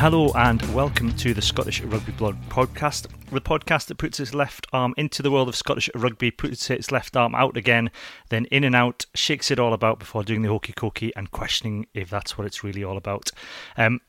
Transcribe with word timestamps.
Hello 0.00 0.32
and 0.34 0.62
welcome 0.74 1.14
to 1.18 1.34
the 1.34 1.42
Scottish 1.42 1.82
Rugby 1.82 2.12
Blog 2.12 2.34
podcast, 2.48 3.06
the 3.30 3.38
podcast 3.42 3.88
that 3.88 3.98
puts 3.98 4.18
its 4.18 4.32
left 4.32 4.66
arm 4.72 4.94
into 4.96 5.20
the 5.20 5.30
world 5.30 5.46
of 5.46 5.54
Scottish 5.54 5.90
rugby, 5.94 6.30
puts 6.30 6.70
its 6.70 6.90
left 6.90 7.18
arm 7.18 7.34
out 7.34 7.54
again, 7.58 7.90
then 8.30 8.46
in 8.46 8.64
and 8.64 8.74
out, 8.74 9.04
shakes 9.14 9.50
it 9.50 9.58
all 9.58 9.74
about 9.74 9.98
before 9.98 10.24
doing 10.24 10.40
the 10.40 10.48
hokey 10.48 10.72
cokey 10.72 11.10
and 11.16 11.30
questioning 11.32 11.86
if 11.92 12.08
that's 12.08 12.38
what 12.38 12.46
it's 12.46 12.64
really 12.64 12.82
all 12.82 12.96
about. 12.96 13.30
Um, 13.76 14.00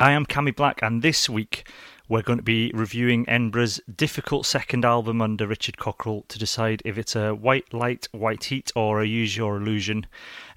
I 0.00 0.12
am 0.12 0.24
Cammy 0.24 0.56
Black, 0.56 0.80
and 0.82 1.02
this 1.02 1.28
week 1.28 1.68
we're 2.08 2.22
going 2.22 2.38
to 2.38 2.42
be 2.42 2.70
reviewing 2.74 3.28
Edinburgh's 3.28 3.80
difficult 3.94 4.46
second 4.46 4.84
album 4.84 5.20
under 5.20 5.46
Richard 5.46 5.76
Cockerill 5.76 6.26
to 6.28 6.38
decide 6.38 6.82
if 6.84 6.98
it's 6.98 7.16
a 7.16 7.34
white 7.34 7.72
light, 7.74 8.08
white 8.12 8.44
heat, 8.44 8.70
or 8.76 9.00
a 9.00 9.06
use 9.06 9.36
your 9.36 9.56
illusion. 9.56 10.06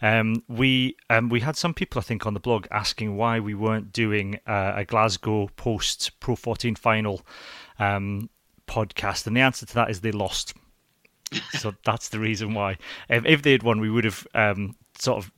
Um, 0.01 0.43
we 0.47 0.95
um, 1.09 1.29
we 1.29 1.39
had 1.39 1.55
some 1.55 1.73
people, 1.73 1.99
I 1.99 2.03
think, 2.03 2.25
on 2.25 2.33
the 2.33 2.39
blog 2.39 2.67
asking 2.71 3.17
why 3.17 3.39
we 3.39 3.55
weren't 3.55 3.91
doing 3.91 4.39
uh, 4.45 4.73
a 4.75 4.85
Glasgow 4.85 5.49
post 5.55 6.19
Pro 6.19 6.35
14 6.35 6.75
final 6.75 7.21
um, 7.79 8.29
podcast, 8.67 9.25
and 9.25 9.35
the 9.35 9.41
answer 9.41 9.65
to 9.65 9.73
that 9.73 9.89
is 9.89 10.01
they 10.01 10.11
lost. 10.11 10.53
so 11.51 11.73
that's 11.83 12.09
the 12.09 12.19
reason 12.19 12.53
why. 12.53 12.77
If, 13.09 13.25
if 13.25 13.41
they 13.41 13.51
had 13.51 13.63
won, 13.63 13.79
we 13.79 13.89
would 13.89 14.05
have 14.05 14.27
um, 14.33 14.75
sort 15.01 15.23
of 15.23 15.31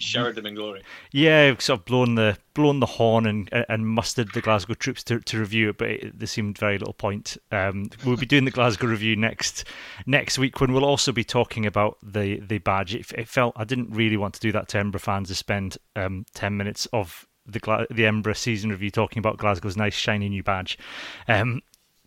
showered 0.00 0.34
them 0.34 0.46
in 0.46 0.54
glory. 0.54 0.82
Yeah, 1.12 1.54
sort 1.58 1.80
of 1.80 1.84
blown 1.84 2.14
the 2.14 2.38
blown 2.54 2.80
the 2.80 2.86
horn 2.86 3.26
and 3.26 3.48
and 3.68 3.86
mustered 3.86 4.32
the 4.32 4.40
Glasgow 4.40 4.74
troops 4.74 5.02
to, 5.04 5.20
to 5.20 5.38
review 5.38 5.70
it, 5.70 5.78
but 5.78 5.88
it, 5.88 6.18
there 6.18 6.26
seemed 6.26 6.58
very 6.58 6.78
little 6.78 6.94
point. 6.94 7.36
Um, 7.52 7.90
we'll 8.04 8.16
be 8.16 8.26
doing 8.26 8.44
the 8.44 8.50
Glasgow 8.50 8.86
review 8.86 9.16
next 9.16 9.64
next 10.06 10.38
week 10.38 10.60
when 10.60 10.72
we'll 10.72 10.84
also 10.84 11.12
be 11.12 11.24
talking 11.24 11.66
about 11.66 11.98
the 12.02 12.40
the 12.40 12.58
badge. 12.58 12.94
It, 12.94 13.12
it 13.12 13.28
felt 13.28 13.54
I 13.56 13.64
didn't 13.64 13.90
really 13.90 14.16
want 14.16 14.34
to 14.34 14.40
do 14.40 14.52
that 14.52 14.68
to 14.68 14.78
Edinburgh 14.78 15.00
fans 15.00 15.28
to 15.28 15.34
spend 15.34 15.78
um, 15.96 16.26
ten 16.34 16.56
minutes 16.56 16.86
of 16.92 17.26
the 17.46 17.86
the 17.90 18.04
Edinburgh 18.04 18.34
season 18.34 18.70
review 18.70 18.90
talking 18.90 19.18
about 19.18 19.38
Glasgow's 19.38 19.76
nice 19.76 19.94
shiny 19.94 20.28
new 20.28 20.42
badge. 20.42 20.78
Um, 21.26 21.62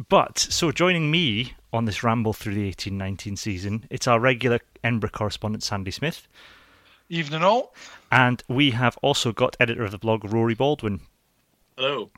but 0.10 0.40
so 0.40 0.72
joining 0.72 1.12
me 1.12 1.54
on 1.74 1.86
this 1.86 2.04
ramble 2.04 2.34
through 2.34 2.56
the 2.56 2.72
18-19 2.72 3.38
season, 3.38 3.86
it's 3.90 4.08
our 4.08 4.20
regular 4.20 4.60
Edinburgh 4.84 5.12
correspondent 5.12 5.64
Sandy 5.64 5.92
Smith. 5.92 6.28
Evening 7.12 7.44
all. 7.44 7.76
And 8.10 8.42
we 8.48 8.72
have 8.72 8.98
also 9.02 9.34
got 9.34 9.58
editor 9.60 9.84
of 9.84 9.92
the 9.92 9.98
blog, 9.98 10.32
Rory 10.32 10.56
Baldwin. 10.56 11.02
Hello. 11.76 12.10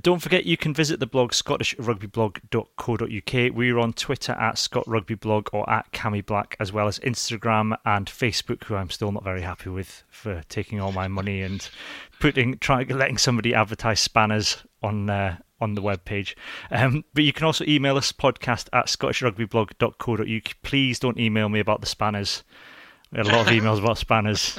Don't 0.00 0.20
forget 0.20 0.44
you 0.44 0.58
can 0.58 0.74
visit 0.74 1.00
the 1.00 1.06
blog 1.06 1.32
scottishrugbyblog.co.uk. 1.32 3.56
We're 3.56 3.78
on 3.78 3.94
Twitter 3.94 4.32
at 4.32 4.56
scottrugbyblog 4.56 5.48
or 5.54 5.70
at 5.70 5.90
Cammy 5.92 6.22
Black, 6.24 6.56
as 6.60 6.74
well 6.74 6.88
as 6.88 6.98
Instagram 6.98 7.74
and 7.86 8.06
Facebook, 8.06 8.64
who 8.64 8.74
I'm 8.74 8.90
still 8.90 9.12
not 9.12 9.24
very 9.24 9.40
happy 9.40 9.70
with 9.70 10.04
for 10.10 10.42
taking 10.50 10.78
all 10.78 10.92
my 10.92 11.08
money 11.08 11.40
and 11.40 11.66
putting 12.20 12.58
trying 12.58 12.88
letting 12.88 13.16
somebody 13.16 13.54
advertise 13.54 14.00
spanners 14.00 14.62
on 14.82 15.08
uh, 15.08 15.38
on 15.58 15.74
the 15.74 15.80
web 15.80 16.04
page. 16.04 16.36
Um, 16.70 17.06
but 17.14 17.24
you 17.24 17.32
can 17.32 17.46
also 17.46 17.64
email 17.66 17.96
us 17.96 18.12
podcast 18.12 18.68
at 18.74 18.88
scottishrugbyblog.co.uk. 18.88 20.62
Please 20.62 20.98
don't 20.98 21.18
email 21.18 21.48
me 21.48 21.60
about 21.60 21.80
the 21.80 21.86
spanners. 21.86 22.42
A 23.14 23.24
lot 23.24 23.46
of 23.46 23.52
emails 23.52 23.78
about 23.78 23.98
spanners. 23.98 24.58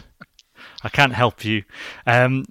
I 0.83 0.89
can't 0.89 1.13
help 1.13 1.43
you. 1.43 1.63
Um, 2.05 2.45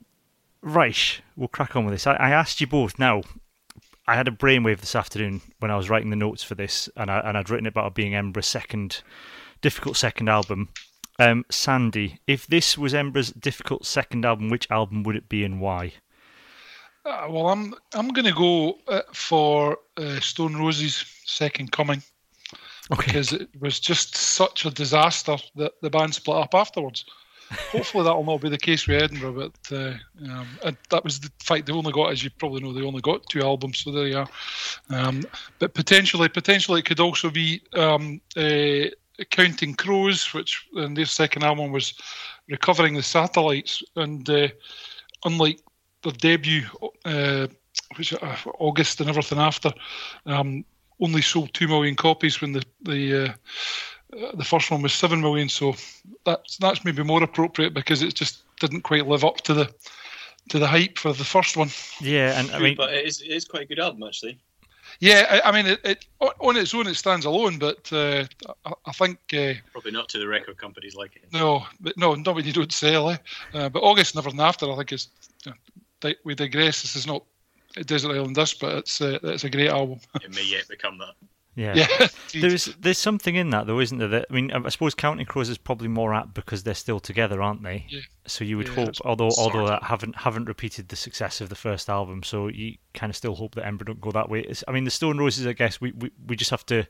we'll 0.62 1.48
crack 1.48 1.76
on 1.76 1.84
with 1.84 1.94
this. 1.94 2.06
I, 2.06 2.14
I, 2.14 2.30
asked 2.30 2.60
you 2.60 2.66
both. 2.66 2.98
Now, 2.98 3.22
I 4.06 4.16
had 4.16 4.26
a 4.26 4.32
brainwave 4.32 4.80
this 4.80 4.96
afternoon 4.96 5.42
when 5.60 5.70
I 5.70 5.76
was 5.76 5.88
writing 5.88 6.10
the 6.10 6.16
notes 6.16 6.42
for 6.42 6.54
this, 6.54 6.88
and 6.96 7.10
I 7.10 7.20
and 7.20 7.38
I'd 7.38 7.50
written 7.50 7.66
about 7.66 7.94
being 7.94 8.14
Edinburgh's 8.14 8.46
second 8.46 9.02
difficult 9.60 9.96
second 9.96 10.28
album. 10.28 10.70
Um, 11.18 11.44
Sandy, 11.50 12.18
if 12.26 12.46
this 12.46 12.76
was 12.76 12.94
Edinburgh's 12.94 13.30
difficult 13.30 13.86
second 13.86 14.24
album, 14.24 14.48
which 14.48 14.70
album 14.70 15.04
would 15.04 15.14
it 15.14 15.28
be 15.28 15.44
and 15.44 15.60
why? 15.60 15.92
Uh, 17.04 17.26
well, 17.28 17.48
I'm 17.48 17.74
I'm 17.94 18.08
going 18.08 18.26
to 18.26 18.34
go 18.34 18.78
uh, 18.88 19.02
for 19.12 19.78
uh, 19.96 20.20
Stone 20.20 20.56
Roses' 20.56 21.04
Second 21.26 21.70
Coming 21.70 22.02
okay. 22.92 23.06
because 23.06 23.32
it 23.32 23.48
was 23.60 23.80
just 23.80 24.16
such 24.16 24.64
a 24.64 24.70
disaster 24.70 25.36
that 25.56 25.72
the 25.82 25.90
band 25.90 26.14
split 26.14 26.36
up 26.36 26.54
afterwards. 26.54 27.04
Hopefully 27.70 28.04
that 28.04 28.14
will 28.14 28.24
not 28.24 28.40
be 28.40 28.48
the 28.48 28.58
case 28.58 28.86
with 28.86 29.02
Edinburgh, 29.02 29.50
but 29.50 29.76
uh, 29.76 29.94
um, 30.30 30.48
that 30.90 31.04
was 31.04 31.20
the 31.20 31.30
fact 31.38 31.66
they 31.66 31.72
only 31.72 31.92
got, 31.92 32.10
as 32.10 32.24
you 32.24 32.30
probably 32.30 32.62
know, 32.62 32.72
they 32.72 32.82
only 32.82 33.02
got 33.02 33.28
two 33.28 33.42
albums, 33.42 33.80
so 33.80 33.90
there 33.90 34.06
you 34.06 34.18
are. 34.18 34.28
Um, 34.88 35.24
but 35.58 35.74
potentially, 35.74 36.28
potentially 36.28 36.80
it 36.80 36.86
could 36.86 37.00
also 37.00 37.30
be 37.30 37.60
um, 37.74 38.20
uh, 38.36 38.86
Counting 39.30 39.74
Crows, 39.74 40.32
which 40.32 40.66
in 40.76 40.94
their 40.94 41.06
second 41.06 41.42
album 41.42 41.72
was 41.72 41.94
recovering 42.48 42.94
the 42.94 43.02
satellites, 43.02 43.82
and 43.96 44.28
uh, 44.30 44.48
unlike 45.24 45.60
their 46.02 46.12
debut, 46.12 46.64
uh, 47.04 47.46
which 47.96 48.14
uh, 48.14 48.36
August 48.58 49.00
and 49.00 49.10
everything 49.10 49.38
after, 49.38 49.72
um, 50.26 50.64
only 51.00 51.22
sold 51.22 51.52
two 51.54 51.68
million 51.68 51.96
copies 51.96 52.40
when 52.40 52.52
the 52.52 52.64
the 52.82 53.24
uh, 53.24 53.32
uh, 54.18 54.36
the 54.36 54.44
first 54.44 54.70
one 54.70 54.82
was 54.82 54.92
seven 54.92 55.20
million. 55.20 55.48
So 55.48 55.74
that's 56.24 56.56
that's 56.58 56.84
maybe 56.84 57.02
more 57.02 57.22
appropriate 57.22 57.74
because 57.74 58.02
it 58.02 58.14
just 58.14 58.42
didn't 58.60 58.82
quite 58.82 59.06
live 59.06 59.24
up 59.24 59.40
to 59.42 59.54
the 59.54 59.74
to 60.50 60.58
the 60.58 60.66
hype 60.66 60.98
for 60.98 61.12
the 61.12 61.24
first 61.24 61.56
one. 61.56 61.70
Yeah, 62.00 62.38
and 62.38 62.50
I 62.50 62.58
mean, 62.58 62.76
but 62.76 62.92
it 62.92 63.06
is, 63.06 63.20
it 63.20 63.28
is 63.30 63.44
quite 63.44 63.62
a 63.62 63.66
good 63.66 63.80
album 63.80 64.02
actually. 64.02 64.38
Yeah, 65.00 65.40
I, 65.44 65.48
I 65.48 65.52
mean, 65.52 65.66
it, 65.66 65.80
it, 65.84 66.06
on 66.20 66.56
its 66.56 66.74
own 66.74 66.86
it 66.86 66.94
stands 66.94 67.24
alone, 67.24 67.58
but 67.58 67.90
uh, 67.92 68.24
I, 68.64 68.72
I, 68.86 68.92
think 68.92 69.18
uh, 69.32 69.54
probably 69.72 69.90
not 69.90 70.08
to 70.10 70.18
the 70.18 70.28
record 70.28 70.58
companies 70.58 70.94
like 70.94 71.16
it. 71.16 71.24
No, 71.32 71.64
but 71.80 71.96
no, 71.96 72.14
not 72.14 72.34
when 72.34 72.44
you 72.44 72.52
don't 72.52 72.72
sell. 72.72 73.10
Eh? 73.10 73.16
Uh, 73.54 73.68
but 73.68 73.82
August 73.82 74.14
never 74.14 74.28
and 74.28 74.38
everything 74.38 74.48
after, 74.48 74.70
I 74.70 74.76
think 74.76 74.92
is 74.92 75.08
we 76.24 76.34
digress. 76.34 76.82
This 76.82 76.96
is 76.96 77.06
not 77.06 77.24
Desert 77.86 78.12
Island 78.12 78.34
Disc, 78.34 78.58
but 78.60 78.76
it's 78.78 79.00
uh, 79.00 79.18
it's 79.22 79.44
a 79.44 79.50
great 79.50 79.70
album. 79.70 80.00
it 80.16 80.34
may 80.34 80.44
yet 80.44 80.68
become 80.68 80.98
that. 80.98 81.14
Yeah, 81.54 81.74
yeah 81.74 82.06
there's 82.32 82.64
there's 82.80 82.98
something 82.98 83.34
in 83.34 83.50
that 83.50 83.66
though, 83.66 83.80
isn't 83.80 83.98
there? 83.98 84.08
That, 84.08 84.26
I 84.30 84.32
mean, 84.32 84.50
I 84.52 84.68
suppose 84.70 84.94
Counting 84.94 85.26
Crows 85.26 85.50
is 85.50 85.58
probably 85.58 85.88
more 85.88 86.14
apt 86.14 86.32
because 86.32 86.62
they're 86.62 86.74
still 86.74 87.00
together, 87.00 87.42
aren't 87.42 87.62
they? 87.62 87.84
Yeah. 87.88 88.00
So 88.26 88.44
you 88.44 88.56
would 88.56 88.68
yeah, 88.68 88.74
hope, 88.74 88.94
although 89.04 89.30
although 89.36 89.66
that 89.66 89.82
haven't 89.82 90.16
haven't 90.16 90.46
repeated 90.46 90.88
the 90.88 90.96
success 90.96 91.40
of 91.40 91.50
the 91.50 91.54
first 91.54 91.90
album, 91.90 92.22
so 92.22 92.48
you 92.48 92.76
kind 92.94 93.10
of 93.10 93.16
still 93.16 93.34
hope 93.34 93.54
that 93.56 93.64
Embra 93.64 93.86
don't 93.86 94.00
go 94.00 94.12
that 94.12 94.30
way. 94.30 94.40
It's, 94.40 94.64
I 94.66 94.72
mean, 94.72 94.84
the 94.84 94.90
Stone 94.90 95.18
Roses, 95.18 95.46
I 95.46 95.52
guess 95.52 95.80
we, 95.80 95.92
we 95.92 96.10
we 96.26 96.36
just 96.36 96.50
have 96.50 96.64
to 96.66 96.86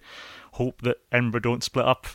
hope 0.53 0.83
that 0.83 0.99
Embra 1.11 1.43
don't 1.43 1.65
split 1.65 1.87
up 1.87 2.07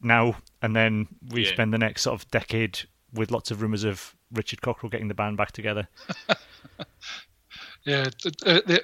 now, 0.00 0.36
and 0.62 0.74
then 0.74 1.06
we 1.30 1.44
yeah. 1.44 1.52
spend 1.52 1.72
the 1.72 1.78
next 1.78 2.02
sort 2.02 2.20
of 2.20 2.28
decade 2.32 2.80
with 3.12 3.30
lots 3.30 3.52
of 3.52 3.62
rumours 3.62 3.84
of 3.84 4.16
Richard 4.32 4.60
Cockerill 4.60 4.90
getting 4.90 5.08
the 5.08 5.14
band 5.14 5.36
back 5.36 5.52
together. 5.52 5.88
yeah, 7.86 8.06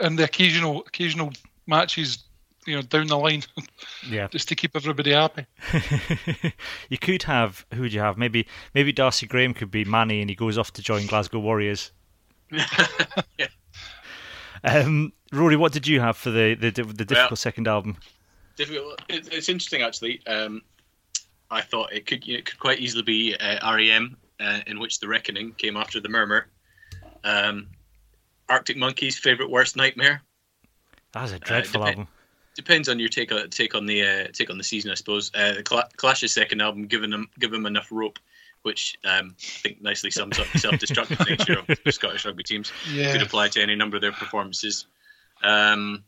and 0.01 0.19
the 0.19 0.25
occasional 0.25 0.85
occasional 0.87 1.33
matches, 1.67 2.25
you 2.67 2.77
know, 2.77 2.83
down 2.83 3.09
the 3.09 3.19
line. 3.19 3.43
Yeah, 4.09 4.27
just 4.27 4.49
to 4.49 4.57
keep 4.57 4.75
everybody 4.75 5.13
happy. 5.13 5.47
you 6.89 6.99
could 6.99 7.23
have 7.23 7.65
who 7.73 7.83
would 7.83 7.93
you 7.93 8.01
have? 8.01 8.19
Maybe 8.19 8.49
maybe 8.75 8.93
Darcy 8.93 9.27
Graham 9.27 9.55
could 9.55 9.71
be 9.71 9.85
Mani, 9.85 10.21
and 10.21 10.29
he 10.29 10.35
goes 10.35 10.59
off 10.59 10.73
to 10.73 10.83
join 10.83 11.07
Glasgow 11.07 11.39
Warriors. 11.39 11.93
yeah. 13.39 13.47
Um, 14.65 15.13
Rory, 15.33 15.55
what 15.55 15.73
did 15.73 15.87
you 15.87 16.01
have 16.01 16.17
for 16.17 16.31
the 16.31 16.55
the, 16.55 16.71
the 16.71 17.05
difficult 17.05 17.31
well, 17.31 17.37
second 17.37 17.69
album? 17.69 17.97
Difficult. 18.57 19.03
It's 19.09 19.49
interesting 19.49 19.83
actually. 19.83 20.21
Um, 20.27 20.63
I 21.49 21.61
thought 21.61 21.93
it 21.93 22.07
could 22.07 22.29
it 22.29 22.45
could 22.45 22.59
quite 22.59 22.81
easily 22.81 23.03
be 23.03 23.37
uh, 23.37 23.77
REM, 23.77 24.17
uh, 24.41 24.61
in 24.67 24.81
which 24.81 24.99
the 24.99 25.07
Reckoning 25.07 25.53
came 25.53 25.77
after 25.77 26.01
the 26.01 26.09
Murmur. 26.09 26.49
Um, 27.23 27.69
Arctic 28.53 28.77
Monkeys' 28.77 29.19
favorite 29.19 29.51
worst 29.51 29.77
nightmare. 29.77 30.23
That's 31.13 31.33
a 31.33 31.39
dreadful 31.39 31.83
uh, 31.83 31.89
album. 31.89 32.09
Depends 32.55 32.89
on 32.89 32.99
your 32.99 33.09
take 33.09 33.33
on 33.33 33.49
take 33.49 33.75
on 33.75 33.87
the 33.87 34.03
uh, 34.03 34.27
take 34.33 34.51
on 34.51 34.59
the 34.59 34.65
season, 34.65 34.91
I 34.91 34.95
suppose. 34.95 35.31
Uh, 35.35 35.53
the 35.55 35.65
Cl- 35.67 35.89
Clash's 35.97 36.33
second 36.33 36.61
album, 36.61 36.87
giving 36.87 37.11
them 37.11 37.29
give 37.39 37.51
them 37.51 37.65
enough 37.65 37.89
rope, 37.91 38.19
which 38.63 38.99
um, 39.05 39.35
I 39.41 39.59
think 39.63 39.81
nicely 39.81 40.11
sums 40.11 40.39
up 40.39 40.47
the 40.53 40.59
self-destructive 40.59 41.27
nature 41.29 41.57
of 41.59 41.95
Scottish 41.95 42.27
rugby 42.27 42.43
teams. 42.43 42.73
Yeah. 42.93 43.13
Could 43.13 43.23
apply 43.23 43.49
to 43.49 43.63
any 43.63 43.75
number 43.75 43.97
of 43.97 44.03
their 44.03 44.13
performances. 44.13 44.87
Um, 45.43 46.05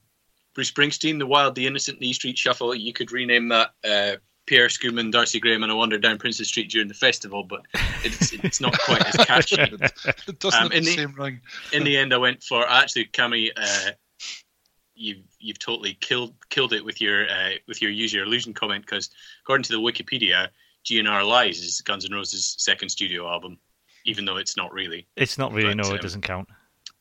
Bruce 0.54 0.70
Springsteen, 0.70 1.18
The 1.18 1.26
Wild, 1.26 1.54
The 1.54 1.66
Innocent, 1.66 1.98
The 1.98 2.08
E 2.08 2.12
Street 2.12 2.38
Shuffle. 2.38 2.74
You 2.74 2.92
could 2.92 3.10
rename 3.10 3.48
that 3.48 3.70
uh, 3.82 4.16
Pierre 4.46 4.68
Schoeman, 4.68 5.10
Darcy 5.10 5.40
Graham, 5.40 5.62
and 5.62 5.72
a 5.72 5.76
wander 5.76 5.98
down 5.98 6.18
Princes 6.18 6.48
Street 6.48 6.70
during 6.70 6.88
the 6.88 6.94
festival, 6.94 7.44
but 7.44 7.62
it's 8.02 8.32
it's 8.32 8.60
not 8.60 8.78
quite 8.80 9.04
as 9.06 9.26
catchy. 9.26 9.56
it 10.26 10.38
doesn't 10.38 10.64
um, 10.64 10.72
in 10.72 10.84
the, 10.84 10.94
same 10.94 11.14
ring. 11.14 11.40
in 11.72 11.84
the 11.84 11.96
end, 11.96 12.12
I 12.12 12.18
went 12.18 12.42
for 12.42 12.68
actually, 12.68 13.06
Cammy, 13.06 13.50
uh, 13.56 13.92
you've 14.94 15.24
you've 15.38 15.58
totally 15.58 15.94
killed 15.94 16.34
killed 16.50 16.72
it 16.72 16.84
with 16.84 17.00
your 17.00 17.28
uh, 17.28 17.50
with 17.66 17.80
your 17.80 17.90
use 17.90 18.12
your 18.12 18.24
illusion 18.24 18.52
comment 18.52 18.84
because 18.84 19.10
according 19.42 19.64
to 19.64 19.72
the 19.72 19.80
Wikipedia, 19.80 20.48
GNR 20.84 21.26
Lies 21.26 21.60
is 21.60 21.80
Guns 21.80 22.04
N' 22.04 22.12
Roses' 22.12 22.54
second 22.58 22.90
studio 22.90 23.28
album, 23.28 23.58
even 24.04 24.24
though 24.24 24.36
it's 24.36 24.56
not 24.56 24.72
really. 24.72 25.06
It's 25.16 25.38
not 25.38 25.52
really. 25.52 25.74
But, 25.74 25.84
no, 25.84 25.90
um, 25.90 25.96
it 25.96 26.02
doesn't 26.02 26.22
count. 26.22 26.48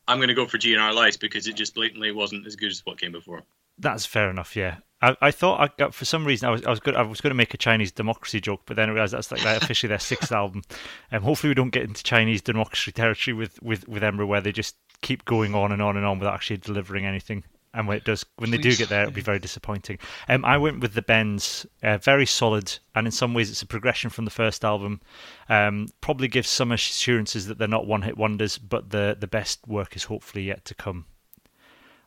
I'm 0.06 0.18
going 0.18 0.28
to 0.28 0.34
go 0.34 0.46
for 0.46 0.58
GNR 0.58 0.94
Lies 0.94 1.16
because 1.16 1.46
it 1.46 1.54
just 1.54 1.74
blatantly 1.74 2.12
wasn't 2.12 2.46
as 2.46 2.56
good 2.56 2.70
as 2.70 2.80
what 2.84 2.98
came 2.98 3.12
before. 3.12 3.42
That's 3.78 4.06
fair 4.06 4.30
enough. 4.30 4.54
Yeah, 4.56 4.76
I, 5.04 5.16
I 5.20 5.30
thought 5.30 5.60
I 5.60 5.68
got, 5.76 5.94
for 5.94 6.04
some 6.04 6.24
reason 6.24 6.48
I 6.48 6.52
was 6.52 6.64
I 6.64 6.70
was 6.70 6.80
good 6.80 6.96
I 6.96 7.02
was 7.02 7.20
going 7.20 7.30
to 7.30 7.36
make 7.36 7.52
a 7.52 7.58
Chinese 7.58 7.92
democracy 7.92 8.40
joke, 8.40 8.62
but 8.64 8.76
then 8.76 8.88
I 8.88 8.92
realized 8.92 9.12
that's 9.12 9.30
like 9.30 9.44
officially 9.44 9.88
their 9.88 9.98
sixth 9.98 10.32
album. 10.42 10.62
And 11.10 11.18
um, 11.18 11.24
hopefully 11.24 11.50
we 11.50 11.54
don't 11.54 11.70
get 11.70 11.82
into 11.82 12.02
Chinese 12.02 12.40
democracy 12.40 12.92
territory 12.92 13.34
with 13.34 13.62
with 13.62 13.86
with 13.86 14.02
Edinburgh 14.02 14.26
where 14.26 14.40
they 14.40 14.52
just 14.52 14.76
keep 15.02 15.24
going 15.26 15.54
on 15.54 15.72
and 15.72 15.82
on 15.82 15.96
and 15.96 16.06
on 16.06 16.18
without 16.18 16.34
actually 16.34 16.56
delivering 16.56 17.04
anything. 17.04 17.44
And 17.74 17.88
when 17.88 17.96
it 17.96 18.04
does, 18.04 18.24
when 18.36 18.50
Please. 18.50 18.56
they 18.56 18.62
do 18.62 18.76
get 18.76 18.88
there, 18.88 19.02
it'll 19.02 19.12
be 19.12 19.20
very 19.20 19.40
disappointing. 19.40 19.98
Um, 20.28 20.44
I 20.44 20.58
went 20.58 20.78
with 20.78 20.94
the 20.94 21.02
Bends, 21.02 21.66
uh, 21.82 21.98
very 21.98 22.24
solid, 22.24 22.78
and 22.94 23.04
in 23.04 23.10
some 23.10 23.34
ways, 23.34 23.50
it's 23.50 23.62
a 23.62 23.66
progression 23.66 24.10
from 24.10 24.24
the 24.24 24.30
first 24.30 24.64
album. 24.64 25.00
Um, 25.48 25.88
probably 26.00 26.28
gives 26.28 26.48
some 26.48 26.70
assurances 26.70 27.48
that 27.48 27.58
they're 27.58 27.66
not 27.66 27.88
one-hit 27.88 28.16
wonders, 28.16 28.58
but 28.58 28.90
the 28.90 29.16
the 29.18 29.26
best 29.26 29.66
work 29.66 29.96
is 29.96 30.04
hopefully 30.04 30.44
yet 30.44 30.64
to 30.66 30.74
come. 30.74 31.06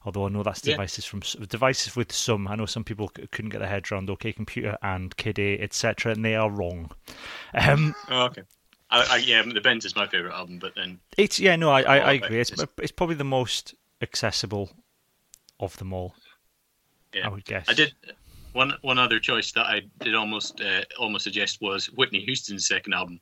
Although 0.08 0.28
I 0.28 0.30
know 0.30 0.42
that's 0.42 0.62
devices 0.62 1.04
yeah. 1.06 1.20
from 1.20 1.46
devices 1.48 1.98
with 1.98 2.14
some. 2.14 2.48
I 2.48 2.56
know 2.56 2.66
some 2.66 2.86
people 2.86 3.10
couldn't 3.10 3.50
get 3.50 3.60
their 3.60 3.68
heads 3.68 3.92
around 3.92 4.10
OK 4.10 4.32
Computer 4.32 4.78
and 4.82 5.14
Kid 5.18 5.38
A, 5.38 5.60
etc., 5.60 6.14
and 6.14 6.24
they 6.24 6.34
are 6.34 6.50
wrong. 6.50 6.92
Um, 7.54 7.94
oh, 8.10 8.28
okay. 8.28 8.44
I, 8.90 9.06
I, 9.10 9.18
yeah, 9.18 9.44
the 9.44 9.60
Bends 9.60 9.84
is 9.84 9.98
my 9.98 10.08
favorite 10.08 10.34
album, 10.34 10.60
but 10.60 10.76
then 10.76 11.02
it's 11.18 11.42
yeah, 11.42 11.58
no, 11.58 11.72
I, 11.72 11.82
I, 11.82 11.98
I 11.98 12.12
agree. 12.14 12.40
It's, 12.40 12.54
it's 12.78 12.94
probably 12.94 13.16
the 13.16 13.26
most 13.26 13.76
accessible 14.02 14.70
of 15.60 15.76
them 15.76 15.92
all. 15.92 16.16
Yeah, 17.14 17.26
I 17.26 17.30
would 17.30 17.44
guess. 17.44 17.66
I 17.68 17.74
did 17.74 17.94
one 18.54 18.76
one 18.84 18.98
other 18.98 19.20
choice 19.20 19.52
that 19.52 19.66
I 19.66 19.82
did 20.00 20.16
almost 20.16 20.62
uh, 20.62 20.84
almost 20.98 21.26
suggest 21.26 21.60
was 21.60 21.88
Whitney 21.88 22.22
Houston's 22.22 22.66
second 22.66 22.94
album. 22.94 23.20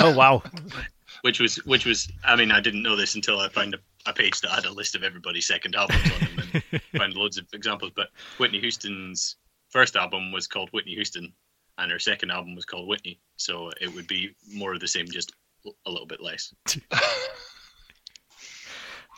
Oh 0.00 0.14
wow! 0.14 0.42
which 1.22 1.40
was 1.40 1.56
which 1.64 1.86
was 1.86 2.10
I 2.24 2.36
mean 2.36 2.50
I 2.50 2.60
didn't 2.60 2.82
know 2.82 2.96
this 2.96 3.14
until 3.14 3.40
I 3.40 3.48
found 3.48 3.74
a, 3.74 3.78
a 4.10 4.12
page 4.12 4.40
that 4.40 4.50
had 4.50 4.64
a 4.64 4.72
list 4.72 4.94
of 4.94 5.02
everybody's 5.02 5.46
second 5.46 5.74
albums 5.74 6.02
on 6.04 6.20
them 6.20 6.62
and 6.72 6.82
found 6.96 7.14
loads 7.14 7.38
of 7.38 7.46
examples. 7.52 7.92
But 7.94 8.08
Whitney 8.38 8.60
Houston's 8.60 9.36
first 9.70 9.96
album 9.96 10.32
was 10.32 10.46
called 10.46 10.70
Whitney 10.72 10.94
Houston, 10.94 11.32
and 11.78 11.90
her 11.90 11.98
second 11.98 12.30
album 12.30 12.54
was 12.54 12.64
called 12.64 12.88
Whitney. 12.88 13.20
So 13.36 13.70
it 13.80 13.94
would 13.94 14.06
be 14.06 14.34
more 14.52 14.72
of 14.72 14.80
the 14.80 14.88
same, 14.88 15.06
just 15.06 15.32
a 15.86 15.90
little 15.90 16.06
bit 16.06 16.20
less. 16.20 16.54
well, 16.92 17.00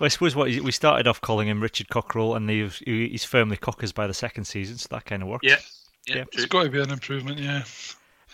I 0.01 0.09
suppose 0.09 0.35
what 0.35 0.49
we 0.49 0.73
started 0.73 1.07
off 1.07 1.21
calling 1.21 1.49
him 1.49 1.63
Richard 1.63 1.89
Cockerill, 1.89 2.37
and 2.37 2.49
he's, 2.49 2.79
he's 2.79 3.25
firmly 3.25 3.57
cockers 3.57 3.93
by 3.93 4.07
the 4.07 4.15
second 4.15 4.45
season, 4.45 4.79
so 4.79 4.89
that 4.91 5.05
kind 5.05 5.23
of 5.23 5.29
works. 5.29 5.47
Yeah, 5.47 5.59
yeah, 6.07 6.17
yeah. 6.17 6.25
it's 6.33 6.47
got 6.47 6.65
to 6.65 6.71
be 6.71 6.81
an 6.81 6.91
improvement. 6.91 7.39
Yeah. 7.39 7.65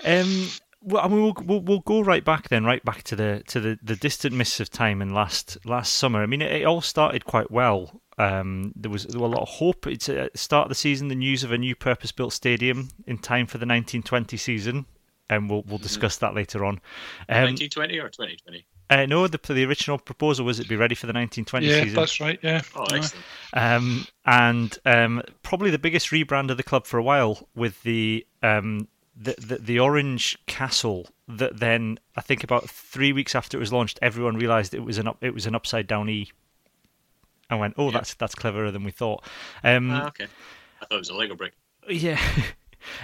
Um, 0.04 0.48
well, 0.84 1.04
I 1.04 1.08
mean, 1.08 1.22
we'll, 1.22 1.36
we'll, 1.44 1.60
we'll 1.60 1.80
go 1.80 2.02
right 2.02 2.24
back 2.24 2.50
then, 2.50 2.64
right 2.64 2.84
back 2.84 3.02
to 3.04 3.16
the 3.16 3.42
to 3.48 3.60
the, 3.60 3.78
the 3.82 3.96
distant 3.96 4.34
mists 4.34 4.60
of 4.60 4.70
time 4.70 5.00
and 5.00 5.14
last 5.14 5.56
last 5.64 5.94
summer. 5.94 6.22
I 6.22 6.26
mean, 6.26 6.42
it, 6.42 6.52
it 6.52 6.64
all 6.64 6.82
started 6.82 7.24
quite 7.24 7.50
well. 7.50 8.02
Um, 8.18 8.72
there 8.76 8.90
was 8.90 9.04
there 9.04 9.20
was 9.20 9.32
a 9.32 9.34
lot 9.34 9.42
of 9.42 9.48
hope. 9.48 9.86
It's 9.86 10.08
at 10.08 10.32
the 10.32 10.38
start 10.38 10.66
of 10.66 10.68
the 10.68 10.74
season. 10.74 11.08
The 11.08 11.14
news 11.14 11.42
of 11.42 11.52
a 11.52 11.58
new 11.58 11.74
purpose-built 11.74 12.32
stadium 12.32 12.90
in 13.06 13.18
time 13.18 13.46
for 13.46 13.58
the 13.58 13.66
1920 13.66 14.36
season, 14.36 14.84
and 15.30 15.48
we'll 15.48 15.62
we'll 15.62 15.78
mm-hmm. 15.78 15.84
discuss 15.84 16.18
that 16.18 16.34
later 16.34 16.64
on. 16.64 16.74
Um, 17.28 17.44
1920 17.44 17.98
or 17.98 18.08
2020. 18.10 18.66
Uh, 18.90 19.06
no, 19.06 19.26
the 19.26 19.40
the 19.52 19.64
original 19.64 19.98
proposal 19.98 20.44
was 20.44 20.60
it 20.60 20.68
be 20.68 20.76
ready 20.76 20.94
for 20.94 21.06
the 21.06 21.14
1920 21.14 21.66
yeah, 21.66 21.82
season. 21.82 21.96
that's 21.96 22.20
right. 22.20 22.38
Yeah. 22.42 22.60
Oh, 22.76 22.84
excellent. 22.84 23.24
Um, 23.54 24.06
and 24.26 24.78
um, 24.84 25.22
probably 25.42 25.70
the 25.70 25.78
biggest 25.78 26.10
rebrand 26.10 26.50
of 26.50 26.58
the 26.58 26.62
club 26.62 26.86
for 26.86 26.98
a 26.98 27.02
while 27.02 27.48
with 27.54 27.82
the 27.82 28.26
um, 28.42 28.86
the, 29.16 29.34
the, 29.38 29.56
the 29.56 29.78
orange 29.78 30.38
castle 30.46 31.08
that 31.28 31.60
then 31.60 31.98
I 32.16 32.20
think 32.20 32.44
about 32.44 32.68
three 32.68 33.12
weeks 33.12 33.34
after 33.34 33.56
it 33.56 33.60
was 33.60 33.72
launched, 33.72 33.98
everyone 34.02 34.36
realised 34.36 34.74
it 34.74 34.84
was 34.84 34.98
an 34.98 35.08
up, 35.08 35.18
it 35.22 35.34
was 35.34 35.46
an 35.46 35.54
upside 35.54 35.86
down 35.86 36.08
E, 36.08 36.30
and 37.48 37.60
went, 37.60 37.74
"Oh, 37.76 37.86
yeah. 37.86 37.92
that's 37.92 38.14
that's 38.14 38.34
cleverer 38.34 38.70
than 38.70 38.84
we 38.84 38.90
thought." 38.90 39.24
Um, 39.62 39.90
ah, 39.90 40.08
okay, 40.08 40.26
I 40.80 40.84
thought 40.86 40.96
it 40.96 40.98
was 40.98 41.10
a 41.10 41.14
Lego 41.14 41.34
brick. 41.34 41.52
Yeah. 41.88 42.20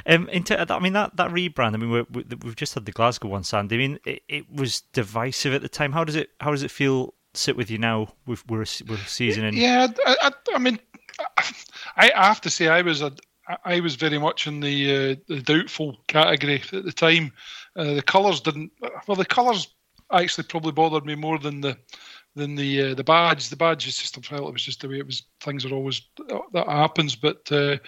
Um, 0.04 0.28
into, 0.28 0.60
I 0.70 0.78
mean 0.78 0.92
that 0.92 1.16
that 1.16 1.30
rebrand. 1.30 1.72
I 1.72 1.78
mean, 1.78 1.90
we 2.10 2.22
we've 2.42 2.54
just 2.54 2.74
had 2.74 2.84
the 2.84 2.92
Glasgow 2.92 3.28
one, 3.28 3.44
Sandy. 3.44 3.76
I 3.76 3.78
mean, 3.78 3.98
it, 4.04 4.22
it, 4.28 4.52
was 4.52 4.82
divisive 4.92 5.54
at 5.54 5.62
the 5.62 5.70
time. 5.70 5.92
How 5.92 6.04
does 6.04 6.16
it 6.16 6.28
How 6.38 6.50
does 6.50 6.62
it 6.62 6.70
feel 6.70 7.14
sit 7.32 7.56
with 7.56 7.70
you 7.70 7.78
now? 7.78 8.12
We've, 8.26 8.44
we're 8.46 8.66
we're 8.86 8.96
a 8.96 9.06
season 9.06 9.44
in. 9.46 9.56
Yeah, 9.56 9.88
I, 10.06 10.16
I, 10.20 10.30
I 10.54 10.58
mean, 10.58 10.78
I, 11.96 12.12
I 12.14 12.26
have 12.26 12.42
to 12.42 12.50
say 12.50 12.68
I 12.68 12.82
was 12.82 13.00
a 13.00 13.12
I 13.64 13.80
was 13.80 13.96
very 13.96 14.18
much 14.18 14.46
in 14.46 14.60
the 14.60 15.12
uh, 15.12 15.16
the 15.26 15.40
doubtful 15.40 16.02
category 16.06 16.62
at 16.72 16.84
the 16.84 16.92
time. 16.92 17.32
Uh, 17.76 17.94
the 17.94 18.02
colours 18.02 18.40
didn't. 18.40 18.72
Well, 19.06 19.16
the 19.16 19.24
colours 19.24 19.68
actually 20.12 20.44
probably 20.44 20.72
bothered 20.72 21.06
me 21.06 21.14
more 21.14 21.38
than 21.38 21.60
the 21.60 21.76
than 22.36 22.54
the 22.54 22.90
uh, 22.90 22.94
the 22.94 23.04
badge. 23.04 23.48
The 23.48 23.56
badge 23.56 23.86
is 23.86 23.96
just 23.96 24.18
I 24.18 24.20
felt 24.20 24.48
it 24.48 24.52
was 24.52 24.64
just 24.64 24.80
the 24.82 24.88
way 24.88 24.98
it 24.98 25.06
was. 25.06 25.24
Things 25.40 25.64
are 25.64 25.72
always 25.74 26.02
that 26.52 26.66
happens, 26.68 27.16
but 27.16 27.50
uh, 27.50 27.78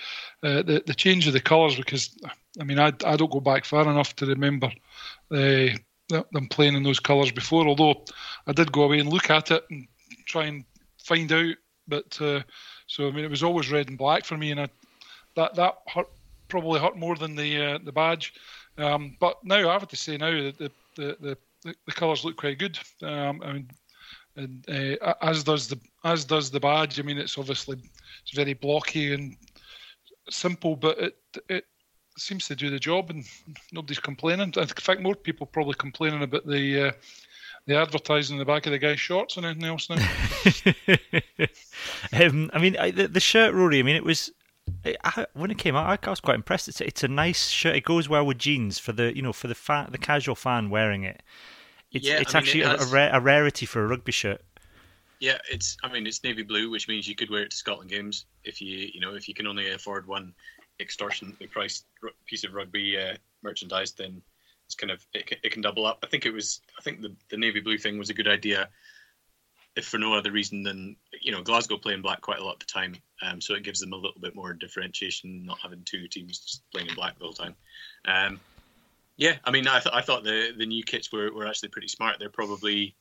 uh, 0.43 0.63
the 0.63 0.83
the 0.87 0.95
change 0.95 1.27
of 1.27 1.33
the 1.33 1.41
colours 1.41 1.77
because 1.77 2.17
I 2.61 2.65
mean 2.65 2.79
I 2.79 2.93
I 3.05 3.17
don't 3.17 3.33
go 3.33 3.41
back 3.41 3.65
far 3.65 3.89
enough 3.89 4.17
to 4.17 4.27
remember 4.27 4.71
uh, 5.31 5.69
them 6.09 6.49
playing 6.51 6.75
in 6.75 6.83
those 6.83 7.01
colours 7.01 7.31
before. 7.31 7.67
Although 7.67 8.05
I 8.47 8.53
did 8.53 8.73
go 8.73 8.85
away 8.85 8.99
and 8.99 9.13
look 9.13 9.31
at 9.31 9.51
it 9.51 9.65
and 9.71 9.87
try 10.27 10.47
and 10.47 10.65
find 11.05 11.31
out, 11.33 11.55
but. 11.87 12.13
so 12.15 13.09
I 13.09 13.11
mean, 13.11 13.25
it 13.25 13.31
was 13.31 13.43
always 13.43 13.71
red 13.71 13.89
and 13.89 13.97
black 13.97 14.27
for 14.27 14.37
me, 14.37 14.51
and 14.51 14.61
I, 14.61 14.69
that 15.35 15.55
that 15.55 15.79
hurt 15.87 16.09
probably 16.49 16.81
hurt 16.81 16.97
more 16.97 17.17
than 17.17 17.35
the 17.35 17.63
uh, 17.63 17.79
the 17.83 17.93
badge. 17.93 18.35
Um, 18.79 19.17
but 19.21 19.39
now 19.45 19.69
I 19.69 19.73
have 19.73 19.89
to 19.89 19.97
say 19.97 20.17
now 20.17 20.31
that 20.31 20.59
the 20.59 20.71
the, 20.97 21.37
the, 21.65 21.75
the 21.87 21.93
colours 21.93 22.25
look 22.25 22.37
quite 22.37 22.59
good. 22.59 22.79
Um, 23.03 23.43
I 23.45 23.53
mean, 23.53 23.69
and 24.37 24.65
uh, 24.69 25.15
as 25.23 25.45
does 25.45 25.69
the 25.69 25.79
as 26.05 26.25
does 26.25 26.51
the 26.51 26.61
badge. 26.61 26.99
I 26.99 27.03
mean, 27.03 27.19
it's 27.19 27.39
obviously 27.39 27.79
it's 28.23 28.35
very 28.35 28.55
blocky 28.55 29.15
and 29.15 29.37
simple, 30.31 30.77
but 30.77 30.99
it 30.99 31.17
it 31.49 31.65
seems 32.19 32.47
to 32.49 32.57
do 32.57 32.71
the 32.71 32.79
job, 32.79 33.11
and 33.11 33.25
nobody's 33.73 33.99
complaining. 33.99 34.53
In 34.57 34.67
fact, 34.67 35.01
more 35.01 35.15
people 35.15 35.47
probably 35.47 35.75
complaining 35.75 36.23
about 36.23 36.47
the. 36.47 36.89
Uh, 36.89 36.93
the 37.67 37.77
advertising 37.77 38.35
in 38.35 38.39
the 38.41 38.45
back 38.45 38.67
of 38.67 38.73
the 38.73 38.79
guy's 38.79 38.99
shorts 38.99 39.37
and 39.37 39.47
anything 39.47 39.67
else 39.67 39.89
now. 39.89 39.95
um, 42.13 42.51
I 42.53 42.59
mean, 42.59 42.73
the, 42.73 43.07
the 43.07 43.21
shirt, 43.21 43.55
Rory. 43.55 43.79
I 43.79 43.85
mean, 43.85 43.95
it 43.95 44.03
was 44.03 44.33
it, 44.85 44.97
I, 45.05 45.27
when 45.35 45.51
it 45.51 45.59
came 45.59 45.77
out, 45.77 46.07
I, 46.07 46.11
was 46.11 46.21
quite 46.21 46.35
impressed. 46.35 46.69
It's 46.69 46.81
it's 46.81 47.03
a 47.03 47.09
nice 47.09 47.49
shirt. 47.49 47.77
It 47.77 47.85
goes 47.85 48.09
well 48.09 48.25
with 48.25 48.39
jeans 48.39 48.79
for 48.79 48.93
the 48.93 49.15
you 49.15 49.23
know 49.23 49.33
for 49.33 49.49
the 49.49 49.55
fan, 49.55 49.89
the 49.91 49.99
casual 49.99 50.35
fan 50.35 50.71
wearing 50.71 51.05
it. 51.05 51.23
It's 51.93 52.07
yeah, 52.07 52.21
it's 52.21 52.35
I 52.35 52.39
mean, 52.39 52.43
actually 52.43 52.61
it 52.63 52.67
has, 52.67 52.93
a, 52.93 52.97
a, 52.97 53.11
a, 53.15 53.21
rarity 53.21 53.67
for 53.67 53.85
a 53.85 53.87
rugby 53.87 54.13
shirt. 54.13 54.43
Yeah, 55.21 55.39
it's 55.51 55.77
I 55.83 55.93
mean 55.93 56.07
it's 56.07 56.23
navy 56.25 56.43
blue, 56.43 56.71
which 56.71 56.89
means 56.89 57.07
you 57.07 57.15
could 57.15 57.31
wear 57.31 57.43
it 57.43 57.51
to 57.51 57.57
Scotland 57.57 57.91
games 57.91 58.27
if 58.45 58.61
you 58.61 58.91
you 58.93 59.01
know 59.01 59.15
if 59.15 59.29
you 59.29 59.35
can 59.35 59.47
only 59.47 59.71
afford 59.71 60.07
one 60.07 60.33
extortionately 60.81 61.47
priced 61.47 61.87
piece 62.27 62.45
of 62.45 62.55
rugby 62.55 62.99
uh, 62.99 63.15
merchandise, 63.43 63.93
then 63.93 64.23
it's 64.67 64.75
kind 64.75 64.91
of 64.91 65.05
it, 65.13 65.39
it 65.43 65.53
can 65.53 65.63
double 65.63 65.87
up. 65.87 66.01
I 66.03 66.07
think 66.07 66.27
it 66.27 66.33
was 66.33 66.61
I 66.79 66.83
think 66.83 67.03
the 67.03 67.15
the 67.29 67.37
navy 67.37 67.61
blue 67.61 67.79
thing 67.79 67.99
was 67.99 68.11
a 68.11 68.15
good 68.15 68.29
idea 68.29 68.69
if 69.75 69.87
for 69.87 69.99
no 69.99 70.15
other 70.15 70.31
reason 70.31 70.63
than 70.63 70.97
you 71.21 71.33
know 71.33 71.43
Glasgow 71.43 71.79
playing 71.79 72.03
black 72.03 72.21
quite 72.21 72.39
a 72.39 72.45
lot 72.45 72.55
of 72.55 72.59
the 72.61 72.67
time, 72.67 72.97
um, 73.23 73.41
so 73.41 73.55
it 73.55 73.63
gives 73.63 73.81
them 73.81 73.93
a 73.93 73.97
little 73.97 74.21
bit 74.21 74.35
more 74.35 74.53
differentiation, 74.53 75.45
not 75.47 75.59
having 75.61 75.83
two 75.85 76.09
teams 76.09 76.39
just 76.39 76.71
playing 76.71 76.89
in 76.89 76.95
black 76.95 77.19
the 77.19 77.25
whole 77.25 77.33
time. 77.33 77.55
Um, 78.05 78.41
yeah, 79.17 79.37
I 79.45 79.51
mean, 79.51 79.69
I, 79.69 79.81
th- 79.81 79.95
I 79.95 80.03
thought 80.03 80.25
the 80.25 80.53
the 80.57 80.67
new 80.67 80.83
kits 80.83 81.13
were, 81.13 81.33
were 81.33 81.47
actually 81.47 81.71
pretty 81.71 81.89
smart. 81.89 82.17
They're 82.19 82.29
probably 82.29 82.95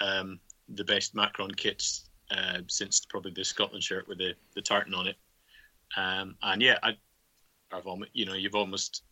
um, 0.00 0.40
the 0.68 0.84
best 0.84 1.14
Macron 1.14 1.52
kits 1.52 2.08
uh, 2.30 2.58
since 2.66 3.04
probably 3.08 3.32
the 3.32 3.44
Scotland 3.44 3.82
shirt 3.84 4.08
with 4.08 4.18
the, 4.18 4.34
the 4.54 4.62
tartan 4.62 4.94
on 4.94 5.06
it. 5.06 5.16
Um, 5.96 6.36
and 6.42 6.62
yeah, 6.62 6.78
I, 6.82 6.96
I've 7.72 7.86
almost, 7.86 8.10
you 8.14 8.24
know, 8.24 8.34
you've 8.34 8.54
almost 8.54 9.02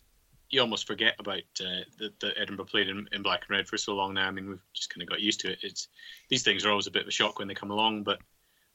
you 0.51 0.61
almost 0.61 0.87
forget 0.87 1.15
about 1.19 1.43
uh, 1.61 1.85
that, 2.21 2.35
Edinburgh 2.37 2.67
played 2.67 2.89
in, 2.89 3.09
in, 3.13 3.23
black 3.23 3.43
and 3.43 3.57
red 3.57 3.69
for 3.69 3.79
so 3.79 3.95
long 3.95 4.15
now. 4.15 4.27
I 4.27 4.31
mean, 4.33 4.49
we've 4.49 4.63
just 4.75 4.93
kind 4.93 5.03
of 5.03 5.09
got 5.09 5.21
used 5.21 5.41
to 5.41 5.53
it. 5.53 5.61
It's 5.63 5.89
these 6.29 6.43
things 6.43 6.65
are 6.65 6.71
always 6.71 6.89
a 6.89 6.91
bit 6.91 7.03
of 7.03 7.09
a 7.09 7.13
shock 7.13 7.39
when 7.39 7.49
they 7.49 7.55
come 7.55 7.71
along, 7.71 8.03
but 8.03 8.19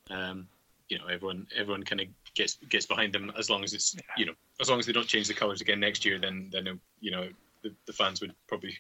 um, 0.10 0.48
you 0.88 0.98
know, 0.98 1.08
everyone 1.08 1.48
everyone 1.55 1.84
kind 1.84 2.01
of 2.01 2.08
gets 2.34 2.55
gets 2.70 2.86
behind 2.86 3.13
them 3.13 3.32
as 3.38 3.50
long 3.50 3.63
as 3.63 3.74
it's 3.74 3.96
you 4.17 4.25
know 4.25 4.34
as 4.62 4.70
long 4.70 4.79
as 4.79 4.86
they 4.86 4.94
don't 4.94 5.08
change 5.08 5.27
the 5.27 5.34
colours 5.34 5.62
again 5.62 5.79
next 5.79 6.05
year. 6.05 6.17
Then 6.17 6.50
then 6.51 6.79
you 7.01 7.12
know 7.12 7.27
the, 7.62 7.74
the 7.86 7.94
fans 7.94 8.22
would 8.22 8.34
probably 8.48 8.77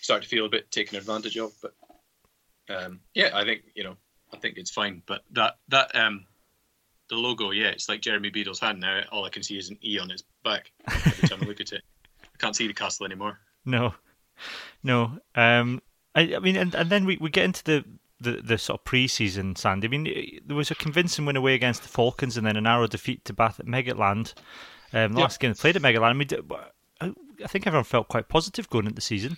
start 0.00 0.22
to 0.22 0.28
feel 0.28 0.46
a 0.46 0.50
bit 0.50 0.70
taken 0.70 0.96
advantage 0.96 1.36
of. 1.36 1.52
But 1.60 1.74
um, 2.74 3.00
yeah, 3.14 3.30
I 3.34 3.44
think 3.44 3.62
you 3.74 3.84
know 3.84 3.96
I 4.32 4.38
think 4.38 4.56
it's 4.56 4.70
fine. 4.70 5.02
But 5.04 5.22
that 5.32 5.58
that 5.68 5.94
um, 5.94 6.24
the 7.10 7.16
logo, 7.16 7.50
yeah, 7.50 7.68
it's 7.68 7.88
like 7.88 8.00
Jeremy 8.00 8.30
Beadle's 8.30 8.60
hand 8.60 8.80
now. 8.80 9.02
All 9.12 9.26
I 9.26 9.30
can 9.30 9.42
see 9.42 9.58
is 9.58 9.68
an 9.68 9.78
E 9.84 9.98
on 9.98 10.10
its 10.10 10.22
back 10.42 10.70
every 10.88 11.28
time 11.28 11.42
I 11.42 11.44
look 11.44 11.60
at 11.60 11.72
it 11.72 11.82
can't 12.40 12.56
see 12.56 12.66
the 12.66 12.74
castle 12.74 13.06
anymore. 13.06 13.38
No, 13.64 13.94
no. 14.82 15.18
Um, 15.34 15.82
I, 16.14 16.34
I 16.34 16.38
mean, 16.38 16.56
and, 16.56 16.74
and 16.74 16.90
then 16.90 17.04
we, 17.04 17.16
we 17.18 17.30
get 17.30 17.44
into 17.44 17.64
the, 17.64 17.84
the, 18.20 18.42
the 18.42 18.58
sort 18.58 18.80
of 18.80 18.84
pre-season, 18.84 19.56
Sandy. 19.56 19.86
I 19.86 19.90
mean, 19.90 20.40
there 20.44 20.56
was 20.56 20.70
a 20.70 20.74
convincing 20.74 21.26
win 21.26 21.36
away 21.36 21.54
against 21.54 21.82
the 21.82 21.88
Falcons, 21.88 22.36
and 22.36 22.46
then 22.46 22.56
a 22.56 22.60
narrow 22.60 22.86
defeat 22.86 23.24
to 23.26 23.32
Bath 23.32 23.60
at 23.60 23.66
Megatland. 23.66 24.34
Um, 24.92 25.12
the 25.12 25.18
yep. 25.20 25.24
last 25.24 25.40
game 25.40 25.52
they 25.52 25.58
played 25.58 25.76
at 25.76 25.82
Megatland. 25.82 26.10
I 26.10 26.12
mean, 26.14 27.14
I 27.44 27.46
think 27.46 27.66
everyone 27.66 27.84
felt 27.84 28.08
quite 28.08 28.28
positive 28.28 28.68
going 28.68 28.86
into 28.86 28.96
the 28.96 29.00
season. 29.00 29.36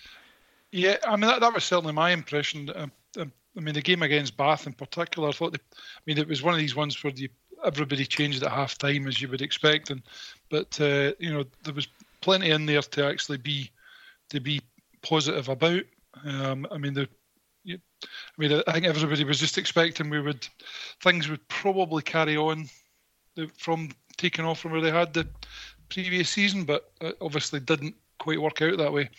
Yeah, 0.71 0.97
I 1.07 1.13
mean 1.13 1.29
that, 1.29 1.41
that 1.41 1.55
was 1.55 1.65
certainly 1.65 1.93
my 1.93 2.11
impression. 2.11 2.71
Um, 2.75 2.93
um, 3.19 3.33
I 3.57 3.61
mean, 3.61 3.75
the 3.75 3.83
game 3.83 4.03
against 4.03 4.37
Bath 4.37 4.67
in 4.67 4.73
particular, 4.73 5.29
I 5.29 5.33
thought. 5.33 5.53
They, 5.53 5.59
I 5.59 6.01
mean, 6.07 6.19
it 6.19 6.27
was 6.27 6.43
one 6.43 6.55
of 6.55 6.61
these 6.61 6.75
ones 6.75 7.03
where 7.05 7.13
you, 7.15 7.29
everybody 7.65 8.07
changed 8.07 8.43
at 8.43 8.51
half 8.51 8.79
time 8.79 9.07
as 9.07 9.21
you 9.21 9.29
would 9.29 9.43
expect, 9.43 9.91
and 9.91 10.03
but 10.49 10.81
uh, 10.81 11.13
you 11.19 11.33
know 11.33 11.45
there 11.65 11.75
was 11.75 11.89
plenty 12.23 12.51
in 12.51 12.67
there 12.67 12.83
to 12.83 13.07
actually 13.07 13.39
be 13.39 13.71
to 14.31 14.41
be 14.41 14.61
positive 15.03 15.49
about. 15.49 15.83
Um, 16.25 16.67
I 16.71 16.79
mean, 16.79 16.95
the 16.95 17.09
you, 17.65 17.79
I 18.03 18.09
mean, 18.39 18.63
I 18.67 18.73
think 18.73 18.87
everybody 18.87 19.25
was 19.25 19.39
just 19.41 19.59
expecting 19.59 20.11
we 20.11 20.21
would 20.21 20.47
things 21.03 21.29
would 21.29 21.47
probably 21.49 22.03
carry 22.03 22.37
on 22.37 22.69
from 23.59 23.91
taking 24.17 24.45
off 24.45 24.61
from 24.61 24.73
where 24.73 24.81
they 24.81 24.91
had 24.91 25.13
the 25.13 25.29
previous 25.89 26.31
season, 26.31 26.65
but 26.65 26.91
obviously 27.21 27.61
didn't 27.61 27.95
quite 28.19 28.41
work 28.41 28.63
out 28.63 28.79
that 28.79 28.93
way. 28.93 29.11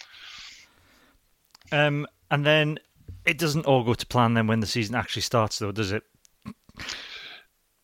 Um, 1.72 2.08
and 2.32 2.46
then 2.46 2.80
it 3.26 3.38
doesn't 3.38 3.66
all 3.66 3.84
go 3.84 3.94
to 3.94 4.06
plan 4.06 4.34
then 4.34 4.48
when 4.48 4.60
the 4.60 4.68
season 4.68 4.96
actually 4.96 5.22
starts, 5.22 5.60
though, 5.60 5.72
does 5.72 5.92
it? 5.92 6.04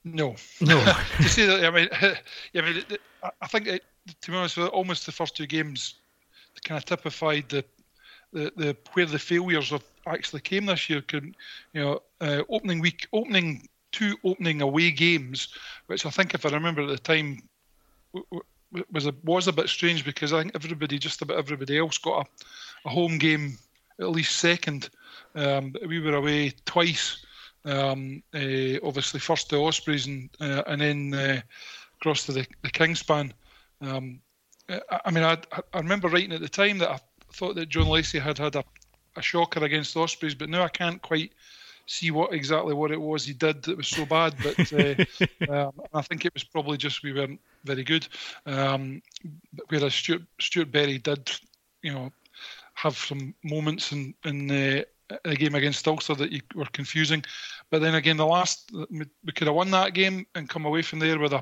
No, 0.03 0.35
no. 0.61 0.83
to 1.17 1.29
say 1.29 1.45
that, 1.45 1.65
I 1.65 1.69
mean, 1.71 1.89
I 2.55 2.61
mean, 2.61 2.83
I 3.41 3.47
think 3.47 3.67
it, 3.67 3.83
to 4.21 4.31
be 4.31 4.37
honest, 4.37 4.57
almost 4.57 5.05
the 5.05 5.11
first 5.11 5.35
two 5.35 5.47
games 5.47 5.95
kind 6.63 6.77
of 6.77 6.85
typified 6.85 7.49
the 7.49 7.63
the, 8.31 8.51
the 8.57 8.77
where 8.93 9.05
the 9.05 9.19
failures 9.19 9.71
of 9.71 9.83
actually 10.05 10.41
came 10.41 10.65
this 10.65 10.89
year. 10.89 11.01
Can 11.01 11.35
you 11.73 11.81
know, 11.81 12.01
uh, 12.21 12.43
opening 12.49 12.79
week, 12.79 13.07
opening 13.13 13.67
two 13.91 14.15
opening 14.23 14.61
away 14.61 14.91
games, 14.91 15.49
which 15.87 16.05
I 16.05 16.09
think, 16.09 16.33
if 16.33 16.45
I 16.45 16.49
remember 16.49 16.81
at 16.81 16.89
the 16.89 16.97
time, 16.97 17.41
was 18.91 19.07
a 19.07 19.13
was 19.23 19.47
a 19.47 19.53
bit 19.53 19.67
strange 19.67 20.05
because 20.05 20.33
I 20.33 20.41
think 20.41 20.55
everybody, 20.55 20.99
just 20.99 21.21
about 21.21 21.37
everybody 21.37 21.77
else, 21.77 21.97
got 21.97 22.27
a, 22.27 22.87
a 22.87 22.91
home 22.91 23.17
game 23.17 23.57
at 23.99 24.09
least 24.09 24.37
second. 24.37 24.89
Um, 25.35 25.73
we 25.87 25.99
were 25.99 26.15
away 26.15 26.53
twice. 26.65 27.25
Um, 27.65 28.23
uh, 28.33 28.79
obviously, 28.83 29.19
first 29.19 29.49
to 29.49 29.57
Ospreys 29.57 30.07
and 30.07 30.29
uh, 30.39 30.63
and 30.67 30.81
then 30.81 31.13
uh, 31.13 31.41
across 31.99 32.25
to 32.27 32.31
the, 32.31 32.47
the 32.61 32.69
Kingspan. 32.69 33.31
Um, 33.81 34.19
I, 34.69 34.81
I, 35.05 35.12
mean, 35.12 35.24
I, 35.24 35.38
I 35.74 35.77
remember 35.79 36.09
writing 36.09 36.33
at 36.33 36.41
the 36.41 36.50
time 36.50 36.77
that 36.79 36.89
I 36.89 37.00
thought 37.33 37.55
that 37.55 37.69
John 37.69 37.88
Lacey 37.88 38.19
had 38.19 38.38
had 38.38 38.55
a, 38.55 38.63
a 39.15 39.21
shocker 39.21 39.63
against 39.63 39.93
the 39.93 40.01
Ospreys, 40.01 40.36
but 40.36 40.50
now 40.50 40.63
I 40.63 40.69
can't 40.69 41.01
quite 41.01 41.31
see 41.89 42.12
what 42.12 42.31
exactly 42.33 42.75
what 42.75 42.91
it 42.91 43.01
was 43.01 43.25
he 43.25 43.33
did 43.33 43.63
that 43.63 43.75
was 43.75 43.88
so 43.88 44.05
bad. 44.05 44.36
But 44.43 44.74
uh, 44.74 45.51
um, 45.51 45.74
I 45.93 46.01
think 46.03 46.25
it 46.25 46.33
was 46.33 46.43
probably 46.43 46.77
just 46.77 47.03
we 47.03 47.13
weren't 47.13 47.39
very 47.65 47.83
good. 47.83 48.07
Um, 48.45 49.01
whereas 49.69 49.95
Stuart 49.95 50.21
Stuart 50.39 50.71
Berry 50.71 51.00
did, 51.00 51.31
you 51.81 51.93
know, 51.93 52.12
have 52.75 52.95
some 52.95 53.33
moments 53.43 53.91
in 53.91 54.13
in 54.24 54.51
uh, 54.51 54.83
a 55.25 55.36
game 55.36 55.55
against 55.55 55.88
Ulster 55.88 56.15
that 56.15 56.31
you 56.31 56.41
were 56.55 56.67
confusing. 56.71 57.24
But 57.71 57.81
then 57.81 57.95
again, 57.95 58.17
the 58.17 58.25
last 58.25 58.71
we 58.91 59.31
could 59.33 59.48
have 59.48 59.55
won 59.55 59.71
that 59.71 59.93
game 59.93 60.25
and 60.36 60.48
come 60.48 60.65
away 60.65 60.83
from 60.83 61.00
there 61.00 61.19
with 61.19 61.33
a 61.33 61.41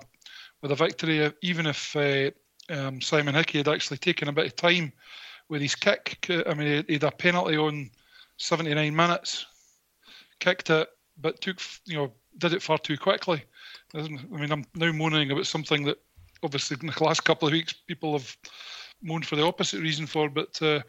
with 0.62 0.72
a 0.72 0.76
victory, 0.76 1.32
even 1.42 1.68
if 1.68 1.96
uh, 1.96 2.32
um, 2.70 3.02
Simon 3.02 3.36
Hickey 3.36 3.60
had 3.60 3.68
actually 3.68 3.98
taken 3.98 4.28
a 4.28 4.34
bit 4.34 4.48
of 4.48 4.56
time 4.56 4.92
with 5.50 5.62
his 5.62 5.76
kick. 5.76 6.26
I 6.30 6.54
mean, 6.54 6.84
he 6.88 6.94
had 6.94 7.04
a 7.04 7.12
penalty 7.12 7.58
on 7.58 7.90
79 8.38 8.96
minutes, 8.96 9.46
kicked 10.40 10.70
it, 10.70 10.90
but 11.20 11.42
took 11.42 11.60
you 11.86 11.98
know 11.98 12.14
did 12.38 12.54
it 12.54 12.62
far 12.62 12.78
too 12.78 12.98
quickly. 12.98 13.44
I 13.96 14.02
mean, 14.02 14.52
I'm 14.52 14.66
now 14.76 14.92
moaning 14.92 15.32
about 15.32 15.48
something 15.48 15.84
that 15.86 15.98
obviously 16.44 16.78
in 16.82 16.88
the 16.88 17.04
last 17.04 17.24
couple 17.24 17.48
of 17.48 17.54
weeks 17.54 17.74
people 17.74 18.14
have 18.14 18.38
moaned 19.02 19.26
for 19.26 19.36
the 19.36 19.46
opposite 19.46 19.82
reason 19.82 20.06
for, 20.06 20.30
but 20.30 20.60
uh, 20.62 20.82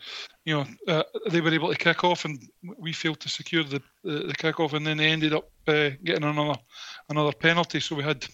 you 0.45 0.55
know 0.55 0.67
uh, 0.89 1.03
they 1.31 1.41
were 1.41 1.55
able 1.55 1.71
to 1.71 1.79
kick 1.79 2.05
off, 2.05 2.25
and 2.25 2.49
we 2.77 2.93
failed 2.93 3.21
to 3.21 3.29
secure 3.29 3.65
the 3.65 3.83
the, 4.03 4.27
the 4.27 4.35
kick 4.35 4.61
off, 4.61 4.73
and 4.73 4.87
then 4.87 4.97
they 4.97 5.07
ended 5.07 5.33
up 5.33 5.51
uh, 5.67 5.91
getting 6.05 6.25
another 6.25 6.59
another 7.09 7.33
penalty. 7.33 7.81
So 7.81 7.95
we 7.95 8.03
had 8.03 8.27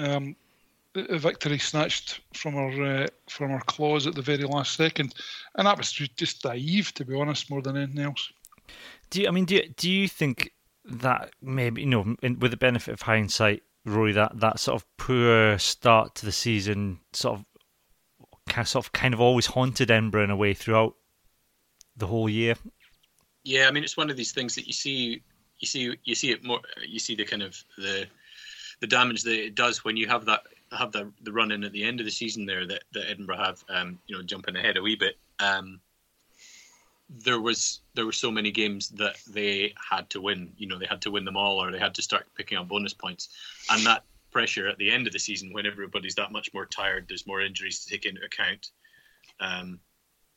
um, 0.00 0.36
a 0.94 1.18
victory 1.18 1.58
snatched 1.58 2.20
from 2.34 2.56
our 2.56 2.82
uh, 2.82 3.06
from 3.28 3.52
our 3.52 3.60
claws 3.62 4.06
at 4.06 4.14
the 4.14 4.22
very 4.22 4.44
last 4.44 4.76
second, 4.76 5.14
and 5.54 5.66
that 5.66 5.78
was 5.78 5.92
just 5.92 6.44
naive, 6.44 6.92
to 6.94 7.04
be 7.04 7.14
honest, 7.14 7.50
more 7.50 7.62
than 7.62 7.76
anything 7.76 8.00
else. 8.00 8.32
Do 9.10 9.22
you, 9.22 9.28
I 9.28 9.30
mean 9.30 9.44
do 9.44 9.56
you, 9.56 9.68
do 9.76 9.90
you 9.90 10.08
think 10.08 10.52
that 10.84 11.30
maybe 11.40 11.82
you 11.82 11.88
know 11.88 12.16
in, 12.22 12.38
with 12.38 12.50
the 12.50 12.56
benefit 12.56 12.94
of 12.94 13.02
hindsight, 13.02 13.62
Rory, 13.84 14.12
that 14.12 14.40
that 14.40 14.58
sort 14.58 14.80
of 14.80 14.96
poor 14.96 15.58
start 15.58 16.14
to 16.16 16.26
the 16.26 16.32
season 16.32 16.98
sort 17.12 17.38
of 17.38 18.66
sort 18.66 18.84
of 18.84 18.92
kind 18.92 19.14
of 19.14 19.20
always 19.20 19.46
haunted 19.46 19.90
Edinburgh 19.90 20.24
in 20.24 20.30
a 20.30 20.36
way 20.36 20.54
throughout 20.54 20.96
the 21.96 22.06
whole 22.06 22.28
year. 22.28 22.56
Yeah, 23.44 23.68
I 23.68 23.70
mean 23.70 23.84
it's 23.84 23.96
one 23.96 24.10
of 24.10 24.16
these 24.16 24.32
things 24.32 24.56
that 24.56 24.66
you 24.66 24.72
see, 24.72 25.22
you 25.60 25.68
see, 25.68 25.96
you 26.04 26.14
see 26.14 26.32
it 26.32 26.44
more. 26.44 26.60
You 26.86 26.98
see 26.98 27.14
the 27.14 27.24
kind 27.24 27.42
of 27.42 27.56
the 27.78 28.06
the 28.80 28.86
damage 28.86 29.22
that 29.22 29.44
it 29.44 29.54
does 29.54 29.84
when 29.84 29.96
you 29.96 30.06
have 30.08 30.24
that 30.26 30.42
have 30.72 30.92
the 30.92 31.10
the 31.22 31.32
run 31.32 31.52
in 31.52 31.64
at 31.64 31.72
the 31.72 31.84
end 31.84 32.00
of 32.00 32.06
the 32.06 32.12
season 32.12 32.46
there 32.46 32.66
that, 32.66 32.84
that 32.92 33.10
Edinburgh 33.10 33.38
have. 33.38 33.64
Um, 33.68 33.98
you 34.06 34.16
know, 34.16 34.22
jumping 34.22 34.56
ahead 34.56 34.76
a 34.76 34.82
wee 34.82 34.96
bit. 34.96 35.18
Um, 35.38 35.80
there 37.08 37.40
was 37.40 37.80
there 37.94 38.06
were 38.06 38.12
so 38.12 38.30
many 38.30 38.50
games 38.50 38.88
that 38.90 39.16
they 39.28 39.74
had 39.90 40.08
to 40.10 40.20
win. 40.20 40.52
You 40.56 40.68
know, 40.68 40.78
they 40.78 40.86
had 40.86 41.02
to 41.02 41.10
win 41.10 41.24
them 41.24 41.36
all, 41.36 41.62
or 41.62 41.70
they 41.70 41.78
had 41.78 41.94
to 41.96 42.02
start 42.02 42.26
picking 42.36 42.58
up 42.58 42.68
bonus 42.68 42.94
points, 42.94 43.28
and 43.70 43.84
that 43.86 44.04
pressure 44.30 44.68
at 44.68 44.78
the 44.78 44.90
end 44.90 45.06
of 45.06 45.12
the 45.12 45.18
season 45.18 45.52
when 45.52 45.66
everybody's 45.66 46.14
that 46.14 46.32
much 46.32 46.54
more 46.54 46.66
tired. 46.66 47.06
There's 47.08 47.26
more 47.26 47.40
injuries 47.40 47.84
to 47.84 47.90
take 47.90 48.06
into 48.06 48.24
account. 48.24 48.70
Um, 49.40 49.80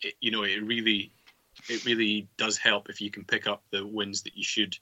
it, 0.02 0.16
you 0.20 0.32
know, 0.32 0.44
it 0.44 0.64
really, 0.64 1.12
it 1.70 1.86
really 1.86 2.28
does 2.38 2.58
help 2.58 2.90
if 2.90 3.00
you 3.00 3.12
can 3.12 3.24
pick 3.24 3.46
up 3.46 3.64
the 3.70 3.86
wins 3.86 4.24
that 4.24 4.36
you 4.36 4.44
should 4.44 4.76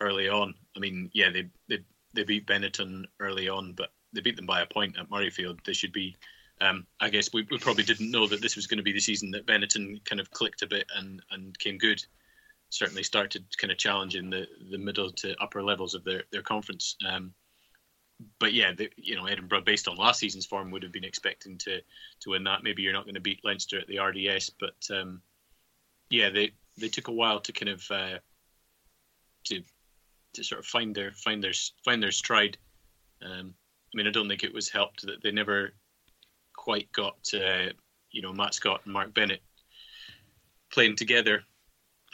early 0.00 0.28
on. 0.28 0.54
I 0.76 0.78
mean, 0.78 1.10
yeah, 1.12 1.30
they 1.30 1.48
they 1.68 1.78
they 2.14 2.24
beat 2.24 2.46
Benetton 2.46 3.04
early 3.20 3.48
on, 3.48 3.72
but 3.72 3.90
they 4.12 4.20
beat 4.20 4.36
them 4.36 4.46
by 4.46 4.60
a 4.62 4.66
point 4.66 4.98
at 4.98 5.10
Murrayfield. 5.10 5.64
They 5.64 5.72
should 5.72 5.92
be. 5.92 6.16
Um, 6.60 6.86
I 7.00 7.08
guess 7.08 7.32
we, 7.32 7.46
we 7.50 7.58
probably 7.58 7.84
didn't 7.84 8.10
know 8.10 8.26
that 8.26 8.42
this 8.42 8.56
was 8.56 8.66
going 8.66 8.78
to 8.78 8.82
be 8.82 8.92
the 8.92 8.98
season 8.98 9.30
that 9.30 9.46
Benetton 9.46 10.04
kind 10.04 10.20
of 10.20 10.30
clicked 10.32 10.62
a 10.62 10.66
bit 10.66 10.86
and, 10.96 11.22
and 11.30 11.56
came 11.56 11.78
good. 11.78 12.04
Certainly 12.70 13.04
started 13.04 13.44
kind 13.56 13.70
of 13.70 13.78
challenging 13.78 14.28
the, 14.28 14.48
the 14.68 14.78
middle 14.78 15.10
to 15.12 15.40
upper 15.40 15.62
levels 15.62 15.94
of 15.94 16.02
their, 16.02 16.24
their 16.32 16.42
conference. 16.42 16.96
Um, 17.08 17.32
but 18.40 18.52
yeah, 18.52 18.72
the, 18.72 18.90
you 18.96 19.16
know 19.16 19.26
Edinburgh, 19.26 19.62
based 19.62 19.88
on 19.88 19.96
last 19.96 20.18
season's 20.18 20.46
form, 20.46 20.70
would 20.70 20.82
have 20.82 20.92
been 20.92 21.04
expecting 21.04 21.58
to 21.58 21.80
to 22.20 22.30
win 22.30 22.44
that. 22.44 22.64
Maybe 22.64 22.82
you're 22.82 22.92
not 22.92 23.04
going 23.04 23.14
to 23.14 23.20
beat 23.20 23.44
Leinster 23.44 23.78
at 23.78 23.86
the 23.86 24.00
RDS, 24.00 24.50
but 24.58 24.74
um, 24.90 25.22
yeah, 26.10 26.30
they 26.30 26.52
they 26.76 26.88
took 26.88 27.08
a 27.08 27.12
while 27.12 27.40
to 27.40 27.52
kind 27.52 27.68
of 27.68 27.90
uh, 27.90 28.18
to 29.44 29.62
to 30.38 30.44
sort 30.44 30.60
of 30.60 30.66
find 30.66 30.94
their 30.94 31.12
find 31.12 31.42
their 31.42 31.52
find 31.84 32.02
their 32.02 32.12
stride. 32.12 32.56
Um, 33.22 33.54
I 33.92 33.96
mean, 33.96 34.06
I 34.06 34.10
don't 34.10 34.28
think 34.28 34.44
it 34.44 34.54
was 34.54 34.68
helped 34.68 35.04
that 35.06 35.22
they 35.22 35.30
never 35.30 35.74
quite 36.56 36.90
got 36.92 37.18
uh, 37.34 37.72
you 38.10 38.22
know 38.22 38.32
Matt 38.32 38.54
Scott 38.54 38.80
and 38.84 38.92
Mark 38.92 39.12
Bennett 39.12 39.42
playing 40.72 40.96
together 40.96 41.42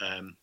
um, 0.01 0.35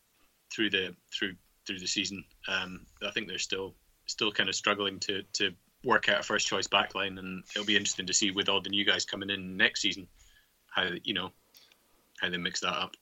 through 0.52 0.70
the 0.70 0.94
through 1.12 1.34
through 1.66 1.80
the 1.80 1.86
season. 1.86 2.24
Um, 2.48 2.86
I 3.06 3.10
think 3.10 3.28
they're 3.28 3.38
still 3.38 3.74
still 4.06 4.32
kind 4.32 4.48
of 4.48 4.54
struggling 4.54 4.98
to 5.00 5.22
to 5.34 5.52
work 5.84 6.08
out 6.08 6.20
a 6.20 6.22
first 6.22 6.46
choice 6.46 6.68
backline, 6.68 7.18
and 7.18 7.42
it'll 7.54 7.66
be 7.66 7.76
interesting 7.76 8.06
to 8.06 8.14
see 8.14 8.30
with 8.30 8.48
all 8.48 8.60
the 8.60 8.70
new 8.70 8.84
guys 8.84 9.04
coming 9.04 9.30
in 9.30 9.56
next 9.56 9.82
season 9.82 10.06
how 10.70 10.88
you 11.02 11.14
know 11.14 11.30
how 12.20 12.30
they 12.30 12.38
mix 12.38 12.60
that 12.60 12.74
up. 12.74 12.94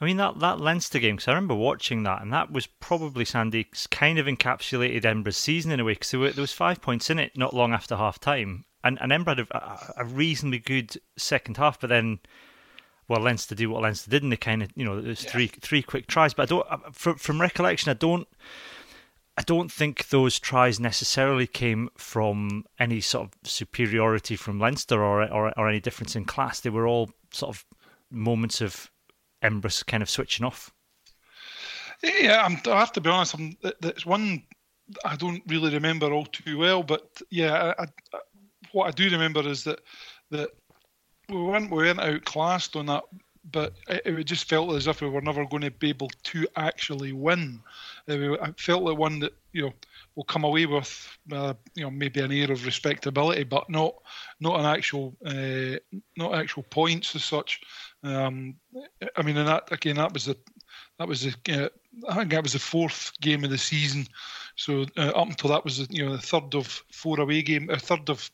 I 0.00 0.04
mean 0.04 0.16
that 0.16 0.38
that 0.40 0.60
Leinster 0.60 0.98
game 0.98 1.16
because 1.16 1.28
I 1.28 1.32
remember 1.32 1.54
watching 1.54 2.02
that, 2.04 2.22
and 2.22 2.32
that 2.32 2.50
was 2.50 2.66
probably 2.66 3.24
Sandy's 3.24 3.86
kind 3.90 4.18
of 4.18 4.26
encapsulated 4.26 5.04
Edinburgh's 5.04 5.36
season 5.36 5.72
in 5.72 5.80
a 5.80 5.84
way 5.84 5.92
because 5.92 6.10
there, 6.10 6.30
there, 6.30 6.42
was 6.42 6.52
five 6.52 6.80
points 6.80 7.10
in 7.10 7.18
it 7.18 7.36
not 7.36 7.54
long 7.54 7.72
after 7.72 7.96
half 7.96 8.18
time, 8.18 8.64
and 8.82 8.98
and 9.00 9.12
Edinburgh 9.12 9.36
had 9.36 9.46
a, 9.50 9.94
a, 9.98 10.04
reasonably 10.04 10.58
good 10.58 10.96
second 11.16 11.56
half, 11.56 11.80
but 11.80 11.88
then. 11.88 12.20
Well, 13.08 13.22
Leinster 13.22 13.56
do 13.56 13.68
what 13.68 13.82
Leinster 13.82 14.08
did, 14.08 14.22
and 14.22 14.30
they 14.30 14.36
kind 14.36 14.62
of, 14.62 14.70
you 14.76 14.84
know, 14.84 15.00
there's 15.00 15.24
yeah. 15.24 15.32
three 15.32 15.48
three 15.48 15.82
quick 15.82 16.06
tries. 16.06 16.32
But 16.32 16.44
I 16.44 16.46
don't, 16.46 16.66
uh, 16.70 16.78
from 16.92 17.16
from 17.16 17.40
recollection, 17.40 17.90
I 17.90 17.94
don't, 17.94 18.28
I 19.36 19.42
don't 19.42 19.72
think 19.72 20.10
those 20.10 20.38
tries 20.38 20.78
necessarily 20.78 21.46
came 21.46 21.88
from 21.96 22.66
any 22.78 23.00
sort 23.00 23.28
of 23.28 23.50
superiority 23.50 24.36
from 24.36 24.60
Leinster 24.60 25.02
or, 25.02 25.22
or, 25.22 25.58
or 25.58 25.68
any 25.68 25.80
difference 25.80 26.14
in 26.14 26.24
class. 26.26 26.60
They 26.60 26.70
were 26.70 26.86
all 26.86 27.10
sort 27.32 27.56
of 27.56 27.64
moments 28.10 28.60
of 28.60 28.90
Embra's 29.42 29.82
kind 29.82 30.02
of 30.02 30.10
switching 30.10 30.44
off. 30.44 30.72
Yeah, 32.02 32.42
I'm, 32.44 32.58
I 32.66 32.78
have 32.78 32.92
to 32.92 33.00
be 33.00 33.10
honest. 33.10 33.34
I'm, 33.34 33.56
it's 33.62 34.06
one 34.06 34.42
I 35.04 35.16
don't 35.16 35.42
really 35.46 35.72
remember 35.72 36.12
all 36.12 36.26
too 36.26 36.58
well, 36.58 36.82
but 36.82 37.20
yeah, 37.30 37.74
I, 37.78 37.82
I, 37.82 37.86
what 38.72 38.88
I 38.88 38.90
do 38.90 39.10
remember 39.10 39.46
is 39.46 39.64
that 39.64 39.80
that 40.30 40.50
we 41.28 41.42
weren't 41.42 41.70
we 41.70 41.78
weren't 41.78 42.00
outclassed 42.00 42.76
on 42.76 42.86
that 42.86 43.04
but 43.52 43.74
it, 43.88 44.02
it, 44.06 44.24
just 44.24 44.48
felt 44.48 44.74
as 44.74 44.86
if 44.86 45.00
we 45.00 45.08
were 45.08 45.20
never 45.20 45.44
going 45.46 45.62
to 45.62 45.70
be 45.70 45.88
able 45.88 46.10
to 46.24 46.46
actually 46.56 47.12
win. 47.12 47.60
I 48.08 48.52
felt 48.56 48.82
like 48.82 48.98
one 48.98 49.20
that 49.20 49.32
you 49.52 49.62
know 49.62 49.72
will 50.14 50.24
come 50.24 50.44
away 50.44 50.66
with 50.66 51.18
uh, 51.32 51.54
you 51.74 51.84
know 51.84 51.90
maybe 51.90 52.20
an 52.20 52.32
air 52.32 52.50
of 52.50 52.64
respectability, 52.64 53.44
but 53.44 53.68
not 53.70 53.94
not 54.40 54.60
an 54.60 54.66
actual 54.66 55.16
uh, 55.24 55.78
not 56.16 56.34
actual 56.34 56.64
points 56.64 57.14
as 57.14 57.24
such. 57.24 57.60
Um, 58.02 58.54
I 59.16 59.22
mean, 59.22 59.36
and 59.36 59.48
that 59.48 59.70
again, 59.72 59.96
that 59.96 60.12
was 60.12 60.24
the 60.24 60.36
that 60.98 61.08
was 61.08 61.22
the 61.22 61.34
uh, 61.50 61.68
I 62.08 62.16
think 62.16 62.30
that 62.30 62.42
was 62.42 62.54
the 62.54 62.58
fourth 62.58 63.12
game 63.20 63.44
of 63.44 63.50
the 63.50 63.58
season. 63.58 64.06
So 64.56 64.86
uh, 64.96 65.10
up 65.10 65.28
until 65.28 65.50
that 65.50 65.64
was 65.64 65.86
the, 65.86 65.94
you 65.94 66.04
know 66.04 66.12
the 66.12 66.22
third 66.22 66.54
of 66.54 66.66
four 66.92 67.20
away 67.20 67.42
game, 67.42 67.68
a 67.70 67.78
third 67.78 68.08
of 68.08 68.30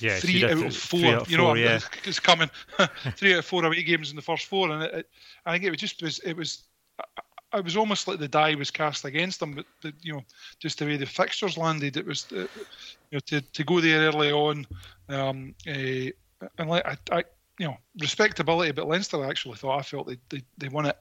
yeah, 0.00 0.18
three 0.18 0.44
out 0.44 0.52
of 0.52 0.76
four. 0.76 1.04
Out 1.06 1.22
of 1.22 1.30
you 1.30 1.36
know, 1.36 1.46
four, 1.46 1.56
yeah. 1.56 1.80
it's 2.04 2.20
coming. 2.20 2.50
three 3.16 3.32
out 3.32 3.40
of 3.40 3.44
four 3.44 3.64
away 3.64 3.82
games 3.82 4.10
in 4.10 4.16
the 4.16 4.22
first 4.22 4.46
four, 4.46 4.70
and 4.70 4.82
it, 4.82 4.94
it, 4.94 5.08
I 5.46 5.52
think 5.52 5.64
it 5.64 5.70
was 5.70 5.80
just 5.80 6.02
was 6.02 6.18
it 6.20 6.36
was 6.36 6.64
it 7.54 7.64
was 7.64 7.76
almost 7.76 8.06
like 8.06 8.18
the 8.18 8.28
die 8.28 8.54
was 8.54 8.70
cast 8.70 9.04
against 9.04 9.40
them. 9.40 9.52
But, 9.52 9.66
but 9.82 9.94
you 10.02 10.12
know, 10.12 10.24
just 10.60 10.78
the 10.78 10.84
way 10.84 10.96
the 10.96 11.06
fixtures 11.06 11.56
landed, 11.56 11.96
it 11.96 12.06
was 12.06 12.26
uh, 12.32 12.46
you 13.10 13.14
know 13.14 13.20
to, 13.26 13.40
to 13.40 13.64
go 13.64 13.80
there 13.80 14.08
early 14.08 14.32
on, 14.32 14.66
um, 15.08 15.54
uh, 15.66 16.10
and 16.58 16.68
like 16.68 16.86
I, 16.86 16.96
I, 17.10 17.24
you 17.58 17.66
know, 17.66 17.76
respectability. 18.00 18.72
But 18.72 18.88
Leinster 18.88 19.24
actually 19.24 19.56
thought 19.56 19.78
I 19.78 19.82
felt 19.82 20.06
they 20.06 20.18
they, 20.28 20.42
they 20.56 20.68
won 20.68 20.86
it 20.86 20.98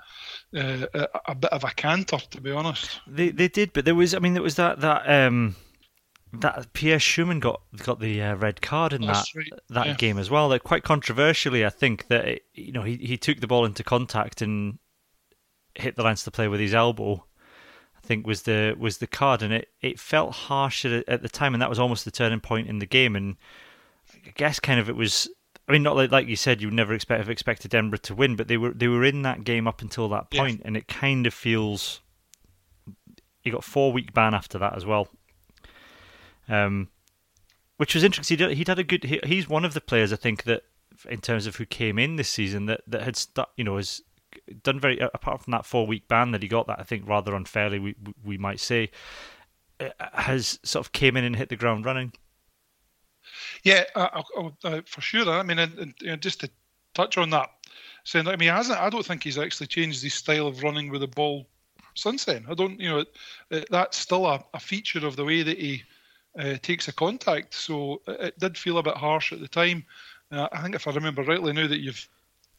uh, 0.56 0.88
a, 0.94 1.32
a, 1.32 1.36
bit 1.36 1.52
of 1.52 1.64
a 1.64 1.72
canter, 1.72 2.18
to 2.18 2.42
be 2.42 2.52
honest. 2.52 3.00
They 3.08 3.30
they 3.30 3.48
did, 3.48 3.74
but 3.74 3.86
there 3.86 3.96
was 3.96 4.14
I 4.14 4.20
mean 4.20 4.34
there 4.34 4.44
was 4.44 4.56
that 4.56 4.82
that. 4.82 5.08
Um 5.08 5.56
that 6.34 6.74
Pierre 6.74 7.00
Schoeman 7.00 7.40
got 7.40 7.62
got 7.84 8.00
the 8.00 8.22
uh, 8.22 8.36
red 8.36 8.62
card 8.62 8.94
in 8.94 9.02
That's 9.02 9.32
that 9.32 9.38
right. 9.38 9.52
that 9.70 9.86
yeah. 9.88 9.94
game 9.96 10.18
as 10.18 10.30
well. 10.30 10.50
That 10.50 10.64
quite 10.64 10.84
controversially, 10.84 11.66
I 11.66 11.70
think 11.70 12.08
that 12.08 12.26
it, 12.26 12.46
you 12.54 12.72
know 12.72 12.84
he 12.84 12.98
he 12.98 13.18
took 13.18 13.40
the 13.40 13.48
ball 13.48 13.66
into 13.66 13.84
contact 13.84 14.42
and 14.42 14.78
hit 15.76 15.96
the 15.96 16.04
Leinster 16.04 16.32
player 16.32 16.50
with 16.50 16.60
his 16.60 16.74
elbow. 16.74 17.26
I 17.96 18.06
think 18.06 18.28
was 18.28 18.44
the 18.44 18.76
was 18.78 18.98
the 18.98 19.08
card, 19.08 19.42
and 19.42 19.54
it, 19.54 19.70
it 19.82 20.00
felt 20.00 20.34
harsh 20.34 20.86
at, 20.86 21.08
at 21.08 21.22
the 21.22 21.30
time, 21.30 21.54
and 21.54 21.62
that 21.62 21.70
was 21.70 21.80
almost 21.80 22.06
the 22.06 22.12
turning 22.12 22.40
point 22.40 22.68
in 22.68 22.80
the 22.80 22.86
game. 22.86 23.16
And 23.16 23.38
I 24.26 24.32
guess 24.36 24.60
kind 24.60 24.80
of 24.80 24.90
it 24.90 24.96
was. 24.96 25.30
I 25.68 25.74
mean, 25.74 25.84
not 25.84 25.98
like, 25.98 26.12
like 26.12 26.28
you 26.28 26.38
said, 26.38 26.62
you 26.62 26.72
never 26.72 26.94
expect 26.94 27.20
have 27.20 27.30
expected 27.30 27.76
Edinburgh 27.76 28.00
to 28.04 28.16
win, 28.16 28.36
but 28.36 28.48
they 28.48 28.58
were 28.58 28.72
they 28.72 28.88
were 28.88 29.04
in 29.04 29.24
that 29.24 29.44
game 29.44 29.68
up 29.68 29.82
until 29.82 30.08
that 30.10 30.32
point, 30.32 30.60
yeah. 30.60 30.68
and 30.68 30.78
it 30.78 30.88
kind 30.88 31.28
of 31.28 31.34
feels. 31.34 32.02
He 33.42 33.52
got 33.52 33.64
four 33.64 33.92
week 33.92 34.14
ban 34.14 34.34
after 34.34 34.58
that 34.60 34.76
as 34.76 34.86
well. 34.86 35.08
Um, 36.50 36.90
which 37.78 37.94
was 37.94 38.04
interesting. 38.04 38.38
He'd, 38.38 38.58
he'd 38.58 38.68
had 38.68 38.80
a 38.80 38.84
good. 38.84 39.04
He, 39.04 39.20
he's 39.26 39.50
one 39.50 39.66
of 39.66 39.74
the 39.74 39.82
players 39.82 40.14
I 40.14 40.16
think 40.16 40.44
that, 40.44 40.64
in 41.10 41.20
terms 41.20 41.46
of 41.46 41.58
who 41.58 41.66
came 41.66 42.00
in 42.00 42.16
this 42.16 42.30
season, 42.30 42.66
that 42.68 42.82
that 42.88 43.02
had 43.02 43.18
stu- 43.18 43.44
you 43.58 43.64
know 43.66 43.76
has 43.76 44.02
done 44.64 44.80
very 44.80 45.00
apart 45.00 45.42
from 45.42 45.52
that 45.52 45.66
four 45.66 45.86
week 45.86 46.08
ban 46.08 46.32
that 46.32 46.44
he 46.44 46.48
got 46.48 46.68
that 46.68 46.80
I 46.80 46.84
think 46.84 47.08
rather 47.08 47.34
unfairly 47.36 47.80
we 47.80 47.96
we 48.24 48.38
might 48.38 48.60
say 48.60 48.92
uh, 49.80 49.90
has 50.14 50.60
sort 50.64 50.86
of 50.86 50.92
came 50.92 51.18
in 51.18 51.24
and 51.24 51.36
hit 51.36 51.50
the 51.50 51.56
ground 51.56 51.86
running. 51.86 52.14
Yeah, 53.64 53.84
for 54.86 55.02
sure. 55.02 55.30
I 55.30 55.44
mean, 55.44 55.60
and, 55.60 55.94
and, 56.06 56.22
just 56.22 56.42
to 56.42 56.50
touch 56.94 57.18
on 57.18 57.30
that, 57.32 57.50
saying 58.04 58.28
I 58.28 58.36
mean, 58.36 58.50
hasn't 58.50 58.80
I 58.80 58.90
don't 58.90 59.06
think 59.06 59.24
he's 59.24 59.38
actually 59.38 59.68
changed 59.68 60.02
his 60.02 60.14
style 60.14 60.48
of 60.48 60.64
running 60.64 60.90
with 60.90 61.02
the 61.02 61.08
ball 61.08 61.48
since 61.96 62.26
then. 62.26 62.46
I 62.50 62.54
don't, 62.54 62.80
you 62.80 62.90
know, 62.90 63.00
it, 63.00 63.16
it, 63.50 63.68
that's 63.70 63.98
still 63.98 64.26
a, 64.26 64.44
a, 64.54 64.60
feature 64.60 65.06
of 65.06 65.16
the 65.16 65.26
way 65.26 65.44
that 65.44 65.58
he 65.58 65.84
uh, 66.38 66.56
takes 66.62 66.88
a 66.88 66.94
contact. 66.94 67.54
So 67.54 68.02
it, 68.08 68.22
it, 68.22 68.40
did 68.40 68.58
feel 68.58 68.78
a 68.78 68.84
bit 68.84 68.96
harsh 68.96 69.34
at 69.34 69.40
the 69.40 69.48
time. 69.48 69.86
Uh, 70.32 70.48
I 70.52 70.62
think 70.62 70.76
if 70.76 70.88
I 70.88 70.92
remember 70.92 71.24
rightly 71.24 71.54
now 71.54 71.68
that 71.68 71.80
you've 71.80 72.08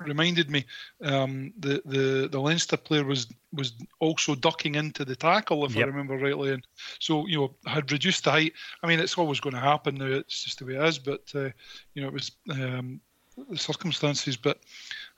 reminded 0.00 0.50
me 0.50 0.64
um, 1.02 1.52
the 1.58 1.82
the 1.84 2.28
the 2.30 2.40
Leinster 2.40 2.76
player 2.76 3.04
was 3.04 3.26
was 3.52 3.72
also 4.00 4.34
ducking 4.34 4.74
into 4.74 5.04
the 5.04 5.16
tackle 5.16 5.64
if 5.64 5.74
yep. 5.74 5.84
I 5.84 5.88
remember 5.88 6.16
rightly, 6.16 6.52
and 6.52 6.66
so 6.98 7.26
you 7.26 7.38
know 7.38 7.54
had 7.70 7.90
reduced 7.90 8.24
the 8.24 8.30
height. 8.30 8.52
I 8.82 8.86
mean, 8.86 9.00
it's 9.00 9.18
always 9.18 9.40
going 9.40 9.54
to 9.54 9.60
happen 9.60 9.96
now. 9.96 10.06
It's 10.06 10.44
just 10.44 10.58
the 10.58 10.66
way 10.66 10.74
it 10.74 10.84
is. 10.84 10.98
But 10.98 11.24
uh, 11.34 11.50
you 11.94 12.02
know, 12.02 12.08
it 12.08 12.14
was 12.14 12.32
um, 12.50 13.00
the 13.48 13.58
circumstances. 13.58 14.36
But 14.36 14.58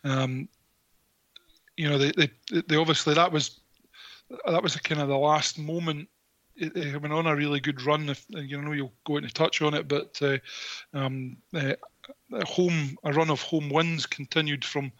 um, 0.04 0.48
you 1.76 1.88
know, 1.88 1.98
they, 1.98 2.12
they 2.12 2.30
they 2.66 2.76
obviously 2.76 3.14
that 3.14 3.32
was 3.32 3.60
that 4.46 4.62
was 4.62 4.76
kind 4.76 5.00
of 5.00 5.08
the 5.08 5.18
last 5.18 5.58
moment 5.58 6.08
they 6.60 6.96
went 6.96 7.14
on 7.14 7.26
a 7.26 7.34
really 7.34 7.60
good 7.60 7.82
run. 7.82 8.08
If 8.08 8.24
you 8.30 8.60
know, 8.60 8.72
you'll 8.72 8.92
go 9.04 9.16
into 9.16 9.32
touch 9.32 9.62
on 9.62 9.74
it, 9.74 9.88
but 9.88 10.18
uh, 10.22 10.38
um, 10.92 11.36
uh, 11.54 11.74
a 12.32 12.46
home 12.46 12.96
a 13.04 13.12
run 13.12 13.30
of 13.30 13.42
home 13.42 13.70
wins 13.70 14.06
continued 14.06 14.64
from 14.64 14.92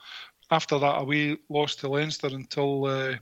after 0.50 0.78
that 0.78 1.00
away 1.00 1.36
loss 1.48 1.76
to 1.76 1.88
Leinster 1.88 2.28
until 2.28 2.86
uh, 2.86 3.14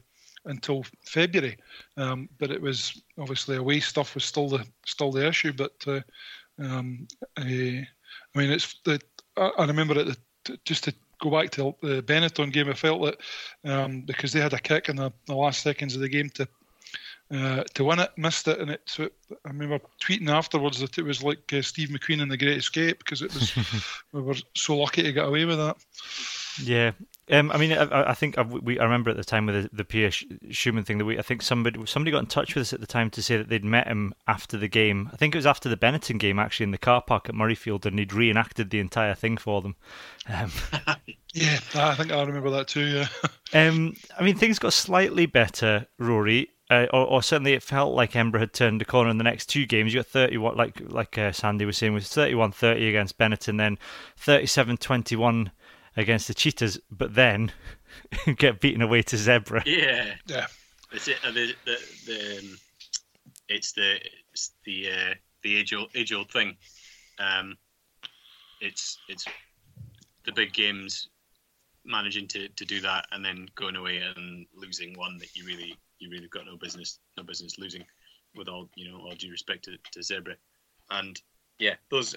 until 0.44 0.85
February. 1.05 1.57
Um, 1.96 2.29
but 2.38 2.51
it 2.51 2.61
was 2.61 3.01
obviously 3.18 3.57
away 3.57 3.81
stuff 3.81 4.14
was 4.14 4.24
still 4.24 4.48
the 4.48 4.66
still 4.87 5.12
the 5.12 5.27
issue. 5.27 5.53
But 5.53 5.74
uh, 5.87 6.01
um, 6.59 7.07
uh, 7.37 7.42
I 7.42 7.87
mean, 8.35 8.51
it's 8.51 8.81
the 8.85 9.01
I 9.37 9.64
remember 9.64 9.98
it 9.98 10.16
just 10.64 10.85
to 10.85 10.94
go 11.20 11.31
back 11.31 11.51
to 11.51 11.74
the 11.83 12.03
Benetton 12.03 12.53
game. 12.53 12.68
I 12.68 12.74
felt 12.74 13.03
that 13.03 13.70
um, 13.70 14.03
because 14.03 14.33
they 14.33 14.40
had 14.40 14.55
a 14.55 14.59
kick 14.59 14.88
in 14.88 14.96
the, 14.96 15.12
the 15.27 15.35
last 15.35 15.62
seconds 15.62 15.94
of 15.94 16.01
the 16.01 16.09
game 16.09 16.31
to 16.31 16.48
uh, 17.31 17.62
to 17.75 17.85
win 17.85 17.99
it, 17.99 18.11
missed 18.17 18.49
it, 18.49 18.59
and 18.59 18.71
it, 18.71 18.81
so 18.87 19.09
I 19.31 19.49
remember 19.49 19.81
tweeting 20.03 20.31
afterwards 20.31 20.81
that 20.81 20.99
it 20.99 21.05
was 21.05 21.23
like 21.23 21.53
uh, 21.53 21.62
Steve 21.62 21.91
McQueen 21.91 22.23
in 22.23 22.29
The 22.29 22.37
Great 22.37 22.59
Escape 22.59 22.99
because 22.99 23.23
it 23.23 23.35
was 23.35 23.53
we 24.12 24.23
were 24.23 24.37
so 24.55 24.77
lucky 24.79 25.03
to 25.03 25.12
get 25.12 25.27
away 25.27 25.45
with 25.45 25.59
that. 25.59 25.77
Yeah, 26.62 26.93
um, 27.31 27.51
I 27.51 27.59
mean, 27.59 27.73
I, 27.73 28.11
I 28.11 28.14
think 28.14 28.38
I, 28.38 28.43
we, 28.43 28.79
I 28.79 28.85
remember 28.85 29.11
at 29.11 29.17
the 29.17 29.25
time 29.25 29.47
with 29.47 29.71
the, 29.71 29.77
the 29.77 29.85
Pierre 29.85 30.11
Schoeman 30.11 30.87
thing 30.87 30.99
that 30.99 31.05
we, 31.05 31.19
I 31.19 31.23
think 31.23 31.43
somebody 31.43 31.85
somebody 31.85 32.11
got 32.11 32.21
in 32.21 32.27
touch 32.27 32.55
with 32.55 32.62
us 32.62 32.73
at 32.73 32.81
the 32.81 32.87
time 32.87 33.11
to 33.11 33.23
say 33.23 33.37
that 33.37 33.49
they'd 33.49 33.64
met 33.64 33.87
him 33.87 34.14
after 34.27 34.57
the 34.57 34.69
game. 34.69 35.11
I 35.12 35.17
think 35.17 35.35
it 35.35 35.38
was 35.38 35.47
after 35.47 35.69
the 35.69 35.77
Benetton 35.77 36.19
game, 36.19 36.38
actually, 36.38 36.64
in 36.64 36.71
the 36.71 36.79
car 36.79 37.03
park 37.03 37.29
at 37.29 37.35
Murrayfield, 37.35 37.85
and 37.85 37.99
he'd 37.99 38.14
reenacted 38.14 38.71
the 38.71 38.81
entire 38.81 39.14
thing 39.14 39.37
for 39.37 39.61
them. 39.61 39.77
Um, 40.29 40.51
yeah, 41.35 41.59
I 41.75 41.95
think 41.95 42.11
I 42.11 42.23
remember 42.23 42.51
that 42.51 42.69
too. 42.69 42.87
Yeah. 42.87 43.09
um, 43.69 43.95
I 44.19 44.25
mean, 44.25 44.37
things 44.37 44.59
got 44.59 44.73
slightly 44.73 45.27
better, 45.27 45.87
Rory 45.99 46.49
uh, 46.70 46.87
or, 46.92 47.07
or, 47.07 47.22
certainly 47.22 47.54
it 47.54 47.62
felt 47.62 47.94
like 47.94 48.14
Edinburgh 48.14 48.40
had 48.40 48.52
turned 48.52 48.81
the 48.81 48.85
corner 48.85 49.11
in 49.11 49.18
the 49.18 49.24
next 49.24 49.46
two 49.46 49.64
games. 49.64 49.92
You 49.92 50.00
got 50.00 50.07
31, 50.07 50.57
like 50.57 50.81
like 50.88 51.16
uh, 51.16 51.33
Sandy 51.33 51.64
was 51.64 51.78
saying, 51.78 51.94
was 51.94 52.04
31-30 52.04 52.88
against 52.88 53.16
Benetton, 53.16 53.57
then 53.57 53.78
37-21 54.20 55.50
against 55.96 56.28
the 56.28 56.35
Cheetahs, 56.35 56.78
but 56.90 57.14
then 57.14 57.52
get 58.37 58.61
beaten 58.61 58.83
away 58.83 59.02
to 59.02 59.16
Zebra. 59.16 59.62
Yeah, 59.64 60.14
yeah. 60.26 60.46
It's 60.92 61.09
it, 61.09 61.16
uh, 61.24 61.33
the, 61.33 61.54
the, 61.64 61.76
the 62.07 62.38
um, 62.38 62.59
it's 63.48 63.72
the 63.72 63.98
it's 64.33 64.52
the 64.64 64.90
uh, 64.90 65.14
the 65.42 65.57
age 65.57 65.72
old 65.72 65.88
age 65.94 66.12
old 66.12 66.31
thing. 66.31 66.57
Um, 67.18 67.57
it's 68.61 68.98
it's 69.09 69.24
the 70.24 70.33
big 70.33 70.52
games 70.52 71.09
managing 71.85 72.28
to, 72.28 72.48
to 72.48 72.64
do 72.64 72.81
that 72.83 73.07
and 73.12 73.24
then 73.24 73.48
going 73.54 73.76
away 73.76 74.02
and 74.16 74.46
losing 74.54 74.92
one 74.98 75.16
that 75.18 75.35
you 75.35 75.46
really 75.46 75.74
you 75.98 76.11
really 76.11 76.28
got 76.28 76.46
no 76.46 76.56
business 76.56 76.98
no 77.16 77.22
business 77.22 77.58
losing. 77.58 77.84
With 78.37 78.48
all 78.48 78.68
you 78.74 78.90
know, 78.90 78.98
all 78.98 79.14
due 79.14 79.30
respect 79.30 79.64
to, 79.64 79.78
to 79.92 80.00
Zebre, 80.00 80.34
and 80.90 81.20
yeah, 81.58 81.74
those 81.90 82.14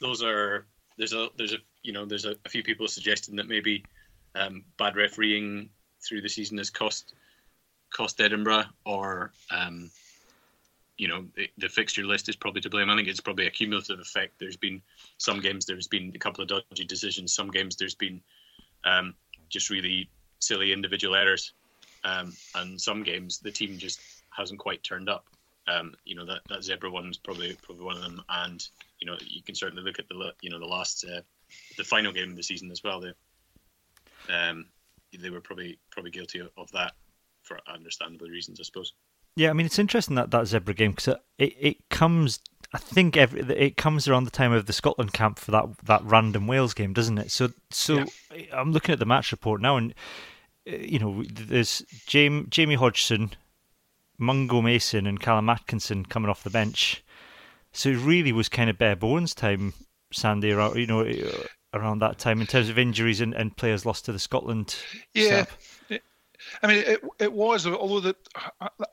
those 0.00 0.22
are 0.22 0.66
there's 0.98 1.14
a 1.14 1.28
there's 1.36 1.52
a 1.52 1.58
you 1.82 1.92
know 1.92 2.04
there's 2.04 2.26
a, 2.26 2.36
a 2.44 2.48
few 2.48 2.62
people 2.62 2.86
suggesting 2.86 3.36
that 3.36 3.48
maybe 3.48 3.84
um, 4.34 4.64
bad 4.78 4.96
refereeing 4.96 5.70
through 6.06 6.20
the 6.20 6.28
season 6.28 6.58
has 6.58 6.70
cost 6.70 7.14
cost 7.90 8.20
Edinburgh 8.20 8.66
or 8.84 9.32
um, 9.50 9.90
you 10.96 11.08
know 11.08 11.24
the, 11.34 11.48
the, 11.58 11.68
fixture 11.68 12.04
list 12.04 12.28
is 12.28 12.36
probably 12.36 12.60
to 12.60 12.70
blame. 12.70 12.90
I 12.90 12.96
think 12.96 13.08
it's 13.08 13.20
probably 13.20 13.46
a 13.46 13.50
cumulative 13.50 14.00
effect. 14.00 14.34
There's 14.38 14.56
been 14.56 14.82
some 15.16 15.40
games 15.40 15.64
there's 15.64 15.88
been 15.88 16.12
a 16.14 16.18
couple 16.18 16.42
of 16.42 16.48
dodgy 16.48 16.84
decisions. 16.84 17.34
Some 17.34 17.50
games 17.50 17.76
there's 17.76 17.94
been 17.94 18.20
um, 18.84 19.14
just 19.48 19.70
really 19.70 20.10
silly 20.40 20.72
individual 20.72 21.16
errors 21.16 21.52
um, 22.08 22.32
and 22.54 22.80
some 22.80 23.02
games 23.02 23.38
the 23.38 23.50
team 23.50 23.78
just 23.78 24.00
hasn't 24.30 24.58
quite 24.58 24.82
turned 24.82 25.08
up. 25.08 25.26
Um, 25.66 25.94
you 26.04 26.14
know 26.14 26.24
that 26.24 26.40
that 26.48 26.60
Zebre 26.60 26.90
one 26.90 27.10
is 27.10 27.18
probably 27.18 27.56
probably 27.62 27.84
one 27.84 27.96
of 27.96 28.02
them, 28.02 28.22
and 28.28 28.66
you 29.00 29.06
know 29.06 29.16
you 29.20 29.42
can 29.42 29.54
certainly 29.54 29.82
look 29.82 29.98
at 29.98 30.08
the 30.08 30.32
you 30.40 30.50
know 30.50 30.58
the 30.58 30.66
last 30.66 31.04
uh, 31.04 31.20
the 31.76 31.84
final 31.84 32.12
game 32.12 32.30
of 32.30 32.36
the 32.36 32.42
season 32.42 32.70
as 32.70 32.82
well. 32.82 33.00
They 33.00 33.12
um, 34.32 34.66
they 35.18 35.30
were 35.30 35.40
probably 35.40 35.78
probably 35.90 36.10
guilty 36.10 36.40
of 36.40 36.72
that 36.72 36.92
for 37.42 37.58
understandable 37.66 38.28
reasons, 38.28 38.60
I 38.60 38.64
suppose. 38.64 38.94
Yeah, 39.36 39.50
I 39.50 39.52
mean 39.52 39.66
it's 39.66 39.78
interesting 39.78 40.16
that 40.16 40.30
that 40.30 40.46
zebra 40.46 40.74
game 40.74 40.92
because 40.92 41.16
it, 41.38 41.54
it 41.58 41.88
comes 41.90 42.40
I 42.72 42.78
think 42.78 43.16
every 43.16 43.40
it 43.40 43.76
comes 43.76 44.08
around 44.08 44.24
the 44.24 44.30
time 44.30 44.52
of 44.52 44.66
the 44.66 44.72
Scotland 44.72 45.12
camp 45.12 45.38
for 45.38 45.50
that 45.50 45.66
that 45.84 46.02
random 46.04 46.46
Wales 46.46 46.74
game, 46.74 46.92
doesn't 46.92 47.18
it? 47.18 47.30
So 47.30 47.50
so 47.70 48.04
yeah. 48.34 48.46
I'm 48.52 48.72
looking 48.72 48.94
at 48.94 48.98
the 48.98 49.06
match 49.06 49.32
report 49.32 49.60
now 49.60 49.76
and 49.76 49.94
you 50.68 50.98
know, 50.98 51.24
there's 51.30 51.82
Jamie, 52.06 52.46
Jamie 52.48 52.74
Hodgson, 52.74 53.32
Mungo 54.18 54.60
Mason, 54.60 55.06
and 55.06 55.20
Callum 55.20 55.48
Atkinson 55.48 56.04
coming 56.04 56.30
off 56.30 56.44
the 56.44 56.50
bench. 56.50 57.02
So 57.72 57.90
it 57.90 57.96
really 57.96 58.32
was 58.32 58.48
kind 58.48 58.68
of 58.68 58.78
bare 58.78 58.96
bones 58.96 59.34
time, 59.34 59.74
Sandy, 60.12 60.52
around, 60.52 60.76
you 60.76 60.86
know, 60.86 61.06
around 61.74 62.00
that 62.00 62.18
time 62.18 62.40
in 62.40 62.46
terms 62.46 62.68
of 62.68 62.78
injuries 62.78 63.20
and, 63.20 63.34
and 63.34 63.56
players 63.56 63.86
lost 63.86 64.04
to 64.06 64.12
the 64.12 64.18
Scotland. 64.18 64.76
Yeah. 65.14 65.44
I 66.62 66.66
mean, 66.66 66.84
it, 66.86 67.02
it 67.18 67.32
was, 67.32 67.66
although 67.66 68.00
that 68.00 68.16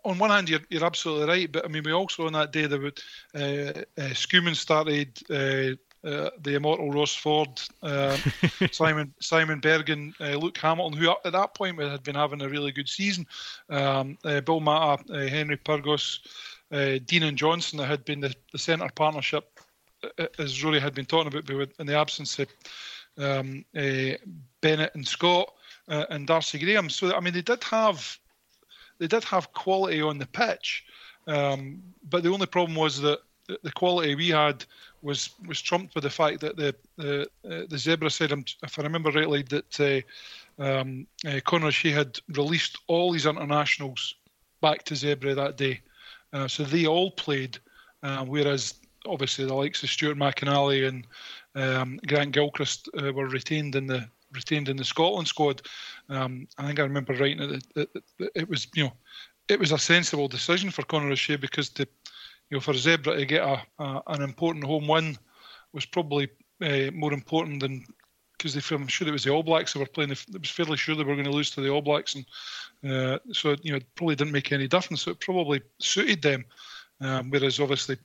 on 0.04 0.18
one 0.18 0.30
hand, 0.30 0.50
you're, 0.50 0.62
you're 0.70 0.84
absolutely 0.84 1.28
right, 1.28 1.52
but 1.52 1.64
I 1.64 1.68
mean, 1.68 1.84
we 1.86 1.94
also 1.94 2.26
on 2.26 2.34
that 2.34 2.52
day, 2.52 2.66
there 2.66 2.80
would, 2.80 3.00
uh, 3.34 3.84
uh, 4.02 4.14
started, 4.54 5.20
uh, 5.30 5.76
uh, 6.06 6.30
the 6.42 6.54
immortal 6.54 6.92
Ross 6.92 7.16
Ford, 7.16 7.60
uh, 7.82 8.16
Simon 8.72 9.12
Simon 9.20 9.60
Berghan, 9.60 10.14
uh, 10.22 10.38
Luke 10.38 10.58
Hamilton, 10.58 11.00
who 11.00 11.10
at 11.10 11.32
that 11.32 11.56
point 11.56 11.80
had 11.82 12.04
been 12.04 12.16
having 12.16 12.42
a 12.44 12.50
really 12.50 12.72
good 12.72 12.88
season. 12.88 13.26
Um, 13.70 14.18
uh, 14.24 14.42
Bill 14.42 14.60
Mata, 14.60 15.04
uh, 15.12 15.28
Henry 15.28 15.58
Pyrgos, 15.58 16.20
Dean 17.06 17.24
and 17.24 17.38
Johnstone, 17.38 17.80
that 17.80 17.88
had 17.88 18.06
been 18.06 18.20
the, 18.20 18.36
the 18.52 18.60
centre 18.60 18.90
partnership, 18.94 19.60
as 20.38 20.64
Rory 20.64 20.80
had 20.80 20.94
been 20.94 21.06
talking 21.06 21.28
about, 21.28 21.46
but 21.46 21.72
in 21.80 21.88
the 21.88 21.98
absence 21.98 22.38
of 22.38 22.50
um, 23.18 23.66
Bennett 23.74 24.94
and 24.94 25.08
Scott 25.08 25.54
and 25.88 26.28
Darcy 26.28 26.60
Graham. 26.60 26.90
So 26.90 27.16
I 27.16 27.20
mean, 27.20 27.34
they 27.34 27.42
did 27.42 27.64
have 27.64 28.20
they 29.00 29.08
did 29.08 29.24
have 29.24 29.54
quality 29.54 30.04
on 30.04 30.20
the 30.20 30.28
pitch, 30.28 30.86
um, 31.26 31.82
but 32.10 32.22
the 32.22 32.32
only 32.32 32.46
problem 32.46 32.76
was 32.76 33.02
that 33.02 33.22
the 33.48 33.72
quality 33.72 34.16
we 34.16 34.30
had 34.30 34.66
was 35.06 35.30
was 35.48 35.62
trumped 35.62 35.94
by 35.94 36.02
the 36.02 36.10
fact 36.10 36.42
that 36.42 36.58
the 36.58 36.76
the, 36.98 37.22
uh, 37.50 37.66
the 37.70 37.78
zebra 37.78 38.10
said, 38.10 38.32
if 38.64 38.80
I 38.80 38.82
remember 38.82 39.12
rightly, 39.12 39.44
that 39.44 40.04
uh, 40.60 40.64
um, 40.64 41.08
uh, 41.28 41.40
Conor 41.46 41.68
O'Shea 41.68 41.92
had 41.92 42.20
released 42.34 42.78
all 42.88 43.14
his 43.14 43.26
internationals 43.26 44.16
back 44.62 44.84
to 44.86 44.96
zebra 44.96 45.36
that 45.36 45.58
day, 45.58 45.82
uh, 46.34 46.48
so 46.48 46.64
they 46.64 46.88
all 46.88 47.12
played, 47.12 47.60
uh, 48.04 48.26
whereas 48.26 48.74
obviously 49.06 49.46
the 49.46 49.54
likes 49.54 49.84
of 49.84 49.90
Stuart 49.90 50.18
McInally 50.18 50.88
and 50.88 51.06
um, 51.54 52.00
Grant 52.08 52.32
Gilchrist 52.32 52.90
uh, 52.98 53.14
were 53.14 53.28
retained 53.28 53.76
in 53.76 53.86
the 53.86 54.10
retained 54.34 54.68
in 54.68 54.76
the 54.76 54.84
Scotland 54.84 55.28
squad. 55.28 55.62
Um, 56.10 56.48
I 56.58 56.66
think 56.66 56.80
I 56.80 56.84
remember 56.84 57.14
writing 57.14 57.48
that, 57.48 57.64
that, 57.76 57.94
that 57.94 58.32
it 58.34 58.50
was 58.50 58.68
you 58.74 58.86
know 58.86 58.94
it 59.48 59.60
was 59.60 59.72
a 59.72 59.78
sensible 59.78 60.28
decision 60.28 60.72
for 60.72 60.82
Conor 60.84 61.12
O'Shea 61.12 61.36
because 61.36 61.70
to 61.70 61.88
you 62.50 62.58
know, 62.58 62.62
for 62.62 62.74
Zebra 62.74 63.18
to 63.18 63.26
get 63.26 63.42
a, 63.42 63.62
a 63.80 64.02
an 64.08 64.22
important 64.22 64.66
home 64.66 64.88
win 64.88 65.18
was 65.74 65.86
probably 65.86 66.30
uh, 66.62 66.92
more 66.94 67.14
important 67.14 67.60
than 67.60 67.86
because 68.38 68.72
I'm 68.72 68.88
sure 68.88 69.08
it 69.08 69.12
was 69.12 69.24
the 69.24 69.32
All 69.32 69.44
Blacks 69.44 69.74
that 69.74 69.80
were 69.80 69.86
playing. 69.86 70.12
It 70.12 70.26
was 70.40 70.50
fairly 70.50 70.78
sure 70.78 70.96
they 70.96 71.04
were 71.04 71.16
going 71.16 71.26
to 71.26 71.32
lose 71.32 71.52
to 71.52 71.62
the 71.62 71.70
All 71.70 71.82
Blacks, 71.82 72.16
and 72.16 72.26
uh, 72.92 73.20
so 73.32 73.56
you 73.62 73.72
know 73.72 73.78
it 73.78 73.96
probably 73.96 74.16
didn't 74.16 74.34
make 74.34 74.52
any 74.52 74.68
difference. 74.68 75.04
So 75.04 75.12
it 75.12 75.20
probably 75.20 75.62
suited 75.80 76.22
them, 76.22 76.46
um, 77.02 77.30
whereas 77.30 77.60
obviously 77.60 77.98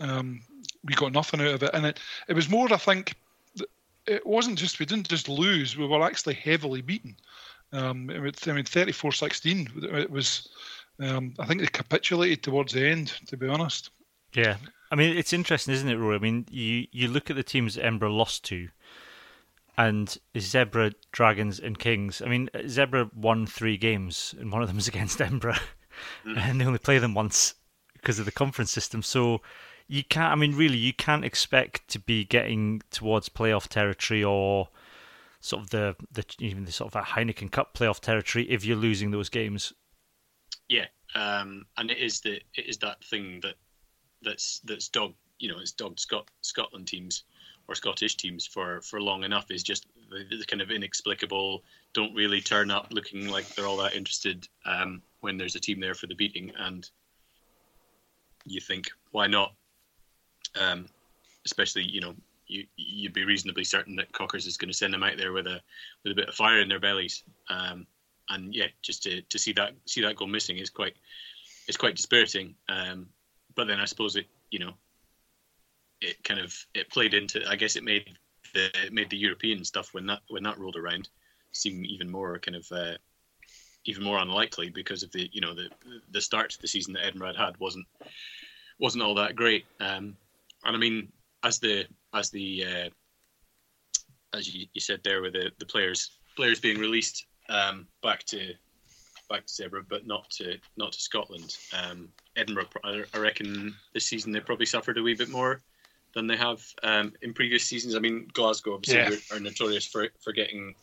um, 0.00 0.40
we 0.84 0.94
got 0.94 1.12
nothing 1.12 1.40
out 1.40 1.54
of 1.54 1.62
it. 1.62 1.70
And 1.74 1.86
it 1.86 2.00
it 2.28 2.34
was 2.34 2.48
more, 2.48 2.72
I 2.72 2.76
think, 2.76 3.14
it 4.06 4.26
wasn't 4.26 4.58
just 4.58 4.78
we 4.78 4.86
didn't 4.86 5.08
just 5.08 5.28
lose; 5.28 5.76
we 5.76 5.86
were 5.86 6.04
actually 6.04 6.34
heavily 6.34 6.82
beaten. 6.82 7.16
Um, 7.72 8.08
I 8.10 8.18
mean, 8.18 8.32
34-16. 8.32 9.82
It 9.94 10.10
was 10.10 10.48
um, 11.00 11.34
I 11.38 11.46
think 11.46 11.60
they 11.60 11.66
capitulated 11.66 12.42
towards 12.42 12.72
the 12.72 12.86
end, 12.86 13.08
to 13.26 13.36
be 13.36 13.48
honest. 13.48 13.90
Yeah, 14.34 14.56
I 14.90 14.96
mean 14.96 15.16
it's 15.16 15.32
interesting, 15.32 15.74
isn't 15.74 15.88
it, 15.88 15.96
Roy? 15.96 16.14
I 16.16 16.18
mean, 16.18 16.46
you 16.50 16.86
you 16.92 17.08
look 17.08 17.30
at 17.30 17.36
the 17.36 17.42
teams 17.42 17.74
that 17.74 17.84
Edinburgh 17.84 18.14
lost 18.14 18.44
to, 18.44 18.68
and 19.76 20.16
Zebra, 20.38 20.92
Dragons, 21.12 21.58
and 21.58 21.78
Kings. 21.78 22.22
I 22.22 22.26
mean, 22.26 22.48
Zebra 22.68 23.10
won 23.14 23.46
three 23.46 23.76
games, 23.76 24.34
and 24.38 24.52
one 24.52 24.62
of 24.62 24.68
them 24.68 24.76
was 24.76 24.88
against 24.94 25.20
Edinburgh, 25.20 25.58
mm. 26.24 26.36
and 26.36 26.60
they 26.60 26.64
only 26.64 26.78
play 26.78 26.98
them 26.98 27.14
once 27.14 27.54
because 27.94 28.18
of 28.18 28.24
the 28.24 28.32
conference 28.32 28.70
system. 28.70 29.02
So 29.02 29.40
you 29.88 30.04
can't. 30.04 30.32
I 30.32 30.36
mean, 30.36 30.54
really, 30.56 30.76
you 30.76 30.92
can't 30.92 31.24
expect 31.24 31.88
to 31.88 31.98
be 31.98 32.24
getting 32.24 32.82
towards 32.90 33.28
playoff 33.28 33.68
territory 33.68 34.22
or 34.22 34.68
sort 35.40 35.62
of 35.62 35.70
the 35.70 35.96
the 36.10 36.24
even 36.38 36.64
the 36.64 36.72
sort 36.72 36.94
of 36.94 37.02
a 37.02 37.04
Heineken 37.04 37.50
Cup 37.50 37.74
playoff 37.76 38.00
territory 38.00 38.50
if 38.50 38.64
you're 38.64 38.76
losing 38.76 39.10
those 39.10 39.28
games. 39.28 39.72
Yeah, 40.68 40.86
um, 41.14 41.66
and 41.76 41.90
it 41.90 41.98
is 41.98 42.20
the 42.20 42.40
it 42.54 42.66
is 42.66 42.78
that 42.78 43.04
thing 43.04 43.40
that 43.42 43.54
that's 44.22 44.60
that's 44.64 44.88
dog 44.88 45.14
you 45.38 45.48
know 45.48 45.58
it's 45.58 45.72
dogged 45.72 46.00
Scot- 46.00 46.30
Scotland 46.40 46.86
teams 46.86 47.24
or 47.68 47.74
Scottish 47.74 48.16
teams 48.16 48.46
for 48.46 48.80
for 48.80 49.00
long 49.00 49.24
enough 49.24 49.50
is 49.50 49.62
just 49.62 49.86
the, 50.10 50.36
the, 50.36 50.44
kind 50.44 50.62
of 50.62 50.70
inexplicable 50.70 51.62
don't 51.92 52.14
really 52.14 52.40
turn 52.40 52.70
up 52.70 52.88
looking 52.90 53.28
like 53.28 53.46
they're 53.54 53.66
all 53.66 53.76
that 53.78 53.94
interested 53.94 54.48
um, 54.66 55.02
when 55.20 55.36
there's 55.36 55.54
a 55.54 55.60
team 55.60 55.80
there 55.80 55.94
for 55.94 56.06
the 56.06 56.14
beating. 56.14 56.52
And 56.58 56.88
you 58.44 58.60
think 58.60 58.90
why 59.12 59.26
not? 59.26 59.54
Um, 60.60 60.86
especially 61.46 61.84
you 61.84 62.00
know 62.00 62.14
you 62.46 62.66
you'd 62.76 63.12
be 63.12 63.24
reasonably 63.24 63.64
certain 63.64 63.96
that 63.96 64.12
Cockers 64.12 64.46
is 64.46 64.56
going 64.56 64.70
to 64.70 64.76
send 64.76 64.92
them 64.92 65.02
out 65.02 65.16
there 65.16 65.32
with 65.32 65.46
a 65.46 65.60
with 66.02 66.12
a 66.12 66.16
bit 66.16 66.28
of 66.28 66.34
fire 66.34 66.60
in 66.60 66.68
their 66.68 66.80
bellies. 66.80 67.22
Um, 67.48 67.86
and 68.30 68.54
yeah, 68.54 68.66
just 68.82 69.02
to, 69.04 69.22
to 69.22 69.38
see 69.38 69.52
that 69.52 69.72
see 69.86 70.00
that 70.02 70.16
go 70.16 70.26
missing 70.26 70.58
is 70.58 70.70
quite 70.70 70.94
it's 71.68 71.76
quite 71.76 71.96
dispiriting. 71.96 72.54
Um, 72.68 73.06
but 73.54 73.66
then 73.66 73.80
I 73.80 73.84
suppose 73.84 74.16
it 74.16 74.26
you 74.50 74.58
know 74.58 74.72
it 76.00 76.22
kind 76.24 76.40
of 76.40 76.54
it 76.74 76.90
played 76.90 77.14
into 77.14 77.42
I 77.48 77.56
guess 77.56 77.76
it 77.76 77.84
made 77.84 78.16
the 78.52 78.70
it 78.84 78.92
made 78.92 79.10
the 79.10 79.16
European 79.16 79.64
stuff 79.64 79.94
when 79.94 80.06
that 80.06 80.20
when 80.28 80.42
that 80.44 80.58
rolled 80.58 80.76
around 80.76 81.08
seem 81.52 81.84
even 81.84 82.10
more 82.10 82.38
kind 82.38 82.56
of 82.56 82.66
uh, 82.72 82.96
even 83.84 84.02
more 84.02 84.18
unlikely 84.18 84.70
because 84.70 85.02
of 85.02 85.12
the 85.12 85.28
you 85.32 85.40
know 85.40 85.54
the 85.54 85.68
the 86.10 86.20
start 86.20 86.50
to 86.50 86.60
the 86.60 86.68
season 86.68 86.92
that 86.94 87.04
Edinburgh 87.04 87.34
had 87.34 87.58
wasn't 87.58 87.86
wasn't 88.78 89.02
all 89.02 89.14
that 89.14 89.36
great. 89.36 89.64
Um, 89.80 90.16
and 90.64 90.74
I 90.74 90.78
mean, 90.78 91.12
as 91.42 91.58
the 91.58 91.86
as 92.12 92.30
the 92.30 92.64
uh, 92.64 92.90
as 94.36 94.52
you, 94.52 94.66
you 94.72 94.80
said 94.80 95.00
there 95.04 95.22
with 95.22 95.34
the, 95.34 95.50
the 95.58 95.66
players 95.66 96.18
players 96.36 96.60
being 96.60 96.78
released 96.78 97.26
um, 97.48 97.86
back 98.02 98.24
to 98.24 98.54
back 99.28 99.46
to 99.46 99.52
Zebra, 99.52 99.82
but 99.88 100.06
not 100.06 100.28
to 100.30 100.58
not 100.76 100.92
to 100.92 101.00
Scotland. 101.00 101.56
Um, 101.72 102.08
Edinburgh, 102.36 102.68
I 102.84 103.18
reckon 103.18 103.74
this 103.92 104.06
season 104.06 104.32
they 104.32 104.40
probably 104.40 104.66
suffered 104.66 104.98
a 104.98 105.02
wee 105.02 105.14
bit 105.14 105.30
more 105.30 105.62
than 106.14 106.26
they 106.26 106.36
have 106.36 106.62
um, 106.82 107.12
in 107.22 107.34
previous 107.34 107.64
seasons. 107.64 107.94
I 107.94 107.98
mean, 107.98 108.28
Glasgow 108.32 108.74
obviously 108.74 109.16
yeah. 109.16 109.36
are, 109.36 109.40
notorious 109.40 109.86
for 109.86 110.08
for 110.20 110.32
getting 110.32 110.74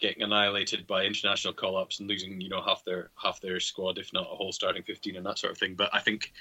getting 0.00 0.22
annihilated 0.22 0.86
by 0.86 1.04
international 1.04 1.54
call-ups 1.54 2.00
and 2.00 2.08
losing, 2.08 2.40
you 2.40 2.48
know, 2.48 2.60
half 2.60 2.84
their 2.84 3.10
half 3.22 3.40
their 3.40 3.60
squad, 3.60 3.98
if 3.98 4.12
not 4.12 4.24
a 4.30 4.36
whole 4.36 4.52
starting 4.52 4.82
fifteen, 4.82 5.16
and 5.16 5.24
that 5.24 5.38
sort 5.38 5.52
of 5.52 5.58
thing. 5.58 5.74
But 5.74 5.90
I 5.92 6.00
think 6.00 6.32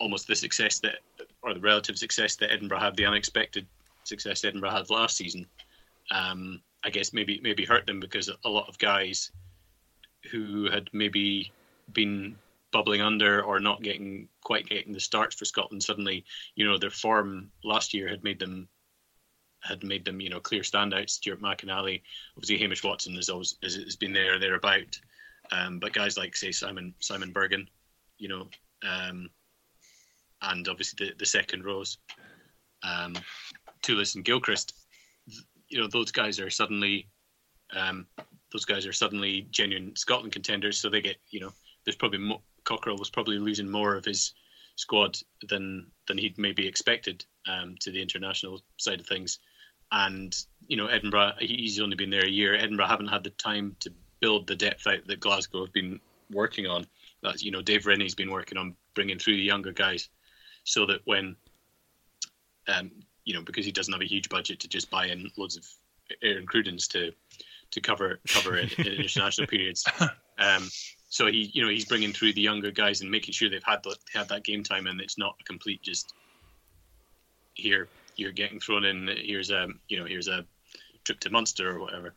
almost 0.00 0.26
the 0.26 0.34
success 0.34 0.80
that, 0.80 0.96
or 1.42 1.54
the 1.54 1.60
relative 1.60 1.96
success 1.96 2.36
that 2.36 2.52
Edinburgh 2.52 2.80
had, 2.80 2.96
the 2.96 3.06
unexpected 3.06 3.66
success 4.02 4.44
Edinburgh 4.44 4.70
had 4.70 4.90
last 4.90 5.16
season. 5.16 5.46
Um, 6.10 6.60
I 6.84 6.90
guess 6.90 7.12
maybe 7.12 7.40
maybe 7.42 7.64
hurt 7.64 7.86
them 7.86 7.98
because 7.98 8.30
a 8.44 8.48
lot 8.48 8.68
of 8.68 8.78
guys 8.78 9.30
who 10.30 10.70
had 10.70 10.88
maybe 10.92 11.52
been 11.92 12.36
bubbling 12.72 13.00
under 13.00 13.42
or 13.42 13.60
not 13.60 13.82
getting 13.82 14.28
quite 14.42 14.68
getting 14.68 14.92
the 14.92 15.00
starts 15.00 15.36
for 15.36 15.44
Scotland 15.44 15.82
suddenly, 15.82 16.24
you 16.56 16.64
know, 16.64 16.76
their 16.76 16.90
form 16.90 17.50
last 17.62 17.94
year 17.94 18.08
had 18.08 18.24
made 18.24 18.38
them 18.38 18.68
had 19.60 19.82
made 19.82 20.04
them, 20.04 20.20
you 20.20 20.28
know, 20.28 20.40
clear 20.40 20.60
standouts. 20.60 21.10
Stuart 21.10 21.40
McInally, 21.40 22.02
obviously 22.36 22.58
Hamish 22.58 22.84
Watson 22.84 23.14
has 23.14 23.30
always 23.30 23.56
has, 23.62 23.96
been 23.96 24.12
there 24.12 24.38
thereabout, 24.38 24.98
um, 25.52 25.78
but 25.78 25.94
guys 25.94 26.18
like 26.18 26.36
say 26.36 26.52
Simon 26.52 26.94
Simon 26.98 27.32
Berghan, 27.32 27.66
you 28.18 28.28
know, 28.28 28.48
um, 28.86 29.30
and 30.42 30.68
obviously 30.68 31.06
the, 31.06 31.14
the 31.18 31.26
second 31.26 31.64
rows, 31.64 31.96
um, 32.82 33.14
and 33.88 34.24
Gilchrist, 34.24 34.74
you 35.74 35.80
know 35.80 35.88
those 35.88 36.12
guys 36.12 36.38
are 36.38 36.50
suddenly 36.50 37.08
um, 37.74 38.06
those 38.52 38.64
guys 38.64 38.86
are 38.86 38.92
suddenly 38.92 39.48
genuine 39.50 39.96
Scotland 39.96 40.32
contenders. 40.32 40.78
So 40.78 40.88
they 40.88 41.00
get 41.00 41.16
you 41.30 41.40
know 41.40 41.52
there's 41.84 41.96
probably 41.96 42.20
mo- 42.20 42.42
Cockerill 42.64 42.98
was 42.98 43.10
probably 43.10 43.38
losing 43.38 43.68
more 43.68 43.96
of 43.96 44.04
his 44.04 44.34
squad 44.76 45.18
than 45.48 45.90
than 46.06 46.16
he'd 46.16 46.38
maybe 46.38 46.68
expected 46.68 47.24
um, 47.48 47.74
to 47.80 47.90
the 47.90 48.00
international 48.00 48.62
side 48.76 49.00
of 49.00 49.06
things. 49.06 49.40
And 49.90 50.32
you 50.68 50.76
know 50.76 50.86
Edinburgh, 50.86 51.32
he's 51.40 51.80
only 51.80 51.96
been 51.96 52.10
there 52.10 52.24
a 52.24 52.30
year. 52.30 52.54
Edinburgh 52.54 52.86
haven't 52.86 53.08
had 53.08 53.24
the 53.24 53.30
time 53.30 53.74
to 53.80 53.90
build 54.20 54.46
the 54.46 54.54
depth 54.54 54.86
out 54.86 55.04
that 55.08 55.18
Glasgow 55.18 55.64
have 55.64 55.72
been 55.72 55.98
working 56.30 56.68
on. 56.68 56.86
That's 57.20 57.42
you 57.42 57.50
know 57.50 57.62
Dave 57.62 57.84
Rennie's 57.84 58.14
been 58.14 58.30
working 58.30 58.58
on 58.58 58.76
bringing 58.94 59.18
through 59.18 59.38
the 59.38 59.42
younger 59.42 59.72
guys, 59.72 60.08
so 60.62 60.86
that 60.86 61.00
when 61.04 61.34
um, 62.68 62.92
you 63.24 63.34
know, 63.34 63.42
because 63.42 63.64
he 63.64 63.72
doesn't 63.72 63.92
have 63.92 64.02
a 64.02 64.06
huge 64.08 64.28
budget 64.28 64.60
to 64.60 64.68
just 64.68 64.90
buy 64.90 65.06
in 65.06 65.30
loads 65.36 65.56
of 65.56 65.66
Aaron 66.22 66.46
Crudens 66.46 66.88
to 66.88 67.12
to 67.70 67.80
cover 67.80 68.20
cover 68.28 68.56
in, 68.56 68.68
in 68.78 68.86
international 69.00 69.46
periods. 69.46 69.84
Um, 70.38 70.68
so 71.08 71.26
he, 71.26 71.50
you 71.54 71.62
know, 71.62 71.68
he's 71.68 71.84
bringing 71.84 72.12
through 72.12 72.32
the 72.32 72.40
younger 72.40 72.72
guys 72.72 73.00
and 73.00 73.10
making 73.10 73.34
sure 73.34 73.48
they've 73.48 73.62
had 73.62 73.82
the, 73.84 73.96
had 74.12 74.28
that 74.30 74.42
game 74.42 74.64
time, 74.64 74.86
and 74.86 75.00
it's 75.00 75.16
not 75.16 75.36
a 75.40 75.44
complete 75.44 75.80
just 75.82 76.12
here 77.54 77.88
you're 78.16 78.32
getting 78.32 78.60
thrown 78.60 78.84
in. 78.84 79.08
Here's 79.16 79.50
a 79.50 79.68
you 79.88 79.98
know 79.98 80.04
here's 80.04 80.28
a 80.28 80.44
trip 81.04 81.20
to 81.20 81.30
Munster 81.30 81.70
or 81.70 81.80
whatever. 81.80 82.14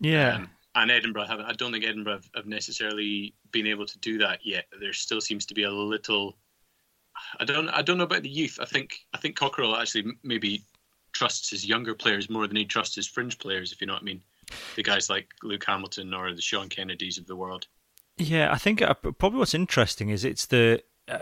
Yeah. 0.00 0.36
Um, 0.36 0.50
and 0.74 0.90
Edinburgh 0.90 1.26
have 1.26 1.40
I 1.40 1.52
don't 1.52 1.72
think 1.72 1.84
Edinburgh 1.84 2.14
have, 2.14 2.30
have 2.34 2.46
necessarily 2.46 3.34
been 3.50 3.66
able 3.66 3.86
to 3.86 3.98
do 3.98 4.18
that 4.18 4.40
yet. 4.44 4.66
There 4.80 4.92
still 4.92 5.20
seems 5.20 5.46
to 5.46 5.54
be 5.54 5.64
a 5.64 5.70
little 5.70 6.36
I 7.38 7.44
don't 7.44 7.68
I 7.68 7.82
don't 7.82 7.98
know 7.98 8.04
about 8.04 8.22
the 8.22 8.28
youth. 8.28 8.58
I 8.60 8.64
think 8.64 9.06
I 9.12 9.18
think 9.18 9.38
Cockerill 9.38 9.78
actually 9.78 10.12
maybe 10.22 10.62
trusts 11.12 11.50
his 11.50 11.66
younger 11.66 11.94
players 11.94 12.30
more 12.30 12.46
than 12.46 12.56
he 12.56 12.64
trusts 12.64 12.94
his 12.94 13.06
fringe 13.06 13.38
players, 13.38 13.72
if 13.72 13.80
you 13.80 13.86
know 13.86 13.94
what 13.94 14.02
I 14.02 14.06
mean. 14.06 14.22
The 14.76 14.82
guys 14.82 15.10
like 15.10 15.28
Luke 15.42 15.64
Hamilton 15.66 16.14
or 16.14 16.34
the 16.34 16.40
Sean 16.40 16.68
Kennedys 16.68 17.18
of 17.18 17.26
the 17.26 17.36
world. 17.36 17.66
Yeah, 18.16 18.52
I 18.52 18.58
think 18.58 18.82
uh, 18.82 18.94
probably 18.94 19.38
what's 19.38 19.54
interesting 19.54 20.10
is 20.10 20.24
it's 20.24 20.46
the. 20.46 20.82
Uh, 21.06 21.18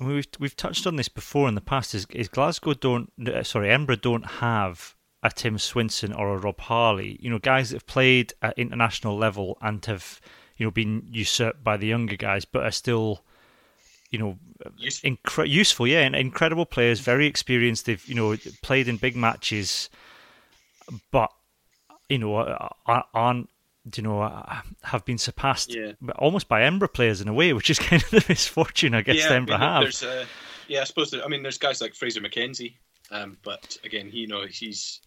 we've 0.00 0.26
we've 0.38 0.56
touched 0.56 0.86
on 0.86 0.96
this 0.96 1.08
before 1.08 1.48
in 1.48 1.54
the 1.54 1.60
past. 1.60 1.94
Is, 1.94 2.06
is 2.10 2.28
Glasgow 2.28 2.74
don't 2.74 3.12
uh, 3.26 3.42
sorry 3.42 3.70
Edinburgh 3.70 3.96
don't 3.96 4.26
have 4.26 4.94
a 5.22 5.30
Tim 5.30 5.56
Swinson 5.56 6.16
or 6.16 6.34
a 6.34 6.38
Rob 6.38 6.60
Harley. 6.60 7.18
You 7.20 7.30
know, 7.30 7.38
guys 7.38 7.70
that 7.70 7.76
have 7.76 7.86
played 7.86 8.34
at 8.42 8.58
international 8.58 9.16
level 9.16 9.56
and 9.62 9.84
have 9.86 10.20
you 10.56 10.66
know 10.66 10.70
been 10.70 11.08
usurped 11.10 11.64
by 11.64 11.76
the 11.76 11.86
younger 11.86 12.16
guys, 12.16 12.44
but 12.44 12.64
are 12.64 12.70
still 12.70 13.24
you 14.14 14.18
know, 14.18 14.38
useful. 14.76 15.10
Incre- 15.10 15.48
useful, 15.48 15.86
yeah, 15.88 16.02
and 16.02 16.14
incredible 16.14 16.66
players, 16.66 17.00
very 17.00 17.26
experienced. 17.26 17.86
They've 17.86 18.04
you 18.06 18.14
know 18.14 18.36
played 18.62 18.86
in 18.86 18.96
big 18.96 19.16
matches, 19.16 19.90
but 21.10 21.32
you 22.08 22.18
know 22.18 22.36
aren't 22.86 23.48
you 23.96 24.02
know, 24.02 24.22
have 24.82 25.04
been 25.04 25.18
surpassed 25.18 25.74
yeah. 25.74 25.92
almost 26.16 26.48
by 26.48 26.62
Embra 26.62 26.90
players 26.90 27.20
in 27.20 27.28
a 27.28 27.34
way, 27.34 27.52
which 27.52 27.68
is 27.68 27.78
kind 27.90 28.02
of 28.02 28.10
the 28.10 28.24
misfortune 28.28 28.94
I 28.94 29.02
guess 29.02 29.16
yeah, 29.16 29.30
Embra 29.30 29.58
I 29.58 29.80
mean, 29.80 29.90
have. 29.90 30.02
Uh, 30.04 30.24
yeah, 30.68 30.82
I 30.82 30.84
suppose. 30.84 31.10
There, 31.10 31.24
I 31.24 31.28
mean, 31.28 31.42
there's 31.42 31.58
guys 31.58 31.80
like 31.80 31.94
Fraser 31.94 32.20
McKenzie, 32.20 32.74
um, 33.10 33.36
but 33.42 33.76
again, 33.82 34.08
he, 34.08 34.20
you 34.20 34.26
know, 34.28 34.46
he's 34.46 35.00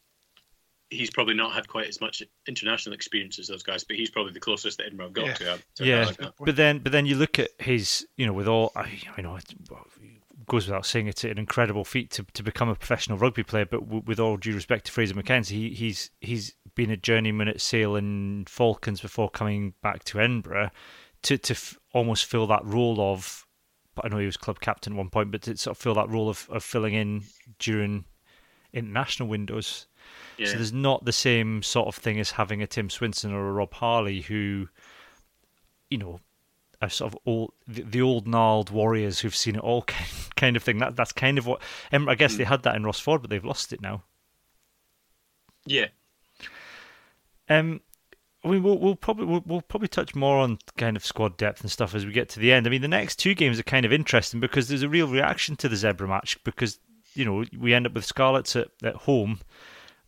he's 0.89 1.09
probably 1.09 1.33
not 1.33 1.53
had 1.53 1.67
quite 1.67 1.87
as 1.87 1.99
much 1.99 2.23
international 2.47 2.93
experience 2.93 3.39
as 3.39 3.47
those 3.47 3.63
guys, 3.63 3.83
but 3.83 3.95
he's 3.95 4.09
probably 4.09 4.31
the 4.31 4.39
closest 4.39 4.77
that 4.77 4.85
Edinburgh 4.85 5.09
got 5.09 5.25
yeah. 5.25 5.33
to. 5.33 5.59
To 5.75 5.85
yeah, 5.85 6.05
like 6.05 6.19
but 6.39 6.55
then 6.55 6.79
but 6.79 6.91
then 6.91 7.05
you 7.05 7.15
look 7.15 7.39
at 7.39 7.49
his, 7.59 8.07
you 8.15 8.25
know, 8.25 8.33
with 8.33 8.47
all 8.47 8.71
I, 8.75 8.99
know, 9.17 9.35
it 9.35 9.45
goes 10.47 10.67
without 10.67 10.85
saying, 10.85 11.07
it's 11.07 11.23
an 11.23 11.37
incredible 11.37 11.83
feat 11.83 12.09
to, 12.11 12.25
to 12.33 12.43
become 12.43 12.69
a 12.69 12.75
professional 12.75 13.17
rugby 13.17 13.43
player. 13.43 13.65
But 13.65 13.81
w- 13.81 14.03
with 14.05 14.19
all 14.19 14.37
due 14.37 14.53
respect 14.55 14.85
to 14.85 14.91
Fraser 14.91 15.13
McKenzie, 15.13 15.51
he, 15.51 15.69
he's 15.69 16.11
he's 16.21 16.55
been 16.75 16.91
a 16.91 16.97
journeyman 16.97 17.47
at 17.47 17.61
Sale 17.61 17.95
and 17.95 18.47
Falcons 18.49 19.01
before 19.01 19.29
coming 19.29 19.73
back 19.81 20.03
to 20.05 20.19
Edinburgh 20.19 20.71
to 21.23 21.37
to 21.37 21.53
f- 21.53 21.77
almost 21.93 22.25
fill 22.25 22.47
that 22.47 22.65
role 22.65 22.99
of. 23.01 23.45
I 24.03 24.09
know 24.09 24.19
he 24.19 24.27
was 24.27 24.37
club 24.37 24.59
captain 24.59 24.93
at 24.93 24.97
one 24.97 25.09
point, 25.09 25.31
but 25.31 25.41
to 25.43 25.57
sort 25.57 25.75
of 25.75 25.81
fill 25.81 25.95
that 25.95 26.09
role 26.09 26.29
of, 26.29 26.47
of 26.51 26.63
filling 26.63 26.93
in 26.93 27.23
during 27.57 28.05
international 28.71 29.27
windows. 29.27 29.87
Yeah. 30.37 30.47
So 30.47 30.53
there's 30.53 30.73
not 30.73 31.05
the 31.05 31.11
same 31.11 31.63
sort 31.63 31.87
of 31.87 31.95
thing 31.95 32.19
as 32.19 32.31
having 32.31 32.61
a 32.61 32.67
Tim 32.67 32.89
Swinson 32.89 33.31
or 33.31 33.47
a 33.47 33.51
Rob 33.51 33.73
Harley 33.73 34.21
who, 34.21 34.69
you 35.89 35.97
know, 35.97 36.19
are 36.81 36.89
sort 36.89 37.13
of 37.13 37.19
old, 37.25 37.53
the, 37.67 37.81
the 37.81 38.01
old 38.01 38.27
gnarled 38.27 38.69
warriors 38.69 39.19
who've 39.19 39.35
seen 39.35 39.55
it 39.55 39.61
all 39.61 39.83
kind 40.35 40.55
of 40.55 40.63
thing. 40.63 40.77
That 40.77 40.95
that's 40.95 41.11
kind 41.11 41.37
of 41.37 41.47
what 41.47 41.61
I 41.91 42.15
guess 42.15 42.35
mm. 42.35 42.37
they 42.37 42.43
had 42.43 42.63
that 42.63 42.75
in 42.75 42.83
Ross 42.83 42.99
Ford, 42.99 43.21
but 43.21 43.29
they've 43.29 43.43
lost 43.43 43.73
it 43.73 43.81
now. 43.81 44.03
Yeah. 45.65 45.87
Um, 47.49 47.81
I 48.43 48.49
mean, 48.49 48.63
we'll, 48.63 48.77
we'll 48.77 48.95
probably 48.95 49.25
we'll, 49.25 49.43
we'll, 49.45 49.61
probably 49.61 49.87
touch 49.87 50.15
more 50.15 50.37
on 50.37 50.59
kind 50.77 50.95
of 50.95 51.05
squad 51.05 51.37
depth 51.37 51.61
and 51.61 51.71
stuff 51.71 51.95
as 51.95 52.05
we 52.05 52.11
get 52.11 52.29
to 52.29 52.39
the 52.39 52.51
end. 52.53 52.67
I 52.67 52.69
mean, 52.69 52.81
the 52.81 52.87
next 52.87 53.17
two 53.17 53.33
games 53.33 53.59
are 53.59 53.63
kind 53.63 53.85
of 53.85 53.91
interesting 53.91 54.39
because 54.39 54.67
there's 54.67 54.83
a 54.83 54.89
real 54.89 55.07
reaction 55.07 55.55
to 55.57 55.69
the 55.69 55.75
Zebra 55.75 56.07
match 56.07 56.41
because 56.43 56.79
you 57.13 57.25
know 57.25 57.43
we 57.57 57.73
end 57.73 57.87
up 57.87 57.93
with 57.93 58.05
Scarlets 58.05 58.55
at, 58.55 58.67
at 58.83 58.95
home 58.95 59.39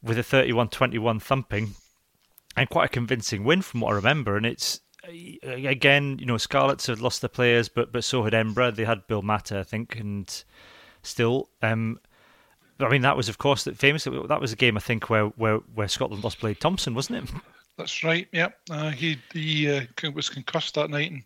with 0.02 0.18
a 0.18 0.22
31-21 0.22 1.22
thumping 1.22 1.76
and 2.56 2.70
quite 2.70 2.86
a 2.86 2.90
convincing 2.90 3.44
win 3.44 3.62
from 3.62 3.82
what 3.82 3.92
I 3.92 3.96
remember. 3.96 4.38
And 4.38 4.46
it's 4.46 4.82
again, 5.44 6.18
you 6.20 6.26
know, 6.26 6.38
Scarlets 6.38 6.88
had 6.88 7.00
lost 7.00 7.22
their 7.22 7.30
players, 7.30 7.70
but 7.70 7.92
but 7.92 8.04
so 8.04 8.24
had 8.24 8.34
Embra. 8.34 8.76
They 8.76 8.86
had 8.86 9.08
Bill 9.08 9.22
Mata, 9.22 9.60
I 9.60 9.64
think, 9.64 9.98
and 10.00 10.44
still. 11.04 11.50
Um, 11.62 12.00
I 12.80 12.88
mean, 12.90 13.02
that 13.02 13.18
was 13.18 13.30
of 13.30 13.38
course 13.38 13.64
that 13.66 13.78
famous. 13.78 14.06
That 14.06 14.42
was 14.42 14.54
a 14.54 14.58
game 14.58 14.78
I 14.78 14.82
think 14.82 15.10
where 15.10 15.26
where, 15.26 15.58
where 15.74 15.88
Scotland 15.88 16.24
lost 16.24 16.40
Blade 16.40 16.60
Thomson, 16.60 16.96
wasn't 16.96 17.24
it? 17.24 17.36
That's 17.78 18.04
right. 18.04 18.28
Yeah, 18.34 18.50
uh, 18.70 18.92
he 18.92 19.18
he 19.34 19.72
uh, 19.72 20.12
was 20.14 20.30
concussed 20.30 20.76
that 20.76 20.90
night, 20.90 21.12
and 21.12 21.24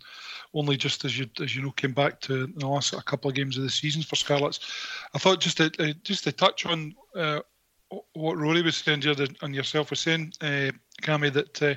only 0.53 0.77
just 0.77 1.03
as 1.03 1.17
you 1.17 1.27
as 1.41 1.55
you 1.55 1.63
know 1.63 1.71
came 1.71 1.93
back 1.93 2.21
to 2.21 2.47
the 2.47 2.67
last 2.67 2.93
couple 3.05 3.29
of 3.29 3.35
games 3.35 3.57
of 3.57 3.63
the 3.63 3.69
season 3.69 4.03
for 4.03 4.15
Scarlets. 4.15 4.59
I 5.15 5.17
thought 5.17 5.41
just 5.41 5.57
to 5.57 5.71
uh, 5.79 5.93
just 6.03 6.23
to 6.25 6.31
touch 6.31 6.65
on 6.65 6.93
uh, 7.15 7.39
what 8.13 8.37
Rory 8.37 8.61
was 8.61 8.77
saying 8.77 9.01
here 9.01 9.15
and 9.41 9.55
yourself 9.55 9.89
was 9.89 9.99
saying, 9.99 10.33
uh, 10.41 10.71
Cammy, 11.01 11.31
that 11.33 11.61
uh, 11.61 11.75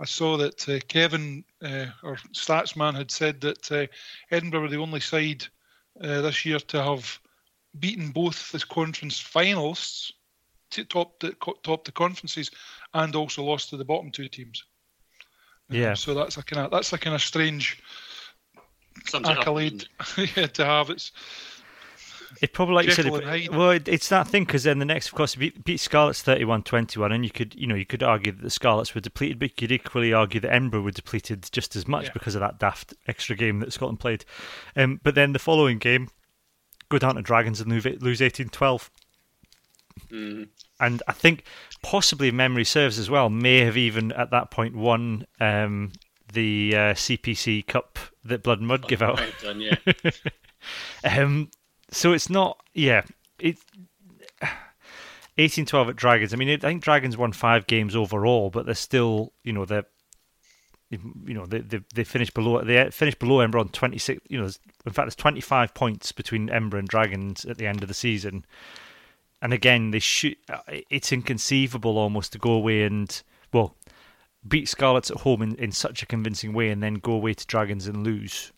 I 0.00 0.04
saw 0.04 0.36
that 0.36 0.68
uh, 0.68 0.80
Kevin, 0.88 1.44
uh, 1.62 1.86
our 2.02 2.16
statsman, 2.32 2.94
had 2.94 3.10
said 3.10 3.40
that 3.42 3.70
uh, 3.70 3.86
Edinburgh 4.30 4.62
were 4.62 4.68
the 4.68 4.78
only 4.78 5.00
side 5.00 5.46
uh, 6.00 6.20
this 6.20 6.44
year 6.44 6.58
to 6.58 6.82
have 6.82 7.20
beaten 7.78 8.10
both 8.10 8.52
the 8.52 8.64
conference 8.66 9.22
finalists, 9.22 10.12
top 10.88 11.20
the 11.20 11.32
top 11.62 11.84
the 11.84 11.92
conferences, 11.92 12.50
and 12.92 13.14
also 13.14 13.44
lost 13.44 13.70
to 13.70 13.76
the 13.76 13.84
bottom 13.84 14.10
two 14.10 14.28
teams. 14.28 14.64
Yeah. 15.70 15.94
so 15.94 16.12
that's 16.12 16.36
a 16.36 16.42
kind 16.42 16.66
of 16.66 16.70
that's 16.72 16.92
a 16.92 16.98
kind 16.98 17.14
of 17.14 17.22
strange 17.22 17.82
accolade 19.14 19.86
yeah, 20.36 20.46
to 20.46 20.64
have. 20.64 20.90
It's 20.90 21.12
it 22.42 22.52
probably, 22.52 22.74
like 22.74 22.86
Jekyll 22.88 23.04
you 23.04 23.22
said, 23.22 23.40
it, 23.44 23.52
well, 23.52 23.70
it, 23.70 23.88
it's 23.88 24.08
that 24.08 24.28
thing 24.28 24.44
because 24.44 24.64
then 24.64 24.78
the 24.78 24.84
next, 24.84 25.08
of 25.08 25.14
course, 25.14 25.34
beat, 25.34 25.64
beat 25.64 25.80
Scarlets 25.80 26.22
31-21, 26.22 27.14
and 27.14 27.24
you 27.24 27.30
could, 27.30 27.54
you 27.54 27.66
know, 27.66 27.74
you 27.74 27.86
could 27.86 28.02
argue 28.02 28.32
that 28.32 28.42
the 28.42 28.50
Scarlets 28.50 28.94
were 28.94 29.00
depleted, 29.00 29.38
but 29.38 29.50
you 29.50 29.54
could 29.56 29.72
equally 29.72 30.12
argue 30.12 30.40
that 30.40 30.52
Edinburgh 30.52 30.82
were 30.82 30.90
depleted 30.90 31.48
just 31.52 31.76
as 31.76 31.86
much 31.86 32.06
yeah. 32.06 32.12
because 32.12 32.34
of 32.34 32.40
that 32.40 32.58
daft 32.58 32.94
extra 33.06 33.36
game 33.36 33.60
that 33.60 33.72
Scotland 33.72 34.00
played. 34.00 34.24
Um, 34.76 35.00
but 35.02 35.14
then 35.14 35.32
the 35.32 35.38
following 35.38 35.78
game, 35.78 36.08
go 36.88 36.98
down 36.98 37.16
to 37.16 37.22
Dragons 37.22 37.60
and 37.60 37.70
lose 37.70 38.20
18-12. 38.20 38.90
Mm. 40.10 40.48
And 40.80 41.02
I 41.06 41.12
think 41.12 41.44
possibly 41.82 42.30
memory 42.30 42.64
serves 42.64 42.98
as 42.98 43.08
well, 43.08 43.30
may 43.30 43.60
have 43.60 43.76
even 43.76 44.12
at 44.12 44.30
that 44.30 44.50
point 44.50 44.74
won 44.74 45.26
um, 45.40 45.92
the 46.32 46.72
uh, 46.74 46.78
CPC 46.94 47.66
Cup 47.66 47.98
that 48.24 48.42
Blood 48.42 48.58
and 48.58 48.68
Mud 48.68 48.82
oh, 48.84 48.88
give 48.88 49.02
out. 49.02 49.20
Done, 49.42 49.60
yeah. 49.60 49.76
um, 51.18 51.50
so 51.94 52.12
it's 52.12 52.30
not, 52.30 52.60
yeah, 52.72 53.02
it. 53.38 53.58
18-12 55.38 55.90
at 55.90 55.96
Dragons. 55.96 56.32
I 56.32 56.36
mean, 56.36 56.48
I 56.48 56.56
think 56.56 56.82
Dragons 56.82 57.16
won 57.16 57.32
five 57.32 57.66
games 57.66 57.96
overall, 57.96 58.50
but 58.50 58.66
they're 58.66 58.74
still, 58.74 59.32
you 59.42 59.52
know, 59.52 59.64
they're, 59.64 59.86
you 60.90 61.34
know, 61.34 61.46
they 61.46 61.58
they, 61.58 61.80
they 61.92 62.04
finished 62.04 62.34
below 62.34 62.62
they 62.62 62.88
finished 62.90 63.18
below 63.18 63.44
Embra 63.44 63.60
on 63.60 63.68
26. 63.68 64.20
You 64.28 64.38
know, 64.38 64.44
in 64.44 64.92
fact, 64.92 65.06
there's 65.06 65.16
25 65.16 65.74
points 65.74 66.12
between 66.12 66.48
Embra 66.48 66.78
and 66.78 66.86
Dragons 66.86 67.44
at 67.44 67.58
the 67.58 67.66
end 67.66 67.82
of 67.82 67.88
the 67.88 67.94
season. 67.94 68.44
And 69.42 69.52
again, 69.52 69.90
they 69.90 69.98
shoot. 69.98 70.38
It's 70.68 71.12
inconceivable 71.12 71.98
almost 71.98 72.32
to 72.32 72.38
go 72.38 72.52
away 72.52 72.84
and 72.84 73.22
well 73.52 73.74
beat 74.46 74.68
Scarlets 74.68 75.10
at 75.10 75.18
home 75.18 75.42
in, 75.42 75.56
in 75.56 75.72
such 75.72 76.02
a 76.02 76.06
convincing 76.06 76.52
way, 76.52 76.70
and 76.70 76.82
then 76.82 76.94
go 76.94 77.12
away 77.12 77.34
to 77.34 77.46
Dragons 77.46 77.86
and 77.88 78.04
lose. 78.04 78.52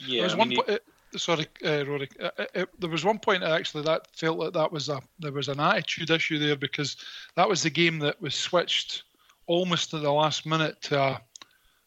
Yeah, 0.00 0.22
there's 0.22 0.36
one. 0.36 0.54
Point, 0.54 0.80
sorry, 1.16 1.46
uh, 1.64 1.84
Rory. 1.86 2.08
Uh, 2.20 2.30
uh, 2.38 2.44
uh, 2.54 2.66
there 2.78 2.90
was 2.90 3.04
one 3.04 3.18
point 3.18 3.42
actually 3.42 3.84
that 3.84 4.08
felt 4.16 4.38
like 4.38 4.52
that 4.52 4.70
was 4.70 4.88
a 4.88 5.00
there 5.18 5.32
was 5.32 5.48
an 5.48 5.60
attitude 5.60 6.10
issue 6.10 6.38
there 6.38 6.56
because 6.56 6.96
that 7.36 7.48
was 7.48 7.62
the 7.62 7.70
game 7.70 7.98
that 8.00 8.20
was 8.20 8.34
switched 8.34 9.04
almost 9.46 9.94
at 9.94 10.02
the 10.02 10.12
last 10.12 10.46
minute 10.46 10.80
to 10.82 11.00
a 11.00 11.20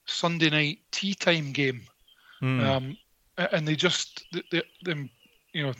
Sunday 0.06 0.50
night 0.50 0.80
tea 0.92 1.14
time 1.14 1.52
game, 1.52 1.82
mm. 2.42 2.64
um, 2.66 2.98
and 3.38 3.68
they 3.68 3.76
just 3.76 4.26
they, 4.52 4.64
they, 4.84 5.10
you 5.54 5.64
know 5.64 5.74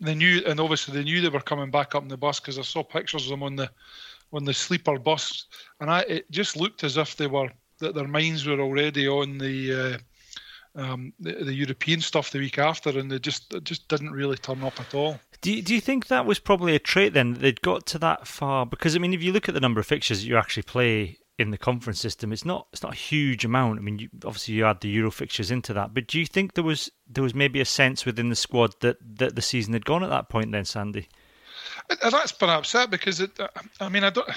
they 0.00 0.14
knew 0.14 0.42
and 0.46 0.60
obviously 0.60 0.94
they 0.94 1.04
knew 1.04 1.20
they 1.20 1.28
were 1.28 1.40
coming 1.40 1.70
back 1.70 1.94
up 1.94 2.02
in 2.02 2.08
the 2.08 2.16
bus 2.16 2.40
because 2.40 2.58
I 2.58 2.62
saw 2.62 2.82
pictures 2.82 3.24
of 3.24 3.30
them 3.30 3.42
on 3.42 3.56
the 3.56 3.70
on 4.32 4.44
the 4.44 4.52
sleeper 4.52 4.98
bus, 4.98 5.46
and 5.80 5.90
I 5.90 6.00
it 6.00 6.30
just 6.30 6.56
looked 6.56 6.84
as 6.84 6.96
if 6.96 7.16
they 7.16 7.26
were 7.26 7.50
that 7.78 7.94
their 7.94 8.08
minds 8.08 8.46
were 8.46 8.60
already 8.60 9.06
on 9.06 9.38
the 9.38 9.72
uh, 9.72 9.98
um, 10.76 11.12
the, 11.18 11.32
the, 11.32 11.54
European 11.54 12.00
stuff 12.00 12.30
the 12.30 12.38
week 12.38 12.58
after, 12.58 12.90
and 12.90 13.10
they 13.10 13.18
just 13.18 13.52
it 13.54 13.64
just 13.64 13.88
didn't 13.88 14.12
really 14.12 14.36
turn 14.36 14.62
up 14.62 14.78
at 14.78 14.94
all. 14.94 15.18
Do 15.40 15.52
you, 15.52 15.62
do 15.62 15.74
you 15.74 15.80
think 15.80 16.08
that 16.08 16.26
was 16.26 16.38
probably 16.38 16.74
a 16.74 16.78
trait 16.78 17.14
then? 17.14 17.34
That 17.34 17.40
they'd 17.40 17.62
got 17.62 17.86
to 17.86 17.98
that 17.98 18.26
far 18.26 18.66
because 18.66 18.94
I 18.94 18.98
mean, 18.98 19.14
if 19.14 19.22
you 19.22 19.32
look 19.32 19.48
at 19.48 19.54
the 19.54 19.60
number 19.60 19.80
of 19.80 19.86
fixtures 19.86 20.20
that 20.20 20.28
you 20.28 20.36
actually 20.36 20.64
play 20.64 21.18
in 21.38 21.50
the 21.50 21.58
conference 21.58 22.00
system, 22.00 22.32
it's 22.32 22.44
not 22.44 22.66
it's 22.72 22.82
not 22.82 22.92
a 22.92 22.96
huge 22.96 23.44
amount. 23.44 23.78
I 23.78 23.82
mean, 23.82 23.98
you, 23.98 24.08
obviously 24.24 24.54
you 24.54 24.66
add 24.66 24.80
the 24.80 24.88
Euro 24.88 25.10
fixtures 25.10 25.50
into 25.50 25.72
that, 25.74 25.94
but 25.94 26.06
do 26.06 26.18
you 26.18 26.26
think 26.26 26.54
there 26.54 26.64
was 26.64 26.90
there 27.08 27.24
was 27.24 27.34
maybe 27.34 27.60
a 27.60 27.66
sense 27.66 28.04
within 28.04 28.28
the 28.28 28.36
squad 28.36 28.74
that 28.80 28.96
that 29.18 29.34
the 29.34 29.42
season 29.42 29.72
had 29.72 29.84
gone 29.84 30.04
at 30.04 30.10
that 30.10 30.28
point? 30.28 30.52
Then, 30.52 30.64
Sandy, 30.64 31.08
and 32.02 32.12
that's 32.12 32.32
perhaps 32.32 32.74
it 32.74 32.90
because 32.90 33.20
it. 33.20 33.38
I 33.80 33.88
mean, 33.88 34.04
I 34.04 34.10
don't. 34.10 34.28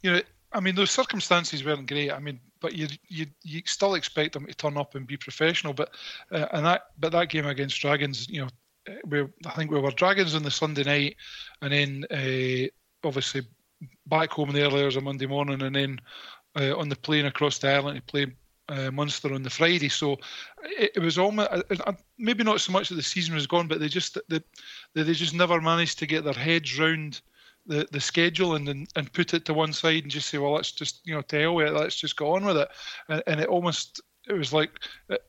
You 0.00 0.12
know, 0.12 0.20
I 0.52 0.60
mean, 0.60 0.74
those 0.74 0.90
circumstances 0.90 1.64
weren't 1.64 1.88
great. 1.88 2.10
I 2.10 2.18
mean, 2.18 2.40
but 2.60 2.74
you 2.74 2.88
you 3.08 3.26
you 3.42 3.62
still 3.66 3.94
expect 3.94 4.32
them 4.32 4.46
to 4.46 4.54
turn 4.54 4.76
up 4.76 4.94
and 4.94 5.06
be 5.06 5.16
professional. 5.16 5.74
But 5.74 5.90
uh, 6.32 6.46
and 6.52 6.64
that 6.64 6.82
but 6.98 7.12
that 7.12 7.28
game 7.28 7.46
against 7.46 7.80
Dragons, 7.80 8.28
you 8.28 8.42
know, 8.42 8.48
uh, 8.88 8.96
we 9.06 9.20
I 9.46 9.50
think 9.50 9.70
we 9.70 9.80
were 9.80 9.90
Dragons 9.90 10.34
on 10.34 10.42
the 10.42 10.50
Sunday 10.50 10.84
night, 10.84 11.16
and 11.62 11.72
then 11.72 12.04
uh, 12.10 12.68
obviously 13.06 13.42
back 14.06 14.30
home 14.30 14.48
in 14.48 14.54
the 14.54 14.62
early 14.62 14.82
hours 14.82 14.96
of 14.96 15.04
Monday 15.04 15.26
morning, 15.26 15.62
and 15.62 15.76
then 15.76 16.00
uh, 16.58 16.76
on 16.76 16.88
the 16.88 16.96
plane 16.96 17.26
across 17.26 17.58
the 17.58 17.70
island 17.70 17.96
to 17.96 18.02
play 18.02 18.26
uh, 18.68 18.90
Munster 18.90 19.34
on 19.34 19.42
the 19.42 19.50
Friday. 19.50 19.88
So 19.88 20.18
it, 20.62 20.92
it 20.96 21.00
was 21.00 21.18
almost 21.18 21.50
uh, 21.50 21.92
maybe 22.18 22.44
not 22.44 22.60
so 22.60 22.72
much 22.72 22.88
that 22.88 22.96
the 22.96 23.02
season 23.02 23.34
was 23.34 23.46
gone, 23.46 23.68
but 23.68 23.80
they 23.80 23.88
just 23.88 24.18
they, 24.28 24.40
they 24.94 25.12
just 25.12 25.34
never 25.34 25.60
managed 25.60 25.98
to 25.98 26.06
get 26.06 26.24
their 26.24 26.32
heads 26.32 26.78
round 26.78 27.20
the, 27.68 27.86
the 27.92 28.00
schedule 28.00 28.56
and, 28.56 28.68
and 28.68 29.12
put 29.12 29.34
it 29.34 29.44
to 29.44 29.54
one 29.54 29.72
side 29.72 30.02
and 30.02 30.10
just 30.10 30.28
say, 30.28 30.38
well, 30.38 30.54
let's 30.54 30.72
just 30.72 31.06
you 31.06 31.14
know 31.14 31.22
tell 31.22 31.60
it, 31.60 31.72
let's 31.72 31.96
just 31.96 32.16
go 32.16 32.34
on 32.34 32.44
with 32.44 32.56
it, 32.56 32.68
and, 33.08 33.22
and 33.26 33.40
it 33.40 33.48
almost 33.48 34.00
it 34.28 34.32
was 34.32 34.52
like. 34.52 34.70
It, 35.08 35.22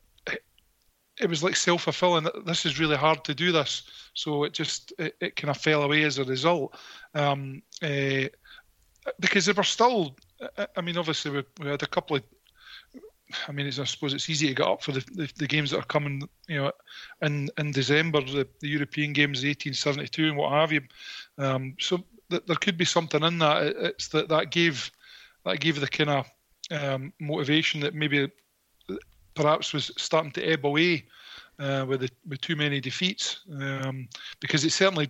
it 1.22 1.30
was 1.30 1.44
like 1.44 1.58
self 1.58 1.82
fulfilling. 1.82 2.30
This 2.46 2.66
is 2.66 2.80
really 2.80 2.96
hard 2.96 3.26
to 3.26 3.36
do 3.36 3.52
this, 3.52 3.84
so 4.14 4.46
it 4.46 4.54
just 4.54 4.94
it, 4.98 5.18
it 5.20 5.36
kind 5.36 5.50
of 5.50 5.58
fell 5.58 5.84
away 5.84 6.04
as 6.04 6.18
a 6.18 6.24
result. 6.24 6.78
Um, 7.14 7.62
uh, 7.84 8.30
because 9.20 9.46
they 9.46 9.52
were 9.52 9.64
still. 9.64 10.16
I 10.78 10.80
mean, 10.80 10.98
obviously 10.98 11.32
we, 11.32 11.44
we 11.60 11.68
had 11.68 11.84
a 11.84 11.88
couple 11.88 12.16
of 12.16 12.24
I 13.48 13.52
mean, 13.52 13.68
I 13.68 13.70
suppose 13.70 14.14
it's 14.14 14.30
easy 14.30 14.48
to 14.48 14.54
get 14.56 14.66
up 14.66 14.82
for 14.82 14.92
the, 14.92 15.06
the, 15.14 15.32
the, 15.38 15.48
games 15.48 15.72
that 15.72 15.80
are 15.80 15.86
coming, 15.86 16.28
you 16.48 16.58
know, 16.58 16.72
in 17.22 17.50
in 17.58 17.72
December, 17.72 18.22
the, 18.22 18.48
the 18.60 18.68
European 18.68 19.14
games, 19.14 19.44
1872 19.44 20.30
and 20.30 20.38
what 20.38 20.52
have 20.52 20.72
you. 20.72 20.82
Um, 21.38 21.76
so 21.80 22.04
th- 22.30 22.46
there 22.46 22.56
could 22.56 22.78
be 22.78 22.86
something 22.86 23.24
in 23.24 23.40
that. 23.40 23.64
It's 23.78 24.08
that 24.10 24.30
that 24.30 24.52
gave 24.52 24.92
that 25.46 25.60
gave 25.60 25.80
the 25.80 25.88
kind 25.88 26.10
of 26.10 26.32
um, 26.72 27.14
motivation 27.20 27.80
that 27.82 27.96
maybe 27.96 28.30
perhaps 29.34 29.74
was 29.74 29.92
starting 29.98 30.32
to 30.32 30.44
ebb 30.44 30.66
away 30.66 31.06
uh, 31.60 31.86
with 31.88 32.02
the, 32.02 32.10
with 32.28 32.42
too 32.42 32.56
many 32.56 32.80
defeats 32.80 33.42
um, 33.62 34.08
because 34.40 34.64
it 34.66 34.72
certainly 34.72 35.10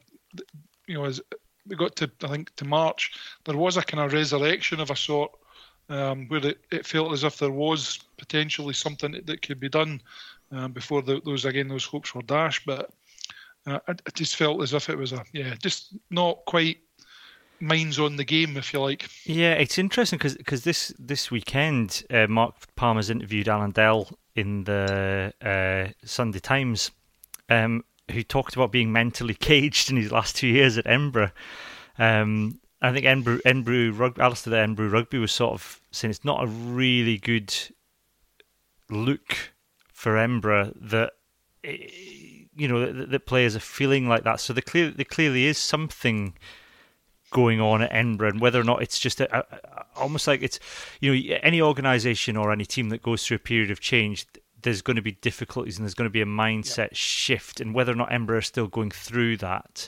you 0.88 0.96
know 0.96 1.06
as 1.06 1.22
we 1.68 1.76
got 1.76 1.96
to 1.96 2.10
I 2.24 2.28
think 2.28 2.56
to 2.56 2.66
March 2.66 3.12
there 3.46 3.58
was 3.58 3.78
a 3.78 3.82
kind 3.82 4.04
of 4.04 4.14
resurrection 4.14 4.80
of 4.80 4.92
a 4.92 4.96
sort 4.96 5.32
um, 5.90 6.28
where 6.28 6.46
it, 6.46 6.60
it, 6.72 6.86
felt 6.86 7.12
as 7.14 7.24
if 7.24 7.40
there 7.40 7.52
was 7.52 8.00
potentially 8.18 8.76
something 8.76 9.12
that, 9.14 9.26
that 9.26 9.42
could 9.42 9.60
be 9.60 9.70
done 9.70 10.00
um, 10.52 10.72
before 10.72 11.02
the, 11.02 11.22
those 11.26 11.46
again 11.46 11.68
those 11.68 11.86
hopes 11.86 12.14
were 12.14 12.22
dashed 12.22 12.66
but 12.66 12.92
uh, 13.66 13.80
I, 13.88 13.92
I 13.92 14.10
just 14.14 14.36
felt 14.36 14.62
as 14.62 14.74
if 14.74 14.90
it 14.90 14.98
was 14.98 15.14
a 15.14 15.24
yeah 15.34 15.56
just 15.62 15.96
not 16.10 16.46
quite 16.46 16.80
minds 17.62 18.00
on 18.00 18.16
the 18.16 18.24
game, 18.24 18.58
if 18.58 18.74
you 18.74 18.80
like. 18.80 19.10
Yeah, 19.26 19.54
it's 19.54 19.78
interesting 19.78 20.20
because 20.20 20.64
this 20.64 20.94
this 20.98 21.32
weekend, 21.32 22.04
uh, 22.10 22.28
Mark 22.28 22.56
Palmer's 22.76 23.10
interviewed 23.10 23.50
Allan 23.50 23.72
Dell 23.72 24.10
in 24.36 24.64
the 24.64 25.34
uh, 25.42 25.92
Sunday 26.06 26.40
Times, 26.40 26.92
um, 27.50 27.84
who 28.12 28.24
talked 28.24 28.56
about 28.56 28.72
being 28.72 28.92
mentally 28.92 29.34
caged 29.40 29.90
in 29.90 29.98
his 29.98 30.12
last 30.12 30.36
two 30.36 30.48
years 30.48 30.78
at 30.78 30.88
Edinburgh. 30.88 31.32
Um, 31.98 32.60
I 32.82 32.94
think 32.94 33.06
Edinburgh, 33.06 33.40
Edinburgh 33.46 33.92
Rugby, 33.92 34.22
Alistair 34.22 34.52
the 34.52 34.58
Edinburgh 34.60 34.90
Rugby 34.90 35.18
was 35.18 35.32
sort 35.32 35.54
of 35.54 35.82
saying 35.92 36.12
it's 36.12 36.24
not 36.24 36.44
a 36.44 36.48
really 36.48 37.18
good 37.18 37.54
look 38.90 39.54
for 39.92 40.18
Edinburgh 40.18 40.74
that 40.80 41.12
you 41.64 42.68
know 42.68 42.92
that, 42.92 43.10
that 43.12 43.26
players 43.26 43.56
are 43.56 43.60
feeling 43.60 44.08
like 44.08 44.24
that. 44.24 44.40
So 44.40 44.54
there 44.54 44.62
clearly 44.62 44.92
there 44.92 45.06
clearly 45.06 45.46
is 45.46 45.58
something 45.58 46.36
going 47.30 47.62
on 47.62 47.82
at 47.82 47.92
Edinburgh, 47.92 48.30
and 48.30 48.42
whether 48.42 48.60
or 48.60 48.64
not 48.64 48.82
it's 48.82 49.00
just 49.00 49.22
a, 49.22 49.40
a, 49.40 49.86
almost 49.96 50.28
like 50.28 50.42
it's 50.42 50.60
you 51.00 51.14
know 51.14 51.38
any 51.42 51.62
organisation 51.62 52.38
or 52.38 52.52
any 52.52 52.66
team 52.66 52.90
that 52.90 53.02
goes 53.02 53.26
through 53.26 53.36
a 53.36 53.40
period 53.40 53.72
of 53.72 53.80
change. 53.80 54.26
There's 54.62 54.82
going 54.82 54.98
to 54.98 55.02
be 55.02 55.14
difficulties 55.14 55.78
and 55.78 55.86
there's 55.86 55.94
going 55.94 56.10
to 56.10 56.14
be 56.14 56.22
a 56.22 56.26
mindset 56.26 56.78
yeah. 56.78 56.88
shift, 56.94 57.62
and 57.62 57.74
whether 57.74 57.94
or 57.94 57.96
not 57.96 58.12
Edinburgh 58.12 58.40
is 58.40 58.48
still 58.48 58.68
going 58.68 58.92
through 58.92 59.38
that, 59.38 59.88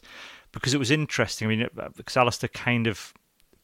because 0.52 0.74
it 0.74 0.78
was 0.78 0.92
interesting. 0.92 1.48
I 1.48 1.56
mean, 1.56 1.68
because 1.98 2.16
Alistair 2.16 2.50
kind 2.50 2.88
of 2.88 3.14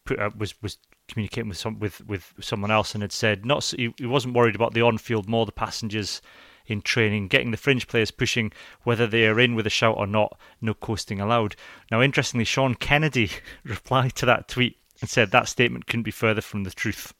put, 0.06 0.20
uh, 0.20 0.32
was 0.38 0.62
was 0.62 0.78
communicating 1.08 1.50
with 1.50 1.58
some 1.58 1.80
with 1.80 2.06
with 2.06 2.34
someone 2.42 2.72
else 2.72 2.94
and 2.94 3.02
had 3.02 3.13
said 3.13 3.46
not 3.46 3.63
he, 3.63 3.94
he 3.98 4.06
wasn't 4.06 4.34
worried 4.34 4.56
about 4.56 4.74
the 4.74 4.82
on 4.82 4.98
field, 4.98 5.30
more 5.30 5.46
the 5.46 5.52
passengers 5.52 6.22
in 6.68 6.82
training, 6.82 7.28
getting 7.28 7.52
the 7.52 7.58
fringe 7.58 7.88
players 7.88 8.12
pushing, 8.12 8.52
whether 8.84 9.08
they 9.08 9.26
are 9.26 9.40
in 9.40 9.56
with 9.56 9.66
a 9.66 9.72
shout 9.72 9.98
or 9.98 10.08
not, 10.08 10.38
no 10.62 10.74
coasting 10.74 11.20
allowed. 11.20 11.56
Now, 11.92 12.02
interestingly, 12.02 12.46
Sean 12.46 12.76
Kennedy 12.76 13.32
replied 13.64 14.16
to 14.16 14.26
that 14.26 14.48
tweet 14.48 14.78
and 15.02 15.10
said 15.10 15.32
that 15.32 15.48
statement 15.48 15.88
couldn't 15.88 16.04
be 16.04 16.12
further 16.12 16.42
from 16.42 16.64
the 16.64 16.72
truth. 16.72 17.14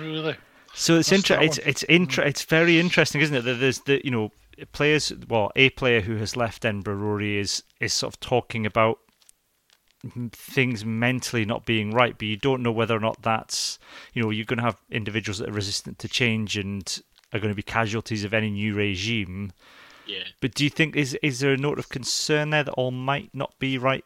Really? 0.00 0.36
So 0.74 0.96
it's 0.96 1.12
inter- 1.12 1.40
it's 1.40 1.58
it's 1.58 1.84
inter- 1.84 2.24
mm. 2.24 2.26
it's 2.26 2.42
very 2.42 2.80
interesting, 2.80 3.20
isn't 3.20 3.36
it? 3.36 3.42
That 3.42 3.60
there's 3.60 3.80
the 3.80 4.00
you 4.04 4.10
know 4.10 4.32
players. 4.72 5.12
Well, 5.28 5.52
a 5.54 5.70
player 5.70 6.00
who 6.00 6.16
has 6.16 6.36
left 6.36 6.64
Edinburgh, 6.64 6.96
Rory, 6.96 7.38
is 7.38 7.62
is 7.80 7.92
sort 7.92 8.14
of 8.14 8.20
talking 8.20 8.66
about 8.66 8.98
things 10.32 10.84
mentally 10.84 11.44
not 11.44 11.64
being 11.64 11.92
right, 11.92 12.18
but 12.18 12.26
you 12.26 12.36
don't 12.36 12.62
know 12.62 12.72
whether 12.72 12.96
or 12.96 13.00
not 13.00 13.22
that's 13.22 13.78
you 14.12 14.22
know 14.22 14.30
you're 14.30 14.44
going 14.44 14.58
to 14.58 14.64
have 14.64 14.80
individuals 14.90 15.38
that 15.38 15.48
are 15.48 15.52
resistant 15.52 15.98
to 16.00 16.08
change 16.08 16.56
and 16.56 17.02
are 17.34 17.40
going 17.40 17.50
to 17.52 17.56
be 17.56 17.62
casualties 17.62 18.24
of 18.24 18.32
any 18.32 18.48
new 18.48 18.74
regime. 18.74 19.52
Yeah. 20.06 20.22
But 20.40 20.54
do 20.54 20.64
you 20.64 20.70
think 20.70 20.96
is 20.96 21.14
is 21.22 21.40
there 21.40 21.52
a 21.52 21.56
note 21.56 21.78
of 21.78 21.88
concern 21.88 22.50
there 22.50 22.64
that 22.64 22.72
all 22.72 22.90
might 22.90 23.30
not 23.34 23.58
be 23.58 23.76
right 23.76 24.04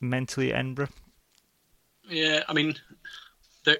mentally 0.00 0.52
at 0.52 0.58
Edinburgh? 0.58 0.88
Yeah, 2.08 2.42
I 2.48 2.54
mean, 2.54 2.74
there, 3.64 3.78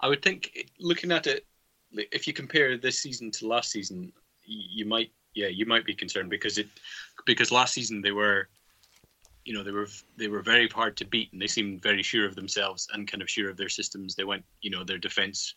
I 0.00 0.08
would 0.08 0.20
think 0.22 0.68
looking 0.78 1.12
at 1.12 1.26
it, 1.26 1.46
if 1.92 2.26
you 2.26 2.32
compare 2.32 2.76
this 2.76 2.98
season 2.98 3.30
to 3.32 3.46
last 3.46 3.70
season, 3.70 4.12
you 4.44 4.84
might, 4.84 5.12
yeah, 5.34 5.46
you 5.46 5.64
might 5.64 5.86
be 5.86 5.94
concerned 5.94 6.28
because 6.28 6.58
it, 6.58 6.66
because 7.24 7.50
last 7.50 7.72
season 7.72 8.02
they 8.02 8.12
were, 8.12 8.48
you 9.44 9.54
know, 9.54 9.62
they 9.62 9.70
were 9.70 9.88
they 10.18 10.28
were 10.28 10.42
very 10.42 10.68
hard 10.68 10.96
to 10.98 11.06
beat 11.06 11.32
and 11.32 11.40
they 11.40 11.46
seemed 11.46 11.82
very 11.82 12.02
sure 12.02 12.26
of 12.26 12.34
themselves 12.34 12.86
and 12.92 13.10
kind 13.10 13.22
of 13.22 13.30
sure 13.30 13.48
of 13.48 13.56
their 13.56 13.70
systems. 13.70 14.14
They 14.14 14.24
went, 14.24 14.44
you 14.60 14.70
know, 14.70 14.84
their 14.84 14.98
defense 14.98 15.54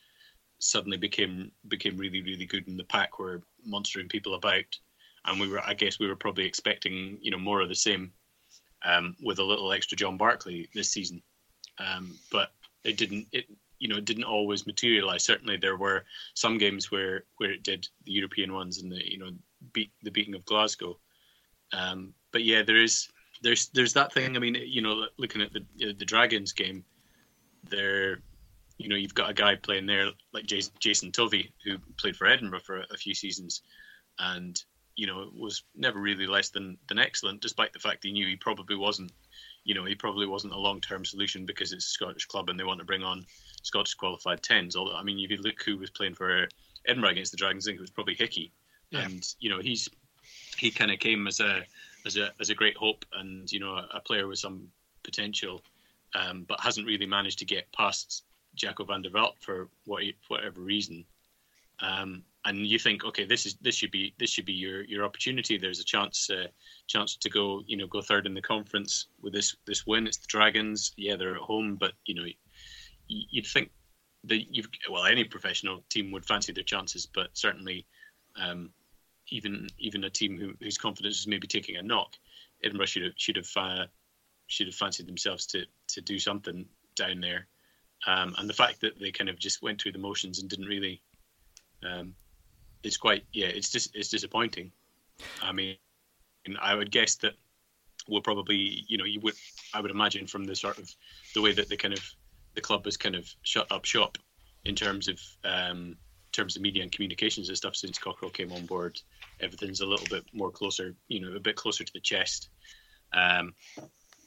suddenly 0.59 0.97
became 0.97 1.51
became 1.67 1.97
really 1.97 2.21
really 2.21 2.45
good 2.45 2.67
in 2.67 2.77
the 2.77 2.83
pack 2.83 3.19
were 3.19 3.41
monstering 3.65 4.07
people 4.07 4.35
about 4.35 4.63
and 5.25 5.39
we 5.39 5.47
were 5.47 5.61
i 5.65 5.73
guess 5.73 5.99
we 5.99 6.07
were 6.07 6.15
probably 6.15 6.45
expecting 6.45 7.17
you 7.21 7.31
know 7.31 7.37
more 7.37 7.61
of 7.61 7.69
the 7.69 7.75
same 7.75 8.11
um, 8.85 9.15
with 9.21 9.39
a 9.39 9.43
little 9.43 9.71
extra 9.71 9.97
john 9.97 10.17
barclay 10.17 10.67
this 10.73 10.89
season. 10.89 11.21
Um, 11.79 12.17
but 12.31 12.51
it 12.83 12.97
didn't 12.97 13.27
it 13.31 13.45
you 13.79 13.89
know 13.89 13.97
it 13.97 14.05
didn't 14.05 14.23
always 14.23 14.65
materialize. 14.65 15.23
Certainly 15.23 15.57
there 15.57 15.75
were 15.75 16.05
some 16.35 16.57
games 16.57 16.91
where 16.91 17.25
where 17.37 17.51
it 17.51 17.63
did 17.63 17.87
the 18.05 18.11
european 18.11 18.53
ones 18.53 18.81
and 18.81 18.91
the 18.91 19.11
you 19.11 19.17
know 19.17 19.31
beat 19.73 19.91
the 20.03 20.11
beating 20.11 20.35
of 20.35 20.45
glasgow. 20.45 20.97
Um, 21.73 22.13
but 22.31 22.43
yeah 22.43 22.63
there 22.63 22.81
is 22.81 23.09
there's 23.41 23.67
there's 23.69 23.93
that 23.93 24.13
thing. 24.13 24.35
I 24.35 24.39
mean 24.39 24.55
you 24.55 24.81
know 24.81 25.07
looking 25.17 25.41
at 25.41 25.51
the 25.51 25.93
the 25.93 26.05
dragons 26.05 26.53
game 26.53 26.85
there 27.69 28.21
you 28.77 28.89
know, 28.89 28.95
you've 28.95 29.15
got 29.15 29.29
a 29.29 29.33
guy 29.33 29.55
playing 29.55 29.85
there 29.85 30.09
like 30.33 30.45
Jason, 30.45 30.73
Jason 30.79 31.11
Tovey, 31.11 31.51
who 31.63 31.77
played 31.97 32.15
for 32.15 32.27
Edinburgh 32.27 32.59
for 32.59 32.79
a, 32.79 32.85
a, 32.91 32.97
few 32.97 33.13
seasons, 33.13 33.61
and 34.19 34.61
you 34.95 35.07
know 35.07 35.29
was 35.33 35.63
never 35.75 35.99
really 35.99 36.27
less 36.27 36.49
than 36.49 36.77
than 36.87 36.99
excellent, 36.99 37.41
despite 37.41 37.73
the 37.73 37.79
fact 37.79 38.03
he 38.03 38.11
knew 38.11 38.27
he 38.27 38.35
probably 38.35 38.75
wasn't. 38.75 39.11
You 39.63 39.73
know, 39.73 39.85
he 39.85 39.95
probably 39.95 40.27
wasn't 40.27 40.53
a 40.53 40.59
long 40.59 40.81
term 40.81 41.05
solution 41.05 41.45
because 41.45 41.71
it's 41.71 41.85
a 41.85 41.89
Scottish 41.89 42.25
club 42.25 42.49
and 42.49 42.59
they 42.59 42.63
want 42.63 42.79
to 42.79 42.85
bring 42.85 43.03
on 43.03 43.25
Scottish 43.63 43.95
qualified 43.95 44.43
tens. 44.43 44.75
Although, 44.75 44.95
I 44.95 45.01
mean, 45.01 45.19
if 45.19 45.31
you 45.31 45.37
look 45.37 45.61
who 45.63 45.77
was 45.77 45.89
playing 45.89 46.13
for 46.13 46.47
Edinburgh 46.87 47.11
against 47.11 47.31
the 47.31 47.37
Dragons, 47.37 47.65
I 47.65 47.71
think 47.71 47.79
it 47.79 47.81
was 47.81 47.89
probably 47.89 48.13
Hickey, 48.15 48.51
yeah. 48.91 49.05
and 49.05 49.25
you 49.39 49.49
know 49.49 49.59
he's 49.59 49.89
he 50.57 50.69
kind 50.69 50.91
of 50.91 50.99
came 50.99 51.27
as 51.27 51.39
a 51.39 51.63
as 52.05 52.17
a 52.17 52.31
as 52.39 52.49
a 52.49 52.55
great 52.55 52.77
hope 52.77 53.05
and 53.13 53.51
you 53.51 53.59
know 53.59 53.75
a, 53.75 53.87
a 53.95 53.99
player 54.01 54.27
with 54.27 54.39
some 54.39 54.67
potential, 55.03 55.61
um, 56.13 56.43
but 56.47 56.59
hasn't 56.59 56.85
really 56.85 57.05
managed 57.05 57.39
to 57.39 57.45
get 57.45 57.71
past 57.71 58.23
Jaco 58.55 58.85
van 58.87 59.01
der 59.01 59.09
Walt 59.11 59.35
for 59.39 59.69
what, 59.85 60.03
whatever 60.27 60.61
reason, 60.61 61.05
um, 61.79 62.23
and 62.45 62.65
you 62.65 62.77
think, 62.79 63.03
okay, 63.03 63.25
this 63.25 63.45
is 63.45 63.55
this 63.55 63.75
should 63.75 63.91
be 63.91 64.13
this 64.19 64.29
should 64.29 64.45
be 64.45 64.53
your 64.53 64.83
your 64.83 65.03
opportunity. 65.03 65.57
There's 65.57 65.79
a 65.79 65.83
chance 65.83 66.29
uh, 66.29 66.47
chance 66.87 67.17
to 67.17 67.29
go 67.29 67.63
you 67.67 67.75
know 67.75 67.87
go 67.87 68.01
third 68.01 68.25
in 68.25 68.33
the 68.33 68.41
conference 68.41 69.07
with 69.21 69.33
this 69.33 69.55
this 69.65 69.85
win. 69.85 70.07
It's 70.07 70.17
the 70.17 70.27
Dragons, 70.27 70.93
yeah, 70.95 71.15
they're 71.15 71.35
at 71.35 71.41
home, 71.41 71.75
but 71.75 71.93
you 72.05 72.15
know 72.15 72.25
you'd 73.07 73.47
think 73.47 73.71
that 74.25 74.55
you've 74.55 74.69
well 74.89 75.05
any 75.05 75.23
professional 75.23 75.83
team 75.89 76.11
would 76.11 76.25
fancy 76.25 76.53
their 76.53 76.63
chances, 76.63 77.05
but 77.05 77.29
certainly 77.33 77.85
um, 78.35 78.71
even 79.29 79.67
even 79.79 80.03
a 80.03 80.09
team 80.09 80.37
who, 80.37 80.53
whose 80.61 80.77
confidence 80.77 81.19
is 81.19 81.27
maybe 81.27 81.47
taking 81.47 81.77
a 81.77 81.83
knock, 81.83 82.13
Edinburgh 82.63 82.87
should 82.87 83.03
have 83.03 83.13
should 83.17 83.35
have 83.37 83.49
uh, 83.55 83.85
should 84.47 84.67
have 84.67 84.75
fancied 84.75 85.07
themselves 85.07 85.45
to 85.47 85.65
to 85.89 86.01
do 86.01 86.19
something 86.19 86.65
down 86.95 87.21
there. 87.21 87.47
Um, 88.05 88.35
and 88.37 88.49
the 88.49 88.53
fact 88.53 88.81
that 88.81 88.99
they 88.99 89.11
kind 89.11 89.29
of 89.29 89.39
just 89.39 89.61
went 89.61 89.81
through 89.81 89.93
the 89.93 89.97
motions 89.99 90.39
and 90.39 90.49
didn't 90.49 90.67
really, 90.67 91.01
um, 91.83 92.13
it's 92.83 92.97
quite 92.97 93.23
yeah, 93.33 93.47
it's 93.47 93.71
just 93.71 93.95
it's 93.95 94.09
disappointing. 94.09 94.71
I 95.41 95.51
mean, 95.51 95.77
I 96.61 96.75
would 96.75 96.91
guess 96.91 97.15
that 97.17 97.33
we'll 98.07 98.21
probably 98.21 98.85
you 98.87 98.97
know 98.97 99.05
you 99.05 99.19
would 99.21 99.33
I 99.73 99.81
would 99.81 99.91
imagine 99.91 100.27
from 100.27 100.45
the 100.45 100.55
sort 100.55 100.77
of 100.77 100.93
the 101.33 101.41
way 101.41 101.53
that 101.53 101.69
the 101.69 101.77
kind 101.77 101.93
of 101.93 102.03
the 102.53 102.61
club 102.61 102.85
has 102.85 102.97
kind 102.97 103.15
of 103.15 103.27
shut 103.41 103.71
up 103.71 103.85
shop 103.85 104.17
in 104.65 104.75
terms 104.75 105.07
of 105.07 105.19
um, 105.43 105.95
terms 106.31 106.55
of 106.55 106.61
media 106.61 106.83
and 106.83 106.91
communications 106.91 107.47
and 107.47 107.57
stuff 107.57 107.75
since 107.75 107.97
Cockerill 107.97 108.33
came 108.33 108.51
on 108.51 108.65
board. 108.65 108.99
Everything's 109.39 109.81
a 109.81 109.85
little 109.85 110.07
bit 110.09 110.25
more 110.33 110.51
closer, 110.51 110.95
you 111.07 111.19
know, 111.19 111.35
a 111.35 111.39
bit 111.39 111.55
closer 111.55 111.83
to 111.83 111.93
the 111.93 111.99
chest. 111.99 112.49
Um, 113.13 113.53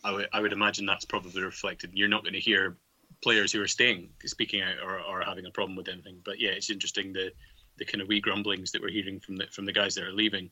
I 0.03 0.13
would 0.13 0.29
I 0.33 0.41
would 0.41 0.53
imagine 0.53 0.87
that's 0.87 1.05
probably 1.05 1.43
reflected. 1.43 1.91
You're 1.95 2.09
not 2.09 2.23
going 2.23 2.35
to 2.35 2.41
hear 2.41 2.77
players 3.23 3.53
who 3.53 3.63
are 3.63 3.69
staying 3.69 4.11
speaking 4.25 4.63
out 4.63 4.77
or, 4.85 5.01
or 5.01 5.23
having 5.23 5.47
a 5.47 5.51
problem 5.51 5.77
with 5.77 5.89
anything. 5.89 6.21
But 6.25 6.41
yeah, 6.41 6.51
it's 6.51 6.71
interesting 6.71 7.13
the 7.13 7.33
the 7.79 7.85
kind 7.85 8.03
of 8.03 8.09
wee 8.09 8.21
grumblings 8.21 8.73
that 8.73 8.83
we're 8.83 8.91
hearing 8.91 9.21
from 9.21 9.37
the 9.37 9.47
from 9.51 9.65
the 9.65 9.73
guys 9.73 9.95
that 9.95 10.05
are 10.05 10.13
leaving 10.13 10.51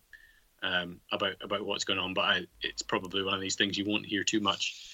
um, 0.62 1.00
about 1.12 1.34
about 1.42 1.66
what's 1.66 1.84
going 1.84 1.98
on. 1.98 2.14
But 2.14 2.24
I, 2.24 2.40
it's 2.62 2.82
probably 2.82 3.22
one 3.22 3.34
of 3.34 3.40
these 3.40 3.56
things 3.56 3.76
you 3.76 3.84
won't 3.86 4.06
hear 4.06 4.24
too 4.24 4.40
much 4.40 4.90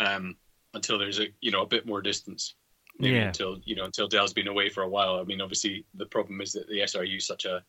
um, 0.00 0.36
until 0.74 0.98
there's 0.98 1.20
a 1.20 1.26
you 1.40 1.50
know 1.50 1.62
a 1.62 1.66
bit 1.66 1.86
more 1.86 2.02
distance. 2.02 2.54
Maybe 2.98 3.14
yeah. 3.14 3.28
Until 3.28 3.58
you 3.64 3.76
know 3.76 3.84
until 3.84 4.08
Dell's 4.08 4.32
been 4.32 4.48
away 4.48 4.70
for 4.70 4.82
a 4.82 4.88
while. 4.88 5.18
I 5.18 5.24
mean, 5.24 5.40
obviously 5.40 5.84
the 5.94 6.06
problem 6.06 6.40
is 6.40 6.52
that 6.52 6.68
the 6.68 6.80
SRU 6.80 7.16
is 7.16 7.26
such 7.26 7.44
a 7.44 7.62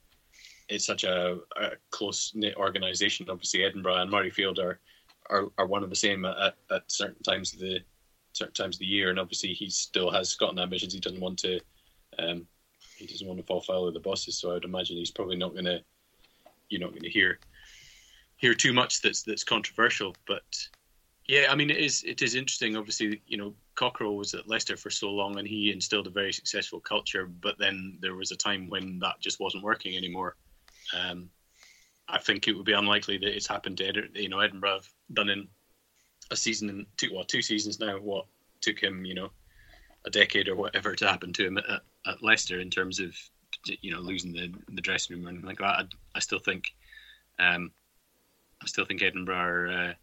it's 0.70 0.86
such 0.86 1.04
a, 1.04 1.40
a 1.58 1.72
close 1.90 2.32
knit 2.36 2.56
organisation. 2.56 3.30
Obviously, 3.30 3.64
Edinburgh 3.64 3.96
and 3.96 4.12
Murrayfield 4.12 4.60
are, 4.60 4.80
are 5.30 5.46
are 5.58 5.68
one 5.68 5.84
of 5.84 5.90
the 5.90 5.96
same 5.96 6.26
at, 6.26 6.56
at 6.72 6.84
certain 6.88 7.22
times 7.24 7.54
of 7.54 7.60
the 7.60 7.80
certain 8.40 8.54
times 8.54 8.78
of 8.78 8.80
the 8.80 8.86
year, 8.86 9.10
and 9.10 9.20
obviously 9.20 9.54
he 9.54 9.70
still 9.70 10.10
has 10.10 10.30
Scotland 10.30 10.60
ambitions. 10.60 10.94
He 10.94 11.00
doesn't 11.00 11.20
want 11.20 11.38
to, 11.40 11.60
um, 12.18 12.48
he 12.98 13.06
doesn't 13.06 13.28
want 13.28 13.40
to 13.40 13.46
fall 13.46 13.62
foul 13.62 13.88
of 13.88 13.94
the 13.94 14.00
bosses. 14.00 14.40
So 14.40 14.50
I 14.50 14.54
would 14.56 14.66
imagine 14.66 14.98
he's 14.98 15.12
probably 15.12 15.38
not 15.38 15.54
going 15.54 15.66
to, 15.66 15.84
you're 16.70 16.82
not 16.82 16.92
going 16.92 17.04
to 17.04 17.10
hear, 17.10 17.40
hear 18.38 18.54
too 18.56 18.74
much 18.74 19.02
that's 19.02 19.22
that's 19.24 19.44
controversial. 19.44 20.16
But 20.26 20.44
Yeah, 21.28 21.46
I 21.52 21.56
mean 21.56 21.70
it 21.70 21.78
is 21.78 22.04
it 22.04 22.22
is 22.22 22.34
interesting. 22.34 22.76
Obviously, 22.76 23.22
you 23.28 23.38
know 23.38 23.54
Cockerill 23.76 24.18
was 24.18 24.34
at 24.34 24.48
Leicester 24.48 24.78
for 24.78 24.90
so 24.90 25.12
long, 25.12 25.38
and 25.38 25.48
he 25.48 25.72
instilled 25.72 26.08
a 26.08 26.12
very 26.12 26.34
successful 26.34 26.80
culture. 26.80 27.28
But 27.28 27.56
then 27.60 28.00
there 28.02 28.16
was 28.16 28.32
a 28.32 28.38
time 28.38 28.70
when 28.70 29.00
that 29.00 29.20
just 29.20 29.40
wasn't 29.40 29.64
working 29.64 29.96
anymore. 29.96 30.36
Um, 31.00 31.30
I 32.08 32.18
think 32.18 32.48
it 32.48 32.54
would 32.54 32.66
be 32.66 32.74
unlikely 32.74 33.20
that 33.20 33.36
it's 33.36 33.48
happened 33.48 33.78
to 33.78 33.86
Ed, 33.86 33.98
you 34.16 34.30
know 34.30 34.40
Edinburgh. 34.40 34.82
In 35.18 35.48
a 36.32 36.36
season 36.36 36.70
and 36.70 36.86
two 36.98 37.10
well 37.14 37.24
two 37.24 37.42
seasons 37.42 37.80
now. 37.80 37.98
What 37.98 38.26
took 38.62 38.80
him 38.80 39.06
you 39.06 39.14
know 39.14 39.32
a 40.06 40.10
decade 40.10 40.48
or 40.48 40.56
whatever 40.56 40.96
to 40.96 41.08
happen 41.08 41.34
to 41.34 41.46
him 41.46 41.58
at, 41.58 41.82
at 42.06 42.24
Leicester 42.24 42.60
in 42.60 42.70
terms 42.70 43.00
of 43.00 43.16
you 43.82 43.92
know 43.92 44.00
losing 44.00 44.32
the 44.32 44.54
the 44.70 44.82
dressing 44.82 45.18
room 45.18 45.28
anything 45.28 45.46
like 45.46 45.60
that. 45.60 45.66
I, 45.66 45.84
I 46.16 46.20
still 46.20 46.40
think 46.40 46.74
um, 47.40 47.72
I 48.62 48.68
still 48.68 48.86
think 48.86 49.02
Edinburgh 49.02 49.36
are, 49.36 49.68
uh, 49.68 49.94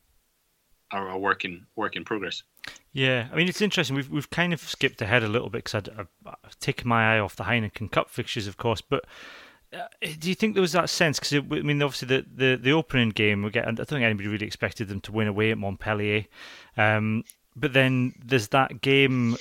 are 0.90 1.10
a 1.10 1.18
work 1.18 1.44
in 1.44 1.66
work 1.76 1.96
in 1.96 2.04
progress. 2.04 2.42
Yeah, 2.92 3.28
I 3.32 3.36
mean 3.36 3.48
it's 3.48 3.60
interesting. 3.60 3.96
We've 3.96 4.10
we've 4.10 4.30
kind 4.30 4.52
of 4.52 4.60
skipped 4.60 5.02
ahead 5.02 5.22
a 5.22 5.28
little 5.28 5.50
bit 5.50 5.64
because 5.64 5.88
I've, 5.96 6.08
taken 6.60 6.88
my 6.88 7.16
eye 7.16 7.18
off 7.18 7.36
the 7.36 7.44
Heineken 7.44 7.90
Cup 7.90 8.10
fixtures, 8.10 8.46
of 8.46 8.56
course, 8.56 8.80
but 8.80 9.04
do 10.18 10.28
you 10.28 10.34
think 10.34 10.54
there 10.54 10.60
was 10.60 10.72
that 10.72 10.90
sense? 10.90 11.18
Because 11.18 11.34
I 11.34 11.62
mean, 11.62 11.82
obviously 11.82 12.08
the, 12.08 12.26
the, 12.34 12.56
the 12.56 12.72
opening 12.72 13.10
game, 13.10 13.42
we 13.42 13.50
get. 13.50 13.66
I 13.66 13.72
don't 13.72 13.86
think 13.86 14.04
anybody 14.04 14.28
really 14.28 14.46
expected 14.46 14.88
them 14.88 15.00
to 15.02 15.12
win 15.12 15.28
away 15.28 15.50
at 15.50 15.58
Montpellier, 15.58 16.26
um, 16.76 17.24
but 17.54 17.72
then 17.72 18.14
there's 18.24 18.48
that 18.48 18.80
game 18.80 19.36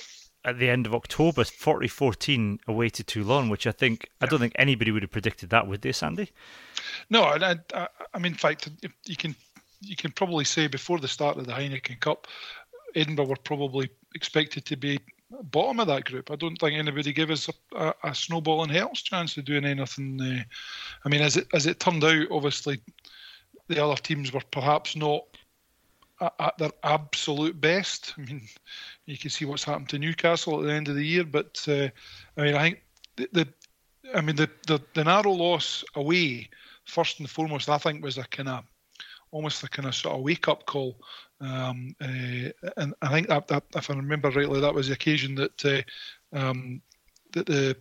at 0.45 0.59
the 0.59 0.69
end 0.69 0.85
of 0.85 0.93
October, 0.93 1.43
40-14 1.43 2.59
away 2.67 2.87
to 2.89 3.03
Toulon, 3.03 3.49
which 3.49 3.65
I 3.65 3.71
think 3.71 4.03
yeah. 4.03 4.27
I 4.27 4.29
don't 4.29 4.39
think 4.39 4.53
anybody 4.57 4.91
would 4.91 5.01
have 5.01 5.11
predicted 5.11 5.49
that, 5.49 5.67
would 5.67 5.81
they, 5.81 5.91
Sandy? 5.91 6.31
No, 7.09 7.23
I, 7.23 7.55
I, 7.73 7.87
I 8.13 8.19
mean, 8.19 8.33
in 8.33 8.37
fact, 8.37 8.69
you 9.05 9.15
can 9.15 9.35
you 9.81 9.95
can 9.95 10.11
probably 10.11 10.45
say 10.45 10.67
before 10.67 10.99
the 10.99 11.07
start 11.07 11.37
of 11.37 11.45
the 11.45 11.53
Heineken 11.53 11.99
Cup, 11.99 12.27
Edinburgh 12.95 13.25
were 13.25 13.35
probably 13.35 13.89
expected 14.15 14.65
to 14.65 14.75
be 14.77 14.99
bottom 15.29 15.79
of 15.79 15.87
that 15.87 16.05
group. 16.05 16.31
I 16.31 16.35
don't 16.35 16.55
think 16.57 16.77
anybody 16.77 17.13
gave 17.13 17.31
us 17.31 17.49
a, 17.49 17.77
a, 17.77 17.93
a 18.03 18.15
snowball 18.15 18.63
in 18.63 18.69
hell's 18.69 19.01
chance 19.01 19.37
of 19.37 19.45
doing 19.45 19.65
anything. 19.65 20.21
Uh, 20.21 20.43
I 21.03 21.09
mean, 21.09 21.21
as 21.21 21.37
it 21.37 21.47
as 21.53 21.65
it 21.65 21.79
turned 21.79 22.03
out, 22.03 22.27
obviously 22.31 22.81
the 23.67 23.83
other 23.83 23.95
teams 23.95 24.31
were 24.31 24.41
perhaps 24.51 24.95
not 24.95 25.23
at, 26.21 26.33
at 26.39 26.57
their 26.57 26.71
absolute 26.83 27.59
best. 27.59 28.13
I 28.17 28.21
mean, 28.21 28.41
you 29.05 29.17
can 29.17 29.29
see 29.29 29.45
what's 29.45 29.63
happened 29.63 29.89
to 29.89 29.99
Newcastle 29.99 30.59
at 30.59 30.67
the 30.67 30.73
end 30.73 30.87
of 30.87 30.95
the 30.95 31.05
year, 31.05 31.23
but 31.23 31.63
uh, 31.67 31.89
I 32.37 32.43
mean, 32.43 32.55
I 32.55 32.61
think 32.61 32.83
the, 33.15 33.29
the 33.31 33.47
I 34.13 34.21
mean 34.21 34.35
the, 34.35 34.49
the 34.67 34.79
the 34.93 35.03
narrow 35.03 35.31
loss 35.31 35.83
away 35.95 36.49
first 36.85 37.19
and 37.19 37.29
foremost, 37.29 37.69
I 37.69 37.77
think 37.77 38.03
was 38.03 38.17
a 38.17 38.23
kind 38.25 38.49
of 38.49 38.63
almost 39.31 39.63
a 39.63 39.69
kind 39.69 39.87
of 39.87 39.95
sort 39.95 40.15
of 40.15 40.21
wake 40.21 40.47
up 40.47 40.65
call. 40.65 40.97
Um, 41.41 41.95
uh, 42.01 42.49
and 42.77 42.93
I 43.01 43.09
think 43.09 43.27
that, 43.27 43.47
that, 43.47 43.63
if 43.75 43.89
I 43.89 43.93
remember 43.93 44.29
rightly, 44.29 44.61
that 44.61 44.73
was 44.73 44.87
the 44.87 44.93
occasion 44.93 45.35
that 45.35 45.65
uh, 45.65 46.37
um, 46.37 46.81
that 47.33 47.45
the 47.45 47.75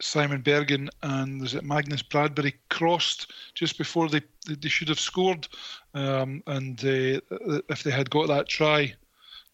Simon 0.00 0.42
Berghan 0.42 0.88
and 1.02 1.40
was 1.40 1.54
it 1.54 1.64
Magnus 1.64 2.02
Bradbury 2.02 2.54
crossed 2.70 3.32
just 3.54 3.78
before 3.78 4.08
they 4.08 4.22
they 4.46 4.68
should 4.68 4.88
have 4.88 5.00
scored, 5.00 5.46
um, 5.94 6.42
and 6.46 6.78
uh, 6.84 7.20
if 7.68 7.82
they 7.82 7.90
had 7.90 8.10
got 8.10 8.28
that 8.28 8.48
try, 8.48 8.92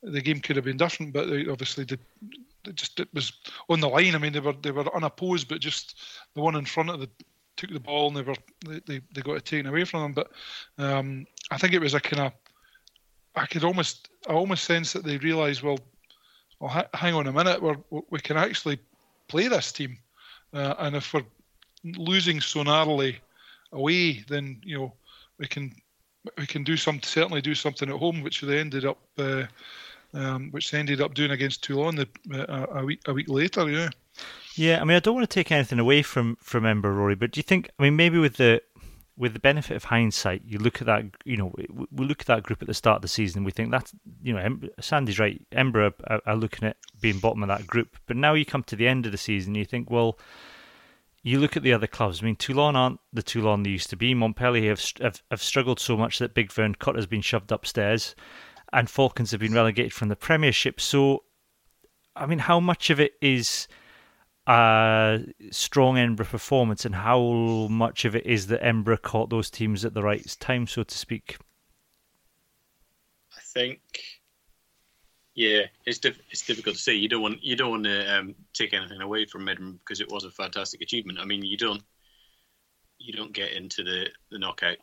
the 0.02 0.22
game 0.22 0.40
could 0.40 0.56
have 0.56 0.64
been 0.64 0.76
different. 0.76 1.12
But 1.12 1.28
obviously, 1.48 1.84
the, 1.84 1.98
just 2.72 3.00
it 3.00 3.08
was 3.12 3.32
on 3.68 3.80
the 3.80 3.88
line. 3.88 4.14
I 4.14 4.18
mean, 4.18 4.32
they 4.32 4.40
were 4.40 4.54
they 4.62 4.70
were 4.70 4.94
unopposed, 4.94 5.48
but 5.48 5.60
just 5.60 5.98
the 6.34 6.40
one 6.40 6.54
in 6.54 6.64
front 6.64 6.90
of 6.90 7.00
the 7.00 7.08
took 7.56 7.72
the 7.72 7.80
ball 7.80 8.08
and 8.08 8.16
they 8.16 8.22
were 8.22 8.34
they, 8.66 8.80
they, 8.86 9.00
they 9.14 9.20
got 9.20 9.36
it 9.36 9.44
taken 9.44 9.66
away 9.66 9.84
from 9.84 10.02
them. 10.02 10.12
But 10.12 10.30
um, 10.82 11.26
I 11.50 11.58
think 11.58 11.74
it 11.74 11.80
was 11.80 11.94
a 11.94 12.00
kind 12.00 12.26
of 12.26 12.32
I 13.36 13.46
could 13.46 13.64
almost 13.64 14.08
I 14.28 14.32
almost 14.32 14.64
sense 14.64 14.92
that 14.92 15.04
they 15.04 15.18
realised 15.18 15.62
well, 15.62 15.78
well 16.58 16.70
ha- 16.70 16.88
hang 16.94 17.14
on 17.14 17.26
a 17.26 17.32
minute, 17.32 17.62
we 17.62 18.02
we 18.10 18.20
can 18.20 18.36
actually 18.36 18.78
play 19.28 19.48
this 19.48 19.72
team, 19.72 19.98
uh, 20.52 20.74
and 20.78 20.96
if 20.96 21.14
we're 21.14 21.24
losing 21.84 22.40
so 22.40 22.62
narrowly 22.62 23.20
away, 23.72 24.24
then 24.28 24.60
you 24.64 24.78
know 24.78 24.92
we 25.38 25.46
can 25.46 25.72
we 26.36 26.46
can 26.46 26.64
do 26.64 26.76
some 26.76 27.02
certainly 27.02 27.40
do 27.40 27.54
something 27.54 27.88
at 27.88 27.96
home, 27.96 28.22
which 28.22 28.40
they 28.40 28.58
ended 28.58 28.84
up. 28.84 28.98
Uh, 29.18 29.44
um, 30.12 30.50
which 30.50 30.72
they 30.72 30.78
ended 30.78 31.00
up 31.00 31.14
doing 31.14 31.30
against 31.30 31.62
Toulon 31.62 31.94
the, 31.94 32.08
uh, 32.32 32.80
a 32.80 32.84
week 32.84 33.00
a 33.06 33.12
week 33.12 33.28
later. 33.28 33.70
Yeah. 33.70 33.90
Yeah, 34.56 34.80
I 34.80 34.84
mean, 34.84 34.96
I 34.96 35.00
don't 35.00 35.14
want 35.14 35.30
to 35.30 35.32
take 35.32 35.52
anything 35.52 35.78
away 35.78 36.02
from 36.02 36.36
from 36.40 36.64
Embra 36.64 36.94
Rory, 36.94 37.14
but 37.14 37.30
do 37.30 37.38
you 37.38 37.42
think? 37.42 37.70
I 37.78 37.84
mean, 37.84 37.96
maybe 37.96 38.18
with 38.18 38.36
the 38.36 38.60
with 39.20 39.34
the 39.34 39.38
benefit 39.38 39.76
of 39.76 39.84
hindsight, 39.84 40.40
you 40.46 40.58
look 40.58 40.80
at 40.80 40.86
that. 40.86 41.04
You 41.26 41.36
know, 41.36 41.52
we 41.92 42.06
look 42.06 42.22
at 42.22 42.26
that 42.26 42.42
group 42.42 42.62
at 42.62 42.68
the 42.68 42.74
start 42.74 42.96
of 42.96 43.02
the 43.02 43.08
season. 43.08 43.44
We 43.44 43.50
think 43.50 43.70
that's 43.70 43.92
you 44.22 44.32
know, 44.32 44.58
Sandy's 44.80 45.18
right. 45.18 45.40
Embra 45.52 45.92
are, 46.06 46.22
are 46.24 46.36
looking 46.36 46.66
at 46.66 46.78
being 47.02 47.18
bottom 47.18 47.42
of 47.42 47.48
that 47.48 47.66
group, 47.66 47.98
but 48.06 48.16
now 48.16 48.32
you 48.32 48.46
come 48.46 48.64
to 48.64 48.76
the 48.76 48.88
end 48.88 49.04
of 49.04 49.12
the 49.12 49.18
season, 49.18 49.54
you 49.54 49.66
think, 49.66 49.90
well, 49.90 50.18
you 51.22 51.38
look 51.38 51.54
at 51.54 51.62
the 51.62 51.74
other 51.74 51.86
clubs. 51.86 52.22
I 52.22 52.24
mean, 52.24 52.36
Toulon 52.36 52.76
aren't 52.76 52.98
the 53.12 53.22
Toulon 53.22 53.62
they 53.62 53.70
used 53.70 53.90
to 53.90 53.96
be. 53.96 54.14
Montpellier 54.14 54.70
have, 54.70 54.82
have, 55.02 55.22
have 55.30 55.42
struggled 55.42 55.78
so 55.78 55.98
much 55.98 56.18
that 56.18 56.32
Big 56.32 56.50
Vern 56.50 56.74
Cotter 56.74 56.96
has 56.96 57.06
been 57.06 57.20
shoved 57.20 57.52
upstairs, 57.52 58.14
and 58.72 58.88
Falcons 58.88 59.32
have 59.32 59.40
been 59.40 59.52
relegated 59.52 59.92
from 59.92 60.08
the 60.08 60.16
Premiership. 60.16 60.80
So, 60.80 61.24
I 62.16 62.24
mean, 62.24 62.38
how 62.38 62.58
much 62.58 62.88
of 62.88 62.98
it 62.98 63.12
is 63.20 63.68
a 64.50 65.20
strong 65.50 65.96
Edinburgh 65.96 66.26
performance 66.26 66.84
and 66.84 66.94
how 66.94 67.68
much 67.70 68.04
of 68.04 68.16
it 68.16 68.26
is 68.26 68.48
that 68.48 68.62
Edinburgh 68.62 68.98
caught 68.98 69.30
those 69.30 69.48
teams 69.48 69.84
at 69.84 69.94
the 69.94 70.02
right 70.02 70.24
time, 70.40 70.66
so 70.66 70.82
to 70.82 70.98
speak? 70.98 71.38
I 73.36 73.40
think, 73.40 73.80
yeah, 75.34 75.62
it's 75.86 75.98
diff- 75.98 76.20
it's 76.30 76.44
difficult 76.44 76.76
to 76.76 76.82
say. 76.82 76.94
You 76.94 77.08
don't 77.08 77.22
want 77.22 77.42
you 77.42 77.54
don't 77.54 77.70
want 77.70 77.84
to 77.84 78.18
um, 78.18 78.34
take 78.52 78.74
anything 78.74 79.00
away 79.00 79.24
from 79.24 79.48
Edinburgh 79.48 79.78
because 79.84 80.00
it 80.00 80.10
was 80.10 80.24
a 80.24 80.30
fantastic 80.30 80.80
achievement. 80.80 81.20
I 81.20 81.24
mean, 81.24 81.44
you 81.44 81.56
don't 81.56 81.82
you 82.98 83.12
don't 83.12 83.32
get 83.32 83.52
into 83.52 83.84
the 83.84 84.08
the 84.30 84.38
knockout 84.38 84.78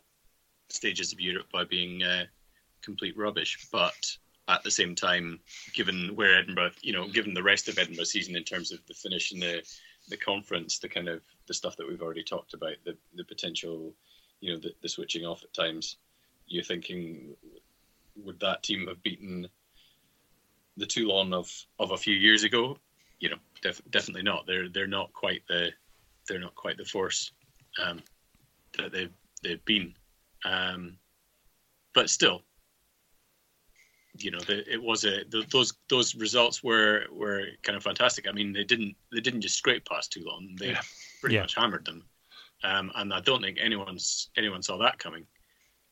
stages 0.70 1.12
of 1.12 1.20
Europe 1.20 1.46
by 1.52 1.64
being 1.64 2.02
uh, 2.02 2.24
complete 2.82 3.16
rubbish, 3.18 3.68
but 3.70 4.16
at 4.48 4.62
the 4.62 4.70
same 4.70 4.94
time, 4.94 5.38
given 5.74 6.14
where 6.14 6.38
Edinburgh, 6.38 6.72
you 6.80 6.92
know, 6.92 7.06
given 7.08 7.34
the 7.34 7.42
rest 7.42 7.68
of 7.68 7.78
Edinburgh 7.78 8.04
season 8.04 8.34
in 8.34 8.44
terms 8.44 8.72
of 8.72 8.84
the 8.86 8.94
finish 8.94 9.32
and 9.32 9.42
the 9.42 9.62
the 10.08 10.16
conference, 10.16 10.78
the 10.78 10.88
kind 10.88 11.08
of 11.08 11.20
the 11.46 11.54
stuff 11.54 11.76
that 11.76 11.86
we've 11.86 12.02
already 12.02 12.24
talked 12.24 12.54
about, 12.54 12.74
the 12.84 12.96
the 13.14 13.24
potential, 13.24 13.94
you 14.40 14.52
know, 14.52 14.58
the, 14.58 14.72
the 14.82 14.88
switching 14.88 15.24
off 15.24 15.42
at 15.42 15.52
times, 15.52 15.96
you're 16.46 16.64
thinking, 16.64 17.36
would 18.16 18.40
that 18.40 18.62
team 18.62 18.86
have 18.88 19.02
beaten 19.02 19.46
the 20.76 20.86
Toulon 20.86 21.34
of 21.34 21.52
of 21.78 21.90
a 21.90 21.98
few 21.98 22.14
years 22.14 22.42
ago? 22.42 22.78
You 23.20 23.30
know, 23.30 23.38
def- 23.62 23.82
definitely 23.90 24.22
not. 24.22 24.46
They're 24.46 24.68
they're 24.68 24.86
not 24.86 25.12
quite 25.12 25.42
the 25.48 25.70
they're 26.26 26.38
not 26.38 26.54
quite 26.54 26.78
the 26.78 26.84
force 26.84 27.32
um, 27.84 28.00
that 28.78 28.92
they've 28.92 29.12
they've 29.42 29.64
been. 29.66 29.94
Um, 30.44 30.96
but 31.94 32.08
still, 32.08 32.42
you 34.18 34.30
know, 34.30 34.40
the, 34.40 34.70
it 34.70 34.82
was 34.82 35.04
a 35.04 35.24
the, 35.28 35.44
those 35.50 35.74
those 35.88 36.14
results 36.14 36.62
were 36.62 37.04
were 37.12 37.46
kind 37.62 37.76
of 37.76 37.82
fantastic. 37.82 38.28
I 38.28 38.32
mean, 38.32 38.52
they 38.52 38.64
didn't 38.64 38.96
they 39.12 39.20
didn't 39.20 39.42
just 39.42 39.56
scrape 39.56 39.88
past 39.88 40.12
Toulon. 40.12 40.56
they 40.58 40.70
yeah. 40.70 40.80
pretty 41.20 41.36
yeah. 41.36 41.42
much 41.42 41.54
hammered 41.54 41.84
them. 41.84 42.04
Um, 42.64 42.90
and 42.96 43.12
I 43.12 43.20
don't 43.20 43.42
think 43.42 43.58
anyone's 43.60 44.30
anyone 44.36 44.62
saw 44.62 44.78
that 44.78 44.98
coming. 44.98 45.26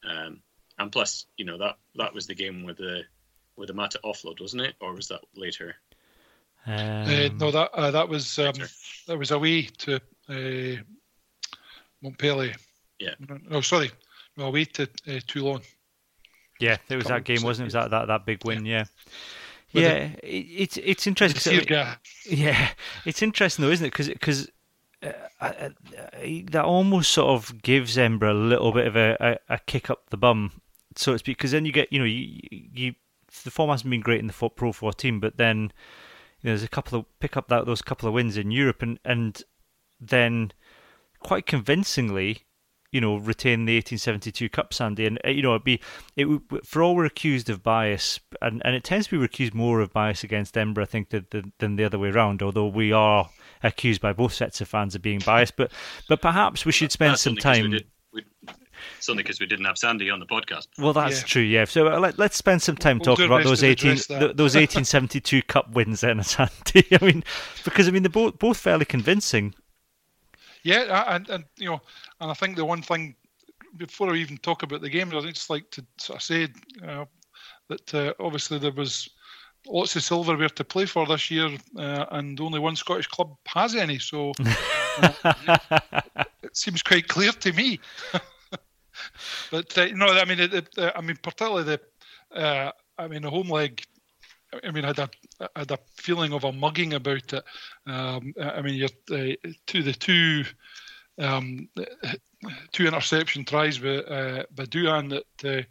Um, 0.08 0.40
and 0.78 0.92
plus, 0.92 1.26
you 1.36 1.44
know 1.44 1.58
that 1.58 1.76
that 1.94 2.12
was 2.12 2.26
the 2.26 2.34
game 2.34 2.64
with 2.64 2.78
the 2.78 3.02
with 3.56 3.68
the 3.68 3.74
Mata 3.74 4.00
offload, 4.04 4.40
wasn't 4.40 4.62
it, 4.62 4.74
or 4.80 4.94
was 4.94 5.08
that 5.08 5.20
later? 5.34 5.76
Um, 6.66 6.74
uh, 6.74 7.28
no, 7.38 7.50
that 7.50 7.70
uh, 7.72 7.90
that 7.92 8.08
was 8.08 8.38
um, 8.38 8.54
that 9.06 9.18
was 9.18 9.30
away 9.30 9.62
to 9.62 10.00
uh, 10.28 10.82
Montpellier. 12.02 12.54
Yeah. 12.98 13.14
No, 13.48 13.60
sorry, 13.60 13.90
no, 14.36 14.46
away 14.46 14.64
to 14.64 14.88
uh, 15.08 15.20
Toulon. 15.26 15.62
Yeah, 16.58 16.76
it 16.88 16.96
was 16.96 17.06
that 17.06 17.24
game, 17.24 17.42
wasn't 17.42 17.64
it? 17.66 17.74
It 17.74 17.76
was 17.76 17.84
that, 17.84 17.90
that, 17.90 18.06
that 18.08 18.26
big 18.26 18.44
win, 18.44 18.64
yeah. 18.64 18.84
Yeah, 19.72 19.82
yeah 19.82 19.94
it, 20.22 20.26
it's 20.26 20.76
it's 20.78 21.06
interesting. 21.06 21.60
yeah, 22.30 22.70
it's 23.04 23.22
interesting 23.22 23.64
though, 23.64 23.70
isn't 23.70 23.86
it? 23.86 23.90
Because 23.90 24.08
because 24.08 24.50
uh, 25.02 25.12
uh, 25.40 25.68
that 26.50 26.64
almost 26.64 27.10
sort 27.10 27.28
of 27.28 27.62
gives 27.62 27.98
Edinburgh 27.98 28.32
a 28.32 28.34
little 28.34 28.72
bit 28.72 28.86
of 28.86 28.96
a, 28.96 29.16
a, 29.20 29.54
a, 29.54 29.58
kick 29.66 29.90
up 29.90 30.08
the 30.10 30.16
bum, 30.16 30.52
so 30.94 31.12
to 31.12 31.18
speak. 31.18 31.36
Because 31.36 31.50
then 31.50 31.64
you 31.66 31.72
get, 31.72 31.92
you 31.92 31.98
know, 31.98 32.04
you, 32.04 32.40
you 32.50 32.94
the 33.44 33.50
form 33.50 33.70
hasn't 33.70 33.90
been 33.90 34.00
great 34.00 34.20
in 34.20 34.26
the 34.26 34.50
Pro 34.54 34.72
14, 34.72 35.20
but 35.20 35.36
then 35.36 35.72
you 36.40 36.48
know, 36.48 36.52
there's 36.52 36.62
a 36.62 36.68
couple 36.68 36.98
of 36.98 37.18
pick 37.20 37.36
up 37.36 37.48
that 37.48 37.66
those 37.66 37.82
couple 37.82 38.08
of 38.08 38.14
wins 38.14 38.36
in 38.36 38.50
Europe, 38.50 38.82
and 38.82 38.98
and 39.04 39.42
then 40.00 40.52
quite 41.20 41.46
convincingly 41.46 42.42
you 42.92 43.00
know, 43.00 43.16
retain 43.16 43.64
the 43.64 43.76
1872 43.76 44.48
Cup, 44.48 44.72
Sandy. 44.72 45.06
And, 45.06 45.18
uh, 45.24 45.30
you 45.30 45.42
know, 45.42 45.50
it'd 45.50 45.64
be, 45.64 45.80
it 46.16 46.26
for 46.64 46.82
all 46.82 46.94
we're 46.94 47.04
accused 47.04 47.50
of 47.50 47.62
bias, 47.62 48.20
and, 48.40 48.62
and 48.64 48.74
it 48.74 48.84
tends 48.84 49.08
to 49.08 49.18
be 49.18 49.24
accused 49.24 49.54
more 49.54 49.80
of 49.80 49.92
bias 49.92 50.24
against 50.24 50.56
Edinburgh, 50.56 50.84
I 50.84 50.86
think, 50.86 51.10
than, 51.10 51.52
than 51.58 51.76
the 51.76 51.84
other 51.84 51.98
way 51.98 52.10
around, 52.10 52.42
although 52.42 52.66
we 52.66 52.92
are 52.92 53.28
accused 53.62 54.00
by 54.00 54.12
both 54.12 54.32
sets 54.32 54.60
of 54.60 54.68
fans 54.68 54.94
of 54.94 55.02
being 55.02 55.20
biased. 55.20 55.56
But 55.56 55.72
but 56.08 56.20
perhaps 56.20 56.64
we 56.64 56.72
should 56.72 56.92
spend 56.92 57.18
some 57.18 57.36
time. 57.36 57.78
We, 58.12 58.24
it's 58.98 59.08
only 59.08 59.22
because 59.22 59.40
we 59.40 59.46
didn't 59.46 59.64
have 59.64 59.78
Sandy 59.78 60.10
on 60.10 60.20
the 60.20 60.26
podcast. 60.26 60.68
Well, 60.78 60.92
that's 60.92 61.20
yeah. 61.20 61.26
true. 61.26 61.42
Yeah. 61.42 61.64
So 61.64 61.88
uh, 61.88 61.98
let, 61.98 62.18
us 62.18 62.36
spend 62.36 62.62
some 62.62 62.76
time 62.76 62.98
we'll 62.98 63.16
talking 63.16 63.26
about 63.26 63.44
those 63.44 63.62
eighteen 63.62 63.98
those 64.08 64.56
eighteen 64.56 64.84
seventy 64.84 65.20
two 65.20 65.42
Cup 65.42 65.70
wins 65.72 66.00
then, 66.00 66.22
Sandy. 66.24 66.86
I 66.92 67.04
mean, 67.04 67.24
because 67.64 67.88
I 67.88 67.90
mean 67.90 68.02
they're 68.02 68.10
both 68.10 68.38
both 68.38 68.58
fairly 68.58 68.84
convincing. 68.84 69.54
Yeah, 70.66 71.14
and, 71.14 71.30
and 71.30 71.44
you 71.56 71.70
know, 71.70 71.80
and 72.20 72.28
I 72.28 72.34
think 72.34 72.56
the 72.56 72.64
one 72.64 72.82
thing 72.82 73.14
before 73.76 74.12
I 74.12 74.16
even 74.16 74.36
talk 74.38 74.64
about 74.64 74.80
the 74.80 74.90
game, 74.90 75.14
I'd 75.14 75.22
just 75.32 75.48
like 75.48 75.70
to 75.70 75.86
sort 75.96 76.16
of 76.16 76.22
say 76.24 76.48
uh, 76.84 77.04
that 77.68 77.94
uh, 77.94 78.14
obviously 78.18 78.58
there 78.58 78.72
was 78.72 79.08
lots 79.68 79.94
of 79.94 80.02
silverware 80.02 80.48
to 80.48 80.64
play 80.64 80.84
for 80.84 81.06
this 81.06 81.30
year, 81.30 81.50
uh, 81.78 82.06
and 82.10 82.40
only 82.40 82.58
one 82.58 82.74
Scottish 82.74 83.06
club 83.06 83.36
has 83.46 83.76
any. 83.76 84.00
So 84.00 84.32
it 86.42 86.56
seems 86.56 86.82
quite 86.82 87.06
clear 87.06 87.30
to 87.30 87.52
me. 87.52 87.78
but 89.52 89.78
uh, 89.78 89.82
you 89.82 89.94
know, 89.94 90.08
I 90.08 90.24
mean, 90.24 90.40
it, 90.40 90.52
it, 90.52 90.68
uh, 90.76 90.90
I 90.96 91.00
mean, 91.00 91.16
particularly 91.22 91.62
the, 91.62 92.36
uh, 92.36 92.72
I 92.98 93.06
mean, 93.06 93.22
the 93.22 93.30
home 93.30 93.50
leg. 93.50 93.84
I 94.64 94.70
mean, 94.70 94.84
I 94.84 94.88
had 94.88 94.98
a, 94.98 95.10
I 95.40 95.60
had 95.60 95.70
a 95.70 95.78
feeling 95.96 96.32
of 96.32 96.44
a 96.44 96.52
mugging 96.52 96.94
about 96.94 97.32
it. 97.32 97.44
Um, 97.86 98.34
I 98.40 98.62
mean, 98.62 98.74
you're 98.74 98.88
uh, 99.10 99.34
to 99.66 99.82
the 99.82 99.92
two. 99.92 100.44
Um, 101.18 101.70
two 102.72 102.86
interception 102.86 103.46
tries 103.46 103.78
by 103.78 103.96
uh, 103.96 104.42
by 104.54 104.64
Duhan 104.64 105.08
that 105.08 105.66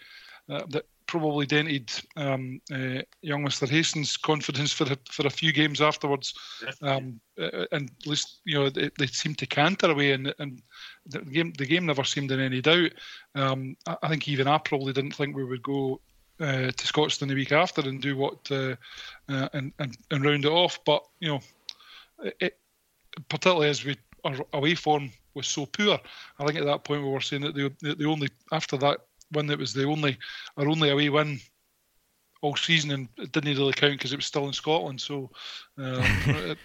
that 0.48 0.86
probably 1.08 1.46
dented 1.46 1.92
um, 2.16 2.60
uh, 2.74 3.02
young 3.22 3.44
Mister 3.44 3.66
Hastings' 3.66 4.18
confidence 4.18 4.72
for 4.72 4.86
a, 4.86 4.98
for 5.10 5.26
a 5.28 5.32
few 5.32 5.54
games 5.54 5.82
afterwards, 5.82 6.34
um, 6.82 7.20
uh, 7.40 7.66
and 7.72 7.92
at 8.02 8.08
least 8.08 8.42
you 8.46 8.56
know 8.56 8.70
they, 8.70 8.90
they 8.98 9.08
seemed 9.08 9.38
to 9.40 9.46
canter 9.46 9.92
away, 9.92 10.14
and, 10.14 10.34
and 10.40 10.62
the 11.06 11.20
game 11.20 11.54
the 11.58 11.66
game 11.66 11.86
never 11.86 12.04
seemed 12.04 12.32
in 12.32 12.40
any 12.40 12.62
doubt. 12.62 12.92
Um, 13.36 13.78
I, 13.88 13.98
I, 14.04 14.10
think 14.10 14.28
even 14.28 14.48
I 14.48 14.58
probably 14.58 14.94
didn't 14.94 15.16
think 15.16 15.36
we 15.36 15.46
would 15.46 15.64
go 15.64 16.02
uh, 16.40 16.72
to 16.72 16.88
Scotstoun 16.88 17.28
the 17.28 17.36
week 17.36 17.52
after 17.52 17.82
and 17.82 18.02
do 18.02 18.18
what 18.18 18.50
uh, 18.52 18.76
uh, 19.30 19.50
and, 19.54 19.72
and 19.80 19.98
and 20.12 20.26
round 20.26 20.46
it 20.46 20.52
off, 20.52 20.80
but 20.86 21.04
you 21.20 21.30
know, 21.30 21.40
it, 22.40 22.58
particularly 23.30 23.70
as 23.70 23.86
we 23.86 23.96
our 24.24 24.36
away 24.54 24.76
form 24.76 25.12
was 25.34 25.48
so 25.48 25.66
poor, 25.66 26.00
I 26.40 26.46
think 26.46 26.60
at 26.60 26.66
that 26.66 26.84
point 26.84 27.04
we 27.04 27.10
were 27.10 27.22
saying 27.22 27.44
that 27.44 27.56
the 27.56 27.96
the 27.96 28.06
only 28.06 28.30
after 28.52 28.78
that 28.78 29.00
win 29.32 29.48
that 29.48 29.60
was 29.60 29.74
the 29.74 29.86
only 29.86 30.18
our 30.58 30.68
only 30.68 30.90
away 30.90 31.10
win 31.10 31.40
all 32.42 32.56
season, 32.56 32.92
and 32.92 33.10
it 33.18 33.32
didn't 33.32 33.58
really 33.58 33.74
count 33.74 33.94
because 33.94 34.14
it 34.14 34.18
was 34.18 34.26
still 34.26 34.48
in 34.48 34.54
Scotland. 34.54 35.02
So, 35.02 35.30
um, 35.78 36.04
it, 36.28 36.58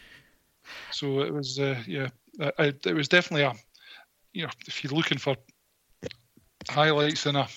so 0.91 1.21
it 1.21 1.33
was 1.33 1.59
uh, 1.59 1.83
yeah, 1.87 2.09
I, 2.59 2.73
it 2.85 2.95
was 2.95 3.09
definitely 3.09 3.45
a 3.45 3.55
you 4.33 4.45
know 4.45 4.51
if 4.67 4.83
you're 4.83 4.93
looking 4.93 5.19
for 5.19 5.37
highlights 6.69 7.27
in 7.27 7.37
a 7.37 7.49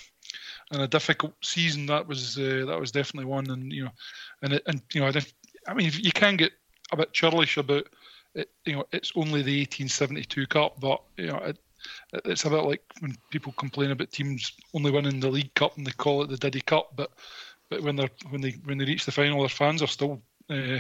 in 0.74 0.82
a 0.82 0.88
difficult 0.88 1.34
season, 1.41 1.86
that 1.86 2.07
was 2.07 2.38
uh, 2.38 2.65
that 2.67 2.80
was 2.80 2.91
definitely 2.91 3.26
one. 3.26 3.49
And 3.49 3.71
you 3.71 3.86
know, 3.86 3.91
and 4.41 4.53
it, 4.53 4.63
and 4.65 4.82
you 4.93 5.01
know, 5.01 5.07
I, 5.07 5.21
I 5.67 5.74
mean, 5.74 5.91
you 5.93 6.11
can 6.11 6.36
get 6.36 6.51
a 6.91 6.97
bit 6.97 7.13
churlish 7.13 7.57
about 7.57 7.88
it. 8.36 8.49
You 8.65 8.78
know, 8.78 8.86
it's 8.91 9.11
only 9.15 9.41
the 9.41 9.59
1872 9.61 10.47
Cup, 10.47 10.80
but 10.80 11.01
you 11.17 11.28
know, 11.28 11.38
it, 11.38 11.57
it's 12.26 12.45
a 12.45 12.49
bit 12.49 12.63
like 12.63 12.82
when 12.99 13.15
people 13.30 13.53
complain 13.53 13.91
about 13.91 14.11
teams 14.11 14.51
only 14.74 14.91
winning 14.91 15.19
the 15.19 15.30
League 15.30 15.53
Cup 15.53 15.78
and 15.78 15.86
they 15.86 15.91
call 15.91 16.24
it 16.24 16.30
the 16.30 16.38
Diddy 16.38 16.61
Cup, 16.61 16.93
but 16.95 17.11
but 17.69 17.82
when 17.82 17.95
they're 17.95 18.09
when 18.30 18.41
they 18.41 18.51
when 18.65 18.78
they 18.78 18.86
reach 18.86 19.05
the 19.05 19.11
final, 19.11 19.39
their 19.39 19.49
fans 19.49 19.82
are 19.82 19.88
still 19.88 20.21
uh, 20.49 20.79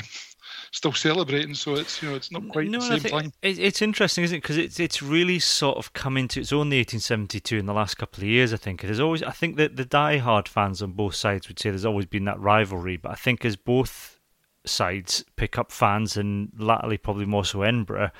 still 0.71 0.93
celebrating. 0.93 1.55
So 1.55 1.75
it's 1.75 2.01
you 2.01 2.09
know 2.09 2.15
it's 2.15 2.31
not 2.31 2.47
quite 2.49 2.69
no, 2.69 2.79
the 2.79 2.99
same 2.99 3.31
thing. 3.31 3.33
It's 3.41 3.81
interesting, 3.81 4.23
isn't 4.23 4.37
it? 4.37 4.41
Because 4.41 4.57
it's 4.57 4.79
it's 4.79 5.01
really 5.01 5.39
sort 5.39 5.77
of 5.77 5.93
come 5.93 6.17
into 6.17 6.39
its 6.39 6.51
own 6.51 6.69
the 6.69 6.77
1872 6.77 7.57
in 7.57 7.65
the 7.65 7.73
last 7.73 7.95
couple 7.95 8.23
of 8.23 8.27
years. 8.27 8.53
I 8.53 8.57
think 8.57 8.81
there's 8.81 8.99
always 8.99 9.23
I 9.23 9.31
think 9.31 9.57
that 9.57 9.75
the 9.75 9.85
die-hard 9.85 10.47
fans 10.47 10.81
on 10.81 10.93
both 10.93 11.15
sides 11.15 11.47
would 11.47 11.59
say 11.59 11.69
there's 11.69 11.85
always 11.85 12.05
been 12.05 12.25
that 12.25 12.39
rivalry, 12.39 12.97
but 12.97 13.11
I 13.11 13.15
think 13.15 13.45
as 13.45 13.55
both 13.55 14.19
sides 14.65 15.25
pick 15.35 15.57
up 15.57 15.71
fans 15.71 16.15
and 16.15 16.51
latterly 16.57 16.97
probably 16.97 17.25
more 17.25 17.45
so 17.45 17.63
Edinburgh, 17.63 18.11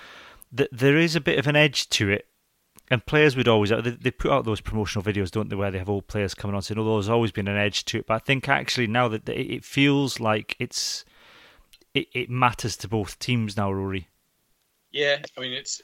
that 0.52 0.70
there 0.72 0.98
is 0.98 1.16
a 1.16 1.22
bit 1.22 1.40
of 1.40 1.48
an 1.48 1.56
edge 1.56 1.90
to 1.90 2.10
it 2.10 2.28
and 2.92 3.06
players 3.06 3.36
would 3.36 3.48
always 3.48 3.70
they, 3.70 4.12
put 4.12 4.32
out 4.32 4.46
those 4.46 4.62
promotional 4.62 5.04
videos, 5.04 5.32
don't 5.32 5.50
they, 5.50 5.56
where 5.56 5.72
they 5.72 5.80
have 5.80 5.90
old 5.90 6.08
players 6.08 6.36
coming 6.36 6.56
on 6.56 6.62
saying, 6.62 6.78
"Oh, 6.78 6.94
there's 6.96 7.10
always 7.10 7.32
been 7.32 7.48
an 7.48 7.58
edge 7.58 7.86
to 7.86 8.00
it." 8.00 8.08
But 8.08 8.16
I 8.16 8.20
think 8.20 8.48
actually 8.50 8.88
now 8.88 9.08
that 9.08 9.28
it 9.28 9.64
feels 9.64 10.20
like 10.20 10.56
it's 10.60 11.06
it, 11.94 12.08
it 12.14 12.30
matters 12.30 12.76
to 12.78 12.88
both 12.88 13.20
teams 13.20 13.58
now, 13.58 13.72
Rory. 13.72 14.10
Yeah, 14.92 15.22
I 15.38 15.42
mean, 15.42 15.54
it's 15.54 15.82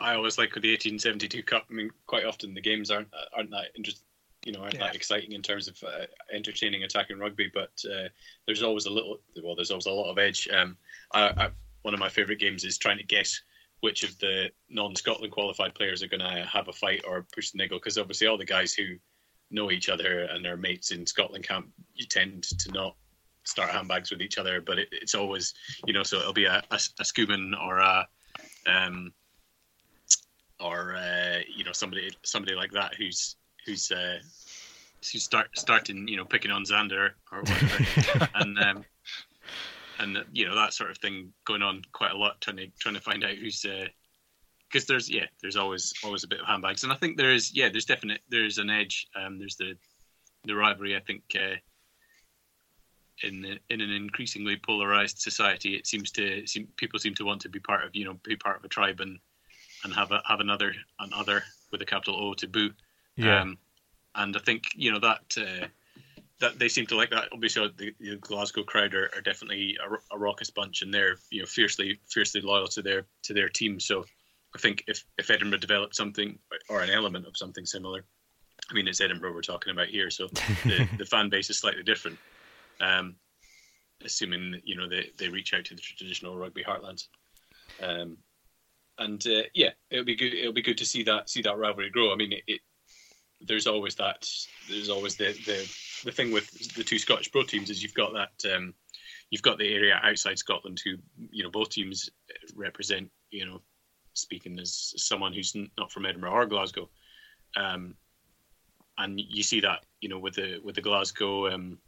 I 0.00 0.14
always 0.14 0.36
like 0.36 0.54
with 0.54 0.62
the 0.62 0.70
1872 0.70 1.42
Cup. 1.42 1.64
I 1.70 1.72
mean, 1.72 1.90
quite 2.06 2.26
often 2.26 2.52
the 2.52 2.60
games 2.60 2.90
aren't 2.90 3.08
aren't 3.34 3.50
that 3.50 3.68
interesting. 3.74 4.04
You 4.44 4.52
know, 4.52 4.60
aren't 4.60 4.74
yeah. 4.74 4.80
that 4.80 4.94
exciting 4.94 5.32
in 5.32 5.42
terms 5.42 5.68
of 5.68 5.76
uh, 5.82 6.06
entertaining 6.32 6.84
attacking 6.84 7.18
rugby, 7.18 7.50
but 7.52 7.72
uh, 7.84 8.08
there's 8.46 8.62
always 8.62 8.86
a 8.86 8.90
little, 8.90 9.18
well, 9.42 9.54
there's 9.54 9.70
always 9.70 9.84
a 9.84 9.90
lot 9.90 10.10
of 10.10 10.16
edge. 10.16 10.48
Um, 10.48 10.78
I, 11.12 11.28
I, 11.28 11.50
one 11.82 11.92
of 11.92 12.00
my 12.00 12.08
favourite 12.08 12.40
games 12.40 12.64
is 12.64 12.78
trying 12.78 12.96
to 12.96 13.04
guess 13.04 13.38
which 13.80 14.02
of 14.02 14.18
the 14.18 14.50
non-Scotland 14.70 15.32
qualified 15.32 15.74
players 15.74 16.02
are 16.02 16.08
going 16.08 16.20
to 16.20 16.46
have 16.46 16.68
a 16.68 16.72
fight 16.72 17.02
or 17.06 17.26
push 17.34 17.50
the 17.50 17.58
niggle 17.58 17.78
because 17.78 17.98
obviously 17.98 18.26
all 18.26 18.38
the 18.38 18.44
guys 18.44 18.72
who 18.72 18.96
know 19.50 19.70
each 19.70 19.88
other 19.88 20.22
and 20.24 20.44
their 20.44 20.56
mates 20.56 20.90
in 20.90 21.06
Scotland 21.06 21.46
camp 21.46 21.68
you 21.94 22.06
tend 22.06 22.44
to 22.44 22.70
not 22.72 22.96
start 23.44 23.70
handbags 23.70 24.10
with 24.10 24.20
each 24.20 24.38
other 24.38 24.60
but 24.60 24.78
it, 24.78 24.88
it's 24.92 25.14
always 25.14 25.54
you 25.86 25.92
know 25.92 26.02
so 26.02 26.18
it'll 26.18 26.32
be 26.32 26.44
a, 26.44 26.62
a, 26.70 26.80
a 27.00 27.56
or 27.66 27.78
a 27.78 28.06
um 28.66 29.12
or 30.60 30.94
uh, 30.94 31.38
you 31.54 31.64
know 31.64 31.72
somebody 31.72 32.10
somebody 32.22 32.54
like 32.54 32.72
that 32.72 32.94
who's 32.94 33.36
who's 33.64 33.90
uh, 33.90 34.18
who's 35.10 35.22
start 35.22 35.48
starting 35.56 36.06
you 36.06 36.16
know 36.16 36.24
picking 36.24 36.50
on 36.50 36.64
Zander 36.64 37.10
or 37.32 37.40
whatever 37.40 38.28
and 38.34 38.58
um 38.58 38.84
and 40.00 40.24
you 40.32 40.46
know 40.46 40.54
that 40.54 40.72
sort 40.72 40.90
of 40.90 40.98
thing 40.98 41.32
going 41.44 41.62
on 41.62 41.82
quite 41.92 42.12
a 42.12 42.16
lot, 42.16 42.40
trying 42.40 42.56
to 42.56 42.66
trying 42.78 42.94
to 42.94 43.00
find 43.00 43.22
out 43.22 43.34
who's 43.34 43.62
because 43.62 44.84
uh, 44.84 44.88
there's 44.88 45.10
yeah 45.10 45.26
there's 45.42 45.56
always 45.56 45.92
always 46.02 46.24
a 46.24 46.28
bit 46.28 46.40
of 46.40 46.46
handbags, 46.46 46.82
and 46.82 46.92
I 46.92 46.96
think 46.96 47.16
there 47.16 47.32
is 47.32 47.54
yeah 47.54 47.68
there's 47.68 47.84
definite 47.84 48.20
there's 48.28 48.58
an 48.58 48.70
edge. 48.70 49.06
Um, 49.14 49.38
there's 49.38 49.56
the 49.56 49.74
the 50.44 50.54
rivalry. 50.54 50.96
I 50.96 51.00
think 51.00 51.22
uh, 51.34 51.56
in 53.22 53.58
in 53.68 53.80
an 53.80 53.90
increasingly 53.90 54.56
polarized 54.56 55.18
society, 55.18 55.74
it 55.76 55.86
seems 55.86 56.10
to 56.12 56.46
seem, 56.46 56.68
people 56.76 56.98
seem 56.98 57.14
to 57.14 57.24
want 57.24 57.40
to 57.42 57.48
be 57.48 57.60
part 57.60 57.84
of 57.84 57.94
you 57.94 58.04
know 58.04 58.14
be 58.22 58.36
part 58.36 58.58
of 58.58 58.64
a 58.64 58.68
tribe 58.68 59.00
and 59.00 59.18
and 59.84 59.94
have 59.94 60.12
a, 60.12 60.22
have 60.26 60.40
another 60.40 60.74
another 60.98 61.42
with 61.70 61.82
a 61.82 61.86
capital 61.86 62.16
O 62.16 62.34
to 62.34 62.48
boot. 62.48 62.74
Yeah. 63.16 63.42
Um, 63.42 63.58
and 64.14 64.36
I 64.36 64.40
think 64.40 64.64
you 64.74 64.92
know 64.92 65.00
that 65.00 65.20
uh, 65.36 65.66
that 66.40 66.58
they 66.58 66.68
seem 66.68 66.86
to 66.86 66.96
like 66.96 67.10
that. 67.10 67.28
Obviously, 67.32 67.70
the, 67.76 67.94
the 68.00 68.16
Glasgow 68.16 68.62
crowd 68.62 68.94
are, 68.94 69.10
are 69.14 69.20
definitely 69.20 69.76
a, 69.84 70.14
a, 70.14 70.18
raucous 70.18 70.50
bunch, 70.50 70.82
and 70.82 70.92
they're 70.92 71.16
you 71.30 71.40
know 71.40 71.46
fiercely 71.46 72.00
fiercely 72.08 72.40
loyal 72.40 72.68
to 72.68 72.82
their 72.82 73.06
to 73.24 73.34
their 73.34 73.48
team. 73.48 73.78
So 73.78 74.04
I 74.54 74.58
think 74.58 74.84
if 74.88 75.04
if 75.18 75.30
Edinburgh 75.30 75.60
developed 75.60 75.94
something 75.94 76.38
or 76.68 76.82
an 76.82 76.90
element 76.90 77.26
of 77.26 77.36
something 77.36 77.66
similar, 77.66 78.04
I 78.70 78.74
mean 78.74 78.88
it's 78.88 79.00
Edinburgh 79.00 79.34
we're 79.34 79.42
talking 79.42 79.72
about 79.72 79.88
here, 79.88 80.10
so 80.10 80.26
the, 80.64 80.88
the 80.98 81.06
fan 81.06 81.28
base 81.28 81.50
is 81.50 81.58
slightly 81.58 81.82
different. 81.82 82.18
Um, 82.80 83.16
assuming 84.04 84.60
you 84.64 84.76
know 84.76 84.88
they, 84.88 85.10
they 85.18 85.28
reach 85.28 85.52
out 85.54 85.64
to 85.66 85.74
the 85.74 85.82
traditional 85.82 86.36
rugby 86.36 86.64
heartlands. 86.64 87.08
Um, 87.82 88.16
and 88.98 89.24
uh, 89.26 89.42
yeah, 89.54 89.70
it'll 89.90 90.04
be 90.04 90.16
good. 90.16 90.34
It'll 90.34 90.52
be 90.52 90.62
good 90.62 90.78
to 90.78 90.86
see 90.86 91.02
that 91.04 91.28
see 91.28 91.42
that 91.42 91.56
rivalry 91.56 91.90
grow. 91.90 92.12
I 92.12 92.16
mean, 92.16 92.32
it, 92.32 92.42
it 92.46 92.60
there's 93.40 93.66
always 93.66 93.94
that. 93.96 94.28
There's 94.68 94.90
always 94.90 95.16
the 95.16 95.32
the 95.46 95.70
the 96.04 96.12
thing 96.12 96.32
with 96.32 96.74
the 96.74 96.84
two 96.84 96.98
Scottish 96.98 97.32
Pro 97.32 97.42
teams 97.42 97.70
is 97.70 97.82
you've 97.82 97.94
got 97.94 98.12
that 98.12 98.54
um, 98.54 98.74
you've 99.30 99.42
got 99.42 99.58
the 99.58 99.72
area 99.72 99.98
outside 100.02 100.38
Scotland 100.38 100.80
who 100.84 100.96
you 101.30 101.42
know 101.42 101.50
both 101.50 101.70
teams 101.70 102.10
represent. 102.54 103.10
You 103.30 103.46
know, 103.46 103.62
speaking 104.14 104.58
as 104.58 104.92
someone 104.96 105.32
who's 105.32 105.56
not 105.78 105.90
from 105.90 106.06
Edinburgh 106.06 106.32
or 106.32 106.46
Glasgow, 106.46 106.90
um, 107.56 107.94
and 108.98 109.18
you 109.18 109.42
see 109.42 109.60
that 109.60 109.86
you 110.02 110.10
know 110.10 110.18
with 110.18 110.34
the 110.34 110.58
with 110.62 110.74
the 110.74 110.82
Glasgow 110.82 111.48
um, 111.48 111.78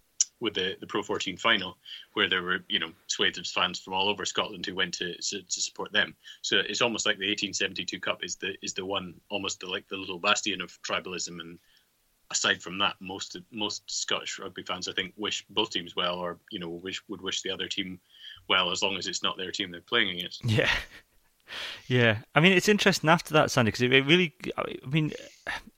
with 0.43 0.55
the, 0.55 0.77
the 0.81 0.87
Pro 0.87 1.03
14 1.03 1.37
final, 1.37 1.79
where 2.13 2.29
there 2.29 2.43
were 2.43 2.65
you 2.69 2.79
know 2.79 2.91
swathes 3.07 3.39
of 3.39 3.47
fans 3.47 3.79
from 3.79 3.95
all 3.95 4.09
over 4.09 4.27
Scotland 4.27 4.67
who 4.67 4.75
went 4.75 4.93
to, 4.95 5.15
to, 5.15 5.43
support 5.49 5.93
them. 5.93 6.15
So 6.43 6.59
it's 6.59 6.83
almost 6.83 7.07
like 7.07 7.17
the 7.17 7.29
1872 7.29 8.01
Cup 8.01 8.23
is 8.25 8.37
the 8.37 8.55
is 8.61 8.75
the 8.75 8.85
one 8.85 9.15
almost 9.31 9.61
the, 9.61 9.67
like 9.69 9.89
the 9.89 9.97
little 9.97 10.19
bastion 10.19 10.61
of 10.61 10.77
tribalism 10.83 11.41
and 11.41 11.59
aside 12.33 12.63
from 12.63 12.79
that, 12.79 12.97
most 13.01 13.37
most 13.53 13.83
Scottish 13.87 14.39
rugby 14.39 14.63
fans, 14.63 14.89
I 14.89 14.93
think, 14.93 15.13
wish 15.17 15.45
both 15.51 15.71
teams 15.71 15.95
well, 15.95 16.17
or 16.17 16.39
you 16.51 16.59
know, 16.59 16.69
wish 16.69 17.01
would 17.09 17.23
wish 17.23 17.43
the 17.43 17.51
other 17.51 17.69
team 17.69 18.01
well, 18.49 18.73
as 18.73 18.83
long 18.83 18.97
as 18.97 19.07
it's 19.07 19.23
not 19.23 19.37
their 19.37 19.53
team 19.53 19.71
they're 19.71 19.81
playing 19.81 20.19
against. 20.19 20.45
Yeah, 20.45 20.71
yeah. 21.87 22.19
I 22.35 22.41
mean, 22.41 22.53
it's 22.53 22.69
interesting 22.69 23.11
after 23.11 23.35
that, 23.35 23.51
Sandy, 23.51 23.69
because 23.69 23.83
it, 23.83 23.93
it, 23.93 24.07
really, 24.07 24.35
I 24.57 24.87
mean, 24.87 25.13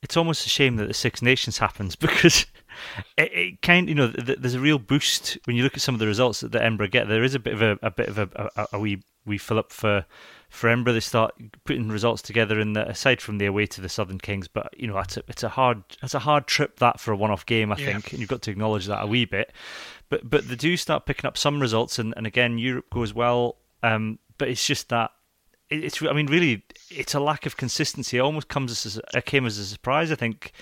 it's 0.03 0.17
almost 0.17 0.47
a 0.47 0.49
shame 0.49 0.77
that 0.77 0.87
the 0.87 0.95
Six 0.95 1.23
Nations 1.23 1.59
happens 1.59 1.97
because 1.97 2.47
it, 3.17 3.33
it 3.33 3.63
kind, 3.63 3.89
you 3.89 3.95
know, 3.95 4.09
there's 4.09 4.55
a 4.55 4.61
real 4.61 4.79
boost 4.79 5.39
when 5.45 5.57
you 5.57 5.63
look 5.63 5.75
at 5.75 5.81
some 5.81 5.95
of 5.95 5.99
the 5.99 6.07
results 6.07 6.41
that 6.41 6.53
the 6.53 6.59
Embra 6.59 6.91
get. 6.91 7.09
There 7.09 7.25
is 7.25 7.35
a 7.35 7.39
bit 7.39 7.55
of 7.55 7.63
a, 7.63 7.79
a 7.83 7.91
bit 7.91 8.09
of 8.09 8.19
a, 8.19 8.51
a, 8.57 8.67
a 8.75 8.79
wee 8.79 9.03
wee 9.27 9.39
fill 9.39 9.59
up 9.59 9.73
for 9.73 10.05
for 10.51 10.69
Embra. 10.69 10.93
they 10.93 11.01
start 11.01 11.35
putting 11.65 11.89
results 11.89 12.23
together 12.23 12.61
in 12.61 12.75
the 12.75 12.89
aside 12.89 13.21
from 13.21 13.39
the 13.39 13.47
away 13.47 13.67
to 13.67 13.81
the 13.81 13.89
Southern 13.89 14.19
Kings. 14.19 14.49
But 14.49 14.79
you 14.79 14.87
know, 14.87 14.99
it's 14.99 15.17
a, 15.17 15.23
it's 15.29 15.43
a 15.43 15.49
hard 15.49 15.83
it's 16.03 16.15
a 16.15 16.21
hard 16.21 16.47
trip 16.47 16.79
that 16.79 17.01
for 17.01 17.13
a 17.13 17.17
one-off 17.17 17.47
game, 17.47 17.73
I 17.73 17.77
yeah. 17.77 17.87
think, 17.87 18.13
and 18.13 18.21
you've 18.21 18.29
got 18.29 18.43
to 18.43 18.51
acknowledge 18.51 18.87
that 18.87 19.03
a 19.03 19.07
wee 19.07 19.25
bit. 19.25 19.53
But 20.11 20.29
but 20.29 20.49
they 20.49 20.57
do 20.57 20.77
start 20.77 21.07
picking 21.07 21.27
up 21.27 21.39
some 21.39 21.61
results, 21.61 21.99
and, 21.99 22.15
and 22.17 22.27
again, 22.27 22.59
Europe 22.59 22.91
goes 22.91 23.15
well. 23.15 23.57
Um, 23.83 24.19
but 24.39 24.49
it's 24.49 24.67
just 24.67 24.89
that 24.89 25.11
it's 25.71 26.03
I 26.03 26.13
mean, 26.13 26.27
really, 26.27 26.63
it's 26.91 27.15
a 27.15 27.21
lack 27.21 27.47
of 27.47 27.57
consistency. 27.57 28.19
It 28.19 28.21
almost 28.21 28.49
comes 28.49 28.85
as 28.87 29.01
a, 29.15 29.23
came 29.23 29.47
as 29.47 29.59
a 29.59 29.65
surprise, 29.65 30.13
I 30.13 30.17
think, 30.17 30.53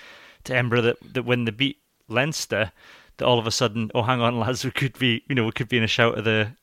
to 0.45 0.53
Edinburgh 0.53 0.81
that, 0.81 1.13
that 1.13 1.23
when 1.23 1.45
they 1.45 1.51
beat 1.51 1.77
Leinster, 2.07 2.71
that 3.17 3.25
all 3.25 3.39
of 3.39 3.47
a 3.47 3.51
sudden, 3.51 3.91
oh, 3.93 4.03
hang 4.03 4.21
on, 4.21 4.39
lads, 4.39 4.63
we 4.63 4.71
could 4.71 4.97
be, 4.97 5.23
you 5.27 5.35
know, 5.35 5.45
we 5.45 5.51
could 5.51 5.69
be 5.69 5.77
in 5.77 5.83
a 5.83 5.87
shout 5.87 6.17
of 6.17 6.23
the 6.23 6.55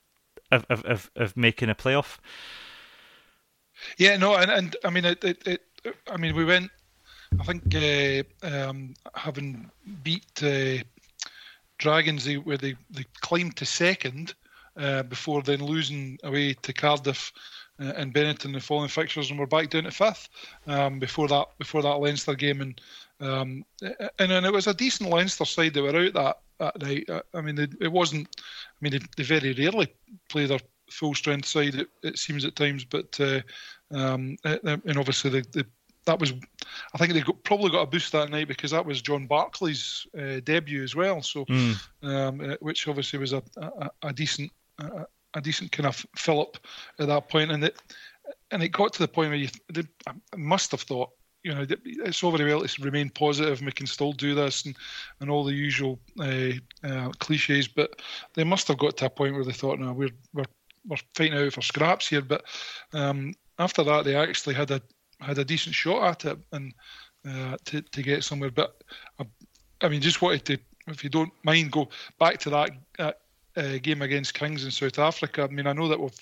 of 0.50 0.64
of, 0.68 1.10
of 1.14 1.36
making 1.36 1.70
a 1.70 1.74
playoff. 1.74 2.18
Yeah, 3.96 4.16
no, 4.16 4.36
and, 4.36 4.50
and 4.50 4.76
I 4.84 4.90
mean, 4.90 5.04
it, 5.04 5.24
it, 5.24 5.46
it 5.46 5.62
I 6.10 6.16
mean, 6.16 6.34
we 6.34 6.44
went. 6.44 6.70
I 7.38 7.44
think 7.44 7.74
uh, 7.74 8.46
um, 8.46 8.94
having 9.14 9.70
beat 10.02 10.42
uh, 10.42 10.82
Dragons, 11.78 12.24
they, 12.24 12.36
where 12.36 12.58
they, 12.58 12.74
they 12.90 13.04
climbed 13.20 13.56
to 13.56 13.64
second 13.64 14.34
uh, 14.76 15.04
before 15.04 15.42
then 15.42 15.64
losing 15.64 16.18
away 16.24 16.54
to 16.54 16.72
Cardiff 16.72 17.32
and 17.80 18.14
Benetton 18.14 18.52
the 18.52 18.60
following 18.60 18.88
fixtures, 18.88 19.30
and 19.30 19.38
we're 19.38 19.46
back 19.46 19.70
down 19.70 19.84
to 19.84 19.90
fifth 19.90 20.28
um, 20.66 20.98
before 20.98 21.28
that 21.28 21.46
before 21.58 21.82
that 21.82 21.98
Leinster 22.00 22.34
game, 22.34 22.60
and 22.60 22.80
um, 23.20 23.64
and, 24.18 24.32
and 24.32 24.46
it 24.46 24.52
was 24.52 24.66
a 24.66 24.74
decent 24.74 25.10
Leinster 25.10 25.44
side 25.44 25.74
that 25.74 25.82
were 25.82 25.96
out 25.96 26.14
that 26.14 26.38
that 26.58 26.82
night. 26.82 27.08
Uh, 27.08 27.22
I 27.34 27.40
mean, 27.40 27.58
it, 27.58 27.72
it 27.80 27.92
wasn't. 27.92 28.28
I 28.36 28.78
mean, 28.80 28.92
they, 28.92 29.00
they 29.16 29.22
very 29.22 29.54
rarely 29.54 29.88
play 30.28 30.46
their 30.46 30.60
full 30.90 31.14
strength 31.14 31.46
side. 31.46 31.74
It, 31.74 31.88
it 32.02 32.18
seems 32.18 32.44
at 32.44 32.56
times, 32.56 32.84
but 32.84 33.18
uh, 33.20 33.40
um, 33.92 34.36
and 34.44 34.98
obviously 34.98 35.30
the, 35.30 35.46
the, 35.52 35.66
that 36.06 36.18
was, 36.18 36.32
I 36.94 36.98
think 36.98 37.12
they 37.12 37.20
got, 37.20 37.42
probably 37.44 37.70
got 37.70 37.82
a 37.82 37.86
boost 37.86 38.12
that 38.12 38.30
night 38.30 38.48
because 38.48 38.70
that 38.70 38.86
was 38.86 39.02
John 39.02 39.28
Barclay's 39.28 40.06
uh, 40.18 40.40
debut 40.44 40.82
as 40.82 40.96
well. 40.96 41.22
So, 41.22 41.44
mm. 41.44 41.76
um, 42.02 42.56
which 42.60 42.88
obviously 42.88 43.18
was 43.18 43.32
a, 43.32 43.42
a, 43.56 43.90
a 44.02 44.12
decent 44.12 44.50
a, 44.78 45.06
a, 45.34 45.40
decent 45.40 45.72
kind 45.72 45.86
of 45.86 46.04
fill 46.16 46.40
up 46.40 46.58
at 46.98 47.08
that 47.08 47.28
point, 47.28 47.50
and 47.50 47.64
it 47.64 47.80
and 48.50 48.62
it 48.62 48.68
got 48.68 48.92
to 48.94 48.98
the 49.00 49.08
point 49.08 49.30
where 49.30 49.38
you 49.38 49.48
I 50.06 50.12
must 50.36 50.70
have 50.72 50.82
thought 50.82 51.10
you 51.42 51.54
know, 51.54 51.64
it's 51.84 52.22
all 52.22 52.36
very 52.36 52.52
well 52.52 52.62
to 52.62 52.82
remain 52.82 53.08
positive 53.08 53.58
and 53.58 53.66
we 53.66 53.72
can 53.72 53.86
still 53.86 54.12
do 54.12 54.34
this 54.34 54.66
and, 54.66 54.76
and 55.20 55.30
all 55.30 55.42
the 55.42 55.54
usual 55.54 55.98
uh, 56.20 56.50
uh, 56.84 57.08
cliches, 57.18 57.66
but 57.66 58.02
they 58.34 58.44
must 58.44 58.68
have 58.68 58.76
got 58.76 58.98
to 58.98 59.06
a 59.06 59.10
point 59.10 59.34
where 59.34 59.44
they 59.44 59.52
thought, 59.52 59.78
no, 59.78 59.94
we're, 59.94 60.10
we're 60.34 60.44
we're 60.86 60.96
fighting 61.14 61.38
out 61.38 61.52
for 61.52 61.62
scraps 61.62 62.08
here. 62.08 62.22
But 62.22 62.44
um, 62.92 63.34
after 63.58 63.82
that, 63.84 64.04
they 64.04 64.16
actually 64.16 64.54
had 64.54 64.70
a 64.70 64.80
had 65.20 65.38
a 65.38 65.44
decent 65.44 65.74
shot 65.74 66.08
at 66.08 66.32
it 66.32 66.38
and 66.52 66.74
uh, 67.28 67.56
to 67.66 67.82
to 67.82 68.02
get 68.02 68.24
somewhere. 68.24 68.50
But 68.50 68.82
I, 69.18 69.26
I, 69.82 69.88
mean, 69.88 70.00
just 70.00 70.22
wanted 70.22 70.44
to, 70.46 70.58
if 70.86 71.04
you 71.04 71.10
don't 71.10 71.32
mind, 71.42 71.72
go 71.72 71.88
back 72.18 72.38
to 72.40 72.50
that 72.50 72.70
uh, 72.98 73.12
uh, 73.60 73.78
game 73.82 74.02
against 74.02 74.34
Kings 74.34 74.64
in 74.64 74.70
South 74.70 74.98
Africa. 74.98 75.42
I 75.42 75.52
mean, 75.52 75.66
I 75.66 75.72
know 75.72 75.88
that 75.88 76.00
we've 76.00 76.18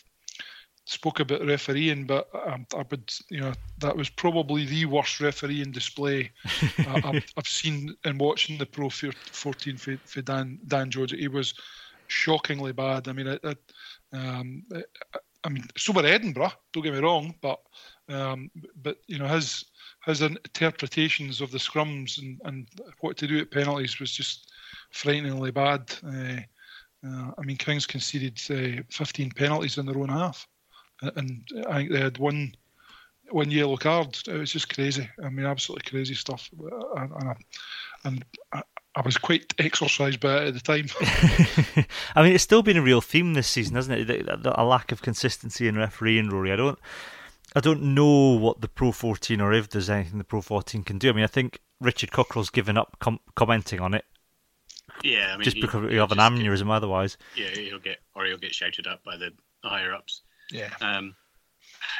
spoke 0.84 1.20
about 1.20 1.44
refereeing, 1.44 2.06
but 2.06 2.28
um, 2.46 2.66
I 2.74 2.84
would, 2.90 3.12
you 3.30 3.40
know, 3.40 3.52
that 3.78 3.96
was 3.96 4.08
probably 4.08 4.64
the 4.64 4.86
worst 4.86 5.20
refereeing 5.20 5.70
display 5.70 6.30
I, 6.78 7.22
have 7.36 7.46
seen 7.46 7.94
in 8.04 8.18
watching 8.18 8.58
the 8.58 8.66
Pro 8.66 8.88
14 8.88 9.76
for, 9.76 9.96
for 10.04 10.22
Dan 10.22 10.58
Dan 10.66 10.90
George. 10.90 11.12
He 11.12 11.28
was 11.28 11.54
shockingly 12.08 12.72
bad. 12.72 13.06
I 13.06 13.12
mean, 13.12 13.26
it, 13.26 13.40
it, 13.44 13.58
um, 14.12 14.64
I 15.44 15.48
mean, 15.50 15.64
so 15.76 15.92
were 15.92 16.06
Edinburgh. 16.06 16.52
Don't 16.72 16.82
get 16.82 16.94
me 16.94 17.00
wrong, 17.00 17.34
but 17.40 17.60
um, 18.08 18.50
but 18.82 18.98
you 19.06 19.18
know 19.18 19.28
his 19.28 19.66
his 20.06 20.22
interpretations 20.22 21.40
of 21.40 21.50
the 21.50 21.58
scrums 21.58 22.18
and, 22.18 22.40
and 22.44 22.66
what 23.00 23.16
to 23.18 23.26
do 23.26 23.40
at 23.40 23.50
penalties 23.50 24.00
was 24.00 24.10
just 24.10 24.50
frighteningly 24.90 25.50
bad. 25.50 25.92
Uh, 26.06 26.40
uh, 27.06 27.30
I 27.38 27.42
mean, 27.44 27.56
Kings 27.56 27.86
conceded 27.86 28.40
uh, 28.50 28.82
15 28.90 29.30
penalties 29.32 29.78
in 29.78 29.86
their 29.86 29.98
own 29.98 30.08
half, 30.08 30.46
and 31.02 31.46
I 31.68 31.78
think 31.78 31.92
they 31.92 32.00
had 32.00 32.18
one 32.18 32.54
one 33.30 33.50
yellow 33.50 33.76
card. 33.76 34.18
It 34.26 34.38
was 34.38 34.52
just 34.52 34.74
crazy. 34.74 35.08
I 35.22 35.28
mean, 35.28 35.46
absolutely 35.46 35.90
crazy 35.90 36.14
stuff. 36.14 36.50
And, 36.96 37.12
and, 37.12 37.34
and 38.04 38.24
I 38.52 39.00
was 39.04 39.18
quite 39.18 39.52
exercised 39.58 40.20
by 40.20 40.38
it 40.38 40.48
at 40.48 40.54
the 40.54 40.60
time. 40.60 41.86
I 42.16 42.22
mean, 42.22 42.32
it's 42.32 42.44
still 42.44 42.62
been 42.62 42.76
a 42.76 42.82
real 42.82 43.00
theme 43.00 43.34
this 43.34 43.48
season, 43.48 43.76
hasn't 43.76 44.10
it? 44.10 44.28
A 44.44 44.64
lack 44.64 44.92
of 44.92 45.02
consistency 45.02 45.68
in 45.68 45.76
refereeing, 45.76 46.30
Rory. 46.30 46.52
I 46.52 46.56
don't, 46.56 46.78
I 47.54 47.60
don't 47.60 47.82
know 47.94 48.32
what 48.32 48.60
the 48.60 48.68
Pro 48.68 48.92
14 48.92 49.40
or 49.40 49.52
if 49.52 49.70
there's 49.70 49.90
anything 49.90 50.18
the 50.18 50.24
Pro 50.24 50.40
14 50.40 50.82
can 50.82 50.98
do. 50.98 51.10
I 51.10 51.12
mean, 51.12 51.24
I 51.24 51.28
think 51.28 51.60
Richard 51.80 52.12
Cockerill's 52.12 52.50
given 52.50 52.76
up 52.76 52.96
com- 52.98 53.20
commenting 53.36 53.80
on 53.80 53.94
it. 53.94 54.04
Yeah, 55.02 55.30
I 55.32 55.36
mean, 55.36 55.44
just 55.44 55.56
he, 55.56 55.62
because 55.62 55.92
you 55.92 55.98
have 55.98 56.12
an 56.12 56.18
aneurysm 56.18 56.66
get, 56.66 56.70
otherwise. 56.70 57.16
Yeah, 57.36 57.50
he'll 57.50 57.78
get 57.78 57.98
or 58.14 58.24
he'll 58.26 58.38
get 58.38 58.54
shouted 58.54 58.86
up 58.86 59.04
by 59.04 59.16
the 59.16 59.30
higher 59.62 59.92
ups. 59.92 60.22
Yeah. 60.50 60.70
Um, 60.80 61.14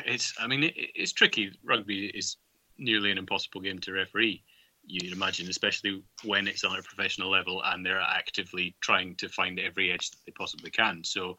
it's. 0.04 0.34
I 0.40 0.46
mean, 0.46 0.64
it, 0.64 0.74
it's 0.76 1.12
tricky. 1.12 1.52
Rugby 1.64 2.06
is 2.06 2.36
nearly 2.78 3.10
an 3.10 3.18
impossible 3.18 3.60
game 3.60 3.78
to 3.80 3.92
referee 3.92 4.42
you'd 4.88 5.12
imagine, 5.12 5.48
especially 5.48 6.02
when 6.24 6.48
it's 6.48 6.64
on 6.64 6.78
a 6.78 6.82
professional 6.82 7.30
level 7.30 7.62
and 7.64 7.84
they're 7.84 8.00
actively 8.00 8.74
trying 8.80 9.14
to 9.16 9.28
find 9.28 9.60
every 9.60 9.92
edge 9.92 10.10
that 10.10 10.18
they 10.26 10.32
possibly 10.32 10.70
can. 10.70 11.04
So, 11.04 11.38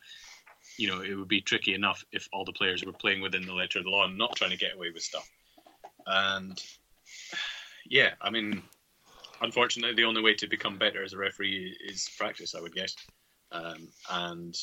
you 0.77 0.87
know, 0.87 1.01
it 1.01 1.15
would 1.15 1.27
be 1.27 1.41
tricky 1.41 1.73
enough 1.73 2.05
if 2.11 2.29
all 2.31 2.45
the 2.45 2.53
players 2.53 2.85
were 2.85 2.93
playing 2.93 3.21
within 3.21 3.45
the 3.45 3.53
letter 3.53 3.79
of 3.79 3.85
the 3.85 3.91
law 3.91 4.05
and 4.05 4.17
not 4.17 4.35
trying 4.35 4.51
to 4.51 4.57
get 4.57 4.75
away 4.75 4.91
with 4.91 5.01
stuff. 5.01 5.29
And 6.05 6.61
yeah, 7.89 8.11
I 8.21 8.29
mean, 8.29 8.61
unfortunately, 9.41 9.95
the 9.95 10.07
only 10.07 10.21
way 10.21 10.33
to 10.35 10.47
become 10.47 10.77
better 10.77 11.03
as 11.03 11.13
a 11.13 11.17
referee 11.17 11.77
is 11.85 12.09
practice, 12.17 12.55
I 12.55 12.61
would 12.61 12.75
guess. 12.75 12.95
Um, 13.51 13.87
and 14.09 14.55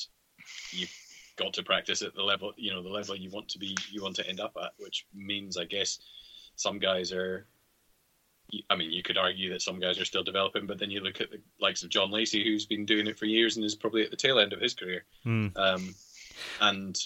you've 0.71 0.93
got 1.37 1.53
to 1.55 1.63
practice 1.63 2.03
at 2.03 2.15
the 2.15 2.23
level, 2.23 2.53
you 2.57 2.73
know, 2.73 2.83
the 2.83 2.89
level 2.89 3.17
you 3.17 3.31
want 3.31 3.49
to 3.51 3.59
be, 3.59 3.77
you 3.91 4.03
want 4.03 4.17
to 4.17 4.29
end 4.29 4.41
up 4.41 4.57
at, 4.63 4.73
which 4.79 5.07
means, 5.15 5.57
I 5.57 5.65
guess, 5.65 5.99
some 6.57 6.79
guys 6.79 7.13
are 7.13 7.47
I 8.71 8.77
mean, 8.77 8.93
you 8.93 9.03
could 9.03 9.19
argue 9.19 9.51
that 9.51 9.63
some 9.63 9.81
guys 9.81 9.99
are 9.99 10.05
still 10.05 10.23
developing, 10.23 10.67
but 10.67 10.79
then 10.79 10.91
you 10.91 11.01
look 11.01 11.21
at 11.21 11.31
the 11.31 11.41
likes 11.61 11.83
of 11.83 11.91
John 11.91 12.11
Lacey, 12.11 12.45
who's 12.45 12.65
been 12.65 12.87
doing 12.87 13.07
it 13.07 13.19
for 13.19 13.27
years 13.27 13.57
and 13.57 13.65
is 13.65 13.75
probably 13.75 14.05
at 14.05 14.11
the 14.11 14.17
tail 14.17 14.39
end 14.39 14.53
of 14.53 14.61
his 14.61 14.75
career. 14.75 15.05
Mm. 15.25 15.57
Um, 15.57 15.95
and 16.61 16.97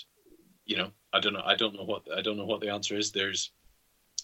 you 0.66 0.76
know, 0.76 0.90
I 1.12 1.20
don't 1.20 1.32
know. 1.32 1.42
I 1.44 1.54
don't 1.54 1.74
know 1.74 1.84
what 1.84 2.02
I 2.14 2.20
don't 2.20 2.36
know 2.36 2.44
what 2.44 2.60
the 2.60 2.68
answer 2.68 2.96
is. 2.96 3.10
There's 3.10 3.52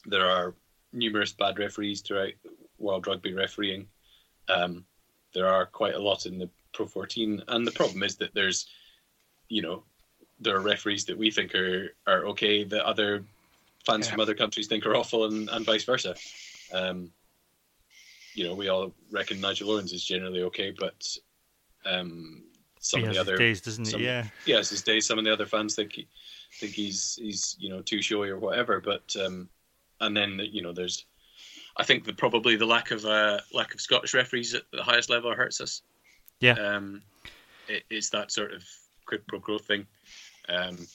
there 0.04 0.26
are 0.26 0.54
numerous 0.92 1.32
bad 1.32 1.58
referees 1.58 2.02
throughout 2.02 2.32
world 2.78 3.06
rugby 3.06 3.32
refereeing. 3.32 3.86
Um, 4.48 4.84
there 5.34 5.48
are 5.48 5.66
quite 5.66 5.94
a 5.94 6.02
lot 6.02 6.26
in 6.26 6.38
the 6.38 6.48
Pro 6.72 6.86
14, 6.86 7.42
and 7.48 7.66
the 7.66 7.72
problem 7.72 8.02
is 8.02 8.16
that 8.16 8.34
there's, 8.34 8.66
you 9.48 9.62
know, 9.62 9.82
there 10.40 10.56
are 10.56 10.60
referees 10.60 11.04
that 11.06 11.16
we 11.16 11.30
think 11.30 11.54
are 11.54 11.94
are 12.06 12.26
okay 12.26 12.62
that 12.64 12.84
other 12.84 13.24
fans 13.86 14.06
yeah. 14.06 14.12
from 14.12 14.20
other 14.20 14.34
countries 14.34 14.66
think 14.66 14.84
are 14.84 14.94
awful, 14.94 15.24
and, 15.26 15.48
and 15.50 15.64
vice 15.64 15.84
versa. 15.84 16.14
Um, 16.72 17.10
you 18.34 18.44
know, 18.44 18.54
we 18.54 18.68
all 18.68 18.92
reckon 19.10 19.40
Nigel 19.40 19.70
Owens 19.70 19.92
is 19.92 20.04
generally 20.04 20.42
okay, 20.42 20.74
but 20.78 21.06
um, 21.86 22.44
some 22.80 23.00
he 23.00 23.06
of 23.06 23.14
the 23.14 23.20
other 23.20 23.36
days, 23.36 23.60
doesn't 23.60 23.86
some, 23.86 24.00
he? 24.00 24.06
Yeah, 24.06 24.26
yes, 24.44 24.70
his 24.70 24.82
days. 24.82 25.06
Some 25.06 25.18
of 25.18 25.24
the 25.24 25.32
other 25.32 25.46
fans 25.46 25.74
think 25.74 25.92
he, 25.92 26.06
think 26.52 26.72
he's 26.72 27.18
he's 27.20 27.56
you 27.58 27.70
know 27.70 27.80
too 27.80 28.02
showy 28.02 28.28
or 28.28 28.38
whatever. 28.38 28.80
But 28.80 29.14
um, 29.24 29.48
and 30.00 30.16
then 30.16 30.40
you 30.52 30.62
know, 30.62 30.72
there's 30.72 31.06
I 31.78 31.84
think 31.84 32.04
the 32.04 32.12
probably 32.12 32.56
the 32.56 32.66
lack 32.66 32.90
of 32.90 33.04
uh, 33.04 33.40
lack 33.52 33.74
of 33.74 33.80
Scottish 33.80 34.14
referees 34.14 34.54
at 34.54 34.62
the 34.72 34.82
highest 34.82 35.10
level 35.10 35.34
hurts 35.34 35.60
us. 35.60 35.82
Yeah, 36.40 36.52
um, 36.52 37.02
it, 37.68 37.84
it's 37.90 38.10
that 38.10 38.32
sort 38.32 38.52
of 38.52 38.64
quid 39.04 39.26
pro 39.26 39.40
quo 39.40 39.58
thing. 39.58 39.86
Um, 40.48 40.86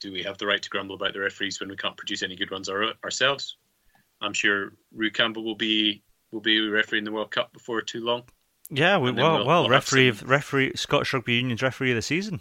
do 0.00 0.12
we 0.12 0.22
have 0.22 0.38
the 0.38 0.46
right 0.46 0.60
to 0.60 0.70
grumble 0.70 0.96
about 0.96 1.14
the 1.14 1.20
referees 1.20 1.60
when 1.60 1.68
we 1.68 1.76
can't 1.76 1.96
produce 1.96 2.22
any 2.22 2.36
good 2.36 2.50
ones 2.50 2.68
our, 2.68 2.92
ourselves? 3.02 3.56
I'm 4.20 4.34
sure 4.34 4.72
Rue 4.94 5.10
Campbell 5.10 5.44
will 5.44 5.56
be 5.56 6.02
will 6.30 6.40
be 6.40 6.60
refereeing 6.60 7.04
the 7.04 7.12
World 7.12 7.30
Cup 7.30 7.52
before 7.52 7.80
too 7.82 8.04
long. 8.04 8.22
Yeah, 8.70 8.98
we, 8.98 9.12
well, 9.12 9.38
we'll, 9.38 9.46
well, 9.46 9.62
we'll 9.62 9.70
referee 9.70 10.10
referee 10.10 10.72
Scottish 10.74 11.12
Rugby 11.12 11.34
Union's 11.34 11.62
referee 11.62 11.92
of 11.92 11.96
the 11.96 12.02
season. 12.02 12.40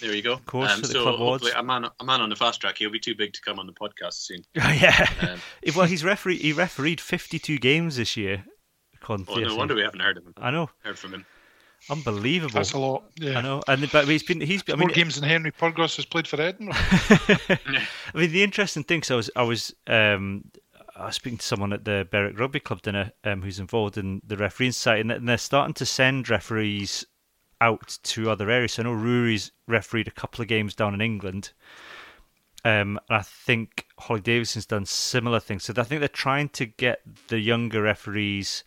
There 0.00 0.14
you 0.14 0.22
go. 0.22 0.34
Of 0.34 0.46
course, 0.46 0.72
um, 0.72 0.84
so 0.84 1.16
hopefully 1.16 1.52
a 1.56 1.62
man, 1.62 1.86
a 1.98 2.04
man 2.04 2.20
on 2.20 2.28
the 2.28 2.36
fast 2.36 2.60
track. 2.60 2.78
He'll 2.78 2.90
be 2.90 3.00
too 3.00 3.14
big 3.14 3.32
to 3.32 3.40
come 3.40 3.58
on 3.58 3.66
the 3.66 3.72
podcast 3.72 4.14
soon. 4.14 4.42
yeah. 4.54 5.08
Um, 5.20 5.40
well, 5.76 5.86
he's 5.86 6.04
referee. 6.04 6.38
He 6.38 6.52
refereed 6.52 7.00
52 7.00 7.58
games 7.58 7.96
this 7.96 8.16
year. 8.16 8.44
Oh, 9.08 9.16
no 9.16 9.56
wonder 9.56 9.74
we 9.74 9.82
haven't 9.82 10.00
heard 10.00 10.16
of 10.16 10.24
him. 10.24 10.32
I 10.38 10.50
know. 10.50 10.70
Heard 10.82 10.98
from 10.98 11.12
him. 11.12 11.26
Unbelievable. 11.90 12.54
That's 12.54 12.72
a 12.72 12.78
lot. 12.78 13.04
Yeah. 13.20 13.38
I 13.38 13.42
know. 13.42 13.62
And 13.68 13.90
but 13.92 14.08
he's 14.08 14.22
been 14.22 14.40
he's 14.40 14.62
been, 14.62 14.78
more 14.78 14.86
I 14.86 14.88
mean, 14.88 14.94
games 14.94 15.20
than 15.20 15.28
Henry 15.28 15.52
Pyrgos 15.52 15.96
has 15.96 16.06
played 16.06 16.26
for 16.26 16.40
Edinburgh. 16.40 16.74
I 16.78 17.58
mean, 18.14 18.32
the 18.32 18.42
interesting 18.42 18.84
thing. 18.84 19.02
So 19.02 19.14
I 19.14 19.16
was 19.18 19.30
I 19.36 19.42
was 19.42 19.74
um, 19.86 20.44
I 20.96 21.06
was 21.06 21.16
speaking 21.16 21.38
to 21.38 21.44
someone 21.44 21.74
at 21.74 21.84
the 21.84 22.08
Berwick 22.10 22.38
Rugby 22.38 22.60
Club 22.60 22.80
dinner 22.80 23.12
um, 23.24 23.42
who's 23.42 23.58
involved 23.58 23.98
in 23.98 24.22
the 24.26 24.36
refereeing 24.36 24.72
society, 24.72 25.10
and 25.10 25.28
they're 25.28 25.36
starting 25.36 25.74
to 25.74 25.84
send 25.84 26.30
referees 26.30 27.04
out 27.64 27.98
to 28.02 28.30
other 28.30 28.50
areas. 28.50 28.72
So 28.74 28.82
I 28.82 28.84
know 28.84 28.92
Rory's 28.92 29.50
refereed 29.66 30.08
a 30.08 30.18
couple 30.20 30.42
of 30.42 30.48
games 30.48 30.74
down 30.74 30.94
in 30.94 31.00
England, 31.00 31.52
Um, 32.64 32.98
I 33.10 33.20
think 33.20 33.86
Hollie 33.98 34.20
Davidson's 34.20 34.66
done 34.66 34.86
similar 34.86 35.38
things. 35.38 35.64
So 35.64 35.74
I 35.76 35.84
think 35.84 36.00
they're 36.00 36.08
trying 36.08 36.48
to 36.50 36.64
get 36.64 37.00
the 37.28 37.38
younger 37.38 37.82
referees 37.82 38.64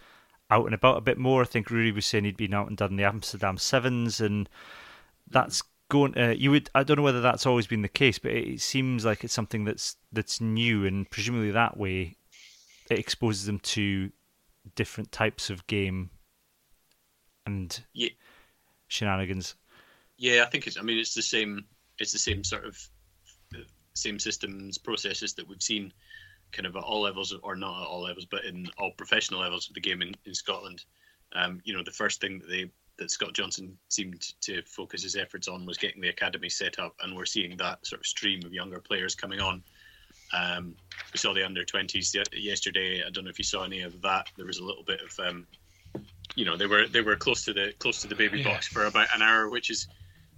out 0.49 0.65
and 0.65 0.75
about 0.75 0.97
a 0.97 1.01
bit 1.01 1.17
more. 1.17 1.41
I 1.41 1.45
think 1.45 1.71
Rory 1.71 1.91
was 1.91 2.05
saying 2.05 2.23
he'd 2.23 2.37
been 2.37 2.53
out 2.53 2.67
and 2.67 2.77
done 2.77 2.95
the 2.95 3.03
Amsterdam 3.03 3.57
Sevens, 3.57 4.21
and 4.21 4.47
that's 5.27 5.63
going. 5.89 6.17
Uh, 6.17 6.35
you 6.37 6.51
would. 6.51 6.69
I 6.75 6.83
don't 6.83 6.97
know 6.97 7.03
whether 7.03 7.21
that's 7.21 7.47
always 7.47 7.67
been 7.67 7.81
the 7.81 7.89
case, 7.89 8.19
but 8.19 8.31
it, 8.31 8.47
it 8.47 8.61
seems 8.61 9.03
like 9.03 9.23
it's 9.23 9.33
something 9.33 9.65
that's 9.65 9.97
that's 10.11 10.39
new, 10.39 10.85
and 10.85 11.09
presumably 11.09 11.51
that 11.51 11.77
way 11.77 12.17
it 12.89 12.99
exposes 12.99 13.45
them 13.47 13.59
to 13.59 14.11
different 14.75 15.11
types 15.11 15.49
of 15.49 15.65
game 15.67 16.09
and 17.47 17.83
yeah. 17.93 18.09
Shenanigans. 18.87 19.55
Yeah, 20.17 20.43
I 20.43 20.49
think 20.49 20.67
it's. 20.67 20.77
I 20.77 20.81
mean, 20.81 20.97
it's 20.97 21.13
the 21.13 21.21
same. 21.21 21.65
It's 21.99 22.11
the 22.11 22.19
same 22.19 22.43
sort 22.43 22.65
of 22.65 22.77
same 23.93 24.19
systems 24.19 24.77
processes 24.77 25.33
that 25.33 25.47
we've 25.47 25.61
seen, 25.61 25.91
kind 26.51 26.65
of 26.65 26.75
at 26.75 26.83
all 26.83 27.01
levels, 27.01 27.33
or 27.43 27.55
not 27.55 27.81
at 27.81 27.87
all 27.87 28.03
levels, 28.03 28.25
but 28.25 28.45
in 28.45 28.67
all 28.77 28.91
professional 28.91 29.41
levels 29.41 29.67
of 29.67 29.73
the 29.73 29.81
game 29.81 30.01
in, 30.01 30.15
in 30.25 30.33
Scotland. 30.33 30.85
Um, 31.33 31.59
you 31.63 31.73
know, 31.73 31.83
the 31.83 31.91
first 31.91 32.21
thing 32.21 32.39
that 32.39 32.47
they 32.47 32.71
that 32.97 33.11
Scott 33.11 33.33
Johnson 33.33 33.77
seemed 33.89 34.33
to 34.41 34.61
focus 34.63 35.03
his 35.03 35.15
efforts 35.15 35.47
on 35.47 35.65
was 35.65 35.77
getting 35.77 36.01
the 36.01 36.09
academy 36.09 36.49
set 36.49 36.79
up, 36.79 36.95
and 37.01 37.15
we're 37.15 37.25
seeing 37.25 37.55
that 37.57 37.85
sort 37.85 38.01
of 38.01 38.07
stream 38.07 38.41
of 38.45 38.53
younger 38.53 38.79
players 38.79 39.15
coming 39.15 39.39
on. 39.39 39.63
Um, 40.33 40.75
we 41.13 41.17
saw 41.17 41.33
the 41.33 41.45
under 41.45 41.63
20s 41.63 42.15
yesterday. 42.33 43.03
I 43.05 43.09
don't 43.11 43.23
know 43.23 43.29
if 43.29 43.37
you 43.37 43.45
saw 43.45 43.63
any 43.63 43.81
of 43.81 44.01
that. 44.01 44.29
There 44.35 44.45
was 44.45 44.57
a 44.57 44.65
little 44.65 44.83
bit 44.83 45.01
of, 45.01 45.19
um, 45.25 45.47
you 46.35 46.45
know, 46.45 46.55
they 46.55 46.67
were 46.67 46.87
they 46.87 47.01
were 47.01 47.15
close 47.15 47.45
to 47.45 47.53
the 47.53 47.73
close 47.79 48.01
to 48.01 48.07
the 48.07 48.15
baby 48.15 48.39
yeah. 48.39 48.51
box 48.51 48.67
for 48.67 48.85
about 48.85 49.07
an 49.13 49.21
hour, 49.21 49.49
which 49.49 49.69
is, 49.69 49.87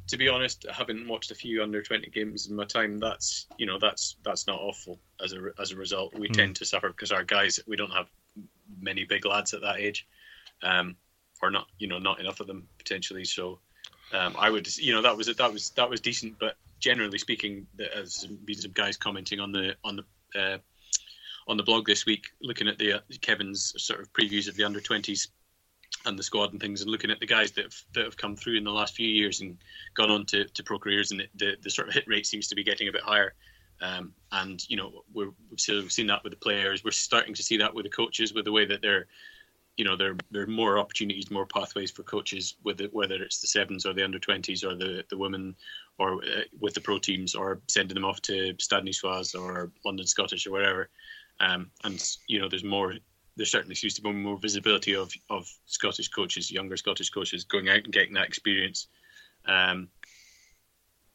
to 0.07 0.17
be 0.17 0.29
honest, 0.29 0.65
having 0.71 1.07
watched 1.07 1.31
a 1.31 1.35
few 1.35 1.61
under 1.61 1.81
20 1.81 2.09
games 2.09 2.47
in 2.47 2.55
my 2.55 2.65
time, 2.65 2.99
that's 2.99 3.47
you 3.57 3.65
know 3.65 3.77
that's 3.79 4.15
that's 4.23 4.47
not 4.47 4.59
awful. 4.59 4.99
As 5.23 5.33
a 5.33 5.51
as 5.59 5.71
a 5.71 5.75
result, 5.75 6.17
we 6.17 6.29
mm. 6.29 6.33
tend 6.33 6.55
to 6.57 6.65
suffer 6.65 6.89
because 6.89 7.11
our 7.11 7.23
guys 7.23 7.59
we 7.67 7.75
don't 7.75 7.91
have 7.91 8.07
many 8.79 9.03
big 9.03 9.25
lads 9.25 9.53
at 9.53 9.61
that 9.61 9.77
age. 9.77 10.07
Um, 10.61 10.95
or 11.41 11.51
not, 11.51 11.67
you 11.77 11.87
know, 11.87 11.99
not 11.99 12.19
enough 12.19 12.39
of 12.39 12.47
them 12.47 12.67
potentially. 12.77 13.25
So 13.25 13.59
um, 14.13 14.35
I 14.37 14.49
would, 14.49 14.75
you 14.77 14.93
know, 14.93 15.01
that 15.01 15.15
was 15.15 15.27
that 15.27 15.53
was 15.53 15.69
that 15.71 15.89
was 15.89 16.01
decent. 16.01 16.37
But 16.39 16.55
generally 16.79 17.17
speaking, 17.17 17.67
there's 17.75 18.25
been 18.25 18.55
some 18.55 18.71
guys 18.71 18.97
commenting 18.97 19.39
on 19.39 19.51
the 19.51 19.75
on 19.83 19.97
the 19.97 20.39
uh, 20.39 20.57
on 21.47 21.57
the 21.57 21.63
blog 21.63 21.85
this 21.85 22.05
week, 22.05 22.27
looking 22.41 22.67
at 22.67 22.77
the 22.77 22.93
uh, 22.93 22.99
Kevin's 23.21 23.73
sort 23.77 24.01
of 24.01 24.11
previews 24.13 24.47
of 24.47 24.55
the 24.55 24.63
under 24.63 24.79
twenties 24.79 25.29
and 26.05 26.17
the 26.17 26.23
squad 26.23 26.51
and 26.51 26.61
things, 26.61 26.81
and 26.81 26.89
looking 26.89 27.11
at 27.11 27.19
the 27.19 27.25
guys 27.25 27.51
that 27.51 27.65
have, 27.65 27.83
that 27.93 28.05
have 28.05 28.17
come 28.17 28.35
through 28.35 28.57
in 28.57 28.63
the 28.63 28.71
last 28.71 28.95
few 28.95 29.07
years 29.07 29.41
and 29.41 29.57
gone 29.95 30.09
on 30.09 30.25
to, 30.27 30.45
to 30.45 30.63
pro 30.63 30.79
careers, 30.79 31.11
and 31.11 31.27
the, 31.35 31.55
the 31.61 31.69
sort 31.69 31.87
of 31.87 31.93
hit 31.93 32.05
rate 32.07 32.25
seems 32.25 32.47
to 32.47 32.55
be 32.55 32.63
getting 32.63 32.87
a 32.87 32.91
bit 32.91 33.01
higher. 33.01 33.33
Um, 33.81 34.13
and 34.33 34.67
you 34.69 34.75
know 34.75 35.03
we 35.13 35.25
have 35.25 35.91
seen 35.91 36.07
that 36.07 36.23
with 36.23 36.33
the 36.33 36.37
players. 36.37 36.83
We're 36.83 36.91
starting 36.91 37.33
to 37.33 37.43
see 37.43 37.57
that 37.57 37.73
with 37.73 37.85
the 37.85 37.89
coaches, 37.89 38.33
with 38.33 38.45
the 38.45 38.51
way 38.51 38.65
that 38.65 38.81
they're 38.81 39.07
you 39.79 39.85
know 39.85 39.95
there 39.95 40.15
there 40.29 40.43
are 40.43 40.47
more 40.47 40.77
opportunities, 40.77 41.31
more 41.31 41.45
pathways 41.45 41.89
for 41.89 42.03
coaches, 42.03 42.57
whether 42.63 42.85
whether 42.91 43.15
it's 43.15 43.39
the 43.39 43.47
sevens 43.47 43.85
or 43.85 43.93
the 43.93 44.03
under 44.03 44.19
twenties 44.19 44.63
or 44.65 44.75
the 44.75 45.05
the 45.09 45.17
women, 45.17 45.55
or 45.97 46.15
uh, 46.15 46.41
with 46.59 46.73
the 46.73 46.81
pro 46.81 46.99
teams, 46.99 47.33
or 47.33 47.61
sending 47.69 47.95
them 47.95 48.03
off 48.03 48.21
to 48.23 48.53
Stade 48.59 48.83
Niçoise 48.83 49.39
or 49.39 49.71
London 49.85 50.05
Scottish 50.05 50.45
or 50.45 50.51
wherever. 50.51 50.89
Um, 51.39 51.71
and 51.85 52.03
you 52.27 52.39
know, 52.39 52.49
there's 52.49 52.65
more. 52.65 52.95
There 53.39 53.45
certainly 53.45 53.75
seems 53.75 53.93
to 53.93 54.01
be 54.01 54.11
more 54.11 54.37
visibility 54.37 54.97
of 54.97 55.13
of 55.29 55.49
Scottish 55.65 56.09
coaches, 56.09 56.51
younger 56.51 56.75
Scottish 56.75 57.09
coaches, 57.09 57.45
going 57.45 57.69
out 57.69 57.85
and 57.85 57.93
getting 57.93 58.13
that 58.15 58.27
experience. 58.27 58.87
Um, 59.45 59.87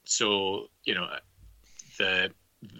so 0.05 0.69
you 0.85 0.95
know, 0.95 1.07
the 1.99 2.31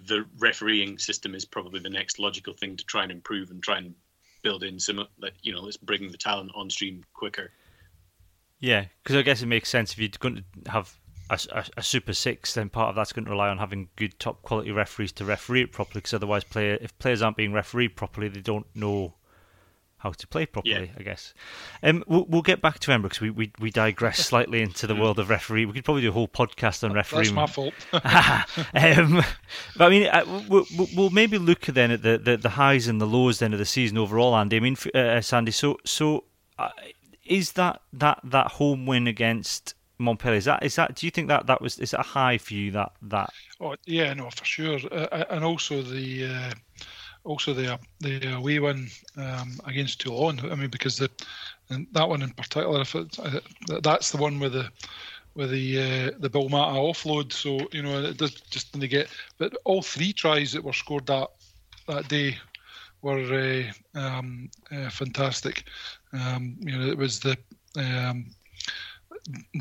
the 0.07 0.25
refereeing 0.39 0.97
system 0.97 1.35
is 1.35 1.45
probably 1.45 1.79
the 1.79 1.91
next 1.91 2.17
logical 2.17 2.55
thing 2.55 2.75
to 2.75 2.83
try 2.85 3.03
and 3.03 3.11
improve 3.11 3.51
and 3.51 3.61
try 3.61 3.77
and 3.77 3.93
build 4.41 4.63
in 4.63 4.79
some 4.79 5.05
like 5.19 5.35
you 5.43 5.53
know 5.53 5.61
let's 5.61 5.77
bring 5.77 6.11
the 6.11 6.17
talent 6.17 6.51
on 6.55 6.67
stream 6.67 7.03
quicker. 7.13 7.51
Yeah, 8.59 8.85
because 9.03 9.15
I 9.15 9.21
guess 9.21 9.43
it 9.43 9.45
makes 9.45 9.69
sense 9.69 9.91
if 9.91 9.99
you're 9.99 10.09
going 10.17 10.43
to 10.63 10.71
have 10.71 10.97
a, 11.29 11.39
a, 11.51 11.65
a, 11.77 11.83
Super 11.83 12.13
Six, 12.13 12.55
then 12.55 12.69
part 12.69 12.89
of 12.89 12.95
that's 12.95 13.13
going 13.13 13.25
to 13.25 13.31
rely 13.31 13.49
on 13.49 13.59
having 13.59 13.89
good 13.95 14.17
top 14.17 14.41
quality 14.41 14.71
referees 14.71 15.11
to 15.11 15.25
referee 15.25 15.61
it 15.61 15.71
properly. 15.71 15.99
Because 15.99 16.15
otherwise, 16.15 16.43
player 16.43 16.79
if 16.81 16.97
players 16.97 17.21
aren't 17.21 17.37
being 17.37 17.53
refereed 17.53 17.95
properly, 17.95 18.27
they 18.27 18.39
don't 18.39 18.65
know 18.73 19.13
how 20.05 20.11
to 20.11 20.27
play 20.27 20.45
properly. 20.45 20.91
Yeah. 20.91 20.99
I 20.99 21.03
guess. 21.03 21.33
Um, 21.81 22.03
we'll, 22.07 22.25
we'll 22.25 22.43
get 22.43 22.61
back 22.61 22.77
to 22.79 22.91
Embra 22.91 23.03
because 23.03 23.21
we, 23.21 23.31
we, 23.31 23.51
we 23.59 23.71
digress 23.71 24.19
slightly 24.31 24.61
into 24.61 24.85
the 24.85 24.93
world 24.93 25.17
of 25.17 25.29
referee. 25.29 25.65
We 25.65 25.73
could 25.73 25.83
probably 25.83 26.03
do 26.03 26.09
a 26.09 26.11
whole 26.11 26.27
podcast 26.27 26.83
on 26.83 26.93
referee. 26.93 27.29
That's 27.29 27.31
my 27.31 27.47
fault. 27.47 27.73
um, 27.93 29.23
but 29.75 29.85
I 29.85 29.89
mean, 29.89 30.07
uh, 30.07 30.43
we'll, 30.47 30.65
we'll, 30.95 31.09
maybe 31.09 31.39
look 31.39 31.61
then 31.61 31.89
at 31.89 32.03
the, 32.03 32.19
the, 32.19 32.37
the, 32.37 32.49
highs 32.49 32.87
and 32.87 33.01
the 33.01 33.07
lows 33.07 33.39
then 33.39 33.51
of 33.53 33.59
the 33.59 33.65
season 33.65 33.97
overall. 33.97 34.35
Andy, 34.35 34.57
I 34.57 34.59
mean, 34.59 34.77
uh, 34.93 34.97
uh, 34.97 35.21
Sandy. 35.21 35.51
So 35.51 35.77
so 35.85 36.25
uh, 36.59 36.69
is 37.25 37.53
that 37.53 37.81
that 37.93 38.19
that 38.23 38.51
home 38.51 38.85
win 38.85 39.07
against 39.07 39.73
Montpellier. 39.97 40.37
Is 40.37 40.45
that 40.45 40.63
is 40.63 40.75
that? 40.75 40.95
Do 40.95 41.07
you 41.07 41.11
think 41.11 41.29
that 41.29 41.47
that 41.47 41.61
was 41.61 41.79
is 41.79 41.91
that 41.91 42.01
a 42.01 42.03
high 42.03 42.37
for 42.37 42.53
you? 42.53 42.71
That 42.71 42.91
that. 43.01 43.31
Oh 43.59 43.75
yeah, 43.85 44.13
no, 44.13 44.29
for 44.29 44.45
sure. 44.45 44.79
Uh, 44.91 45.25
and 45.29 45.43
also 45.43 45.81
the 45.81 46.25
uh, 46.25 46.51
also 47.25 47.53
the 47.53 47.77
the 47.99 48.35
away 48.35 48.59
win 48.59 48.87
um, 49.17 49.59
against 49.65 50.01
Toulon. 50.01 50.39
I 50.51 50.55
mean, 50.55 50.69
because 50.69 50.97
the 50.97 51.09
and 51.69 51.87
that 51.91 52.07
one 52.07 52.21
in 52.21 52.29
particular, 52.31 52.81
if 52.81 52.95
it, 52.95 53.19
uh, 53.19 53.39
that's 53.81 54.11
the 54.11 54.17
one 54.17 54.39
with 54.39 54.53
the 54.53 54.69
with 55.33 55.51
the 55.51 55.79
uh, 55.79 56.11
the 56.19 56.29
Bill 56.29 56.49
Mata 56.49 56.77
offload. 56.77 57.33
So 57.33 57.59
you 57.71 57.83
know, 57.83 58.03
it 58.03 58.17
does 58.17 58.31
just 58.33 58.79
they 58.79 58.87
get. 58.87 59.09
But 59.37 59.55
all 59.65 59.81
three 59.81 60.13
tries 60.13 60.53
that 60.53 60.63
were 60.63 60.73
scored 60.73 61.07
that 61.07 61.27
that 61.87 62.07
day 62.07 62.37
were 63.01 63.71
uh, 63.95 63.99
um, 63.99 64.49
uh, 64.71 64.89
fantastic. 64.89 65.65
Um, 66.13 66.55
you 66.59 66.77
know, 66.77 66.87
it 66.87 66.97
was 66.97 67.19
the 67.19 67.37
um, 67.77 68.27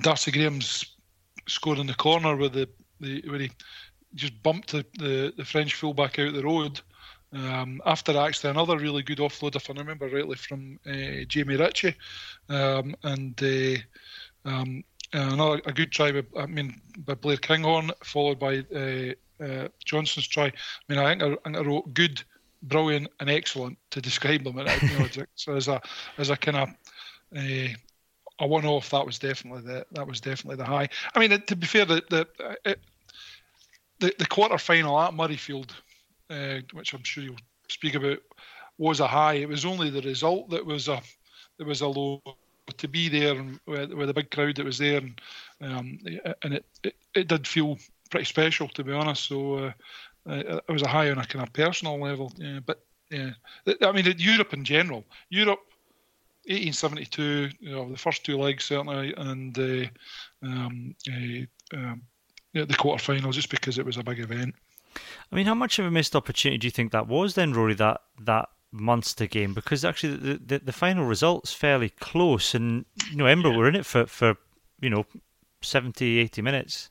Darcy 0.02 0.30
Graham's 0.30 0.84
scored 1.46 1.78
in 1.78 1.86
the 1.86 1.94
corner 1.94 2.36
with 2.36 2.52
the, 2.52 2.68
the 3.00 3.22
where 3.28 3.40
he 3.40 3.50
just 4.14 4.40
bumped 4.42 4.72
the, 4.72 4.84
the, 4.98 5.32
the 5.36 5.44
French 5.44 5.74
fullback 5.74 6.18
out 6.18 6.32
the 6.32 6.42
road. 6.42 6.80
Um, 7.34 7.82
after 7.84 8.16
actually 8.16 8.50
another 8.50 8.78
really 8.78 9.02
good 9.02 9.18
offload, 9.18 9.56
if 9.56 9.68
I 9.68 9.72
remember 9.74 10.08
rightly, 10.08 10.36
from 10.36 10.78
uh, 10.86 11.24
Jamie 11.26 11.56
Ritchie, 11.56 11.96
um, 12.48 12.94
and 13.02 13.42
uh, 13.42 14.48
um, 14.48 14.84
another 15.12 15.60
a 15.66 15.72
good 15.72 15.90
try 15.90 16.12
by, 16.12 16.22
I 16.40 16.46
mean 16.46 16.80
by 16.98 17.14
Blair 17.14 17.36
Kinghorn, 17.36 17.90
followed 18.04 18.38
by 18.38 18.58
uh, 18.76 19.68
Johnstone's 19.84 20.28
try. 20.28 20.46
I 20.46 20.52
mean, 20.88 20.98
I 20.98 21.10
think 21.10 21.22
I, 21.22 21.26
I, 21.26 21.36
think 21.42 21.56
I 21.56 21.60
wrote 21.62 21.92
good, 21.92 22.22
brilliant, 22.62 23.08
and 23.18 23.28
excellent 23.28 23.78
to 23.90 24.00
describe 24.00 24.44
them. 24.44 24.58
You 24.58 24.98
know, 24.98 25.08
so 25.34 25.56
as 25.56 25.66
a 25.66 25.80
as 26.18 26.30
a 26.30 26.36
kind 26.36 26.56
of 26.56 26.68
uh, 27.36 27.74
a 28.38 28.46
one-off, 28.46 28.90
that 28.90 29.04
was 29.04 29.18
definitely 29.18 29.62
the 29.62 29.84
that 29.90 30.06
was 30.06 30.20
definitely 30.20 30.56
the 30.56 30.66
high. 30.70 30.88
I 31.16 31.18
mean, 31.18 31.40
to 31.40 31.56
be 31.56 31.66
fair, 31.66 31.84
the 31.84 32.00
the 32.10 32.76
the, 33.98 34.14
the 34.18 34.26
quarter 34.26 34.58
final 34.58 35.00
at 35.00 35.12
Murrayfield 35.12 35.70
uh, 36.30 36.58
which 36.72 36.92
I'm 36.92 37.04
sure 37.04 37.24
you'll 37.24 37.36
speak 37.68 37.94
about, 37.94 38.18
was 38.78 39.00
a 39.00 39.06
high. 39.06 39.34
It 39.34 39.48
was 39.48 39.64
only 39.64 39.90
the 39.90 40.02
result 40.02 40.50
that 40.50 40.64
was 40.64 40.88
a 40.88 41.00
that 41.58 41.66
was 41.66 41.80
a 41.80 41.88
low. 41.88 42.22
To 42.78 42.88
be 42.88 43.10
there 43.10 43.34
and 43.34 43.60
with, 43.66 44.08
a 44.08 44.14
big 44.14 44.30
crowd 44.30 44.56
that 44.56 44.64
was 44.64 44.78
there, 44.78 44.96
and 44.96 45.20
um, 45.60 45.98
and 46.42 46.54
it, 46.54 46.64
it, 46.82 46.96
it 47.14 47.28
did 47.28 47.46
feel 47.46 47.76
pretty 48.10 48.24
special 48.24 48.68
to 48.68 48.82
be 48.82 48.90
honest. 48.90 49.24
So 49.24 49.56
uh, 49.56 49.72
it 50.26 50.72
was 50.72 50.80
a 50.80 50.88
high 50.88 51.10
on 51.10 51.18
a 51.18 51.26
kind 51.26 51.46
of 51.46 51.52
personal 51.52 52.00
level. 52.00 52.32
Yeah, 52.36 52.60
but 52.64 52.82
yeah, 53.10 53.32
I 53.82 53.92
mean 53.92 54.06
Europe 54.16 54.54
in 54.54 54.64
general, 54.64 55.04
Europe 55.28 55.60
1872, 56.46 57.50
you 57.60 57.70
know, 57.70 57.90
the 57.90 57.96
first 57.96 58.24
two 58.24 58.36
legs 58.36 58.64
certainly, 58.64 59.14
and 59.16 59.58
uh, 59.58 59.86
um, 60.42 60.94
uh, 61.08 61.76
um, 61.76 62.02
yeah, 62.52 62.64
the 62.64 62.74
quarter 62.74 63.02
final 63.02 63.32
just 63.32 63.50
because 63.50 63.78
it 63.78 63.86
was 63.86 63.96
a 63.96 64.02
big 64.02 64.20
event. 64.20 64.54
I 65.30 65.36
mean, 65.36 65.46
how 65.46 65.54
much 65.54 65.78
of 65.78 65.86
a 65.86 65.90
missed 65.90 66.14
opportunity 66.14 66.58
do 66.58 66.66
you 66.66 66.70
think 66.70 66.92
that 66.92 67.08
was 67.08 67.34
then, 67.34 67.52
Rory? 67.52 67.74
That 67.74 68.00
that 68.20 68.48
Munster 68.74 69.26
game 69.26 69.54
because 69.54 69.84
actually 69.84 70.16
the, 70.16 70.40
the, 70.44 70.58
the 70.58 70.72
final 70.72 71.04
result's 71.04 71.52
fairly 71.52 71.90
close, 71.90 72.54
and 72.54 72.84
you 73.10 73.16
know 73.16 73.24
Embra 73.24 73.52
yeah. 73.52 73.56
were 73.56 73.68
in 73.68 73.76
it 73.76 73.86
for 73.86 74.06
for 74.06 74.36
you 74.80 74.90
know 74.90 75.06
70, 75.62 76.18
80 76.18 76.42
minutes. 76.42 76.90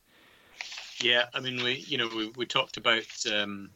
Yeah, 1.01 1.25
I 1.33 1.41
mean 1.41 1.61
we 1.61 1.83
you 1.87 1.97
know 1.97 2.09
we, 2.15 2.31
we 2.37 2.45
talked 2.45 2.77
about 2.77 3.05
um, 3.31 3.69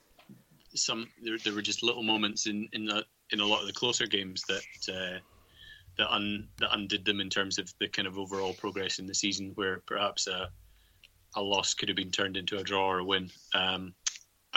some 0.73 1.07
there, 1.21 1.37
there 1.43 1.53
were 1.53 1.61
just 1.61 1.83
little 1.83 2.03
moments 2.03 2.47
in 2.47 2.69
in 2.71 2.85
the, 2.85 3.05
in 3.31 3.41
a 3.41 3.45
lot 3.45 3.61
of 3.61 3.67
the 3.67 3.73
closer 3.73 4.07
games 4.07 4.43
that. 4.47 4.93
Uh, 4.93 5.19
that, 5.97 6.13
un, 6.13 6.47
that 6.59 6.69
undid 6.73 7.03
them 7.05 7.19
in 7.19 7.27
terms 7.27 7.57
of 7.57 7.73
the 7.79 7.87
kind 7.87 8.07
of 8.07 8.19
overall 8.19 8.53
progress 8.53 8.99
in 8.99 9.07
the 9.07 9.15
season, 9.15 9.51
where 9.55 9.81
perhaps 9.87 10.27
a, 10.27 10.49
a 11.35 11.41
loss 11.41 11.73
could 11.73 11.89
have 11.89 11.95
been 11.95 12.11
turned 12.11 12.37
into 12.37 12.57
a 12.57 12.63
draw 12.63 12.87
or 12.87 12.99
a 12.99 13.03
win. 13.03 13.31
Um, 13.53 13.95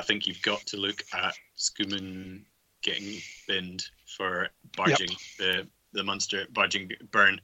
I 0.01 0.03
think 0.03 0.27
you've 0.27 0.41
got 0.41 0.61
to 0.69 0.79
look 0.79 1.03
at 1.13 1.35
Schoeman 1.59 2.41
getting 2.83 3.21
binned 3.47 3.85
for 4.07 4.49
barging 4.75 5.11
yep. 5.11 5.19
the 5.39 5.67
the 5.93 6.03
Munster 6.03 6.47
barging 6.55 6.91
burn. 7.11 7.39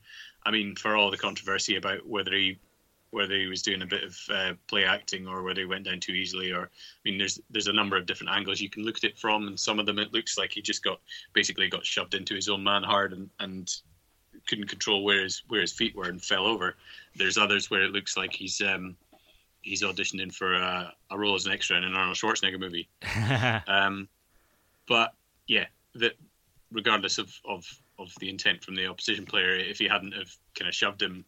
I 0.47 0.51
mean, 0.51 0.75
for 0.75 0.97
all 0.97 1.11
the 1.11 1.19
controversy 1.19 1.77
about 1.77 2.07
whether 2.07 2.33
he 2.33 2.59
whether 3.11 3.37
he 3.37 3.47
was 3.47 3.61
doing 3.61 3.83
a 3.83 3.87
bit 3.87 4.05
of 4.05 4.19
uh, 4.31 4.53
play 4.69 4.85
acting 4.85 5.29
or 5.29 5.43
whether 5.43 5.61
he 5.61 5.67
went 5.67 5.85
down 5.85 6.01
too 6.01 6.13
easily. 6.13 6.51
Or 6.51 6.63
I 6.63 6.69
mean, 7.05 7.19
there's 7.19 7.39
there's 7.51 7.69
a 7.69 7.75
number 7.75 7.99
of 7.99 8.07
different 8.07 8.33
angles 8.33 8.59
you 8.59 8.71
can 8.71 8.85
look 8.85 8.97
at 8.97 9.05
it 9.05 9.19
from, 9.19 9.49
and 9.49 9.61
some 9.61 9.79
of 9.79 9.85
them 9.85 9.99
it 9.99 10.15
looks 10.15 10.39
like 10.39 10.53
he 10.53 10.63
just 10.63 10.83
got 10.83 10.99
basically 11.35 11.69
got 11.69 11.85
shoved 11.85 12.15
into 12.15 12.35
his 12.35 12.49
own 12.49 12.65
man 12.65 12.85
hard 12.85 13.13
and 13.13 13.29
and 13.39 13.71
couldn't 14.49 14.69
control 14.69 15.05
where 15.05 15.25
his 15.25 15.43
where 15.49 15.61
his 15.61 15.73
feet 15.75 15.95
were 15.95 16.09
and 16.09 16.25
fell 16.25 16.47
over. 16.47 16.77
There's 17.17 17.37
others 17.37 17.71
where 17.71 17.83
it 17.83 17.93
looks 17.93 18.17
like 18.17 18.33
he's 18.33 18.63
um, 18.63 18.97
he's 19.67 19.83
auditioning 19.83 20.33
for 20.33 20.55
a, 20.55 20.93
a, 21.11 21.19
role 21.19 21.35
as 21.35 21.45
an 21.45 21.53
extra 21.53 21.77
in 21.77 21.85
an 21.85 21.95
Arnold 21.95 22.17
Schwarzenegger 22.17 22.59
movie. 22.59 22.89
um, 23.67 24.09
but 24.89 25.13
yeah, 25.49 25.67
that 25.97 26.13
regardless 26.71 27.19
of, 27.19 27.33
of 27.45 27.67
of 27.99 28.13
the 28.21 28.29
intent 28.29 28.63
from 28.63 28.77
the 28.77 28.87
opposition 28.87 29.27
player, 29.27 29.57
if 29.57 29.79
he 29.79 29.89
hadn't 29.89 30.13
have 30.13 30.31
kind 30.55 30.69
of 30.69 30.75
shoved 30.75 31.03
him, 31.03 31.25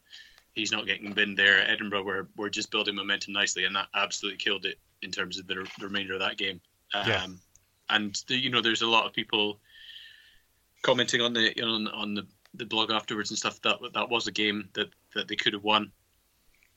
he's 0.52 0.72
not 0.72 0.86
getting 0.86 1.12
binned 1.12 1.36
there. 1.36 1.60
At 1.60 1.70
Edinburgh, 1.70 2.04
we're 2.04 2.28
we're 2.36 2.48
just 2.48 2.70
building 2.70 2.94
momentum 2.94 3.32
nicely, 3.32 3.64
and 3.64 3.74
that 3.74 3.88
absolutely 3.94 4.38
killed 4.38 4.64
it 4.64 4.78
in 5.02 5.10
terms 5.10 5.38
of 5.38 5.46
the, 5.46 5.66
the 5.78 5.86
remainder 5.86 6.14
of 6.14 6.20
that 6.20 6.36
game. 6.36 6.60
Um, 6.94 7.08
yeah. 7.08 7.26
And 7.90 8.22
the, 8.28 8.36
you 8.36 8.50
know, 8.50 8.60
there's 8.60 8.82
a 8.82 8.86
lot 8.86 9.06
of 9.06 9.12
people 9.12 9.60
commenting 10.82 11.20
on 11.20 11.32
the 11.32 11.52
you 11.56 11.62
know, 11.62 11.74
on, 11.74 11.88
on 11.88 12.14
the 12.14 12.26
the 12.54 12.66
blog 12.66 12.90
afterwards 12.90 13.30
and 13.30 13.38
stuff 13.38 13.60
that 13.62 13.78
that 13.94 14.08
was 14.08 14.26
a 14.26 14.32
game 14.32 14.68
that 14.74 14.88
that 15.14 15.26
they 15.26 15.36
could 15.36 15.54
have 15.54 15.64
won. 15.64 15.90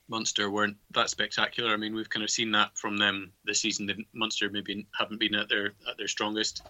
Munster 0.08 0.50
weren't 0.50 0.76
that 0.92 1.10
spectacular. 1.10 1.72
I 1.72 1.76
mean, 1.76 1.94
we've 1.94 2.10
kind 2.10 2.24
of 2.24 2.30
seen 2.30 2.50
that 2.52 2.76
from 2.76 2.96
them 2.96 3.32
this 3.44 3.60
season. 3.60 3.86
They, 3.86 4.06
Munster 4.14 4.50
maybe 4.50 4.86
haven't 4.98 5.20
been 5.20 5.34
at 5.34 5.48
their 5.48 5.72
at 5.88 5.96
their 5.96 6.08
strongest, 6.08 6.62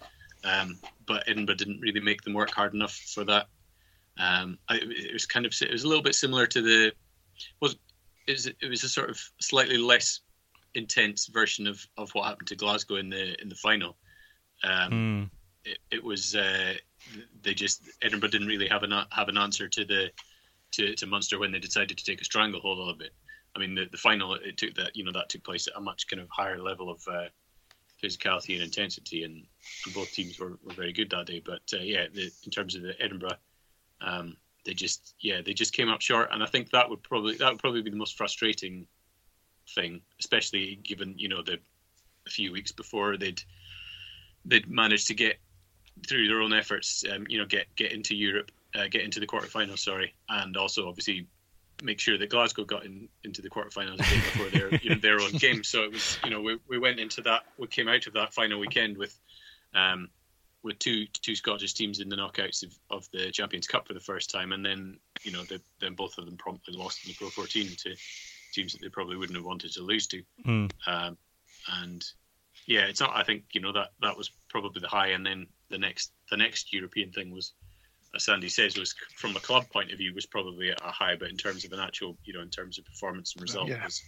um, 0.45 0.79
but 1.07 1.25
Edinburgh 1.27 1.57
didn't 1.57 1.81
really 1.81 2.01
make 2.01 2.23
them 2.23 2.35
work 2.35 2.51
hard 2.51 2.75
enough 2.75 2.95
for 2.95 3.25
that. 3.25 3.47
Um, 4.19 4.59
I, 4.69 4.81
it 4.83 5.13
was 5.13 5.27
kind 5.27 5.47
of 5.47 5.55
it 5.61 5.71
was 5.71 5.85
a 5.85 5.89
little 5.89 6.03
bit 6.03 6.15
similar 6.15 6.47
to 6.47 6.63
the 6.63 6.93
was 7.61 7.77
it 8.27 8.33
was, 8.33 8.47
it 8.47 8.69
was 8.69 8.85
a 8.85 8.89
sort 8.89 9.11
of 9.11 9.19
slightly 9.41 9.79
less 9.79 10.21
intense 10.75 11.27
version 11.27 11.67
of, 11.67 11.85
of 11.97 12.11
what 12.13 12.27
happened 12.27 12.49
to 12.49 12.57
Glasgow 12.57 12.97
in 12.97 13.11
the 13.11 13.41
in 13.41 13.49
the 13.49 13.55
final. 13.55 13.97
Um, 14.65 14.93
mm. 14.93 15.31
it, 15.65 15.79
it, 15.91 16.05
was 16.05 16.37
uh, 16.37 16.75
they 17.43 17.55
just 17.55 17.83
Edinburgh 18.01 18.31
didn't 18.31 18.47
really 18.47 18.69
have 18.69 18.83
an 18.83 18.93
have 19.11 19.29
an 19.29 19.39
answer 19.39 19.69
to 19.69 19.85
the 19.85 20.11
to, 20.73 20.95
to 20.95 21.07
Munster 21.07 21.39
when 21.39 21.53
they 21.53 21.59
decided 21.59 21.99
to 21.99 22.05
take 22.05 22.21
a 22.21 22.25
stranglehold 22.25 22.79
little 22.79 22.95
bit. 22.95 23.13
I 23.55 23.59
mean, 23.59 23.75
the, 23.75 23.87
the 23.91 23.99
final 23.99 24.35
it 24.35 24.57
took 24.57 24.75
that 24.75 24.97
you 24.97 25.05
know 25.05 25.13
that 25.13 25.29
took 25.29 25.45
place 25.45 25.67
at 25.69 25.77
a 25.77 25.81
much 25.81 26.07
kind 26.09 26.23
of 26.23 26.29
higher 26.31 26.61
level 26.61 26.91
of 26.91 27.03
uh, 27.09 27.27
physicality 28.03 28.55
and 28.55 28.63
intensity, 28.63 29.25
and, 29.25 29.45
and, 29.85 29.95
both 29.95 30.11
teams 30.13 30.39
were, 30.39 30.59
were 30.65 30.73
very 30.73 30.93
good 30.93 31.11
that 31.11 31.27
day. 31.27 31.43
But 31.45 31.63
uh, 31.73 31.83
yeah, 31.83 32.07
the, 32.13 32.31
in 32.45 32.51
terms 32.51 32.75
of 32.75 32.83
the 32.83 33.01
Edinburgh, 33.01 33.37
um, 34.01 34.37
they 34.65 34.75
just 34.75 35.15
yeah 35.21 35.43
they 35.43 35.55
just 35.55 35.75
came 35.75 35.89
up 35.89 36.01
short, 36.01 36.31
and 36.33 36.43
I 36.43 36.47
think 36.47 36.71
that 36.71 36.89
would 36.89 37.03
probably 37.03 37.37
that 37.37 37.51
would 37.51 37.61
probably 37.61 37.83
be 37.83 37.91
the 37.91 37.97
most 37.97 38.17
frustrating 38.17 38.87
thing, 39.75 40.01
especially 40.19 40.77
given 40.83 41.15
you 41.19 41.29
know 41.29 41.43
the 41.43 41.59
a 42.27 42.31
few 42.31 42.53
weeks 42.53 42.73
before 42.73 43.17
they'd 43.17 43.43
they'd 44.45 44.69
managed 44.69 45.09
to 45.09 45.15
get 45.15 45.39
through 46.09 46.29
their 46.29 46.41
own 46.41 46.53
efforts, 46.53 47.05
um, 47.13 47.27
you 47.29 47.39
know, 47.39 47.47
get 47.47 47.67
get 47.77 47.93
into 47.93 48.15
Europe, 48.15 48.51
uh, 48.75 48.87
get 48.89 49.03
into 49.03 49.21
the 49.21 49.27
quarterfinals. 49.27 49.81
Sorry, 49.81 50.15
and 50.29 50.57
also 50.57 50.89
obviously 50.89 51.27
make 51.83 52.01
sure 52.01 52.17
that 52.19 52.31
Glasgow 52.31 52.65
got 52.65 52.85
in, 52.85 53.09
into 53.25 53.43
the 53.43 53.51
quarterfinals 53.51 53.95
again 53.95 54.21
before 54.21 54.51
their 54.51 54.75
you 54.77 54.91
know, 54.91 54.97
their 54.97 55.21
own 55.21 55.33
game. 55.33 55.65
So 55.65 55.83
it 55.85 55.93
was 55.93 56.19
you 56.25 56.31
know 56.31 56.41
we, 56.41 56.59
we 56.69 56.79
went 56.79 57.01
into 57.01 57.21
that 57.23 57.43
we 57.59 57.67
came 57.67 57.89
out 57.89 58.07
of 58.07 58.15
that 58.15 58.33
final 58.33 58.59
weekend 58.59 58.97
with 58.97 59.19
um, 59.75 60.09
with 60.63 60.79
two 60.79 61.07
two 61.07 61.35
Scottish 61.35 61.75
teams 61.75 62.01
in 62.01 62.09
the 62.09 62.17
knockouts 62.17 62.63
of, 62.63 62.75
of 62.91 63.09
the 63.13 63.31
Champions 63.31 63.67
Cup 63.67 63.87
for 63.87 63.95
the 63.95 64.01
first 64.01 64.31
time, 64.31 64.53
and 64.53 64.65
then 64.65 64.99
you 65.23 65.33
know 65.33 65.43
the, 65.45 65.61
then 65.81 65.95
both 65.95 66.19
of 66.19 66.27
them 66.27 66.37
promptly 66.37 66.75
lost 66.75 67.05
in 67.05 67.11
the 67.11 67.15
Pro 67.15 67.29
14 67.29 67.69
to 67.79 67.95
teams 68.53 68.73
that 68.73 68.83
they 68.83 68.89
probably 68.89 69.17
wouldn't 69.17 69.37
have 69.37 69.47
wanted 69.47 69.73
to 69.73 69.83
lose 69.83 70.07
to. 70.09 70.23
Mm. 70.47 70.71
Um, 70.87 71.17
and 71.81 72.05
yeah, 72.67 72.83
it's 72.83 73.01
not. 73.01 73.11
I 73.15 73.25
think 73.25 73.45
you 73.53 73.61
know 73.61 73.73
that 73.73 73.93
that 74.01 74.17
was 74.17 74.31
probably 74.49 74.81
the 74.81 74.89
high, 74.89 75.09
and 75.09 75.27
then 75.27 75.47
the 75.69 75.79
next 75.79 76.13
the 76.31 76.37
next 76.37 76.73
European 76.73 77.11
thing 77.11 77.33
was, 77.33 77.53
as 78.15 78.25
Sandy 78.25 78.49
says, 78.49 78.77
was 78.77 78.95
from 79.17 79.35
a 79.37 79.41
club 79.41 79.69
point 79.71 79.91
of 79.91 79.99
view 79.99 80.13
was 80.15 80.27
probably 80.27 80.71
a 80.71 80.77
high, 80.83 81.17
but 81.17 81.31
in 81.31 81.37
terms 81.37 81.65
of 81.65 81.73
an 81.73 81.81
actual, 81.81 82.17
you 82.25 82.33
know, 82.33 82.41
in 82.41 82.51
terms 82.51 82.79
of 82.79 82.85
performance 82.85 83.35
and 83.35 83.43
result, 83.43 83.69
yeah. 83.69 83.85
was 83.85 84.03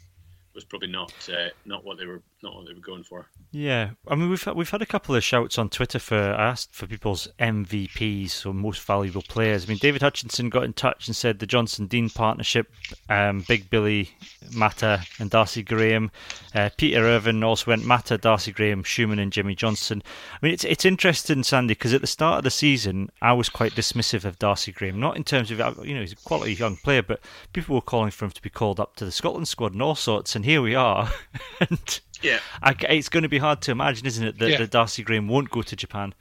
was 0.54 0.64
probably 0.64 0.88
not 0.88 1.12
uh, 1.32 1.48
not 1.64 1.84
what 1.84 1.98
they 1.98 2.06
were 2.06 2.22
not 2.44 2.54
what 2.54 2.66
they 2.66 2.74
were 2.74 2.80
going 2.80 3.02
for. 3.02 3.26
Yeah, 3.50 3.90
I 4.06 4.14
mean 4.14 4.30
we've 4.30 4.46
we've 4.54 4.70
had 4.70 4.82
a 4.82 4.86
couple 4.86 5.16
of 5.16 5.24
shouts 5.24 5.58
on 5.58 5.68
Twitter 5.68 5.98
for 5.98 6.14
asked 6.14 6.74
for 6.74 6.86
people's 6.86 7.26
MVPs, 7.40 8.30
so 8.30 8.52
most 8.52 8.82
valuable 8.82 9.22
players. 9.22 9.64
I 9.64 9.68
mean 9.68 9.78
David 9.78 10.02
Hutchinson 10.02 10.50
got 10.50 10.64
in 10.64 10.72
touch 10.72 11.08
and 11.08 11.16
said 11.16 11.38
the 11.38 11.46
Johnstone 11.46 11.88
Dean 11.88 12.10
partnership, 12.10 12.70
um, 13.08 13.44
Big 13.48 13.70
Billy 13.70 14.10
Mata 14.54 15.02
and 15.18 15.30
Darcy 15.30 15.62
Graham. 15.62 16.10
Uh, 16.54 16.70
Peter 16.76 17.00
Irvin 17.00 17.42
also 17.42 17.70
went 17.70 17.84
Mata, 17.84 18.18
Darcy 18.18 18.52
Graham, 18.52 18.84
Schoeman, 18.84 19.20
and 19.20 19.32
Jimmy 19.32 19.54
Johnstone. 19.54 20.02
I 20.34 20.38
mean 20.46 20.52
it's 20.52 20.64
it's 20.64 20.84
interesting, 20.84 21.42
Sandy, 21.42 21.74
because 21.74 21.94
at 21.94 22.02
the 22.02 22.06
start 22.06 22.38
of 22.38 22.44
the 22.44 22.50
season 22.50 23.10
I 23.20 23.32
was 23.32 23.48
quite 23.48 23.72
dismissive 23.72 24.24
of 24.24 24.38
Darcy 24.38 24.70
Graham, 24.70 25.00
not 25.00 25.16
in 25.16 25.24
terms 25.24 25.50
of 25.50 25.58
you 25.84 25.94
know 25.94 26.00
he's 26.00 26.12
a 26.12 26.16
quality 26.16 26.54
young 26.54 26.76
player, 26.76 27.02
but 27.02 27.20
people 27.52 27.74
were 27.74 27.80
calling 27.80 28.10
for 28.10 28.26
him 28.26 28.30
to 28.30 28.42
be 28.42 28.50
called 28.50 28.78
up 28.78 28.96
to 28.96 29.04
the 29.04 29.12
Scotland 29.12 29.48
squad 29.48 29.72
and 29.72 29.82
all 29.82 29.94
sorts. 29.94 30.36
And 30.36 30.44
here 30.44 30.60
we 30.60 30.74
are. 30.74 31.10
and 31.60 32.00
yeah, 32.24 32.40
I, 32.62 32.74
it's 32.88 33.08
going 33.08 33.22
to 33.22 33.28
be 33.28 33.38
hard 33.38 33.60
to 33.62 33.70
imagine, 33.70 34.06
isn't 34.06 34.26
it, 34.26 34.38
that, 34.38 34.50
yeah. 34.50 34.58
that 34.58 34.70
Darcy 34.70 35.02
Graham 35.02 35.28
won't 35.28 35.50
go 35.50 35.62
to 35.62 35.76
Japan? 35.76 36.14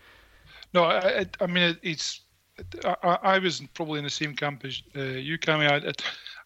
No, 0.74 0.84
I, 0.84 1.26
I 1.40 1.48
mean 1.48 1.78
it's. 1.82 2.22
I, 2.86 3.18
I, 3.24 3.40
was 3.40 3.62
probably 3.74 3.98
in 3.98 4.04
the 4.04 4.12
same 4.12 4.36
camp 4.36 4.64
as 4.64 4.84
uh, 4.96 5.02
you, 5.02 5.40
Cammy. 5.40 5.68
I, 5.68 5.92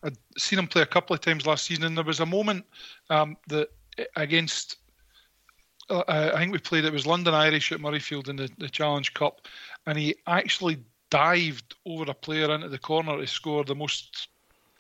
I'd 0.04 0.18
seen 0.38 0.60
him 0.60 0.68
play 0.68 0.82
a 0.82 0.86
couple 0.86 1.14
of 1.14 1.22
times 1.22 1.46
last 1.46 1.66
season, 1.66 1.84
and 1.84 1.98
there 1.98 2.06
was 2.06 2.20
a 2.20 2.26
moment 2.26 2.66
um, 3.10 3.36
that 3.48 3.70
against. 4.16 4.78
Uh, 5.90 6.04
I 6.08 6.38
think 6.38 6.52
we 6.52 6.60
played. 6.60 6.86
It 6.86 6.94
was 6.94 7.06
London 7.06 7.34
Irish 7.34 7.72
at 7.72 7.80
Murrayfield 7.80 8.30
in 8.30 8.36
the, 8.36 8.50
the 8.58 8.70
Challenge 8.70 9.14
Cup, 9.14 9.48
and 9.86 9.98
he 9.98 10.16
actually 10.28 10.78
dived 11.10 11.76
over 11.86 12.10
a 12.10 12.14
player 12.14 12.54
into 12.54 12.70
the 12.70 12.78
corner 12.78 13.18
to 13.18 13.28
score 13.28 13.64
the 13.64 13.76
most 13.76 14.30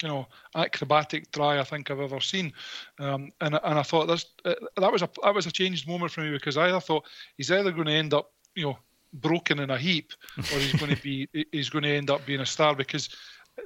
you 0.02 0.10
know 0.10 0.28
acrobatic 0.56 1.32
try 1.32 1.60
I 1.60 1.64
think 1.64 1.89
I've 1.89 2.00
ever 2.00 2.20
seen, 2.20 2.54
um, 3.00 3.32
and 3.41 3.60
and 3.64 3.80
I 3.80 3.84
thought 3.84 4.10
uh, 4.10 4.54
that 4.78 4.91
was 4.91 5.02
a 5.02 5.10
that 5.24 5.34
was 5.34 5.45
a 5.45 5.52
changed 5.52 5.88
moment 5.88 6.12
for 6.12 6.22
me 6.22 6.32
because 6.32 6.58
I 6.58 6.80
thought 6.80 7.06
he's 7.38 7.52
either 7.52 7.72
going 7.72 7.88
to 7.88 7.93
end 7.93 8.14
up 8.14 8.32
you 8.56 8.66
know 8.66 8.78
broken 9.14 9.60
in 9.60 9.70
a 9.70 9.78
heap 9.78 10.12
or 10.38 10.60
he's 10.60 10.74
going 10.74 10.95
to 10.95 11.02
be 11.02 11.28
he's 11.52 11.70
going 11.70 11.84
to 11.84 11.95
end 11.95 12.10
up 12.10 12.26
being 12.26 12.41
a 12.41 12.45
star 12.45 12.76
because 12.76 13.10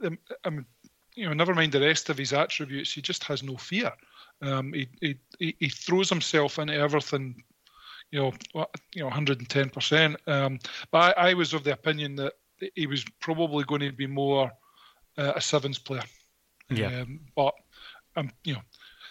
um, 0.03 0.17
I 0.45 0.49
mean, 0.49 0.65
you 1.15 1.25
know 1.25 1.33
never 1.33 1.53
mind 1.53 1.71
the 1.71 1.81
rest 1.81 2.09
of 2.09 2.17
his 2.17 2.33
attributes 2.33 2.93
he 2.93 3.01
just 3.01 3.23
has 3.25 3.43
no 3.43 3.57
fear. 3.57 3.91
Um, 4.41 4.73
he, 4.73 4.87
he 5.39 5.55
he 5.59 5.69
throws 5.69 6.09
himself 6.09 6.57
into 6.57 6.73
everything 6.73 7.43
you 8.11 8.19
know, 8.19 8.65
you 8.93 9.01
know, 9.01 9.07
110 9.07 9.69
percent. 9.69 10.17
Um, 10.27 10.59
but 10.91 11.17
I, 11.17 11.29
I, 11.29 11.33
was 11.33 11.53
of 11.53 11.63
the 11.63 11.71
opinion 11.71 12.15
that 12.17 12.33
he 12.75 12.85
was 12.85 13.05
probably 13.19 13.63
going 13.63 13.81
to 13.81 13.91
be 13.91 14.07
more 14.07 14.51
uh, 15.17 15.33
a 15.35 15.41
sevens 15.41 15.79
player. 15.79 16.03
Yeah. 16.77 17.01
Um, 17.01 17.19
but 17.35 17.53
um, 18.15 18.31
you 18.43 18.53
know, 18.53 18.61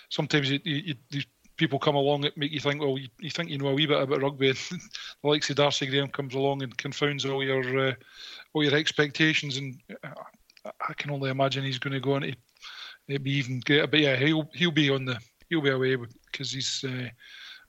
sometimes 0.08 0.50
you, 0.50 0.60
you, 0.64 0.94
you, 1.10 1.22
people 1.56 1.78
come 1.78 1.94
along 1.94 2.22
that 2.22 2.36
make 2.36 2.52
you 2.52 2.60
think, 2.60 2.80
well, 2.80 2.98
you, 2.98 3.08
you, 3.18 3.30
think 3.30 3.50
you 3.50 3.58
know 3.58 3.68
a 3.68 3.74
wee 3.74 3.86
bit 3.86 4.00
about 4.00 4.22
rugby, 4.22 4.48
and 4.70 4.80
the 5.22 5.28
likes 5.28 5.50
of 5.50 5.56
Darcy 5.56 5.86
Graham 5.86 6.08
comes 6.08 6.34
along 6.34 6.62
and 6.62 6.76
confounds 6.76 7.24
all 7.24 7.42
your 7.42 7.88
uh, 7.88 7.94
all 8.52 8.64
your 8.64 8.74
expectations, 8.74 9.56
and 9.56 9.78
uh, 10.04 10.70
I 10.88 10.92
can 10.94 11.10
only 11.10 11.30
imagine 11.30 11.64
he's 11.64 11.78
going 11.78 11.94
to 11.94 12.00
go 12.00 12.16
into 12.16 12.34
it 13.08 13.22
be 13.22 13.32
even 13.32 13.60
greater. 13.60 13.86
But 13.86 14.00
yeah, 14.00 14.16
he'll 14.16 14.48
he'll 14.54 14.70
be 14.70 14.90
on 14.90 15.04
the 15.04 15.18
he'll 15.48 15.60
be 15.60 15.70
away 15.70 15.96
because 16.30 16.52
he's 16.52 16.84
uh, 16.86 17.08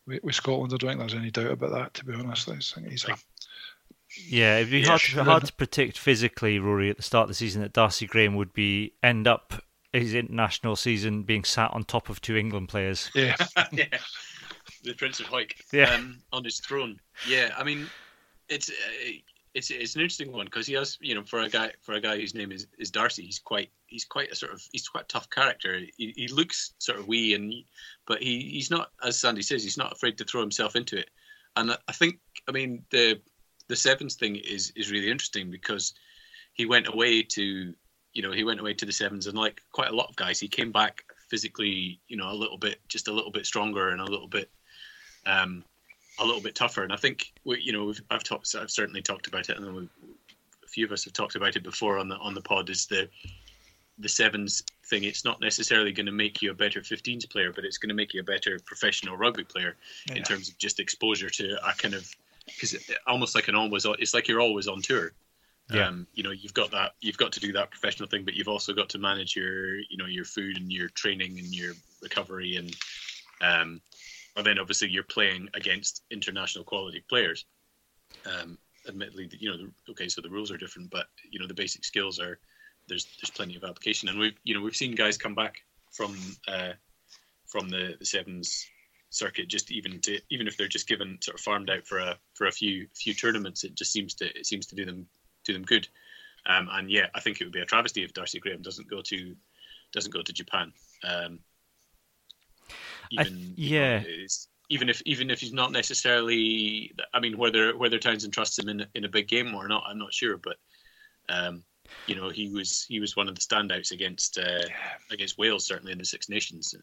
with, 0.06 0.24
with, 0.24 0.36
Scotland. 0.36 0.74
I 0.74 0.78
don't 0.78 0.90
think 0.90 1.00
there's 1.00 1.14
any 1.16 1.32
doubt 1.32 1.52
about 1.52 1.72
that. 1.72 1.94
To 1.96 2.06
be 2.06 2.14
honest, 2.14 2.50
I 2.50 2.58
think 2.58 2.90
he's 2.90 3.06
a 3.06 3.16
yeah, 4.28 4.58
it'd 4.58 4.72
be 4.72 4.84
hard, 4.84 5.00
to, 5.00 5.24
hard 5.24 5.46
to 5.46 5.54
predict 5.54 5.98
physically, 5.98 6.60
Rory, 6.60 6.90
at 6.90 6.98
the 6.98 7.04
start 7.04 7.24
of 7.24 7.28
the 7.30 7.34
season 7.34 7.62
that 7.62 7.72
Darcy 7.72 8.08
Graham 8.08 8.36
would 8.36 8.52
be 8.52 8.94
end 9.02 9.26
up 9.26 9.64
his 9.94 10.14
international 10.14 10.76
season 10.76 11.24
being 11.24 11.44
sat 11.44 11.72
on 11.74 11.84
top 11.84 12.10
of 12.10 12.22
two 12.22 12.38
England 12.38 12.70
players. 12.70 13.10
Yeah, 13.14 13.36
yeah. 13.72 13.86
The 14.84 14.94
Prince 14.94 15.20
of 15.20 15.28
Hawick. 15.28 15.54
Yeah. 15.72 15.94
Um, 15.94 16.20
on 16.32 16.44
his 16.44 16.60
throne. 16.60 17.00
Yeah, 17.28 17.54
I 17.58 17.64
mean, 17.64 17.88
it's 18.50 18.70
uh, 18.70 18.74
it's 19.54 19.70
it's 19.70 19.96
an 19.96 20.02
interesting 20.02 20.32
one 20.32 20.46
because 20.46 20.66
he 20.66 20.74
has, 20.74 20.98
you 21.02 21.16
know, 21.16 21.24
for 21.24 21.42
a 21.42 21.50
guy 21.50 21.72
for 21.82 21.94
a 21.94 22.02
guy 22.02 22.18
whose 22.20 22.34
name 22.34 22.52
is, 22.52 22.68
is 22.80 22.92
Darcy, 22.92 23.24
he's 23.24 23.40
quite 23.40 23.70
he's 23.88 24.06
quite 24.06 24.32
a 24.32 24.36
sort 24.36 24.54
of 24.54 24.64
he's 24.72 24.88
quite 24.88 25.04
a 25.04 25.08
tough 25.08 25.30
character. 25.30 25.80
He, 25.98 26.14
he 26.16 26.28
looks 26.30 26.74
sort 26.80 27.00
of 27.00 27.08
wee 27.08 27.34
and 27.34 27.54
but 28.08 28.22
he 28.22 28.40
he's 28.42 28.72
not 28.72 28.92
as 29.04 29.20
Sandy 29.20 29.42
says 29.42 29.64
he's 29.64 29.78
not 29.78 29.92
afraid 29.92 30.18
to 30.18 30.26
throw 30.26 30.42
himself 30.42 30.76
into 30.76 30.98
it. 30.98 31.10
And 31.56 31.78
I 31.88 31.92
think 31.92 32.20
I 32.48 32.52
mean 32.52 32.84
the 32.92 33.20
the 33.68 33.76
sevens 33.76 34.16
thing 34.16 34.38
is 34.38 34.72
is 34.76 34.92
really 34.92 35.12
interesting 35.12 35.52
because 35.52 35.94
he 36.54 36.66
went 36.66 36.88
away 36.88 37.24
to 37.24 37.74
you 38.14 38.22
know, 38.22 38.32
he 38.32 38.44
went 38.44 38.60
away 38.60 38.74
to 38.74 38.86
the 38.86 38.92
sevens, 38.92 39.28
and 39.28 39.38
like 39.38 39.62
quite 39.72 39.90
a 39.90 39.96
lot 39.96 40.10
of 40.10 40.16
guys, 40.16 40.40
he 40.40 40.48
came 40.48 40.72
back 40.72 41.04
physically, 41.30 42.00
you 42.08 42.18
know, 42.18 42.32
a 42.32 42.34
little 42.34 42.58
bit, 42.58 42.80
just 42.88 43.08
a 43.08 43.14
little 43.14 43.32
bit 43.32 43.46
stronger 43.46 43.90
and 43.90 44.02
a 44.02 44.06
little 44.06 44.28
bit, 44.28 44.50
um, 45.26 45.64
a 46.20 46.26
little 46.26 46.42
bit 46.42 46.56
tougher. 46.56 46.84
And 46.84 46.92
I 46.92 46.98
think, 46.98 47.32
we, 47.46 47.62
you 47.62 47.72
know, 47.72 47.94
I've 48.10 48.24
talked, 48.24 48.54
I've 48.60 48.72
certainly 48.72 49.02
talked 49.02 49.28
about 49.28 49.50
it, 49.50 49.58
and 49.58 49.90
a 50.64 50.68
few 50.68 50.86
of 50.86 50.92
us 50.92 51.04
have 51.06 51.14
talked 51.14 51.36
about 51.36 51.56
it 51.56 51.64
before 51.64 51.98
on 51.98 52.10
the 52.10 52.16
on 52.18 52.34
the 52.34 52.42
pod. 52.42 52.70
Is 52.70 52.86
the 52.86 53.10
the 54.02 54.10
sevens 54.10 54.64
thing. 54.86 55.04
It's 55.04 55.24
not 55.24 55.40
necessarily 55.42 55.92
going 55.92 56.06
to 56.08 56.12
make 56.12 56.42
you 56.42 56.52
a 56.52 56.54
better 56.54 56.82
15s 56.82 57.30
player, 57.30 57.52
but 57.54 57.64
it's 57.64 57.78
going 57.78 57.90
to 57.90 57.96
make 57.96 58.14
you 58.14 58.22
a 58.22 58.24
better 58.24 58.60
professional 58.66 59.16
rugby 59.16 59.44
player 59.44 59.76
yeah. 60.08 60.16
in 60.16 60.24
terms 60.24 60.50
of 60.50 60.58
just 60.58 60.80
exposure 60.80 61.30
to 61.30 61.58
a 61.68 61.74
kind 61.74 61.94
of 61.94 62.10
because 62.46 62.76
almost 63.08 63.36
like 63.36 63.48
an 63.48 63.56
always 63.56 63.86
it's 64.00 64.14
like 64.14 64.28
you're 64.28 64.42
always 64.42 64.68
on 64.68 64.82
tour. 64.82 65.12
Yeah. 65.74 65.88
Um, 65.88 66.08
you 66.14 66.24
know, 66.24 66.32
you've 66.32 66.54
got 66.54 66.72
that 66.72 66.94
you've 67.00 67.18
got 67.18 67.32
to 67.34 67.40
do 67.40 67.54
that 67.54 67.72
professional 67.72 68.10
thing, 68.10 68.26
but 68.26 68.34
you've 68.34 68.48
also 68.48 68.74
got 68.74 68.90
to 68.90 68.98
manage 69.00 69.36
your 69.36 69.78
you 69.78 69.98
know 69.98 70.06
your 70.06 70.26
food 70.26 70.58
and 70.58 70.72
your 70.72 70.90
training 70.90 71.40
and 71.40 71.54
your 71.54 71.74
recovery 72.02 72.58
and 72.58 72.76
um, 73.42 73.82
and 74.36 74.46
then 74.46 74.60
obviously 74.60 74.90
you're 74.90 75.04
playing 75.04 75.50
against 75.54 76.04
international 76.12 76.64
quality 76.64 77.04
players. 77.08 77.46
Um, 78.26 78.58
admittedly, 78.88 79.30
you 79.40 79.50
know, 79.50 79.68
okay, 79.90 80.08
so 80.08 80.22
the 80.22 80.30
rules 80.30 80.52
are 80.52 80.58
different, 80.58 80.90
but 80.90 81.08
you 81.30 81.40
know 81.40 81.48
the 81.48 81.54
basic 81.54 81.86
skills 81.86 82.20
are 82.20 82.40
there's 82.88 83.06
there's 83.22 83.32
plenty 83.32 83.56
of 83.56 83.64
application, 83.64 84.10
and 84.10 84.20
we've 84.20 84.38
you 84.44 84.54
know 84.54 84.62
we've 84.62 84.76
seen 84.76 84.96
guys 84.96 85.18
come 85.18 85.36
back 85.36 85.58
from 85.92 86.16
uh, 86.48 86.74
from 87.48 87.70
the, 87.70 87.96
the 88.00 88.06
sevens 88.06 88.66
circuit 89.10 89.50
just 89.50 89.72
even 89.72 90.00
to 90.00 90.20
even 90.30 90.48
if 90.48 90.56
they're 90.56 90.68
just 90.68 90.88
given 90.88 91.18
sort 91.22 91.36
of 91.36 91.42
farmed 91.42 91.70
out 91.70 91.86
for 91.86 92.00
a 92.00 92.18
for 92.34 92.48
a 92.48 92.52
few 92.52 92.88
few 92.96 93.14
tournaments, 93.14 93.64
it 93.64 93.76
just 93.76 93.92
seems 93.92 94.14
to 94.16 94.26
it 94.38 94.46
seems 94.46 94.66
to 94.66 94.76
do 94.76 94.86
them 94.86 95.06
do 95.44 95.54
them 95.54 95.64
good. 95.64 95.88
Um, 96.46 96.70
and 96.72 96.90
yeah, 96.90 97.08
I 97.14 97.20
think 97.20 97.40
it 97.40 97.44
would 97.44 97.54
be 97.54 97.62
a 97.62 97.66
travesty 97.66 98.04
if 98.04 98.14
Darcy 98.14 98.40
Graham 98.40 98.62
doesn't 98.62 98.90
go 98.90 99.02
to 99.02 99.36
doesn't 99.92 100.14
go 100.14 100.22
to 100.22 100.34
Japan. 100.34 100.74
Um, 101.04 101.40
even, 103.12 103.54
yeah. 103.56 104.02
You 104.02 104.08
know, 104.08 104.26
even 104.70 104.90
if 104.90 105.02
even 105.06 105.30
if 105.30 105.42
he's 105.42 105.54
not 105.54 105.72
necessarily, 105.72 106.94
I 107.14 107.20
mean, 107.20 107.38
whether 107.38 107.78
whether 107.78 108.00
Townsend 108.00 108.34
trusts 108.34 108.58
him 108.58 108.70
in 108.70 108.86
in 108.96 109.04
a 109.04 109.10
big 109.10 109.28
game 109.28 109.54
or 109.54 109.68
not, 109.68 109.84
I'm 109.86 109.98
not 109.98 110.14
sure. 110.14 110.38
But 110.38 110.56
um, 111.28 111.64
you 112.08 112.16
know, 112.16 112.30
he 112.30 112.48
was 112.48 112.86
he 112.88 113.02
was 113.02 113.16
one 113.16 113.28
of 113.28 113.36
the 113.36 113.42
standouts 113.42 113.92
against 113.92 114.38
uh, 114.38 114.64
against 115.12 115.38
Wales, 115.38 115.66
certainly 115.66 115.92
in 115.92 115.98
the 115.98 116.06
Six 116.06 116.30
Nations. 116.30 116.74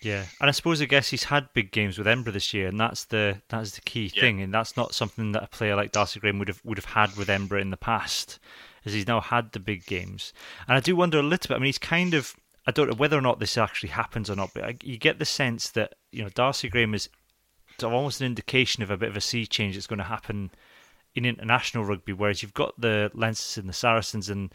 Yeah, 0.00 0.24
and 0.40 0.48
I 0.48 0.52
suppose 0.52 0.80
I 0.80 0.84
guess 0.84 1.08
he's 1.08 1.24
had 1.24 1.52
big 1.54 1.72
games 1.72 1.98
with 1.98 2.06
Embra 2.06 2.32
this 2.32 2.54
year, 2.54 2.68
and 2.68 2.78
that's 2.78 3.04
the 3.04 3.42
that's 3.48 3.72
the 3.72 3.80
key 3.80 4.12
yeah. 4.14 4.20
thing, 4.20 4.40
and 4.40 4.54
that's 4.54 4.76
not 4.76 4.94
something 4.94 5.32
that 5.32 5.42
a 5.42 5.48
player 5.48 5.74
like 5.74 5.90
Darcy 5.90 6.20
Graham 6.20 6.38
would 6.38 6.48
have 6.48 6.60
would 6.64 6.78
have 6.78 6.84
had 6.84 7.16
with 7.16 7.28
Embra 7.28 7.60
in 7.60 7.70
the 7.70 7.76
past, 7.76 8.38
as 8.84 8.92
he's 8.92 9.08
now 9.08 9.20
had 9.20 9.52
the 9.52 9.58
big 9.58 9.86
games. 9.86 10.32
And 10.68 10.76
I 10.76 10.80
do 10.80 10.94
wonder 10.94 11.18
a 11.18 11.22
little 11.22 11.48
bit. 11.48 11.56
I 11.56 11.58
mean, 11.58 11.66
he's 11.66 11.78
kind 11.78 12.14
of 12.14 12.36
I 12.66 12.70
don't 12.70 12.88
know 12.88 12.94
whether 12.94 13.18
or 13.18 13.22
not 13.22 13.40
this 13.40 13.58
actually 13.58 13.88
happens 13.88 14.30
or 14.30 14.36
not, 14.36 14.50
but 14.54 14.64
I, 14.64 14.76
you 14.84 14.98
get 14.98 15.18
the 15.18 15.24
sense 15.24 15.70
that 15.70 15.94
you 16.12 16.22
know 16.22 16.28
Darcy 16.28 16.68
Graham 16.68 16.94
is 16.94 17.08
almost 17.82 18.20
an 18.20 18.26
indication 18.26 18.82
of 18.82 18.90
a 18.90 18.96
bit 18.96 19.08
of 19.08 19.16
a 19.16 19.20
sea 19.20 19.46
change 19.46 19.74
that's 19.74 19.86
going 19.86 19.98
to 19.98 20.04
happen 20.04 20.50
in 21.16 21.24
international 21.24 21.84
rugby. 21.84 22.12
Whereas 22.12 22.40
you've 22.40 22.54
got 22.54 22.80
the 22.80 23.10
Leinsters 23.14 23.58
and 23.58 23.68
the 23.68 23.72
Saracens, 23.72 24.28
and 24.28 24.52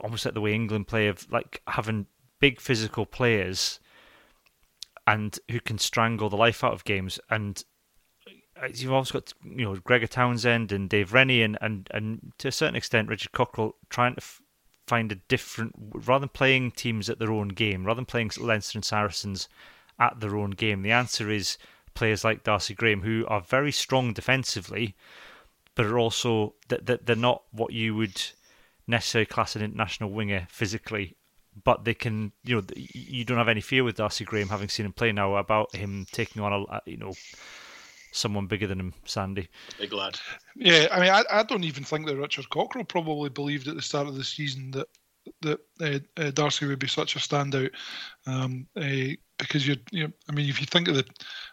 almost 0.00 0.26
like 0.26 0.34
the 0.34 0.40
way 0.42 0.52
England 0.52 0.86
play 0.86 1.08
of 1.08 1.30
like 1.32 1.62
having 1.66 2.06
big 2.40 2.60
physical 2.60 3.06
players 3.06 3.80
and 5.06 5.38
who 5.50 5.60
can 5.60 5.78
strangle 5.78 6.28
the 6.28 6.36
life 6.36 6.64
out 6.64 6.72
of 6.72 6.84
games. 6.84 7.20
And 7.30 7.62
uh, 8.60 8.68
you've 8.74 8.92
also 8.92 9.14
got 9.14 9.32
you 9.44 9.64
know 9.64 9.76
Gregor 9.76 10.06
Townsend 10.06 10.72
and 10.72 10.88
Dave 10.88 11.12
Rennie 11.12 11.42
and 11.42 11.58
and 11.60 11.88
and 11.92 12.32
to 12.38 12.48
a 12.48 12.52
certain 12.52 12.76
extent 12.76 13.08
Richard 13.08 13.32
Cockerill 13.32 13.72
trying 13.90 14.14
to 14.14 14.20
f- 14.20 14.42
find 14.86 15.12
a 15.12 15.16
different 15.28 15.74
rather 15.76 16.20
than 16.20 16.28
playing 16.30 16.70
teams 16.72 17.10
at 17.10 17.18
their 17.18 17.32
own 17.32 17.48
game, 17.48 17.84
rather 17.84 17.98
than 17.98 18.06
playing 18.06 18.30
Leinster 18.38 18.78
and 18.78 18.84
Saracens 18.84 19.48
at 19.98 20.20
their 20.20 20.36
own 20.36 20.50
game. 20.50 20.82
The 20.82 20.92
answer 20.92 21.30
is 21.30 21.58
players 21.94 22.24
like 22.24 22.44
Darcy 22.44 22.74
Graham 22.74 23.02
who 23.02 23.24
are 23.26 23.40
very 23.40 23.72
strong 23.72 24.12
defensively, 24.12 24.94
but 25.74 25.86
are 25.86 25.98
also 25.98 26.54
that 26.68 26.86
that 26.86 27.06
they're 27.06 27.16
not 27.16 27.42
what 27.50 27.72
you 27.72 27.94
would 27.94 28.22
necessarily 28.86 29.26
class 29.26 29.56
an 29.56 29.62
international 29.62 30.10
winger 30.10 30.46
physically. 30.50 31.16
But 31.64 31.84
they 31.84 31.94
can, 31.94 32.32
you 32.44 32.56
know, 32.56 32.62
you 32.74 33.24
don't 33.24 33.38
have 33.38 33.48
any 33.48 33.60
fear 33.60 33.82
with 33.82 33.96
Darcy 33.96 34.24
Graham, 34.24 34.48
having 34.48 34.68
seen 34.68 34.86
him 34.86 34.92
play 34.92 35.12
now, 35.12 35.36
about 35.36 35.74
him 35.74 36.06
taking 36.12 36.42
on 36.42 36.66
a, 36.68 36.80
you 36.84 36.98
know, 36.98 37.14
someone 38.12 38.46
bigger 38.46 38.66
than 38.66 38.80
him, 38.80 38.94
Sandy. 39.04 39.48
Big 39.78 39.92
lad. 39.92 40.18
Yeah, 40.54 40.88
I 40.92 41.00
mean, 41.00 41.10
I, 41.10 41.22
I 41.30 41.42
don't 41.42 41.64
even 41.64 41.84
think 41.84 42.06
that 42.06 42.16
Richard 42.16 42.46
Cockerill 42.50 42.88
probably 42.88 43.30
believed 43.30 43.68
at 43.68 43.74
the 43.74 43.82
start 43.82 44.08
of 44.08 44.16
the 44.16 44.24
season 44.24 44.70
that 44.72 44.88
that 45.42 45.60
uh, 45.80 45.98
uh, 46.20 46.30
Darcy 46.30 46.66
would 46.66 46.78
be 46.78 46.86
such 46.86 47.16
a 47.16 47.18
standout 47.18 47.70
um, 48.26 48.66
uh, 48.76 49.14
because 49.38 49.66
you 49.66 49.76
you 49.90 50.04
know, 50.04 50.12
I 50.28 50.32
mean, 50.32 50.48
if 50.48 50.60
you 50.60 50.66
think 50.66 50.88
of 50.88 50.94
the 50.94 51.04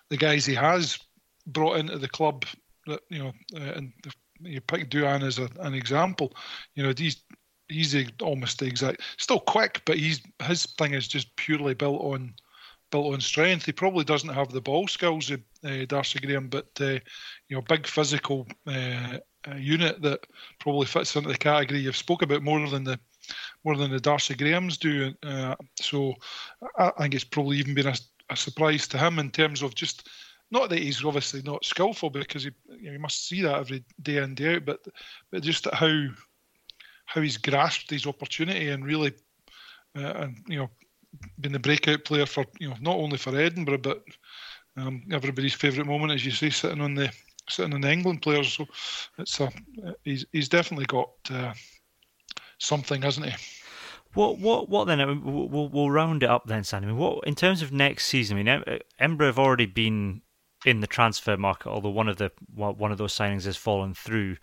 the 0.10 0.18
guys 0.18 0.46
he 0.46 0.56
has 0.56 1.00
brought 1.48 1.78
into 1.78 1.98
the 1.98 2.08
club, 2.08 2.46
that 2.88 3.02
you 3.10 3.20
know, 3.20 3.32
uh, 3.56 3.74
and 3.74 3.94
you 4.40 4.62
pick 4.62 4.90
Duhan 4.90 5.24
as 5.24 5.40
a, 5.40 5.50
an 5.60 5.74
example, 5.74 6.34
you 6.76 6.84
know, 6.84 6.94
he's 6.96 7.24
he's 7.70 7.96
almost 8.22 8.60
the 8.60 8.66
exact, 8.66 9.02
still 9.18 9.40
quick, 9.40 9.82
but 9.86 9.98
he's 9.98 10.22
his 10.44 10.66
thing 10.66 10.94
is 10.94 11.08
just 11.08 11.36
purely 11.36 11.74
built 11.74 12.02
on 12.02 12.34
built 12.92 13.14
on 13.14 13.22
strength. 13.22 13.66
He 13.66 13.72
probably 13.72 14.04
doesn't 14.04 14.34
have 14.34 14.52
the 14.52 14.62
ball 14.62 14.88
skills 14.88 15.32
of 15.32 15.42
uh, 15.66 15.86
Darcy 15.88 16.20
Graham, 16.20 16.48
but 16.48 16.68
uh, 16.80 17.00
you 17.50 17.56
know, 17.56 17.62
big 17.62 17.88
physical 17.88 18.48
uh, 18.68 19.18
uh, 19.48 19.56
unit 19.56 20.02
that 20.04 20.26
probably 20.60 20.86
fits 20.86 21.16
into 21.16 21.30
the 21.30 21.38
category 21.38 21.80
you've 21.80 21.98
spoke 21.98 22.22
about 22.22 22.44
more 22.44 22.70
than 22.70 22.84
the 22.84 23.00
more 23.64 23.76
than 23.76 23.92
the 23.92 24.00
Darcy 24.00 24.36
Grahams 24.36 24.78
do. 24.78 25.14
Uh, 25.24 25.56
so 25.80 26.14
I, 26.78 26.92
I, 26.98 27.02
think 27.02 27.16
it's 27.16 27.24
probably 27.24 27.58
even 27.58 27.74
been 27.74 27.88
a, 27.88 27.96
a, 28.30 28.36
surprise 28.36 28.88
to 28.90 28.98
him 28.98 29.18
in 29.18 29.32
terms 29.32 29.62
of 29.62 29.74
just 29.76 30.10
not 30.52 30.70
that 30.70 30.80
he's 30.80 31.04
obviously 31.04 31.42
not 31.42 31.66
skillful 31.66 32.10
because 32.10 32.44
he 32.44 32.52
you, 32.78 32.92
know, 32.92 33.00
must 33.00 33.28
see 33.28 33.42
that 33.42 33.56
every 33.56 33.84
day 34.02 34.18
in 34.18 34.36
day 34.36 34.56
out, 34.56 34.66
but 34.66 34.86
but 35.32 35.42
just 35.42 35.68
how 35.74 36.06
how 37.06 37.22
he's 37.22 37.38
grasped 37.38 37.90
his 37.90 38.08
opportunity 38.08 38.70
and 38.70 38.86
really 38.86 39.14
uh, 39.98 40.14
and 40.16 40.38
you 40.48 40.58
know 40.58 40.70
been 41.40 41.52
the 41.52 41.60
breakout 41.60 42.04
player 42.06 42.26
for 42.26 42.46
you 42.60 42.70
know 42.70 42.78
not 42.82 42.96
only 42.96 43.18
for 43.18 43.36
Edinburgh 43.36 43.80
but 43.80 44.04
um, 44.78 45.04
everybody's 45.12 45.54
favourite 45.54 45.88
moment, 45.88 46.14
as 46.14 46.26
you 46.26 46.32
say, 46.32 46.50
sitting 46.50 46.82
on 46.82 46.96
the 46.96 47.12
sitting 47.50 47.74
on 47.74 47.82
the 47.82 47.92
England 47.92 48.22
players. 48.22 48.54
So 48.54 48.66
it's 49.18 49.40
a 49.40 49.52
he's 50.04 50.26
he's 50.32 50.50
definitely 50.50 50.86
got 50.86 51.10
uh, 51.30 51.54
something, 52.60 53.02
hasn't 53.02 53.28
he? 53.28 53.36
What 54.14 54.40
what 54.40 54.70
what 54.70 54.86
then? 54.86 55.24
we'll, 55.24 55.70
we'll, 55.70 55.90
round 55.90 56.24
it 56.24 56.30
up 56.30 56.46
then, 56.46 56.64
Sandy. 56.64 56.88
I 56.88 56.92
mean, 56.92 57.00
what 57.00 57.26
in 57.28 57.36
terms 57.36 57.62
of 57.62 57.72
next 57.72 58.08
season? 58.08 58.38
I 58.38 58.44
mean, 58.44 58.82
Embra 59.00 59.28
have 59.28 59.40
already 59.40 59.66
been 59.66 60.22
in 60.66 60.80
the 60.80 60.88
transfer 60.88 61.36
market, 61.36 61.70
although 61.70 61.90
one 61.90 62.08
of 62.08 62.18
the 62.18 62.32
one 62.54 62.92
of 62.92 62.98
those 62.98 63.14
signings 63.14 63.46
has 63.46 63.58
fallen 63.58 63.94
through. 63.94 64.38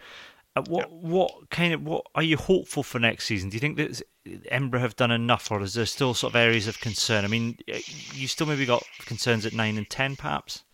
Uh, 0.57 0.63
what 0.69 0.91
what 0.91 1.51
kind 1.51 1.73
of 1.73 1.83
what 1.83 2.05
are 2.15 2.23
you 2.23 2.37
hopeful 2.37 2.83
for 2.83 2.99
next 2.99 3.27
season? 3.27 3.51
Do 3.51 3.55
you 3.57 3.61
think 3.61 3.77
that 3.77 4.03
Embra 4.51 4.81
have 4.81 4.97
done 4.97 5.13
enough, 5.13 5.51
or 5.51 5.63
is 5.63 5.75
there 5.75 5.87
still 5.87 6.13
sort 6.13 6.33
of 6.33 6.37
areas 6.37 6.67
of 6.67 6.81
concern? 6.81 7.25
I 7.25 7.29
mean, 7.29 7.57
uh, 7.73 7.79
you 8.13 8.27
still 8.27 8.47
maybe 8.47 8.67
got 8.67 8.85
concerns 9.07 9.47
at 9.47 9.53
nine 9.53 9.77
and 9.77 9.89
ten, 9.89 10.17
perhaps. 10.17 10.65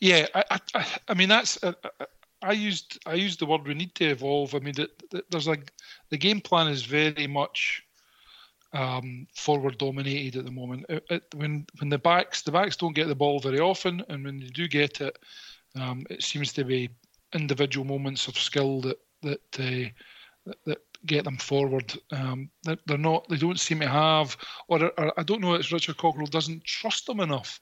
Yeah, 0.00 0.26
I 0.34 0.58
I, 0.74 0.86
I 1.08 1.14
mean 1.14 1.28
that's 1.28 1.62
uh, 1.62 1.72
uh 1.84 2.04
I 2.42 2.52
used 2.52 2.98
I 3.06 3.14
used 3.14 3.40
the 3.40 3.46
word 3.46 3.66
we 3.66 3.74
need 3.74 3.94
to 3.96 4.06
evolve. 4.06 4.54
I 4.54 4.58
mean, 4.58 4.74
there's 5.30 5.48
like 5.48 5.72
the 6.10 6.18
game 6.18 6.40
plan 6.40 6.68
is 6.68 6.82
very 6.82 7.26
much 7.26 7.84
um, 8.72 9.26
forward 9.34 9.78
dominated 9.78 10.36
at 10.36 10.44
the 10.44 10.50
moment. 10.50 10.86
It, 10.88 11.04
it, 11.10 11.22
when 11.34 11.66
when 11.78 11.88
the 11.88 11.98
backs 11.98 12.42
the 12.42 12.52
backs 12.52 12.76
don't 12.76 12.94
get 12.94 13.08
the 13.08 13.14
ball 13.14 13.40
very 13.40 13.60
often, 13.60 14.04
and 14.08 14.24
when 14.24 14.40
they 14.40 14.46
do 14.46 14.68
get 14.68 15.00
it, 15.00 15.18
um, 15.74 16.06
it 16.10 16.22
seems 16.22 16.52
to 16.54 16.64
be 16.64 16.90
individual 17.34 17.84
moments 17.84 18.28
of 18.28 18.38
skill 18.38 18.80
that 18.82 18.98
that 19.22 19.40
uh, 19.58 20.52
that, 20.66 20.78
get 21.06 21.24
them 21.24 21.36
forward. 21.36 21.96
Um, 22.10 22.50
they're 22.64 22.98
not. 22.98 23.28
They 23.28 23.36
don't 23.36 23.60
seem 23.60 23.80
to 23.80 23.88
have, 23.88 24.36
or, 24.66 24.90
or 24.98 25.12
I 25.16 25.22
don't 25.22 25.40
know. 25.40 25.54
It's 25.54 25.70
Richard 25.70 25.96
Cockerill 25.96 26.28
doesn't 26.28 26.64
trust 26.64 27.06
them 27.06 27.20
enough 27.20 27.60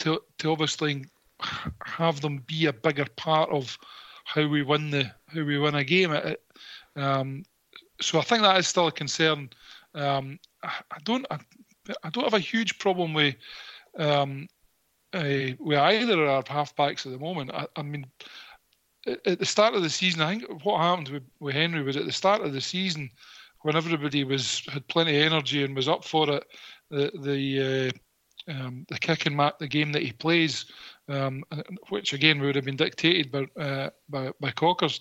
to 0.00 0.20
to 0.38 0.50
obviously 0.50 1.04
have 1.84 2.20
them 2.20 2.38
be 2.46 2.66
a 2.66 2.72
bigger 2.72 3.06
part 3.16 3.50
of 3.50 3.76
how 4.24 4.46
we 4.46 4.62
win 4.62 4.90
the 4.90 5.04
how 5.26 5.42
we 5.42 5.58
win 5.58 5.74
a 5.74 5.84
game. 5.84 6.12
It, 6.12 6.42
um, 6.96 7.44
so 8.00 8.18
I 8.18 8.22
think 8.22 8.42
that 8.42 8.58
is 8.58 8.68
still 8.68 8.86
a 8.86 8.92
concern. 8.92 9.50
Um, 9.94 10.38
I, 10.62 10.72
I, 10.90 10.98
don't 11.04 11.26
I, 11.30 11.38
I, 12.02 12.10
don't 12.10 12.24
have 12.24 12.34
a 12.34 12.38
huge 12.38 12.78
problem 12.78 13.12
with 13.12 13.34
um, 13.98 14.48
uh, 15.12 15.52
with 15.58 15.78
either 15.78 16.22
of 16.24 16.28
our 16.28 16.42
halfbacks 16.44 17.06
at 17.06 17.12
the 17.12 17.18
moment. 17.18 17.50
I, 17.52 17.66
I 17.76 17.82
mean, 17.82 18.06
at 19.06 19.38
the 19.38 19.46
start 19.46 19.74
of 19.74 19.82
the 19.82 19.90
season, 19.90 20.20
I 20.20 20.36
think 20.36 20.64
what 20.64 20.80
happened 20.80 21.08
with, 21.08 21.22
with 21.40 21.54
Henry 21.54 21.82
was 21.82 21.96
at 21.96 22.06
the 22.06 22.12
start 22.12 22.42
of 22.42 22.52
the 22.52 22.60
season 22.60 23.10
when 23.62 23.76
everybody 23.76 24.24
was 24.24 24.62
had 24.68 24.86
plenty 24.88 25.18
of 25.18 25.32
energy 25.32 25.64
and 25.64 25.76
was 25.76 25.88
up 25.88 26.04
for 26.04 26.30
it. 26.30 26.44
The 26.90 27.10
the 27.22 27.92
uh, 28.48 28.52
um, 28.52 28.86
the 28.88 28.98
kick 28.98 29.26
and 29.26 29.36
mat, 29.36 29.58
the 29.58 29.68
game 29.68 29.92
that 29.92 30.02
he 30.02 30.12
plays, 30.12 30.66
um, 31.08 31.44
which 31.88 32.12
again 32.12 32.40
would 32.40 32.56
have 32.56 32.64
been 32.64 32.76
dictated 32.76 33.30
by, 33.30 33.62
uh, 33.62 33.90
by 34.08 34.32
by 34.40 34.50
Cockers, 34.50 35.00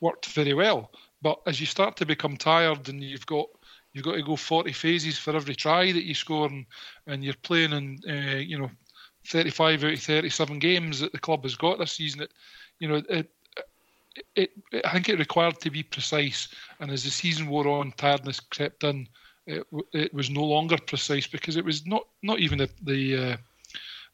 worked 0.00 0.26
very 0.26 0.54
well. 0.54 0.90
But 1.22 1.40
as 1.46 1.60
you 1.60 1.66
start 1.66 1.96
to 1.96 2.06
become 2.06 2.36
tired 2.36 2.88
and 2.88 3.02
you've 3.02 3.26
got 3.26 3.46
you've 3.92 4.04
got 4.04 4.14
to 4.14 4.22
go 4.22 4.36
40 4.36 4.72
phases 4.72 5.18
for 5.18 5.34
every 5.34 5.54
try 5.54 5.92
that 5.92 6.04
you 6.04 6.14
score, 6.14 6.48
and, 6.48 6.66
and 7.06 7.24
you're 7.24 7.34
playing 7.42 7.72
in 7.72 7.98
uh, 8.08 8.38
you 8.38 8.58
know 8.58 8.70
35 9.26 9.84
out 9.84 9.92
of 9.92 10.00
37 10.00 10.58
games 10.58 11.00
that 11.00 11.12
the 11.12 11.18
club 11.18 11.42
has 11.42 11.56
got 11.56 11.78
this 11.78 11.92
season. 11.92 12.22
It, 12.22 12.32
you 12.78 12.88
know 12.88 13.02
it, 13.08 13.30
it, 14.36 14.50
it, 14.72 14.84
I 14.84 14.92
think 14.92 15.08
it 15.08 15.18
required 15.18 15.60
to 15.60 15.70
be 15.70 15.82
precise. 15.82 16.48
And 16.80 16.90
as 16.90 17.04
the 17.04 17.10
season 17.10 17.48
wore 17.48 17.68
on, 17.68 17.92
tiredness 17.96 18.40
crept 18.40 18.84
in. 18.84 19.08
it, 19.46 19.66
it 19.92 20.12
was 20.12 20.30
no 20.30 20.44
longer 20.44 20.76
precise 20.78 21.26
because 21.26 21.56
it 21.56 21.64
was 21.64 21.86
not 21.86 22.06
not 22.22 22.38
even 22.38 22.58
the 22.58 22.70
the, 22.82 23.16
uh, 23.16 23.36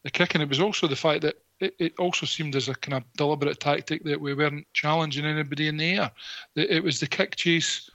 the 0.03 0.11
kicking. 0.11 0.41
It 0.41 0.49
was 0.49 0.61
also 0.61 0.87
the 0.87 0.95
fact 0.95 1.21
that 1.21 1.35
it, 1.59 1.75
it, 1.79 1.93
also 1.97 2.25
seemed 2.25 2.55
as 2.55 2.67
a 2.67 2.75
kind 2.75 2.95
of 2.95 3.03
deliberate 3.15 3.59
tactic 3.59 4.03
that 4.03 4.19
we 4.19 4.33
weren't 4.33 4.67
challenging 4.73 5.25
anybody 5.25 5.67
in 5.67 5.77
the 5.77 5.93
air. 5.93 6.11
It 6.55 6.83
was 6.83 6.99
the 6.99 7.07
kick 7.07 7.35
chase, 7.35 7.89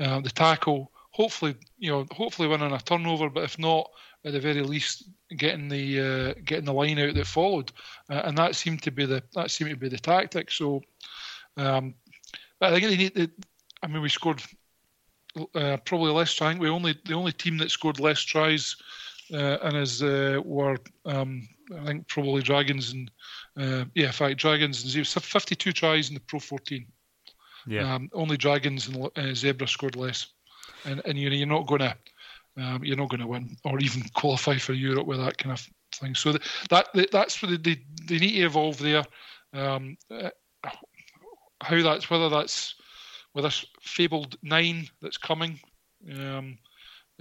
uh, 0.00 0.20
the 0.20 0.30
tackle. 0.30 0.90
Hopefully, 1.10 1.56
you 1.78 1.90
know, 1.90 2.06
hopefully 2.12 2.48
winning 2.48 2.72
a 2.72 2.78
turnover, 2.78 3.28
but 3.28 3.44
if 3.44 3.58
not, 3.58 3.90
at 4.24 4.32
the 4.32 4.40
very 4.40 4.62
least, 4.62 5.08
getting 5.36 5.68
the 5.68 6.00
uh, 6.00 6.40
getting 6.44 6.66
the 6.66 6.72
line 6.72 6.98
out 6.98 7.14
that 7.14 7.26
followed, 7.26 7.72
uh, 8.10 8.22
and 8.24 8.36
that 8.36 8.54
seemed 8.54 8.82
to 8.82 8.90
be 8.90 9.06
the 9.06 9.22
that 9.34 9.50
seemed 9.50 9.70
to 9.70 9.76
be 9.76 9.88
the 9.88 9.98
tactic. 9.98 10.50
So, 10.50 10.82
um, 11.56 11.94
I 12.60 12.70
think 12.70 12.84
they 12.84 12.96
need. 12.96 13.30
I 13.82 13.86
mean, 13.86 14.02
we 14.02 14.08
scored 14.08 14.42
uh, 15.54 15.78
probably 15.84 16.12
less 16.12 16.32
tries. 16.34 16.58
We 16.58 16.68
only 16.68 16.96
the 17.04 17.14
only 17.14 17.32
team 17.32 17.58
that 17.58 17.70
scored 17.70 18.00
less 18.00 18.20
tries 18.20 18.76
uh, 19.32 19.58
and 19.62 19.76
as 19.76 20.02
uh, 20.02 20.40
were 20.44 20.76
um, 21.06 21.48
I 21.78 21.84
think 21.84 22.08
probably 22.08 22.42
Dragons 22.42 22.92
and 22.92 23.10
uh, 23.58 23.84
yeah, 23.94 24.06
in 24.06 24.12
fact 24.12 24.38
Dragons 24.38 24.82
and 24.82 25.06
Zebre, 25.06 25.22
52 25.22 25.72
tries 25.72 26.08
in 26.08 26.14
the 26.14 26.20
Pro 26.20 26.40
14. 26.40 26.86
Yeah. 27.66 27.94
Um, 27.94 28.10
only 28.12 28.36
Dragons 28.36 28.88
and 28.88 29.04
uh, 29.04 29.34
Zebre 29.34 29.68
scored 29.68 29.96
less, 29.96 30.28
and 30.84 31.02
and 31.04 31.18
you 31.18 31.30
know 31.30 31.36
you're 31.36 31.46
not 31.46 31.66
going 31.66 31.80
to 31.80 31.96
um, 32.56 32.84
you're 32.84 32.96
not 32.96 33.10
to 33.10 33.26
win 33.26 33.56
or 33.64 33.78
even 33.78 34.02
qualify 34.14 34.56
for 34.56 34.72
Europe 34.72 35.06
with 35.06 35.18
that 35.18 35.38
kind 35.38 35.52
of 35.52 35.68
thing. 35.94 36.14
So 36.14 36.32
that, 36.32 36.88
that 36.94 37.10
that's 37.10 37.42
what 37.42 37.62
they, 37.62 37.80
they 38.06 38.18
need 38.18 38.32
to 38.32 38.46
evolve 38.46 38.78
there. 38.78 39.04
Um, 39.52 39.96
uh, 40.10 40.30
how 41.60 41.82
that's 41.82 42.10
whether 42.10 42.28
that's 42.28 42.74
with 43.34 43.44
this 43.44 43.64
fabled 43.82 44.36
nine 44.42 44.88
that's 45.00 45.18
coming. 45.18 45.60
Um, 46.10 46.58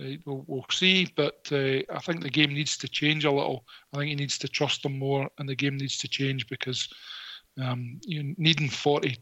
uh, 0.02 0.16
we'll, 0.26 0.44
we'll, 0.48 0.66
see, 0.72 1.12
but 1.16 1.48
uh, 1.52 1.82
I 1.94 2.00
think 2.02 2.22
the 2.22 2.30
game 2.30 2.54
needs 2.54 2.78
to 2.78 2.88
change 2.88 3.26
a 3.26 3.32
little. 3.32 3.66
I 3.94 3.98
think 3.98 4.10
he 4.10 4.16
needs 4.16 4.38
to 4.40 4.48
trust 4.48 4.84
them 4.84 4.98
more, 4.98 5.30
and 5.38 5.50
the 5.50 5.56
game 5.56 5.78
needs 5.78 5.98
to 6.00 6.08
change 6.08 6.48
because 6.48 6.88
um, 7.62 8.00
you 8.06 8.34
needing 8.38 8.70
forty 8.70 9.18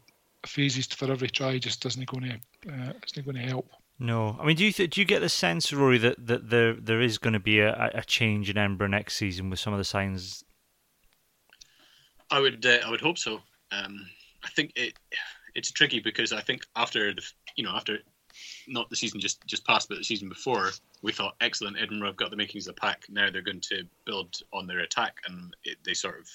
phases 0.46 0.86
for 0.86 1.10
every 1.10 1.28
try 1.28 1.58
just 1.58 1.84
isn't 1.84 2.06
going 2.06 2.24
to 2.24 2.72
uh, 2.72 2.92
isn't 3.04 3.24
going 3.24 3.36
to 3.36 3.42
help. 3.42 3.68
No, 3.98 4.38
I 4.40 4.46
mean, 4.46 4.56
do 4.56 4.64
you 4.64 4.72
th- 4.72 4.90
do 4.90 5.00
you 5.00 5.04
get 5.04 5.20
the 5.20 5.28
sense, 5.28 5.72
Rory, 5.72 5.98
that, 5.98 6.24
that 6.24 6.50
there 6.50 6.74
there 6.74 7.00
is 7.00 7.18
going 7.18 7.32
to 7.32 7.40
be 7.40 7.58
a, 7.58 7.90
a 7.94 8.04
change 8.04 8.48
in 8.48 8.56
Edinburgh 8.56 8.88
next 8.88 9.16
season 9.16 9.50
with 9.50 9.58
some 9.58 9.72
of 9.72 9.78
the 9.78 9.84
signs? 9.84 10.44
I 12.30 12.38
would 12.38 12.64
uh, 12.64 12.78
I 12.86 12.90
would 12.90 13.00
hope 13.00 13.18
so. 13.18 13.40
Um, 13.72 14.06
I 14.44 14.48
think 14.50 14.72
it 14.76 14.94
it's 15.54 15.72
tricky 15.72 16.00
because 16.00 16.32
I 16.32 16.40
think 16.40 16.64
after 16.76 17.12
the 17.12 17.22
you 17.56 17.64
know 17.64 17.74
after 17.74 17.98
not 18.66 18.90
the 18.90 18.96
season 18.96 19.20
just 19.20 19.44
just 19.46 19.66
passed, 19.66 19.88
but 19.88 19.98
the 19.98 20.04
season 20.04 20.28
before, 20.28 20.70
we 21.02 21.12
thought 21.12 21.34
excellent. 21.40 21.78
Edinburgh 21.80 22.08
have 22.08 22.16
got 22.16 22.30
the 22.30 22.36
makings 22.36 22.66
of 22.66 22.72
a 22.72 22.80
pack. 22.80 23.04
Now 23.08 23.30
they're 23.30 23.42
going 23.42 23.60
to 23.62 23.84
build 24.04 24.36
on 24.52 24.66
their 24.66 24.80
attack, 24.80 25.16
and 25.26 25.54
it, 25.64 25.78
they 25.84 25.94
sort 25.94 26.18
of 26.18 26.28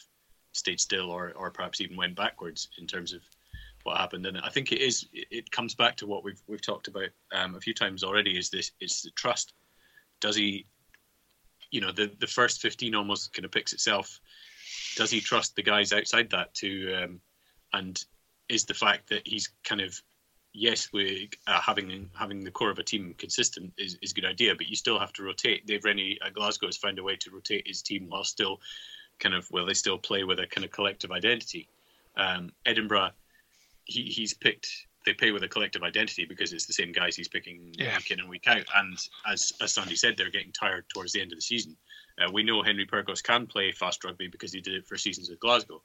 stayed 0.51 0.79
still, 0.79 1.09
or 1.09 1.33
or 1.35 1.51
perhaps 1.51 1.81
even 1.81 1.97
went 1.97 2.15
backwards 2.15 2.69
in 2.77 2.87
terms 2.87 3.13
of 3.13 3.21
what 3.83 3.97
happened. 3.97 4.25
And 4.25 4.37
I 4.39 4.49
think 4.49 4.71
it 4.71 4.81
is 4.81 5.07
it 5.13 5.51
comes 5.51 5.75
back 5.75 5.95
to 5.97 6.07
what 6.07 6.23
we've 6.23 6.41
we've 6.47 6.61
talked 6.61 6.87
about 6.87 7.09
um, 7.31 7.55
a 7.55 7.61
few 7.61 7.73
times 7.73 8.03
already. 8.03 8.37
Is 8.37 8.49
this 8.49 8.71
is 8.79 9.01
the 9.03 9.11
trust? 9.11 9.53
Does 10.19 10.35
he? 10.35 10.65
You 11.71 11.81
know, 11.81 11.91
the 11.91 12.11
the 12.19 12.27
first 12.27 12.61
fifteen 12.61 12.95
almost 12.95 13.33
kind 13.33 13.45
of 13.45 13.51
picks 13.51 13.73
itself. 13.73 14.19
Does 14.95 15.11
he 15.11 15.21
trust 15.21 15.55
the 15.55 15.63
guys 15.63 15.93
outside 15.93 16.29
that 16.31 16.53
to? 16.55 16.93
Um, 16.95 17.21
and 17.73 18.03
is 18.49 18.65
the 18.65 18.73
fact 18.73 19.09
that 19.09 19.27
he's 19.27 19.49
kind 19.63 19.81
of 19.81 19.99
yes, 20.53 20.89
we 20.93 21.29
uh, 21.47 21.59
having 21.59 22.09
having 22.17 22.43
the 22.43 22.51
core 22.51 22.69
of 22.69 22.79
a 22.79 22.83
team 22.83 23.15
consistent 23.17 23.73
is, 23.77 23.97
is 24.01 24.11
a 24.11 24.15
good 24.15 24.25
idea, 24.25 24.55
but 24.55 24.67
you 24.67 24.75
still 24.75 24.99
have 24.99 25.13
to 25.13 25.23
rotate. 25.23 25.65
Dave 25.65 25.83
Rennie 25.83 26.17
at 26.25 26.33
Glasgow 26.33 26.67
has 26.67 26.77
found 26.77 26.99
a 26.99 27.03
way 27.03 27.15
to 27.17 27.31
rotate 27.31 27.67
his 27.67 27.81
team 27.81 28.07
while 28.09 28.23
still 28.23 28.61
kind 29.19 29.35
of 29.35 29.49
well, 29.51 29.65
they 29.65 29.73
still 29.73 29.97
play 29.97 30.23
with 30.23 30.39
a 30.39 30.47
kind 30.47 30.63
of 30.63 30.71
collective 30.71 31.11
identity. 31.11 31.67
Um, 32.15 32.51
Edinburgh, 32.65 33.11
he, 33.85 34.03
he's 34.03 34.33
picked. 34.33 34.69
They 35.05 35.13
play 35.13 35.31
with 35.31 35.43
a 35.43 35.49
collective 35.49 35.83
identity 35.83 36.23
because 36.23 36.53
it's 36.53 36.65
the 36.65 36.73
same 36.73 36.93
guys 36.93 37.15
he's 37.15 37.27
picking 37.27 37.73
yeah. 37.73 37.97
week 37.97 38.11
in 38.11 38.21
and 38.21 38.29
week 38.29 38.47
out. 38.47 38.63
And 38.75 38.97
as 39.27 39.51
as 39.61 39.73
Sandy 39.73 39.95
said, 39.95 40.15
they're 40.15 40.29
getting 40.29 40.51
tired 40.51 40.85
towards 40.93 41.11
the 41.11 41.21
end 41.21 41.31
of 41.33 41.37
the 41.37 41.41
season. 41.41 41.75
Uh, 42.21 42.31
we 42.31 42.43
know 42.43 42.61
Henry 42.61 42.85
Pyrgos 42.85 43.23
can 43.23 43.47
play 43.47 43.71
fast 43.71 44.03
rugby 44.03 44.27
because 44.27 44.53
he 44.53 44.61
did 44.61 44.75
it 44.75 44.85
for 44.85 44.97
seasons 44.97 45.31
at 45.31 45.39
Glasgow. 45.39 45.81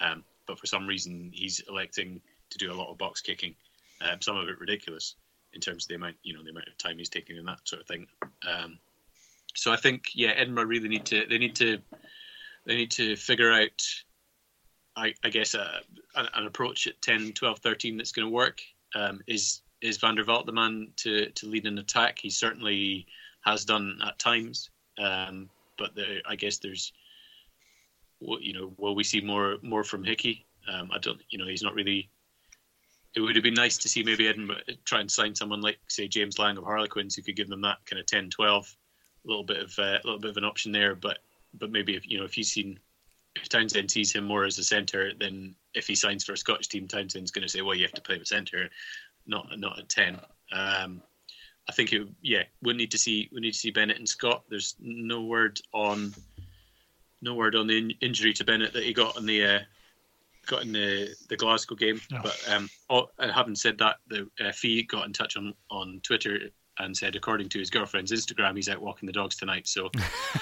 Um, 0.00 0.24
but 0.46 0.58
for 0.58 0.66
some 0.66 0.86
reason 0.86 1.30
he's 1.32 1.60
electing 1.68 2.20
to 2.50 2.58
do 2.58 2.72
a 2.72 2.74
lot 2.74 2.90
of 2.90 2.98
box 2.98 3.20
kicking, 3.20 3.54
um, 4.00 4.20
some 4.20 4.36
of 4.36 4.48
it 4.48 4.58
ridiculous 4.58 5.14
in 5.52 5.60
terms 5.60 5.84
of 5.84 5.88
the 5.88 5.94
amount 5.94 6.16
you 6.22 6.34
know 6.34 6.42
the 6.42 6.50
amount 6.50 6.68
of 6.68 6.76
time 6.78 6.98
he's 6.98 7.08
taking 7.08 7.38
and 7.38 7.48
that 7.48 7.60
sort 7.64 7.82
of 7.82 7.88
thing. 7.88 8.06
Um, 8.48 8.78
so 9.54 9.72
I 9.72 9.76
think 9.76 10.04
yeah, 10.14 10.30
Edinburgh 10.30 10.66
really 10.66 10.88
need 10.88 11.06
to 11.06 11.26
they 11.28 11.38
need 11.38 11.56
to 11.56 11.78
they 12.66 12.76
need 12.76 12.90
to 12.92 13.16
figure 13.16 13.52
out 13.52 13.82
I, 14.96 15.14
I 15.24 15.28
guess 15.28 15.54
uh, 15.54 15.80
an 16.14 16.46
approach 16.46 16.86
at 16.86 17.02
10, 17.02 17.32
12, 17.32 17.58
13 17.58 17.96
that's 17.96 18.12
going 18.12 18.26
to 18.26 18.32
work. 18.32 18.60
Um, 18.94 19.20
is 19.26 19.60
is 19.80 19.98
Van 19.98 20.14
der 20.14 20.24
Walt 20.24 20.46
the 20.46 20.52
man 20.52 20.88
to 20.96 21.30
to 21.30 21.46
lead 21.46 21.66
an 21.66 21.78
attack? 21.78 22.18
He 22.18 22.30
certainly 22.30 23.06
has 23.44 23.64
done 23.64 23.98
at 24.04 24.18
times, 24.18 24.70
um, 24.98 25.50
but 25.76 25.90
I 26.26 26.36
guess 26.36 26.58
there's 26.58 26.92
you 28.40 28.52
know, 28.52 28.72
will 28.76 28.94
we 28.94 29.04
see 29.04 29.20
more 29.20 29.56
more 29.62 29.84
from 29.84 30.04
Hickey? 30.04 30.46
Um, 30.70 30.90
I 30.92 30.98
don't, 30.98 31.20
you 31.30 31.38
know, 31.38 31.46
he's 31.46 31.62
not 31.62 31.74
really. 31.74 32.10
It 33.14 33.20
would 33.20 33.36
have 33.36 33.44
been 33.44 33.54
nice 33.54 33.78
to 33.78 33.88
see 33.88 34.02
maybe 34.02 34.26
Edinburgh 34.26 34.62
try 34.84 35.00
and 35.00 35.10
sign 35.10 35.36
someone 35.36 35.60
like, 35.60 35.78
say, 35.86 36.08
James 36.08 36.36
Lang 36.36 36.58
of 36.58 36.64
Harlequins, 36.64 37.14
who 37.14 37.22
could 37.22 37.36
give 37.36 37.48
them 37.48 37.60
that 37.60 37.78
kind 37.86 38.00
of 38.00 38.06
10, 38.06 38.30
12, 38.30 38.76
a 39.24 39.28
little 39.28 39.44
bit 39.44 39.58
of 39.58 39.78
uh, 39.78 39.98
a 40.02 40.04
little 40.04 40.18
bit 40.18 40.32
of 40.32 40.36
an 40.36 40.44
option 40.44 40.72
there. 40.72 40.94
But 40.94 41.18
but 41.54 41.70
maybe 41.70 41.94
if 41.94 42.08
you 42.08 42.18
know 42.18 42.24
if 42.24 42.34
he's 42.34 42.50
seen 42.50 42.78
if 43.36 43.48
Townsend 43.48 43.90
sees 43.90 44.12
him 44.12 44.24
more 44.24 44.44
as 44.44 44.58
a 44.58 44.64
centre, 44.64 45.12
then 45.18 45.54
if 45.74 45.86
he 45.86 45.94
signs 45.94 46.24
for 46.24 46.32
a 46.32 46.36
Scottish 46.36 46.68
team, 46.68 46.86
Townsend's 46.86 47.30
going 47.30 47.42
to 47.42 47.48
say, 47.48 47.62
well, 47.62 47.74
you 47.74 47.82
have 47.82 47.92
to 47.92 48.02
play 48.02 48.18
with 48.18 48.28
centre, 48.28 48.70
not 49.26 49.46
not 49.58 49.78
at 49.78 49.88
ten. 49.88 50.20
Um, 50.52 51.02
I 51.68 51.72
think 51.72 51.92
it, 51.92 52.06
yeah, 52.20 52.42
we 52.62 52.74
need 52.74 52.90
to 52.90 52.98
see 52.98 53.28
we 53.32 53.40
need 53.40 53.52
to 53.52 53.58
see 53.58 53.70
Bennett 53.70 53.98
and 53.98 54.08
Scott. 54.08 54.44
There's 54.48 54.76
no 54.80 55.22
word 55.22 55.60
on 55.72 56.14
no 57.24 57.34
word 57.34 57.56
on 57.56 57.66
the 57.66 57.78
in- 57.78 57.94
injury 58.00 58.32
to 58.34 58.44
Bennett 58.44 58.72
that 58.74 58.84
he 58.84 58.92
got 58.92 59.16
in 59.16 59.26
the 59.26 59.44
uh, 59.44 59.58
got 60.46 60.62
in 60.62 60.72
the 60.72 61.14
the 61.28 61.36
Glasgow 61.36 61.74
game. 61.74 62.00
No. 62.10 62.20
But 62.22 62.48
um, 62.48 62.70
oh, 62.90 63.08
having 63.18 63.54
said 63.56 63.78
that, 63.78 63.96
the 64.06 64.28
uh, 64.40 64.52
Fee 64.52 64.84
got 64.84 65.06
in 65.06 65.12
touch 65.12 65.36
on 65.36 65.54
on 65.70 66.00
Twitter 66.02 66.50
and 66.78 66.96
said, 66.96 67.14
according 67.14 67.48
to 67.48 67.58
his 67.58 67.70
girlfriend's 67.70 68.10
Instagram, 68.10 68.56
he's 68.56 68.68
out 68.68 68.80
walking 68.80 69.06
the 69.06 69.12
dogs 69.12 69.36
tonight, 69.36 69.66
so 69.66 69.90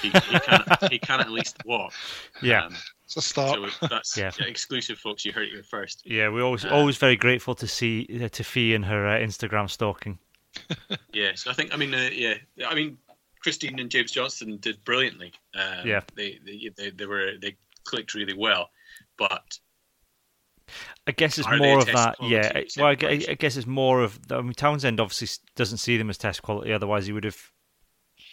he, 0.00 0.08
he 0.08 0.10
can 0.40 0.64
he 0.90 0.98
can 0.98 1.20
at 1.20 1.30
least 1.30 1.56
walk. 1.64 1.92
Yeah. 2.40 2.66
Um, 2.66 2.76
it's 3.04 3.16
a 3.16 3.22
start. 3.22 3.58
So 3.80 3.86
that's 3.88 4.16
yeah. 4.16 4.30
exclusive, 4.40 4.98
folks. 4.98 5.24
You 5.24 5.32
heard 5.32 5.48
it 5.48 5.52
here 5.52 5.62
first. 5.62 6.02
Yeah, 6.04 6.28
we're 6.28 6.42
always 6.42 6.64
uh, 6.64 6.70
always 6.70 6.96
very 6.96 7.16
grateful 7.16 7.54
to 7.56 7.66
see 7.66 8.08
uh, 8.22 8.28
to 8.28 8.44
Fee 8.44 8.74
and 8.74 8.84
her 8.86 9.06
uh, 9.06 9.18
Instagram 9.18 9.68
stalking. 9.68 10.18
yeah, 11.12 11.32
so 11.34 11.50
I 11.50 11.54
think 11.54 11.74
I 11.74 11.76
mean 11.76 11.94
uh, 11.94 12.08
yeah, 12.12 12.34
I 12.66 12.74
mean 12.74 12.98
Chris 13.42 13.58
Dean 13.58 13.78
and 13.80 13.90
James 13.90 14.12
Johnstone 14.12 14.58
did 14.58 14.82
brilliantly. 14.84 15.32
Um, 15.54 15.86
yeah, 15.86 16.00
they, 16.14 16.38
they, 16.44 16.70
they 16.76 16.90
they 16.90 17.06
were 17.06 17.32
they 17.40 17.56
clicked 17.84 18.14
really 18.14 18.34
well, 18.34 18.70
but 19.18 19.58
I 21.06 21.12
guess 21.12 21.38
it's 21.38 21.48
more 21.48 21.78
of 21.78 21.86
that. 21.86 22.16
Yeah, 22.22 22.62
well, 22.76 22.86
I, 22.86 22.90
I, 23.28 23.34
guess 23.34 23.56
it's 23.56 23.66
more 23.66 24.02
of. 24.02 24.18
I 24.30 24.40
mean, 24.40 24.54
Townsend 24.54 25.00
obviously 25.00 25.28
doesn't 25.56 25.78
see 25.78 25.96
them 25.96 26.10
as 26.10 26.18
test 26.18 26.42
quality. 26.42 26.72
Otherwise, 26.72 27.06
he 27.06 27.12
would 27.12 27.24
have 27.24 27.50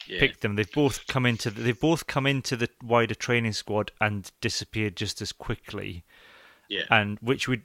yeah. 0.07 0.19
picked 0.19 0.41
them. 0.41 0.55
They've 0.55 0.71
both 0.71 1.07
come 1.07 1.25
into. 1.25 1.49
The, 1.49 1.61
they've 1.61 1.79
both 1.79 2.07
come 2.07 2.27
into 2.27 2.55
the 2.55 2.69
wider 2.83 3.15
training 3.15 3.53
squad 3.53 3.91
and 3.99 4.31
disappeared 4.41 4.95
just 4.95 5.21
as 5.21 5.31
quickly. 5.31 6.03
Yeah, 6.69 6.83
and 6.89 7.17
which 7.21 7.47
would. 7.47 7.63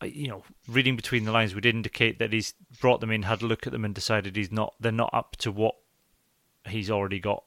You 0.00 0.28
know, 0.28 0.44
reading 0.68 0.94
between 0.94 1.24
the 1.24 1.32
lines 1.32 1.56
would 1.56 1.66
indicate 1.66 2.20
that 2.20 2.32
he's 2.32 2.54
brought 2.80 3.00
them 3.00 3.10
in, 3.10 3.24
had 3.24 3.42
a 3.42 3.46
look 3.46 3.66
at 3.66 3.72
them, 3.72 3.84
and 3.84 3.92
decided 3.92 4.36
he's 4.36 4.52
not. 4.52 4.74
They're 4.78 4.92
not 4.92 5.10
up 5.12 5.34
to 5.38 5.50
what 5.50 5.74
he's 6.68 6.90
already 6.90 7.20
got. 7.20 7.44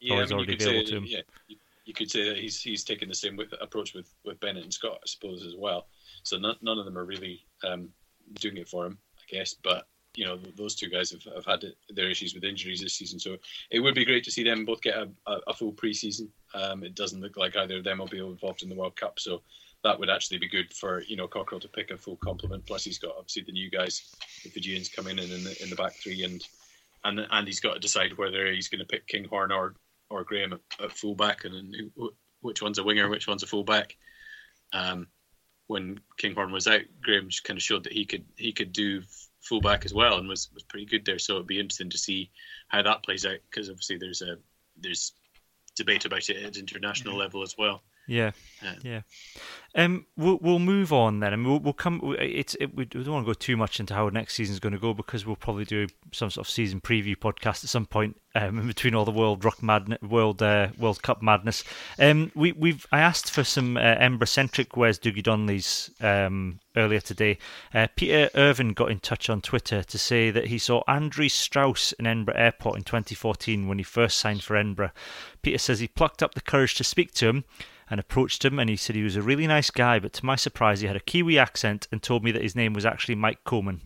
Yeah, 0.00 0.16
I 0.16 0.26
mean, 0.26 0.38
you 0.40 0.46
could 0.46 0.62
say, 0.62 0.82
yeah, 0.82 1.20
you, 1.48 1.56
you, 1.86 1.94
could 1.94 2.10
say 2.10 2.28
that 2.28 2.36
he's 2.36 2.60
he's 2.60 2.84
taken 2.84 3.08
the 3.08 3.14
same 3.14 3.36
with, 3.36 3.54
approach 3.60 3.94
with, 3.94 4.12
with 4.24 4.38
Bennett 4.40 4.64
and 4.64 4.72
Scott, 4.72 4.98
I 5.02 5.06
suppose, 5.06 5.44
as 5.46 5.54
well. 5.56 5.86
So 6.24 6.36
none, 6.36 6.56
none 6.62 6.78
of 6.78 6.84
them 6.84 6.98
are 6.98 7.04
really 7.04 7.46
um, 7.66 7.88
doing 8.40 8.58
it 8.58 8.68
for 8.68 8.86
him, 8.86 8.98
I 9.18 9.36
guess. 9.36 9.54
But 9.54 9.86
you 10.14 10.24
know, 10.24 10.38
those 10.56 10.74
two 10.74 10.88
guys 10.88 11.10
have, 11.10 11.22
have 11.34 11.44
had 11.44 11.64
their 11.90 12.10
issues 12.10 12.34
with 12.34 12.44
injuries 12.44 12.80
this 12.80 12.94
season, 12.94 13.18
so 13.18 13.36
it 13.70 13.80
would 13.80 13.94
be 13.94 14.04
great 14.04 14.24
to 14.24 14.30
see 14.30 14.44
them 14.44 14.64
both 14.64 14.82
get 14.82 14.96
a, 14.96 15.08
a, 15.26 15.38
a 15.48 15.54
full 15.54 15.72
preseason. 15.72 16.28
Um, 16.54 16.84
it 16.84 16.94
doesn't 16.94 17.20
look 17.20 17.36
like 17.36 17.56
either 17.56 17.78
of 17.78 17.84
them 17.84 17.98
will 17.98 18.06
be 18.06 18.18
involved 18.18 18.62
in 18.62 18.68
the 18.68 18.76
World 18.76 18.96
Cup, 18.96 19.18
so 19.18 19.42
that 19.84 19.98
would 19.98 20.10
actually 20.10 20.38
be 20.38 20.48
good 20.48 20.72
for 20.72 21.02
you 21.02 21.16
know 21.16 21.28
Cockerill 21.28 21.60
to 21.60 21.68
pick 21.68 21.90
a 21.90 21.96
full 21.96 22.16
complement. 22.16 22.66
Plus, 22.66 22.84
he's 22.84 22.98
got 22.98 23.14
obviously 23.16 23.42
the 23.42 23.52
new 23.52 23.70
guys, 23.70 24.14
the 24.42 24.50
Fijians 24.50 24.88
coming 24.88 25.18
in 25.18 25.30
in 25.30 25.44
the, 25.44 25.62
in 25.62 25.70
the 25.70 25.76
back 25.76 25.92
three, 25.94 26.24
and 26.24 26.42
and 27.04 27.26
and 27.30 27.46
he's 27.46 27.60
got 27.60 27.74
to 27.74 27.80
decide 27.80 28.16
whether 28.16 28.50
he's 28.50 28.68
going 28.68 28.80
to 28.80 28.86
pick 28.86 29.06
Kinghorn 29.06 29.52
or 29.52 29.74
or 30.10 30.24
Graham 30.24 30.52
at, 30.52 30.60
at 30.82 30.92
fullback, 30.92 31.44
and 31.44 31.74
who, 31.96 32.12
which 32.40 32.62
one's 32.62 32.78
a 32.78 32.84
winger, 32.84 33.08
which 33.08 33.28
one's 33.28 33.42
a 33.42 33.46
fullback. 33.46 33.96
Um, 34.72 35.06
when 35.66 36.00
Kinghorn 36.18 36.52
was 36.52 36.66
out, 36.66 36.82
Graham 37.02 37.28
kind 37.44 37.56
of 37.56 37.62
showed 37.62 37.84
that 37.84 37.92
he 37.92 38.04
could 38.04 38.24
he 38.36 38.52
could 38.52 38.72
do 38.72 39.02
fullback 39.40 39.84
as 39.84 39.94
well, 39.94 40.18
and 40.18 40.28
was 40.28 40.50
was 40.52 40.62
pretty 40.62 40.86
good 40.86 41.04
there. 41.04 41.18
So 41.18 41.34
it'd 41.34 41.46
be 41.46 41.60
interesting 41.60 41.90
to 41.90 41.98
see 41.98 42.30
how 42.68 42.82
that 42.82 43.02
plays 43.02 43.26
out 43.26 43.38
because 43.50 43.68
obviously 43.68 43.98
there's 43.98 44.22
a 44.22 44.36
there's 44.76 45.12
debate 45.76 46.04
about 46.04 46.28
it 46.30 46.44
at 46.44 46.56
international 46.56 47.16
level 47.16 47.42
as 47.42 47.56
well. 47.58 47.82
Yeah, 48.06 48.32
yeah. 48.82 49.00
Um, 49.76 50.06
we'll 50.16 50.38
we'll 50.40 50.58
move 50.58 50.92
on 50.92 51.20
then, 51.20 51.32
and 51.32 51.44
we'll 51.44 51.58
we'll 51.58 51.72
come. 51.72 52.14
It's 52.20 52.54
it, 52.60 52.74
we 52.74 52.84
don't 52.84 53.08
want 53.08 53.26
to 53.26 53.30
go 53.30 53.34
too 53.34 53.56
much 53.56 53.80
into 53.80 53.94
how 53.94 54.08
next 54.08 54.34
season 54.34 54.52
is 54.52 54.60
going 54.60 54.74
to 54.74 54.78
go 54.78 54.94
because 54.94 55.26
we'll 55.26 55.36
probably 55.36 55.64
do 55.64 55.86
some 56.12 56.30
sort 56.30 56.46
of 56.46 56.50
season 56.50 56.80
preview 56.80 57.16
podcast 57.16 57.64
at 57.64 57.70
some 57.70 57.86
point 57.86 58.20
um, 58.34 58.58
in 58.58 58.66
between 58.66 58.94
all 58.94 59.04
the 59.04 59.10
World 59.10 59.44
Rock 59.44 59.62
Madness, 59.62 60.00
World 60.02 60.42
uh, 60.42 60.68
World 60.78 61.02
Cup 61.02 61.22
madness. 61.22 61.64
Um, 61.98 62.30
we 62.34 62.52
we've 62.52 62.86
I 62.92 63.00
asked 63.00 63.30
for 63.30 63.42
some 63.42 63.76
uh, 63.76 63.96
centric 64.26 64.76
Where's 64.76 64.98
Doogie 64.98 65.22
Donnelly's 65.22 65.90
um 66.00 66.60
earlier 66.76 67.00
today. 67.00 67.38
Uh, 67.72 67.88
Peter 67.96 68.30
Irvin 68.34 68.74
got 68.74 68.90
in 68.90 69.00
touch 69.00 69.30
on 69.30 69.40
Twitter 69.40 69.82
to 69.82 69.98
say 69.98 70.30
that 70.30 70.46
he 70.46 70.58
saw 70.58 70.82
Andre 70.86 71.28
Strauss 71.28 71.92
in 71.92 72.06
Edinburgh 72.06 72.36
Airport 72.36 72.76
in 72.76 72.84
2014 72.84 73.66
when 73.66 73.78
he 73.78 73.84
first 73.84 74.18
signed 74.18 74.42
for 74.42 74.56
Edinburgh. 74.56 74.90
Peter 75.42 75.58
says 75.58 75.80
he 75.80 75.88
plucked 75.88 76.22
up 76.22 76.34
the 76.34 76.40
courage 76.40 76.74
to 76.74 76.84
speak 76.84 77.12
to 77.14 77.28
him 77.28 77.44
and 77.90 78.00
approached 78.00 78.44
him 78.44 78.58
and 78.58 78.70
he 78.70 78.76
said 78.76 78.96
he 78.96 79.02
was 79.02 79.16
a 79.16 79.22
really 79.22 79.46
nice 79.46 79.70
guy, 79.70 79.98
but 79.98 80.12
to 80.14 80.26
my 80.26 80.36
surprise, 80.36 80.80
he 80.80 80.86
had 80.86 80.96
a 80.96 81.00
Kiwi 81.00 81.38
accent 81.38 81.88
and 81.92 82.02
told 82.02 82.24
me 82.24 82.32
that 82.32 82.42
his 82.42 82.56
name 82.56 82.72
was 82.72 82.86
actually 82.86 83.14
Mike 83.14 83.44
Coleman. 83.44 83.82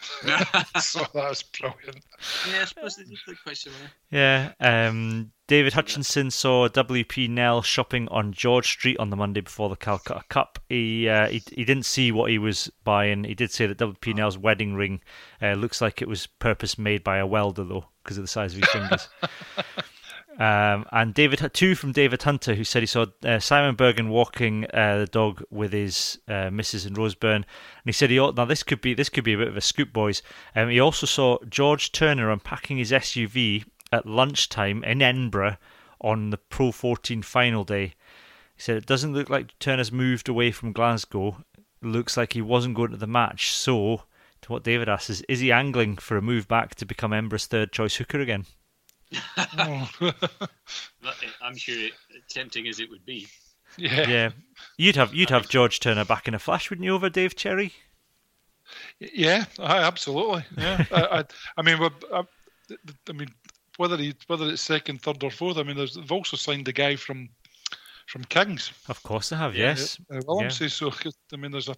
so 0.80 1.00
that 1.14 1.28
was 1.28 1.42
brilliant. 1.42 2.04
Yeah, 2.50 2.62
I 2.62 2.64
suppose 2.64 2.96
they 2.96 3.04
did 3.04 3.18
look 3.26 3.38
quite 3.42 3.56
similar. 3.56 3.80
Yeah. 4.10 4.52
Um, 4.60 5.32
David 5.46 5.74
Hutchinson 5.74 6.30
saw 6.30 6.68
WP 6.68 7.28
Nel 7.28 7.62
shopping 7.62 8.08
on 8.08 8.32
George 8.32 8.68
Street 8.68 8.98
on 8.98 9.10
the 9.10 9.16
Monday 9.16 9.40
before 9.40 9.68
the 9.68 9.76
Calcutta 9.76 10.22
Cup. 10.28 10.58
He, 10.68 11.08
uh, 11.08 11.28
he 11.28 11.42
he 11.52 11.64
didn't 11.64 11.86
see 11.86 12.12
what 12.12 12.30
he 12.30 12.38
was 12.38 12.70
buying. 12.82 13.24
He 13.24 13.34
did 13.34 13.50
say 13.50 13.66
that 13.66 13.78
WP 13.78 14.14
Nel's 14.14 14.38
wedding 14.38 14.74
ring 14.74 15.00
uh, 15.42 15.52
looks 15.52 15.80
like 15.80 16.00
it 16.00 16.08
was 16.08 16.26
purpose 16.26 16.78
made 16.78 17.04
by 17.04 17.18
a 17.18 17.26
welder 17.26 17.64
though, 17.64 17.86
because 18.02 18.16
of 18.16 18.24
the 18.24 18.28
size 18.28 18.54
of 18.54 18.60
his 18.60 18.70
fingers. 18.70 19.08
Um, 20.38 20.84
and 20.90 21.14
David 21.14 21.48
two 21.52 21.76
from 21.76 21.92
David 21.92 22.22
Hunter, 22.24 22.56
who 22.56 22.64
said 22.64 22.82
he 22.82 22.86
saw 22.86 23.06
uh, 23.24 23.38
Simon 23.38 23.76
Berghan 23.76 24.08
walking 24.08 24.66
uh, 24.74 24.98
the 24.98 25.06
dog 25.06 25.44
with 25.48 25.72
his 25.72 26.18
uh, 26.26 26.50
missus 26.50 26.84
in 26.84 26.94
Roseburn, 26.94 27.36
and 27.36 27.44
he 27.84 27.92
said 27.92 28.10
he 28.10 28.16
now 28.16 28.44
this 28.44 28.64
could 28.64 28.80
be 28.80 28.94
this 28.94 29.08
could 29.08 29.22
be 29.22 29.34
a 29.34 29.38
bit 29.38 29.48
of 29.48 29.56
a 29.56 29.60
scoop, 29.60 29.92
boys. 29.92 30.22
Um, 30.56 30.70
he 30.70 30.80
also 30.80 31.06
saw 31.06 31.38
George 31.48 31.92
Turner 31.92 32.30
unpacking 32.30 32.78
his 32.78 32.90
SUV 32.90 33.64
at 33.92 34.06
lunchtime 34.06 34.82
in 34.82 35.02
Edinburgh 35.02 35.56
on 36.00 36.30
the 36.30 36.38
Pro 36.38 36.72
14 36.72 37.22
final 37.22 37.62
day. 37.62 37.94
He 38.56 38.62
said 38.62 38.76
it 38.76 38.86
doesn't 38.86 39.14
look 39.14 39.30
like 39.30 39.56
Turner's 39.60 39.92
moved 39.92 40.28
away 40.28 40.50
from 40.50 40.72
Glasgow. 40.72 41.44
It 41.56 41.86
looks 41.86 42.16
like 42.16 42.32
he 42.32 42.42
wasn't 42.42 42.74
going 42.74 42.90
to 42.90 42.96
the 42.96 43.06
match. 43.06 43.52
So, 43.52 44.02
to 44.42 44.52
what 44.52 44.64
David 44.64 44.88
asks 44.88 45.10
is, 45.10 45.22
is 45.28 45.40
he 45.40 45.52
angling 45.52 45.96
for 45.98 46.16
a 46.16 46.22
move 46.22 46.48
back 46.48 46.74
to 46.76 46.84
become 46.84 47.12
Edinburgh's 47.12 47.46
third 47.46 47.70
choice 47.70 47.96
hooker 47.96 48.20
again? 48.20 48.46
Oh. 49.58 49.90
I'm 51.42 51.56
sure, 51.56 51.88
tempting 52.28 52.68
as 52.68 52.80
it 52.80 52.90
would 52.90 53.04
be. 53.04 53.26
Yeah, 53.76 54.08
yeah. 54.08 54.30
You'd 54.76 54.96
have 54.96 55.14
you'd 55.14 55.30
have 55.30 55.48
George 55.48 55.80
Turner 55.80 56.04
back 56.04 56.28
in 56.28 56.34
a 56.34 56.38
flash, 56.38 56.70
wouldn't 56.70 56.84
you, 56.84 56.94
over 56.94 57.10
Dave 57.10 57.34
Cherry? 57.36 57.72
Yeah, 58.98 59.44
absolutely. 59.58 60.44
Yeah, 60.56 60.84
I, 60.90 61.02
I, 61.02 61.24
I, 61.56 61.62
mean, 61.62 61.78
I, 62.12 62.22
I, 63.08 63.12
mean, 63.12 63.28
whether 63.76 63.96
he 63.96 64.14
whether 64.26 64.48
it's 64.48 64.62
second, 64.62 65.02
third, 65.02 65.22
or 65.22 65.30
fourth. 65.30 65.58
I 65.58 65.62
mean, 65.62 65.76
they've 65.76 66.12
also 66.12 66.36
signed 66.36 66.66
the 66.66 66.72
guy 66.72 66.96
from 66.96 67.28
from 68.06 68.24
Kings. 68.24 68.72
Of 68.88 69.02
course, 69.02 69.30
they 69.30 69.36
have. 69.36 69.56
Yes, 69.56 69.98
uh, 70.12 70.20
Williams. 70.26 70.60
Yeah. 70.60 70.68
So 70.68 70.92
I 71.32 71.36
mean, 71.36 71.50
there's 71.50 71.68
a 71.68 71.76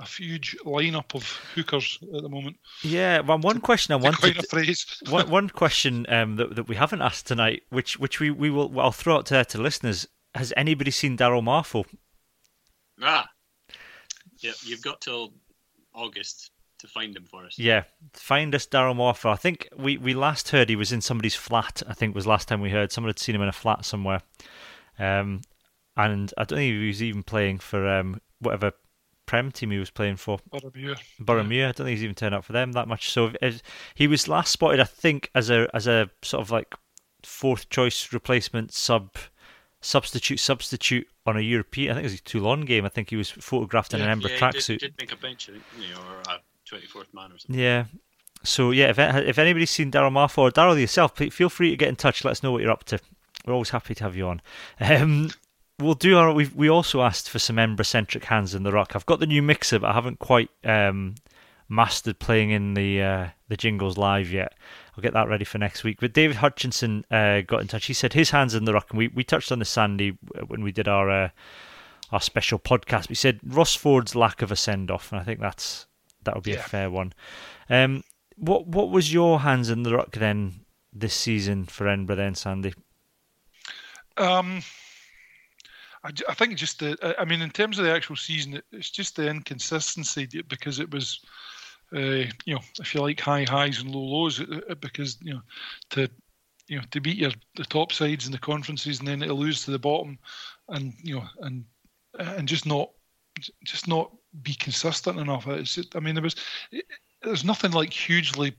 a 0.00 0.06
huge 0.06 0.56
lineup 0.64 1.14
of 1.14 1.24
hookers 1.54 1.98
at 2.14 2.22
the 2.22 2.28
moment. 2.28 2.56
Yeah, 2.82 3.20
well, 3.20 3.38
one 3.38 3.60
question 3.60 3.92
I 3.92 3.96
wanted. 3.96 4.36
To, 4.36 4.42
phrase. 4.48 4.86
one, 5.10 5.30
one 5.30 5.48
question 5.50 6.06
um, 6.08 6.36
that 6.36 6.56
that 6.56 6.68
we 6.68 6.76
haven't 6.76 7.02
asked 7.02 7.26
tonight, 7.26 7.62
which 7.70 7.98
which 7.98 8.18
we, 8.18 8.30
we 8.30 8.50
will 8.50 8.68
well, 8.68 8.86
I'll 8.86 8.92
throw 8.92 9.16
out 9.16 9.26
to, 9.26 9.44
to 9.44 9.60
listeners. 9.60 10.08
Has 10.34 10.52
anybody 10.56 10.90
seen 10.90 11.16
Daryl 11.16 11.42
Marfo? 11.42 11.84
Ah, 13.02 13.28
yeah, 14.38 14.52
you've 14.64 14.82
got 14.82 15.00
till 15.00 15.32
August 15.94 16.50
to 16.78 16.88
find 16.88 17.14
him 17.14 17.26
for 17.30 17.44
us. 17.44 17.58
Yeah, 17.58 17.84
find 18.14 18.54
us 18.54 18.66
Daryl 18.66 18.96
Marfo. 18.96 19.30
I 19.30 19.36
think 19.36 19.68
we, 19.76 19.98
we 19.98 20.14
last 20.14 20.48
heard 20.48 20.68
he 20.68 20.76
was 20.76 20.92
in 20.92 21.00
somebody's 21.00 21.34
flat. 21.34 21.82
I 21.86 21.94
think 21.94 22.14
was 22.14 22.26
last 22.26 22.48
time 22.48 22.60
we 22.60 22.70
heard 22.70 22.90
someone 22.90 23.10
had 23.10 23.18
seen 23.18 23.34
him 23.34 23.42
in 23.42 23.48
a 23.48 23.52
flat 23.52 23.84
somewhere. 23.84 24.22
Um, 24.98 25.42
and 25.96 26.32
I 26.38 26.44
don't 26.44 26.58
think 26.58 26.72
he 26.72 26.86
was 26.86 27.02
even 27.02 27.22
playing 27.22 27.58
for 27.58 27.86
um, 27.86 28.20
whatever 28.38 28.72
Prem 29.30 29.52
team 29.52 29.70
he 29.70 29.78
was 29.78 29.90
playing 29.90 30.16
for. 30.16 30.40
Boroughmuir. 30.52 30.96
Boroughmuir. 31.22 31.56
Yeah. 31.56 31.68
I 31.68 31.72
don't 31.72 31.86
think 31.86 31.90
he's 31.90 32.02
even 32.02 32.16
turned 32.16 32.34
up 32.34 32.44
for 32.44 32.52
them 32.52 32.72
that 32.72 32.88
much. 32.88 33.12
So 33.12 33.30
if, 33.40 33.62
he 33.94 34.08
was 34.08 34.26
last 34.26 34.50
spotted, 34.50 34.80
I 34.80 34.84
think, 34.84 35.30
as 35.36 35.50
a 35.50 35.68
as 35.72 35.86
a 35.86 36.10
sort 36.22 36.40
of 36.40 36.50
like 36.50 36.74
fourth 37.22 37.68
choice 37.68 38.12
replacement 38.12 38.72
sub 38.72 39.14
substitute 39.80 40.40
substitute 40.40 41.06
on 41.26 41.36
a 41.36 41.40
European. 41.42 41.92
I 41.92 41.94
think 41.94 42.06
it 42.06 42.10
was 42.10 42.18
a 42.18 42.24
Toulon 42.24 42.62
game. 42.62 42.84
I 42.84 42.88
think 42.88 43.10
he 43.10 43.14
was 43.14 43.30
photographed 43.30 43.94
in 43.94 44.00
yeah, 44.00 44.06
an 44.06 44.10
Ember 44.10 44.30
yeah, 44.30 44.36
tracksuit. 44.36 44.80
Did, 44.80 44.96
did 44.96 44.98
make 44.98 45.12
a 45.12 45.16
bench, 45.16 45.46
you 45.46 45.54
know, 45.54 46.00
or 46.00 46.34
a 46.34 46.40
twenty 46.68 46.86
fourth 46.86 47.14
man 47.14 47.30
or 47.30 47.38
something. 47.38 47.56
Yeah. 47.56 47.84
So 48.42 48.72
yeah, 48.72 48.88
if 48.90 48.98
if 48.98 49.38
anybody's 49.38 49.70
seen 49.70 49.92
Daryl 49.92 50.10
Marfo 50.10 50.38
or 50.38 50.50
Daryl 50.50 50.80
yourself, 50.80 51.16
feel 51.16 51.48
free 51.48 51.70
to 51.70 51.76
get 51.76 51.88
in 51.88 51.94
touch. 51.94 52.24
Let 52.24 52.32
us 52.32 52.42
know 52.42 52.50
what 52.50 52.62
you're 52.62 52.72
up 52.72 52.82
to. 52.86 52.98
We're 53.46 53.52
always 53.52 53.70
happy 53.70 53.94
to 53.94 54.02
have 54.02 54.16
you 54.16 54.26
on. 54.26 54.42
Um, 54.80 55.30
we'll 55.80 55.94
do 55.94 56.18
our. 56.18 56.32
We 56.32 56.46
we 56.54 56.68
also 56.68 57.02
asked 57.02 57.28
for 57.28 57.38
some 57.38 57.56
Embra-centric 57.56 58.24
hands 58.24 58.54
in 58.54 58.62
the 58.62 58.72
rock. 58.72 58.94
I've 58.94 59.06
got 59.06 59.20
the 59.20 59.26
new 59.26 59.42
mixer, 59.42 59.78
but 59.78 59.90
I 59.90 59.94
haven't 59.94 60.18
quite 60.18 60.50
um, 60.64 61.14
mastered 61.68 62.18
playing 62.18 62.50
in 62.50 62.74
the 62.74 63.02
uh, 63.02 63.28
the 63.48 63.56
jingles 63.56 63.96
live 63.96 64.30
yet. 64.30 64.54
I'll 64.96 65.02
get 65.02 65.14
that 65.14 65.28
ready 65.28 65.44
for 65.44 65.58
next 65.58 65.84
week. 65.84 65.98
But 66.00 66.12
David 66.12 66.36
Hutchinson 66.36 67.04
uh, 67.10 67.40
got 67.42 67.60
in 67.60 67.68
touch. 67.68 67.86
He 67.86 67.94
said 67.94 68.12
his 68.12 68.30
hands 68.30 68.54
in 68.54 68.64
the 68.64 68.74
rock, 68.74 68.90
and 68.90 68.98
we, 68.98 69.08
we 69.08 69.24
touched 69.24 69.52
on 69.52 69.58
the 69.58 69.64
Sandy 69.64 70.18
when 70.46 70.62
we 70.62 70.72
did 70.72 70.88
our 70.88 71.10
uh, 71.10 71.28
our 72.12 72.20
special 72.20 72.58
podcast. 72.58 73.08
We 73.08 73.14
said 73.14 73.40
Ross 73.44 73.74
Ford's 73.74 74.14
lack 74.14 74.42
of 74.42 74.52
a 74.52 74.56
send 74.56 74.90
off, 74.90 75.12
and 75.12 75.20
I 75.20 75.24
think 75.24 75.40
that's 75.40 75.86
that 76.24 76.34
would 76.34 76.44
be 76.44 76.52
yeah. 76.52 76.58
a 76.58 76.62
fair 76.62 76.90
one. 76.90 77.12
Um, 77.68 78.02
what 78.36 78.66
what 78.66 78.90
was 78.90 79.12
your 79.12 79.40
hands 79.40 79.70
in 79.70 79.82
the 79.82 79.94
rock 79.94 80.12
then 80.12 80.60
this 80.92 81.14
season 81.14 81.64
for 81.64 81.86
Edinburgh 81.86 82.16
then, 82.16 82.34
Sandy? 82.34 82.74
Um, 84.16 84.62
I, 86.04 86.10
I 86.28 86.34
think 86.34 86.56
just 86.56 86.78
the, 86.78 87.14
I 87.18 87.24
mean, 87.24 87.42
in 87.42 87.50
terms 87.50 87.78
of 87.78 87.84
the 87.84 87.92
actual 87.94 88.16
season, 88.16 88.60
it's 88.72 88.90
just 88.90 89.16
the 89.16 89.28
inconsistency 89.28 90.26
because 90.48 90.78
it 90.78 90.90
was, 90.90 91.20
uh, 91.94 92.26
you 92.44 92.54
know, 92.54 92.60
if 92.78 92.94
you 92.94 93.00
like 93.00 93.20
high 93.20 93.44
highs 93.44 93.80
and 93.80 93.94
low 93.94 94.00
lows, 94.00 94.42
because 94.80 95.18
you 95.20 95.34
know, 95.34 95.42
to 95.90 96.08
you 96.68 96.78
know 96.78 96.84
to 96.92 97.00
beat 97.00 97.16
your 97.16 97.32
the 97.56 97.64
top 97.64 97.92
sides 97.92 98.26
in 98.26 98.32
the 98.32 98.38
conferences 98.38 99.00
and 99.00 99.08
then 99.08 99.20
to 99.20 99.34
lose 99.34 99.64
to 99.64 99.72
the 99.72 99.78
bottom, 99.78 100.18
and 100.68 100.94
you 101.02 101.16
know, 101.16 101.24
and 101.40 101.64
and 102.18 102.48
just 102.48 102.64
not 102.64 102.90
just 103.64 103.88
not 103.88 104.10
be 104.42 104.54
consistent 104.54 105.18
enough. 105.18 105.46
It's 105.48 105.78
I 105.94 106.00
mean, 106.00 106.14
there 106.14 106.22
was 106.22 106.36
there's 107.22 107.44
nothing 107.44 107.72
like 107.72 107.92
hugely. 107.92 108.54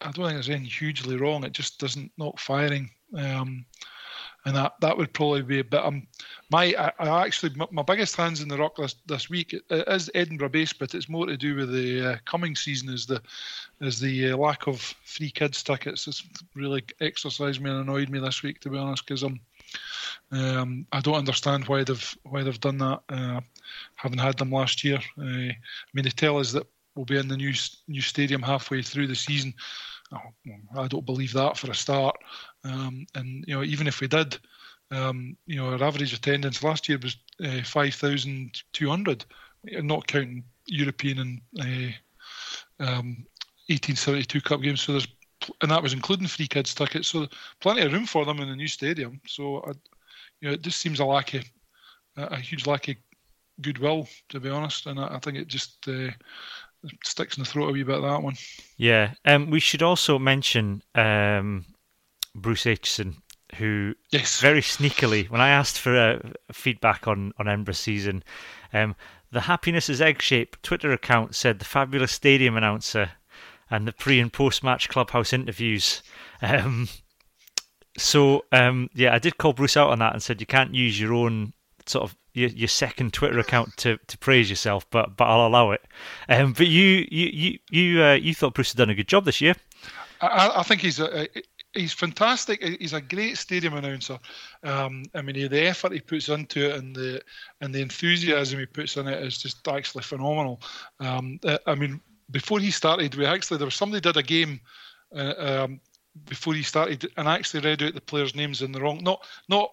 I 0.00 0.10
don't 0.10 0.26
think 0.26 0.34
there's 0.34 0.50
anything 0.50 0.66
hugely 0.66 1.16
wrong. 1.16 1.44
It 1.44 1.52
just 1.52 1.80
doesn't 1.80 2.12
not 2.18 2.38
firing. 2.38 2.90
Um, 3.16 3.64
and 4.44 4.54
that 4.56 4.74
that 4.80 4.96
would 4.96 5.12
probably 5.12 5.42
be 5.42 5.60
a 5.60 5.64
bit. 5.64 5.82
Um, 5.82 6.06
my 6.50 6.74
I, 6.78 6.92
I 6.98 7.24
actually 7.24 7.54
my, 7.54 7.66
my, 7.70 7.82
biggest 7.82 8.16
hands 8.16 8.42
in 8.42 8.48
the 8.48 8.58
rock 8.58 8.76
this 8.76 8.96
this 9.06 9.30
week 9.30 9.54
is 9.70 10.10
Edinburgh 10.14 10.50
based, 10.50 10.78
but 10.78 10.94
it's 10.94 11.08
more 11.08 11.26
to 11.26 11.36
do 11.36 11.56
with 11.56 11.72
the 11.72 12.12
uh, 12.12 12.16
coming 12.24 12.54
season. 12.54 12.90
Is 12.90 13.06
the 13.06 13.22
is 13.80 13.98
the 14.00 14.32
uh, 14.32 14.36
lack 14.36 14.66
of 14.66 14.80
free 15.04 15.30
kids 15.30 15.62
tickets? 15.62 16.06
It's 16.06 16.24
really 16.54 16.84
exercised 17.00 17.60
me 17.60 17.70
and 17.70 17.80
annoyed 17.80 18.10
me 18.10 18.18
this 18.18 18.42
week, 18.42 18.60
to 18.60 18.70
be 18.70 18.78
honest, 18.78 19.06
because 19.06 19.22
I'm. 19.22 19.40
Um, 20.30 20.86
I 20.92 21.00
don't 21.00 21.14
understand 21.14 21.66
why 21.66 21.84
they've 21.84 22.18
why 22.24 22.42
they've 22.42 22.60
done 22.60 22.78
that. 22.78 23.00
Uh, 23.08 23.40
having 23.96 24.18
had 24.18 24.38
them 24.38 24.50
last 24.50 24.84
year, 24.84 24.98
uh, 25.18 25.22
I 25.22 25.56
mean 25.94 26.04
they 26.04 26.10
tell 26.10 26.38
us 26.38 26.52
that 26.52 26.66
we'll 26.94 27.04
be 27.04 27.18
in 27.18 27.28
the 27.28 27.36
new 27.36 27.52
new 27.88 28.00
stadium 28.00 28.42
halfway 28.42 28.82
through 28.82 29.06
the 29.06 29.16
season. 29.16 29.54
I 30.76 30.88
don't 30.88 31.06
believe 31.06 31.32
that 31.34 31.56
for 31.56 31.70
a 31.70 31.74
start. 31.74 32.16
Um, 32.64 33.06
and 33.14 33.44
you 33.46 33.54
know, 33.54 33.62
even 33.62 33.86
if 33.86 34.00
we 34.00 34.08
did, 34.08 34.38
um, 34.90 35.36
you 35.46 35.56
know, 35.56 35.70
our 35.70 35.82
average 35.82 36.12
attendance 36.12 36.62
last 36.62 36.88
year 36.88 36.98
was 37.02 37.16
uh, 37.44 37.62
five 37.64 37.94
thousand 37.94 38.62
two 38.72 38.88
hundred, 38.88 39.24
not 39.64 40.06
counting 40.06 40.44
European 40.66 41.18
and 41.18 41.40
uh, 41.60 42.84
um, 42.84 43.26
1872 43.68 44.40
Cup 44.40 44.60
games. 44.60 44.82
So 44.82 44.92
there's, 44.92 45.08
and 45.62 45.70
that 45.70 45.82
was 45.82 45.92
including 45.92 46.26
free 46.26 46.46
kids 46.46 46.74
tickets. 46.74 47.08
So 47.08 47.26
plenty 47.60 47.82
of 47.82 47.92
room 47.92 48.06
for 48.06 48.24
them 48.24 48.40
in 48.40 48.48
the 48.48 48.56
new 48.56 48.68
stadium. 48.68 49.20
So 49.26 49.58
I, 49.66 49.72
you 50.40 50.48
know, 50.48 50.54
it 50.54 50.62
just 50.62 50.80
seems 50.80 51.00
a 51.00 51.04
lack 51.04 51.34
of 51.34 51.44
a 52.16 52.38
huge 52.38 52.66
lack 52.66 52.88
of 52.88 52.96
goodwill, 53.60 54.08
to 54.30 54.40
be 54.40 54.50
honest. 54.50 54.86
And 54.86 54.98
I, 54.98 55.16
I 55.16 55.18
think 55.18 55.36
it 55.38 55.48
just 55.48 55.88
uh, 55.88 56.10
sticks 57.04 57.36
in 57.36 57.44
the 57.44 57.48
throat 57.48 57.68
a 57.68 57.72
wee 57.72 57.82
bit 57.82 58.00
that 58.00 58.22
one. 58.22 58.34
Yeah, 58.76 59.14
um, 59.24 59.50
we 59.50 59.60
should 59.60 59.82
also 59.82 60.18
mention 60.18 60.82
um, 60.94 61.64
Bruce 62.34 62.64
Aitchison, 62.64 63.16
who 63.56 63.94
yes. 64.10 64.40
very 64.40 64.60
sneakily, 64.60 65.28
when 65.30 65.40
I 65.40 65.50
asked 65.50 65.78
for 65.78 65.96
uh, 65.96 66.18
feedback 66.52 67.06
on 67.06 67.32
on 67.38 67.48
Edinburgh 67.48 67.74
season, 67.74 68.24
um, 68.72 68.94
The 69.32 69.42
Happiness 69.42 69.88
is 69.88 70.00
Egg 70.00 70.20
Shape 70.22 70.60
Twitter 70.62 70.92
account 70.92 71.34
said 71.34 71.58
the 71.58 71.64
fabulous 71.64 72.12
stadium 72.12 72.56
announcer 72.56 73.12
and 73.70 73.88
the 73.88 73.92
pre 73.92 74.20
and 74.20 74.32
post 74.32 74.62
match 74.62 74.88
clubhouse 74.88 75.32
interviews. 75.32 76.02
Um, 76.42 76.88
so 77.96 78.44
um, 78.52 78.90
yeah, 78.94 79.14
I 79.14 79.18
did 79.18 79.38
call 79.38 79.52
Bruce 79.52 79.76
out 79.76 79.90
on 79.90 80.00
that 80.00 80.12
and 80.12 80.22
said 80.22 80.40
you 80.40 80.46
can't 80.46 80.74
use 80.74 81.00
your 81.00 81.14
own 81.14 81.52
sort 81.86 82.04
of 82.04 82.16
your, 82.34 82.50
your 82.50 82.68
second 82.68 83.12
Twitter 83.12 83.38
account 83.38 83.76
to, 83.78 83.98
to 84.08 84.18
praise 84.18 84.50
yourself, 84.50 84.88
but 84.90 85.16
but 85.16 85.24
I'll 85.24 85.46
allow 85.46 85.70
it. 85.70 85.82
Um, 86.28 86.52
but 86.52 86.66
you 86.66 87.06
you 87.10 87.26
you 87.26 87.58
you, 87.70 88.02
uh, 88.02 88.14
you 88.14 88.34
thought 88.34 88.54
Bruce 88.54 88.72
had 88.72 88.78
done 88.78 88.90
a 88.90 88.94
good 88.94 89.08
job 89.08 89.24
this 89.24 89.40
year. 89.40 89.54
I, 90.20 90.52
I 90.56 90.62
think 90.62 90.80
he's 90.80 91.00
a, 91.00 91.28
he's 91.72 91.92
fantastic. 91.92 92.62
He's 92.62 92.92
a 92.92 93.00
great 93.00 93.38
stadium 93.38 93.74
announcer. 93.74 94.18
Um, 94.62 95.04
I 95.14 95.22
mean, 95.22 95.48
the 95.48 95.66
effort 95.66 95.92
he 95.92 96.00
puts 96.00 96.28
into 96.28 96.70
it 96.70 96.76
and 96.76 96.94
the 96.94 97.22
and 97.60 97.74
the 97.74 97.80
enthusiasm 97.80 98.58
he 98.58 98.66
puts 98.66 98.96
in 98.96 99.06
it 99.06 99.22
is 99.22 99.38
just 99.38 99.66
actually 99.68 100.02
phenomenal. 100.02 100.60
Um, 101.00 101.38
uh, 101.44 101.58
I 101.66 101.74
mean, 101.74 102.00
before 102.30 102.58
he 102.58 102.70
started, 102.70 103.14
we 103.14 103.26
actually 103.26 103.58
there 103.58 103.66
was 103.66 103.74
somebody 103.74 104.00
did 104.00 104.16
a 104.16 104.22
game. 104.22 104.60
Uh, 105.14 105.34
um, 105.64 105.80
before 106.26 106.54
he 106.54 106.62
started, 106.62 107.10
and 107.16 107.26
actually 107.26 107.60
read 107.60 107.82
out 107.82 107.94
the 107.94 108.00
players' 108.00 108.36
names 108.36 108.62
in 108.62 108.70
the 108.70 108.80
wrong, 108.80 109.00
not 109.02 109.26
not 109.48 109.72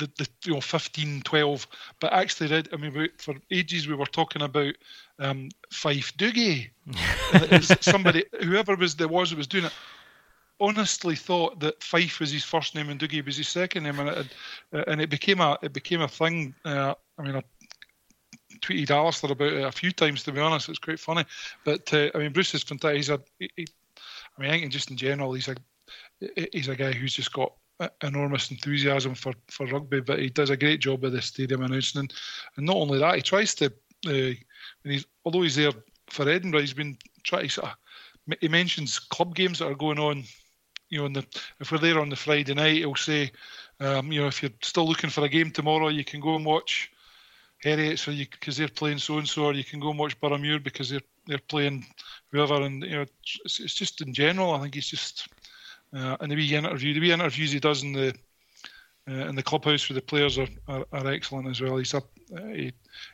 the, 0.00 0.10
the 0.18 0.28
you 0.44 0.54
know 0.54 0.60
15, 0.60 1.22
12, 1.22 1.66
but 2.00 2.12
actually. 2.12 2.64
I 2.72 2.76
mean, 2.76 2.94
we, 2.94 3.10
for 3.18 3.34
ages 3.50 3.86
we 3.86 3.94
were 3.94 4.06
talking 4.06 4.42
about 4.42 4.74
um, 5.18 5.50
Fife 5.70 6.16
Doogie. 6.16 6.70
somebody, 7.82 8.24
whoever 8.42 8.74
was 8.74 8.96
there 8.96 9.08
was 9.08 9.30
that 9.30 9.36
was 9.36 9.46
doing 9.46 9.66
it, 9.66 9.72
honestly 10.60 11.16
thought 11.16 11.60
that 11.60 11.82
Fife 11.82 12.20
was 12.20 12.32
his 12.32 12.44
first 12.44 12.74
name 12.74 12.90
and 12.90 13.00
Doogie 13.00 13.24
was 13.24 13.36
his 13.36 13.48
second 13.48 13.84
name, 13.84 14.00
and 14.00 14.08
it 14.08 14.26
uh, 14.72 14.84
and 14.88 15.00
it 15.00 15.10
became 15.10 15.40
a 15.40 15.58
it 15.62 15.72
became 15.72 16.00
a 16.00 16.08
thing. 16.08 16.54
Uh, 16.64 16.94
I 17.18 17.22
mean, 17.22 17.36
I 17.36 17.42
tweeted 18.60 18.90
Alistair 18.90 19.32
about 19.32 19.52
it 19.52 19.64
a 19.64 19.72
few 19.72 19.92
times. 19.92 20.24
To 20.24 20.32
be 20.32 20.40
honest, 20.40 20.68
it's 20.68 20.78
quite 20.78 21.00
funny. 21.00 21.24
But 21.64 21.92
uh, 21.92 22.10
I 22.14 22.18
mean, 22.18 22.32
Bruce 22.32 22.54
is 22.54 22.62
fantastic. 22.62 22.96
He's 22.96 23.10
a, 23.10 23.20
he, 23.38 23.66
I 24.38 24.42
mean, 24.42 24.50
I 24.50 24.58
think 24.58 24.72
just 24.72 24.90
in 24.90 24.96
general, 24.96 25.32
he's 25.34 25.48
a 25.48 25.56
he's 26.52 26.68
a 26.68 26.76
guy 26.76 26.92
who's 26.92 27.14
just 27.14 27.32
got 27.32 27.52
enormous 28.02 28.50
enthusiasm 28.50 29.14
for, 29.14 29.32
for 29.48 29.66
rugby, 29.66 30.00
but 30.00 30.18
he 30.18 30.28
does 30.28 30.50
a 30.50 30.56
great 30.56 30.80
job 30.80 31.02
with 31.02 31.12
the 31.12 31.22
stadium 31.22 31.62
announcing. 31.62 32.08
And, 32.56 32.66
not 32.66 32.76
only 32.76 32.98
that, 32.98 33.16
he 33.16 33.22
tries 33.22 33.54
to, 33.56 33.72
uh, 34.06 34.34
he's, 34.84 35.06
although 35.24 35.42
he's 35.42 35.56
there 35.56 35.72
for 36.08 36.28
Edinburgh, 36.28 36.60
he's 36.60 36.72
been 36.72 36.96
trying 37.22 37.48
to 37.48 37.62
of, 37.62 37.74
he 38.40 38.48
mentions 38.48 38.98
club 38.98 39.34
games 39.34 39.58
that 39.58 39.66
are 39.66 39.74
going 39.74 39.98
on. 39.98 40.24
You 40.88 41.08
know, 41.08 41.20
the, 41.20 41.26
if 41.60 41.70
we're 41.70 41.78
there 41.78 42.00
on 42.00 42.10
the 42.10 42.16
Friday 42.16 42.54
night, 42.54 42.78
he'll 42.78 42.96
say, 42.96 43.30
um, 43.78 44.10
you 44.12 44.20
know, 44.20 44.26
if 44.26 44.42
you're 44.42 44.50
still 44.62 44.86
looking 44.86 45.10
for 45.10 45.24
a 45.24 45.28
game 45.28 45.50
tomorrow, 45.50 45.88
you 45.88 46.04
can 46.04 46.20
go 46.20 46.34
and 46.34 46.44
watch 46.44 46.90
Heriots 47.64 48.06
because 48.30 48.56
they're 48.56 48.68
playing 48.68 48.98
so 48.98 49.18
and 49.18 49.28
so, 49.28 49.44
or 49.44 49.52
you 49.52 49.64
can 49.64 49.80
go 49.80 49.90
and 49.90 49.98
watch 49.98 50.20
Boroughmuir 50.20 50.62
because 50.62 50.90
they're 50.90 51.00
they're 51.26 51.38
playing 51.38 51.86
whoever. 52.32 52.62
And 52.62 52.82
you 52.82 52.90
know, 52.90 53.06
it's, 53.44 53.60
it's 53.60 53.74
just 53.74 54.00
in 54.00 54.12
general, 54.12 54.52
I 54.52 54.60
think 54.60 54.74
he's 54.74 54.88
just 54.88 55.28
uh, 55.94 56.16
and 56.20 56.30
the 56.30 56.36
wee 56.36 56.54
interview, 56.54 56.94
the 56.94 57.00
wee 57.00 57.12
interviews 57.12 57.52
he 57.52 57.60
does 57.60 57.82
in 57.82 57.92
the 57.92 58.14
uh, 59.08 59.26
in 59.28 59.34
the 59.34 59.42
clubhouse 59.42 59.88
with 59.88 59.96
the 59.96 60.02
players 60.02 60.38
are, 60.38 60.48
are, 60.68 60.86
are 60.92 61.06
excellent 61.08 61.48
as 61.48 61.60
well. 61.60 61.76
He's 61.76 61.94
up, 61.94 62.08
uh, 62.36 62.46
he 62.46 62.72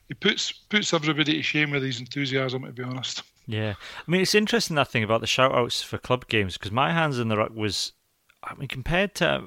he 0.09 0.15
puts 0.15 0.53
puts 0.53 0.93
everybody 0.93 1.35
to 1.35 1.43
shame 1.43 1.71
with 1.71 1.83
his 1.83 2.01
enthusiasm. 2.01 2.65
To 2.65 2.73
be 2.73 2.83
honest. 2.83 3.23
Yeah, 3.47 3.75
I 4.07 4.11
mean 4.11 4.21
it's 4.23 4.35
interesting 4.35 4.77
that 4.77 4.89
thing 4.89 5.05
about 5.05 5.21
the 5.21 5.27
shout 5.27 5.55
outs 5.55 5.83
for 5.83 5.99
club 5.99 6.27
games 6.29 6.59
because 6.59 6.73
my 6.73 6.93
hands 6.93 7.19
in 7.19 7.29
the 7.29 7.37
ruck 7.37 7.55
was, 7.55 7.93
I 8.43 8.55
mean 8.55 8.69
compared 8.69 9.15
to 9.17 9.45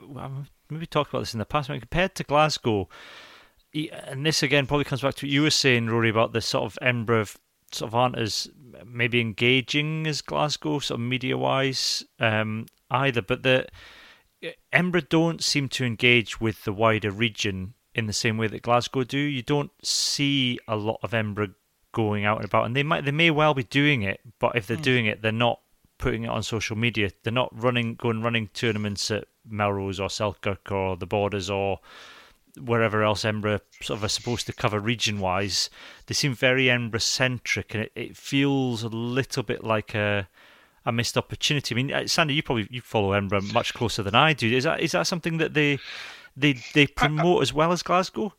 maybe 0.70 0.86
talked 0.86 1.12
about 1.12 1.20
this 1.20 1.34
in 1.34 1.40
the 1.40 1.46
past. 1.46 1.70
I 1.70 1.74
mean 1.74 1.82
compared 1.82 2.16
to 2.16 2.24
Glasgow, 2.24 2.88
and 3.74 4.26
this 4.26 4.42
again 4.42 4.66
probably 4.66 4.86
comes 4.86 5.02
back 5.02 5.16
to 5.16 5.26
what 5.26 5.32
you 5.32 5.42
were 5.42 5.50
saying, 5.50 5.88
Rory, 5.88 6.10
about 6.10 6.34
the 6.34 6.42
sort 6.42 6.64
of 6.64 6.78
Edinburgh 6.82 7.28
sort 7.72 7.90
of 7.90 7.96
aren't 7.96 8.18
as 8.18 8.50
maybe 8.86 9.22
engaging 9.22 10.08
as 10.08 10.22
Glasgow, 10.22 10.80
sort 10.80 11.00
of 11.00 11.06
media 11.06 11.38
wise. 11.38 12.04
Um, 12.20 12.66
either. 12.92 13.22
But 13.22 13.44
the 13.44 13.68
Edinburgh 14.72 15.08
don't 15.10 15.44
seem 15.44 15.70
to 15.70 15.86
engage 15.86 16.40
with 16.40 16.64
the 16.64 16.74
wider 16.74 17.12
region 17.12 17.74
in 17.94 18.08
the 18.08 18.14
same 18.14 18.38
way 18.38 18.48
that 18.48 18.62
Glasgow 18.62 19.04
do. 19.04 19.18
You 19.18 19.42
don't 19.42 19.72
see 19.84 20.60
a 20.68 20.76
lot 20.76 21.00
of 21.04 21.14
Edinburgh 21.14 21.54
going 21.92 22.24
out 22.24 22.38
and 22.38 22.46
about, 22.46 22.66
and 22.66 22.76
they 22.76 22.84
might 22.84 23.06
they 23.06 23.12
may 23.12 23.32
well 23.32 23.54
be 23.54 23.64
doing 23.64 24.04
it, 24.04 24.22
but 24.40 24.56
if 24.56 24.68
they're 24.68 24.78
mm. 24.78 24.84
doing 24.84 25.06
it, 25.06 25.22
they're 25.22 25.32
not 25.32 25.60
putting 25.98 26.24
it 26.24 26.30
on 26.30 26.44
social 26.44 26.76
media. 26.76 27.12
They're 27.24 27.34
not 27.34 27.50
running 27.52 27.96
going 27.96 28.22
running 28.22 28.48
tournaments 28.50 29.10
at 29.12 29.26
Melrose 29.48 30.00
or 30.00 30.10
Selkirk 30.10 30.72
or 30.72 30.96
the 30.96 31.08
Borders 31.08 31.50
or 31.50 31.80
wherever 32.58 33.04
else 33.04 33.26
Edinburgh 33.26 33.60
sort 33.82 33.98
of 34.00 34.04
are 34.04 34.10
supposed 34.10 34.46
to 34.48 34.54
cover 34.54 34.80
region 34.80 35.20
wise. 35.20 35.70
They 36.08 36.14
seem 36.14 36.34
very 36.34 36.70
Edinburgh 36.70 37.00
centric, 37.00 37.74
and 37.74 37.84
it, 37.84 37.92
it 37.96 38.18
feels 38.18 38.84
a 38.84 38.90
little 38.90 39.44
bit 39.44 39.64
like 39.64 39.96
a 39.96 40.28
a 40.86 40.92
missed 40.92 41.18
opportunity. 41.18 41.76
I 41.76 41.76
mean, 41.76 41.94
uh, 41.94 42.08
Sandy, 42.08 42.34
you 42.34 42.44
probably 42.44 42.68
you 42.70 42.82
follow 42.82 43.14
Edinburgh 43.14 43.42
much 43.54 43.74
closer 43.74 44.02
than 44.02 44.16
I 44.16 44.34
do. 44.34 44.52
Is 44.56 44.64
that 44.64 44.80
is 44.80 44.94
that 44.94 45.08
something 45.08 45.38
that 45.38 45.54
they 45.54 45.80
they 46.36 46.54
they 46.74 46.88
promote 46.88 47.40
I, 47.40 47.42
as 47.44 47.54
well 47.54 47.72
as 47.72 47.84
Glasgow? 47.84 48.34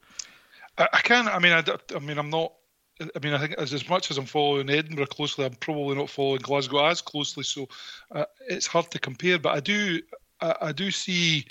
I, 0.79 0.89
I 0.93 1.01
can. 1.01 1.29
I 1.29 1.39
mean, 1.39 1.53
I, 1.53 1.63
I 1.95 1.99
mean, 1.99 2.19
I'm 2.19 2.31
not. 2.31 2.53
I 3.01 3.19
mean, 3.23 3.33
I 3.33 3.39
think 3.39 3.53
as, 3.53 3.73
as 3.73 3.89
much 3.89 4.11
as 4.11 4.19
I'm 4.19 4.27
following 4.27 4.69
Edinburgh 4.69 5.07
closely, 5.07 5.47
I'm 5.47 5.55
probably 5.55 5.97
not 5.97 6.11
following 6.11 6.41
Glasgow 6.43 6.85
as 6.85 7.01
closely. 7.01 7.45
So 7.45 7.67
uh, 8.15 8.27
it's 8.49 8.67
hard 8.67 8.91
to 8.91 8.99
compare. 8.99 9.39
But 9.39 9.57
I 9.57 9.61
do, 9.61 10.03
I, 10.43 10.55
I 10.61 10.73
do 10.73 10.91
see 10.91 11.47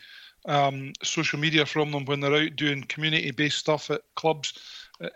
um, 0.45 0.94
social 1.03 1.40
media 1.40 1.66
from 1.66 1.91
them 1.91 2.06
when 2.06 2.20
they're 2.20 2.36
out 2.36 2.56
doing 2.56 2.84
community-based 2.84 3.57
stuff 3.57 3.90
at 3.90 4.02
clubs. 4.16 4.53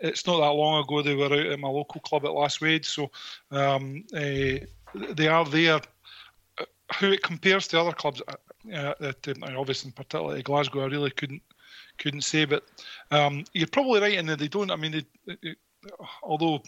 It's 0.00 0.26
not 0.26 0.40
that 0.40 0.52
long 0.52 0.82
ago 0.82 1.02
they 1.02 1.14
were 1.14 1.26
out 1.26 1.32
at 1.32 1.60
my 1.60 1.68
local 1.68 2.00
club 2.00 2.24
at 2.24 2.30
Lasswade, 2.30 2.84
so 2.84 3.10
um, 3.50 4.04
uh, 4.14 4.64
they 5.14 5.28
are 5.28 5.44
there. 5.44 5.80
How 6.90 7.08
it 7.08 7.22
compares 7.22 7.66
to 7.68 7.80
other 7.80 7.92
clubs, 7.92 8.22
uh, 8.28 8.94
that, 9.00 9.28
uh, 9.28 9.58
obviously, 9.58 9.90
particularly 9.90 10.42
Glasgow, 10.42 10.82
I 10.82 10.86
really 10.86 11.10
couldn't 11.10 11.42
couldn't 11.98 12.22
say. 12.22 12.44
But 12.44 12.64
um, 13.10 13.44
you're 13.52 13.66
probably 13.66 14.00
right 14.00 14.14
in 14.18 14.26
that 14.26 14.38
they 14.38 14.48
don't. 14.48 14.70
I 14.70 14.76
mean, 14.76 14.92
they, 14.92 15.36
they, 15.42 15.54
although 16.22 16.62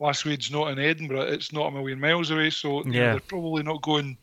Lasswade's 0.00 0.50
not 0.50 0.70
in 0.70 0.78
Edinburgh, 0.78 1.22
it's 1.22 1.52
not 1.52 1.66
a 1.66 1.70
million 1.70 2.00
miles 2.00 2.30
away, 2.30 2.50
so 2.50 2.84
yeah. 2.84 3.12
they're 3.12 3.20
probably 3.20 3.62
not 3.62 3.82
going. 3.82 4.16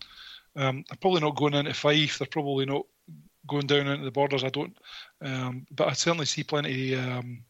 Um, 0.56 0.86
they're 0.88 0.98
probably 1.02 1.22
not 1.22 1.36
going 1.36 1.56
into 1.56 1.74
Fife. 1.74 2.20
They're 2.20 2.28
probably 2.28 2.66
not 2.66 2.86
going 3.48 3.68
down 3.68 3.88
into 3.88 4.06
the 4.06 4.12
borders. 4.12 4.44
I 4.44 4.50
don't, 4.50 4.76
um, 5.22 5.66
but 5.72 5.88
I 5.88 5.94
certainly 5.94 6.26
see 6.26 6.44
plenty 6.44 6.96
um, 6.96 7.44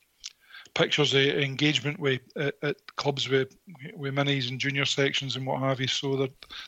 pictures 0.74 1.14
of 1.14 1.22
engagement 1.22 2.00
with 2.00 2.22
at, 2.36 2.56
at, 2.62 2.96
clubs 2.96 3.30
with 3.30 3.56
with 3.96 4.14
minis 4.14 4.50
and 4.50 4.60
junior 4.60 4.86
sections 4.86 5.36
and 5.36 5.46
what 5.46 5.60
have 5.60 5.80
you. 5.80 5.88
So 5.88 6.16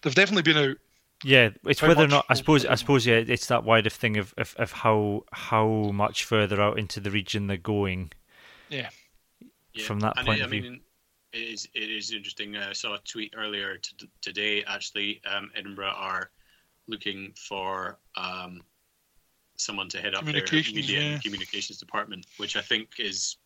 they've 0.02 0.16
definitely 0.16 0.44
been 0.44 0.70
out. 0.70 0.78
Yeah, 1.24 1.50
it's 1.66 1.82
whether 1.82 2.04
or 2.04 2.08
not 2.08 2.26
I 2.30 2.34
suppose 2.36 2.66
I 2.66 2.76
suppose 2.76 3.06
yeah, 3.06 3.16
it's 3.16 3.48
that 3.48 3.64
wider 3.64 3.90
thing 3.90 4.18
of, 4.18 4.34
of, 4.38 4.56
of 4.58 4.72
how 4.72 5.24
how 5.32 5.68
much 5.68 6.26
further 6.26 6.62
out 6.62 6.78
into 6.78 7.00
the 7.00 7.12
region 7.12 7.48
they're 7.48 7.58
going. 7.58 8.12
Yeah. 8.70 8.90
From 9.86 10.00
that 10.02 10.16
point 10.18 10.42
of 10.42 10.52
view. 10.52 10.62
Mean, 10.62 10.82
it 11.34 11.42
is 11.42 11.68
it 11.74 11.90
is 11.90 12.12
interesting. 12.12 12.56
Uh, 12.56 12.68
I 12.70 12.74
saw 12.74 12.96
a 12.96 13.00
tweet 13.00 13.34
earlier 13.36 13.78
t- 13.78 14.10
today. 14.22 14.64
Actually, 14.66 15.22
um, 15.30 15.52
Edinburgh 15.56 15.94
are 15.96 16.32
looking 16.88 17.34
for 17.36 17.98
um, 18.16 18.62
someone 19.58 19.90
to 19.90 20.02
head 20.02 20.16
up 20.16 20.26
their 20.26 20.34
media 20.34 21.00
yeah. 21.00 21.06
and 21.14 21.24
communications 21.24 21.78
department, 21.78 22.26
which 22.38 22.56
I 22.56 22.62
think 22.62 23.00
is 23.00 23.38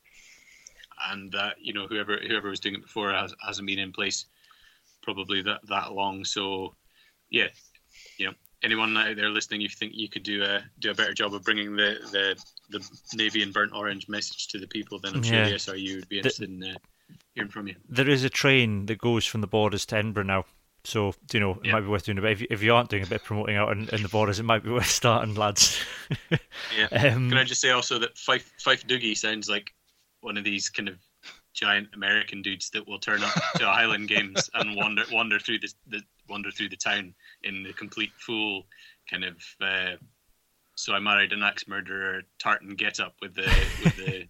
and 1.07 1.31
that 1.31 1.56
you 1.61 1.73
know 1.73 1.88
whoever 1.88 2.18
whoever 2.18 2.49
was 2.49 2.60
doing 2.60 2.76
it 2.76 2.81
before 2.81 3.11
has, 3.11 3.34
hasn't 3.45 3.68
been 3.68 3.80
in 3.80 3.91
place 3.91 4.26
probably 5.02 5.41
that 5.41 5.61
that 5.68 5.94
long. 5.94 6.26
So 6.26 6.76
yeah, 7.30 7.48
you 8.18 8.27
know 8.27 8.34
anyone 8.64 8.95
out 8.98 9.15
there 9.15 9.30
listening, 9.30 9.61
if 9.61 9.72
you 9.72 9.77
think 9.77 9.94
you 9.95 10.10
could 10.10 10.23
do 10.23 10.44
a 10.44 10.64
do 10.80 10.91
a 10.91 10.94
better 10.94 11.14
job 11.14 11.34
of 11.34 11.44
bringing 11.44 11.76
the 11.76 11.98
the, 12.11 12.36
the 12.69 12.86
navy 13.15 13.44
and 13.44 13.53
burnt 13.53 13.73
orange 13.73 14.07
message 14.07 14.48
to 14.49 14.60
the 14.60 14.68
people, 14.68 14.99
then 14.99 15.15
I'm 15.15 15.23
sure 15.23 15.38
yeah. 15.38 15.49
the 15.49 15.56
SRU 15.56 15.95
would 15.95 16.10
be 16.10 16.18
interested 16.18 16.49
the, 16.49 16.69
in 16.69 16.76
uh, 16.76 16.77
hearing 17.34 17.49
from 17.49 17.68
you. 17.68 17.76
There 17.88 18.10
is 18.10 18.23
a 18.23 18.30
train 18.30 18.86
that 18.88 18.98
goes 18.98 19.26
from 19.26 19.41
the 19.41 19.48
borders 19.48 19.86
to 19.88 19.98
Edinburgh 19.98 20.23
now. 20.23 20.45
So, 20.89 21.13
you 21.31 21.39
know, 21.39 21.51
it 21.51 21.65
yeah. 21.65 21.73
might 21.73 21.81
be 21.81 21.87
worth 21.87 22.05
doing 22.05 22.17
a 22.17 22.21
bit. 22.21 22.31
If 22.31 22.41
you, 22.41 22.47
if 22.49 22.63
you 22.63 22.73
aren't 22.73 22.89
doing 22.89 23.03
a 23.03 23.07
bit 23.07 23.21
of 23.21 23.23
promoting 23.23 23.55
out 23.55 23.71
in, 23.71 23.87
in 23.89 24.01
the 24.03 24.09
borders, 24.09 24.39
it 24.39 24.43
might 24.43 24.63
be 24.63 24.69
worth 24.71 24.89
starting, 24.89 25.35
lads. 25.35 25.79
yeah. 26.77 26.87
Um, 26.91 27.29
Can 27.29 27.37
I 27.37 27.43
just 27.43 27.61
say 27.61 27.71
also 27.71 27.99
that 27.99 28.17
Fife, 28.17 28.51
Fife 28.59 28.87
Dougie 28.87 29.17
sounds 29.17 29.49
like 29.49 29.71
one 30.21 30.37
of 30.37 30.43
these 30.43 30.69
kind 30.69 30.89
of 30.89 30.95
giant 31.53 31.89
American 31.93 32.41
dudes 32.41 32.69
that 32.71 32.87
will 32.87 32.99
turn 32.99 33.23
up 33.23 33.33
to 33.55 33.65
Highland 33.65 34.07
games 34.07 34.49
and 34.53 34.75
wander 34.75 35.03
wander 35.11 35.39
through 35.39 35.59
the, 35.59 35.73
the 35.87 36.01
wander 36.29 36.51
through 36.51 36.69
the 36.69 36.77
town 36.77 37.13
in 37.43 37.63
the 37.63 37.73
complete 37.73 38.11
full 38.17 38.63
kind 39.09 39.23
of 39.25 39.37
uh, 39.61 39.95
so 40.75 40.93
I 40.93 40.99
married 40.99 41.33
an 41.33 41.43
axe 41.43 41.67
murderer 41.67 42.21
tartan 42.39 42.75
get 42.75 42.99
up 42.99 43.15
with 43.21 43.35
the 43.35 43.51
with 43.83 43.97
the 43.97 44.27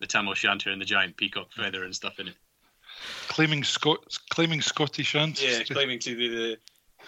the 0.00 0.06
tam 0.06 0.28
o'shanter 0.28 0.70
and 0.70 0.80
the 0.80 0.86
giant 0.86 1.16
peacock 1.16 1.52
feather 1.52 1.84
and 1.84 1.94
stuff 1.94 2.18
in 2.18 2.28
it. 2.28 2.34
Claiming 3.28 3.64
Scot 3.64 4.18
claiming 4.30 4.60
Scottish 4.60 5.14
ancestry. 5.14 5.66
Yeah, 5.68 5.74
claiming 5.74 5.98
to 6.00 6.16
be 6.16 6.28
the 6.28 6.58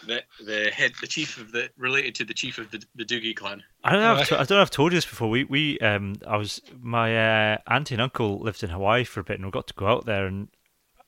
the 0.06 0.22
the 0.44 0.70
head, 0.70 0.92
the 1.00 1.06
chief 1.06 1.38
of 1.38 1.52
the 1.52 1.70
related 1.76 2.14
to 2.16 2.24
the 2.24 2.34
chief 2.34 2.58
of 2.58 2.70
the 2.70 2.82
the 2.94 3.04
Doogie 3.04 3.34
clan. 3.34 3.62
I 3.84 3.92
don't 3.92 4.00
know. 4.00 4.14
I've, 4.14 4.32
I 4.32 4.36
don't 4.44 4.50
know. 4.50 4.62
I've 4.62 4.70
told 4.70 4.92
you 4.92 4.96
this 4.96 5.06
before. 5.06 5.28
We 5.28 5.44
we 5.44 5.78
um 5.80 6.16
I 6.26 6.36
was 6.36 6.60
my 6.80 7.52
uh, 7.52 7.58
auntie 7.66 7.94
and 7.94 8.02
uncle 8.02 8.38
lived 8.38 8.62
in 8.62 8.70
Hawaii 8.70 9.04
for 9.04 9.20
a 9.20 9.24
bit, 9.24 9.36
and 9.36 9.44
we 9.44 9.50
got 9.50 9.66
to 9.68 9.74
go 9.74 9.86
out 9.86 10.06
there, 10.06 10.26
and 10.26 10.48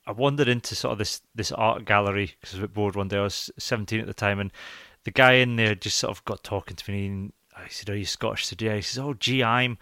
I 0.05 0.11
wandered 0.11 0.47
into 0.47 0.75
sort 0.75 0.93
of 0.93 0.97
this 0.97 1.21
this 1.33 1.51
art 1.51 1.85
gallery 1.85 2.35
because 2.39 2.53
I 2.53 2.57
was 2.57 2.63
a 2.63 2.67
bit 2.67 2.73
bored 2.73 2.95
one 2.95 3.07
day. 3.07 3.17
I 3.17 3.23
was 3.23 3.49
seventeen 3.57 3.99
at 3.99 4.07
the 4.07 4.13
time, 4.13 4.39
and 4.39 4.51
the 5.03 5.11
guy 5.11 5.33
in 5.33 5.55
there 5.55 5.75
just 5.75 5.97
sort 5.97 6.15
of 6.15 6.23
got 6.25 6.43
talking 6.43 6.75
to 6.75 6.91
me. 6.91 7.07
And 7.07 7.33
I 7.55 7.67
said, 7.69 7.89
"Are 7.89 7.97
you 7.97 8.05
Scottish?" 8.05 8.43
I 8.43 8.45
said, 8.45 8.61
"Yeah." 8.61 8.75
He 8.75 8.81
says, 8.81 8.99
"Oh, 8.99 9.13
gee, 9.13 9.43
I'm." 9.43 9.77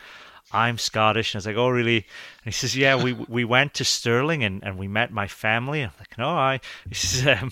I'm 0.53 0.77
Scottish. 0.77 1.33
And 1.33 1.37
I 1.37 1.39
was 1.39 1.45
like, 1.47 1.57
oh, 1.57 1.69
really? 1.69 1.97
And 1.97 2.05
he 2.45 2.51
says, 2.51 2.75
yeah, 2.75 3.01
we 3.01 3.13
we 3.29 3.43
went 3.43 3.73
to 3.75 3.85
Stirling 3.85 4.43
and, 4.43 4.63
and 4.63 4.77
we 4.77 4.87
met 4.87 5.11
my 5.11 5.27
family. 5.27 5.81
And 5.81 5.91
I'm 5.91 5.99
like, 5.99 6.17
no, 6.17 6.29
I. 6.29 6.59
He 6.87 6.95
says, 6.95 7.41
um, 7.41 7.51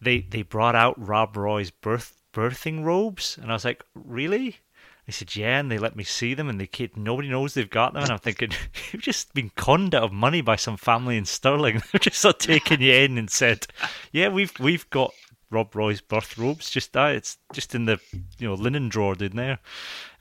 they 0.00 0.20
they 0.20 0.42
brought 0.42 0.74
out 0.74 0.94
Rob 0.98 1.36
Roy's 1.36 1.70
birth 1.70 2.16
birthing 2.32 2.84
robes, 2.84 3.38
and 3.40 3.50
I 3.50 3.54
was 3.54 3.64
like, 3.64 3.84
really? 3.94 4.58
They 5.06 5.12
said, 5.12 5.36
yeah, 5.36 5.60
and 5.60 5.70
they 5.70 5.76
let 5.76 5.96
me 5.96 6.04
see 6.04 6.32
them, 6.32 6.48
and 6.48 6.58
they 6.58 6.66
keep, 6.66 6.96
nobody 6.96 7.28
knows 7.28 7.52
they've 7.52 7.68
got 7.68 7.92
them. 7.92 8.04
And 8.04 8.12
I'm 8.12 8.18
thinking, 8.18 8.52
you've 8.92 9.02
just 9.02 9.34
been 9.34 9.50
conned 9.54 9.94
out 9.94 10.02
of 10.02 10.12
money 10.12 10.40
by 10.40 10.56
some 10.56 10.78
family 10.78 11.18
in 11.18 11.26
Stirling. 11.26 11.82
They've 11.92 12.00
just 12.00 12.18
sort 12.18 12.36
of 12.36 12.40
taken 12.40 12.80
you 12.80 12.92
in 12.94 13.18
and 13.18 13.30
said, 13.30 13.66
yeah, 14.12 14.28
we've 14.28 14.58
we've 14.58 14.88
got 14.90 15.12
Rob 15.54 15.74
Roy's 15.74 16.00
birth 16.00 16.36
robes. 16.36 16.70
Just 16.70 16.92
that, 16.92 17.14
it's 17.14 17.38
just 17.52 17.74
in 17.74 17.84
the 17.86 17.98
you 18.38 18.48
know 18.48 18.54
linen 18.54 18.88
drawer 18.88 19.14
in 19.18 19.36
there. 19.36 19.58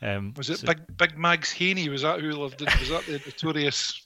Um, 0.01 0.33
was 0.37 0.49
it 0.49 0.59
so, 0.59 0.67
Big 0.67 0.97
Big 0.97 1.17
Mags 1.17 1.51
Haney? 1.51 1.89
Was 1.89 2.03
that 2.03 2.21
who 2.21 2.31
lived? 2.31 2.61
In, 2.61 2.67
was 2.79 2.89
that 2.89 3.05
the 3.05 3.21
notorious 3.25 4.05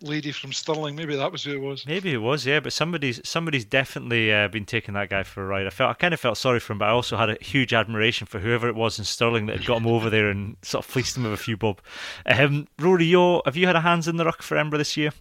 lady 0.00 0.32
from 0.32 0.52
Stirling. 0.52 0.96
Maybe 0.96 1.16
that 1.16 1.32
was 1.32 1.44
who 1.44 1.52
it 1.52 1.60
was. 1.60 1.86
Maybe 1.86 2.12
it 2.12 2.18
was, 2.18 2.46
yeah. 2.46 2.60
But 2.60 2.72
somebody's 2.72 3.20
somebody's 3.28 3.64
definitely 3.64 4.32
uh, 4.32 4.48
been 4.48 4.64
taking 4.64 4.94
that 4.94 5.10
guy 5.10 5.22
for 5.22 5.42
a 5.42 5.46
ride. 5.46 5.66
I 5.66 5.70
felt 5.70 5.90
I 5.90 5.94
kind 5.94 6.14
of 6.14 6.20
felt 6.20 6.38
sorry 6.38 6.60
for 6.60 6.72
him, 6.72 6.78
but 6.78 6.88
I 6.88 6.92
also 6.92 7.16
had 7.16 7.30
a 7.30 7.36
huge 7.40 7.72
admiration 7.72 8.26
for 8.26 8.38
whoever 8.38 8.68
it 8.68 8.74
was 8.74 8.98
in 8.98 9.04
Stirling 9.04 9.46
that 9.46 9.58
had 9.58 9.66
got 9.66 9.78
him 9.78 9.86
over 9.86 10.10
there 10.10 10.28
and 10.28 10.56
sort 10.62 10.84
of 10.84 10.90
fleeced 10.90 11.16
him 11.16 11.24
with 11.24 11.32
a 11.32 11.38
few 11.38 11.56
bob. 11.56 11.80
Um, 12.26 12.68
Rory, 12.78 13.04
you 13.04 13.42
have 13.44 13.56
you 13.56 13.66
had 13.66 13.76
a 13.76 13.80
hands 13.80 14.08
in 14.08 14.16
the 14.16 14.24
ruck 14.24 14.42
for 14.42 14.56
Embra 14.56 14.78
this 14.78 14.96
year? 14.96 15.12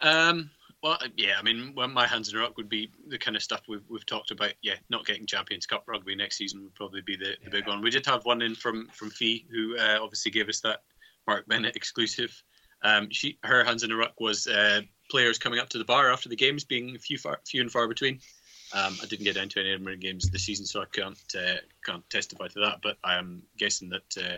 Um. 0.00 0.50
Well, 0.82 0.98
yeah, 1.16 1.34
I 1.38 1.42
mean, 1.42 1.72
well, 1.74 1.88
my 1.88 2.06
hands 2.06 2.28
in 2.28 2.36
the 2.36 2.42
ruck 2.42 2.56
would 2.56 2.68
be 2.68 2.90
the 3.08 3.18
kind 3.18 3.36
of 3.36 3.42
stuff 3.42 3.62
we've, 3.68 3.82
we've 3.88 4.06
talked 4.06 4.30
about. 4.30 4.52
Yeah, 4.62 4.74
not 4.90 5.06
getting 5.06 5.26
Champions 5.26 5.66
Cup 5.66 5.84
rugby 5.86 6.14
next 6.14 6.36
season 6.36 6.62
would 6.62 6.74
probably 6.74 7.00
be 7.00 7.16
the, 7.16 7.24
the 7.24 7.36
yeah. 7.44 7.50
big 7.50 7.66
one. 7.66 7.80
We 7.80 7.90
did 7.90 8.06
have 8.06 8.24
one 8.24 8.42
in 8.42 8.54
from 8.54 8.88
from 8.92 9.10
Fee, 9.10 9.46
who 9.50 9.76
uh, 9.78 9.98
obviously 10.00 10.30
gave 10.30 10.48
us 10.48 10.60
that 10.60 10.82
Mark 11.26 11.46
Bennett 11.48 11.76
exclusive. 11.76 12.42
Um, 12.82 13.08
she 13.10 13.38
her 13.42 13.64
hands 13.64 13.82
in 13.82 13.90
the 13.90 13.96
ruck 13.96 14.20
was 14.20 14.46
uh, 14.46 14.82
players 15.10 15.38
coming 15.38 15.58
up 15.58 15.68
to 15.70 15.78
the 15.78 15.84
bar 15.84 16.12
after 16.12 16.28
the 16.28 16.36
games 16.36 16.64
being 16.64 16.96
few 16.98 17.18
far, 17.18 17.40
few 17.46 17.62
and 17.62 17.70
far 17.70 17.88
between. 17.88 18.20
Um, 18.74 18.96
I 19.02 19.06
didn't 19.06 19.24
get 19.24 19.36
down 19.36 19.48
to 19.50 19.60
any 19.60 19.70
Edinburgh 19.70 19.96
games 19.96 20.28
this 20.30 20.44
season, 20.44 20.66
so 20.66 20.82
I 20.82 20.86
can't 20.92 21.18
uh, 21.36 21.56
can't 21.84 22.08
testify 22.10 22.48
to 22.48 22.60
that. 22.60 22.80
But 22.82 22.98
I 23.02 23.16
am 23.16 23.42
guessing 23.56 23.88
that 23.90 24.16
uh, 24.18 24.36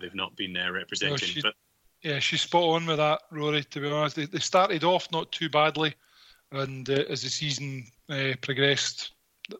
they've 0.00 0.14
not 0.14 0.36
been 0.36 0.56
uh, 0.56 0.70
representing. 0.70 1.12
No, 1.12 1.16
she, 1.16 1.40
but 1.40 1.54
yeah, 2.02 2.18
she's 2.18 2.42
spot 2.42 2.62
on 2.62 2.86
with 2.86 2.98
that, 2.98 3.22
Rory. 3.30 3.64
To 3.64 3.80
be 3.80 3.90
honest, 3.90 4.16
they, 4.16 4.26
they 4.26 4.38
started 4.38 4.84
off 4.84 5.08
not 5.10 5.30
too 5.32 5.48
badly, 5.48 5.94
and 6.52 6.88
uh, 6.88 7.04
as 7.08 7.22
the 7.22 7.30
season 7.30 7.84
uh, 8.08 8.34
progressed, 8.40 9.12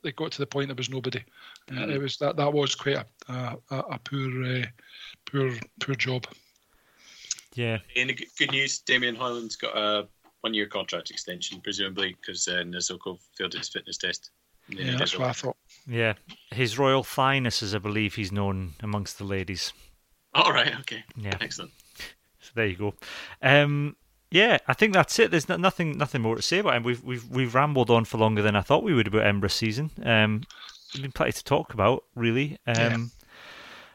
they 0.02 0.12
got 0.12 0.32
to 0.32 0.39
the 0.39 0.47
point 0.47 0.69
there 0.69 0.77
was 0.77 0.90
nobody. 0.90 1.23
Mm-hmm. 1.70 1.90
it 1.90 2.01
was 2.01 2.16
that 2.19 2.36
that 2.36 2.52
was 2.52 2.74
quite 2.74 3.05
a, 3.28 3.56
a, 3.70 3.77
a 3.77 3.98
poor 4.05 4.62
poor 5.31 5.52
poor 5.81 5.94
job. 5.94 6.27
Yeah. 7.55 7.78
In 7.97 8.15
good 8.39 8.52
news, 8.52 8.78
Damien 8.78 9.16
Hoyland's 9.16 9.56
got 9.56 9.77
a 9.77 10.06
one-year 10.43 10.66
contract 10.66 11.10
extension, 11.10 11.60
presumably 11.60 12.16
because 12.20 12.47
uh, 12.47 12.62
Nisoko 12.65 13.19
failed 13.36 13.55
his 13.55 13.69
fitness 13.69 13.98
test. 13.98 14.31
Yeah, 14.69 14.97
that's 14.97 15.19
what 15.19 15.28
I 15.28 15.32
thought. 15.32 15.56
Yeah, 15.86 16.15
his 16.52 16.78
royal 16.78 17.02
fineness, 17.02 17.62
as 17.62 17.74
I 17.74 17.78
believe 17.78 18.15
he's 18.15 18.31
known 18.31 18.74
amongst 18.81 19.19
the 19.19 19.24
ladies. 19.24 19.73
All 20.35 20.52
right. 20.52 20.78
Okay. 20.81 21.02
Yeah. 21.16 21.36
Excellent. 21.40 21.73
So 22.48 22.52
there 22.54 22.66
you 22.66 22.76
go. 22.76 22.94
Um, 23.42 23.96
yeah, 24.30 24.58
I 24.66 24.74
think 24.74 24.92
that's 24.92 25.18
it. 25.18 25.30
There's 25.30 25.48
nothing, 25.48 25.96
nothing 25.96 26.22
more 26.22 26.36
to 26.36 26.42
say 26.42 26.58
about 26.58 26.76
him. 26.76 26.82
We've 26.82 27.02
we've 27.02 27.28
we've 27.28 27.54
rambled 27.54 27.90
on 27.90 28.04
for 28.04 28.18
longer 28.18 28.42
than 28.42 28.56
I 28.56 28.60
thought 28.60 28.82
we 28.82 28.94
would 28.94 29.06
about 29.06 29.22
Embra 29.22 29.50
season. 29.50 29.90
Um, 30.02 30.42
there's 30.92 31.02
been 31.02 31.12
plenty 31.12 31.32
to 31.32 31.44
talk 31.44 31.74
about, 31.74 32.04
really. 32.14 32.58
Um, 32.66 32.76
yeah. 32.76 32.96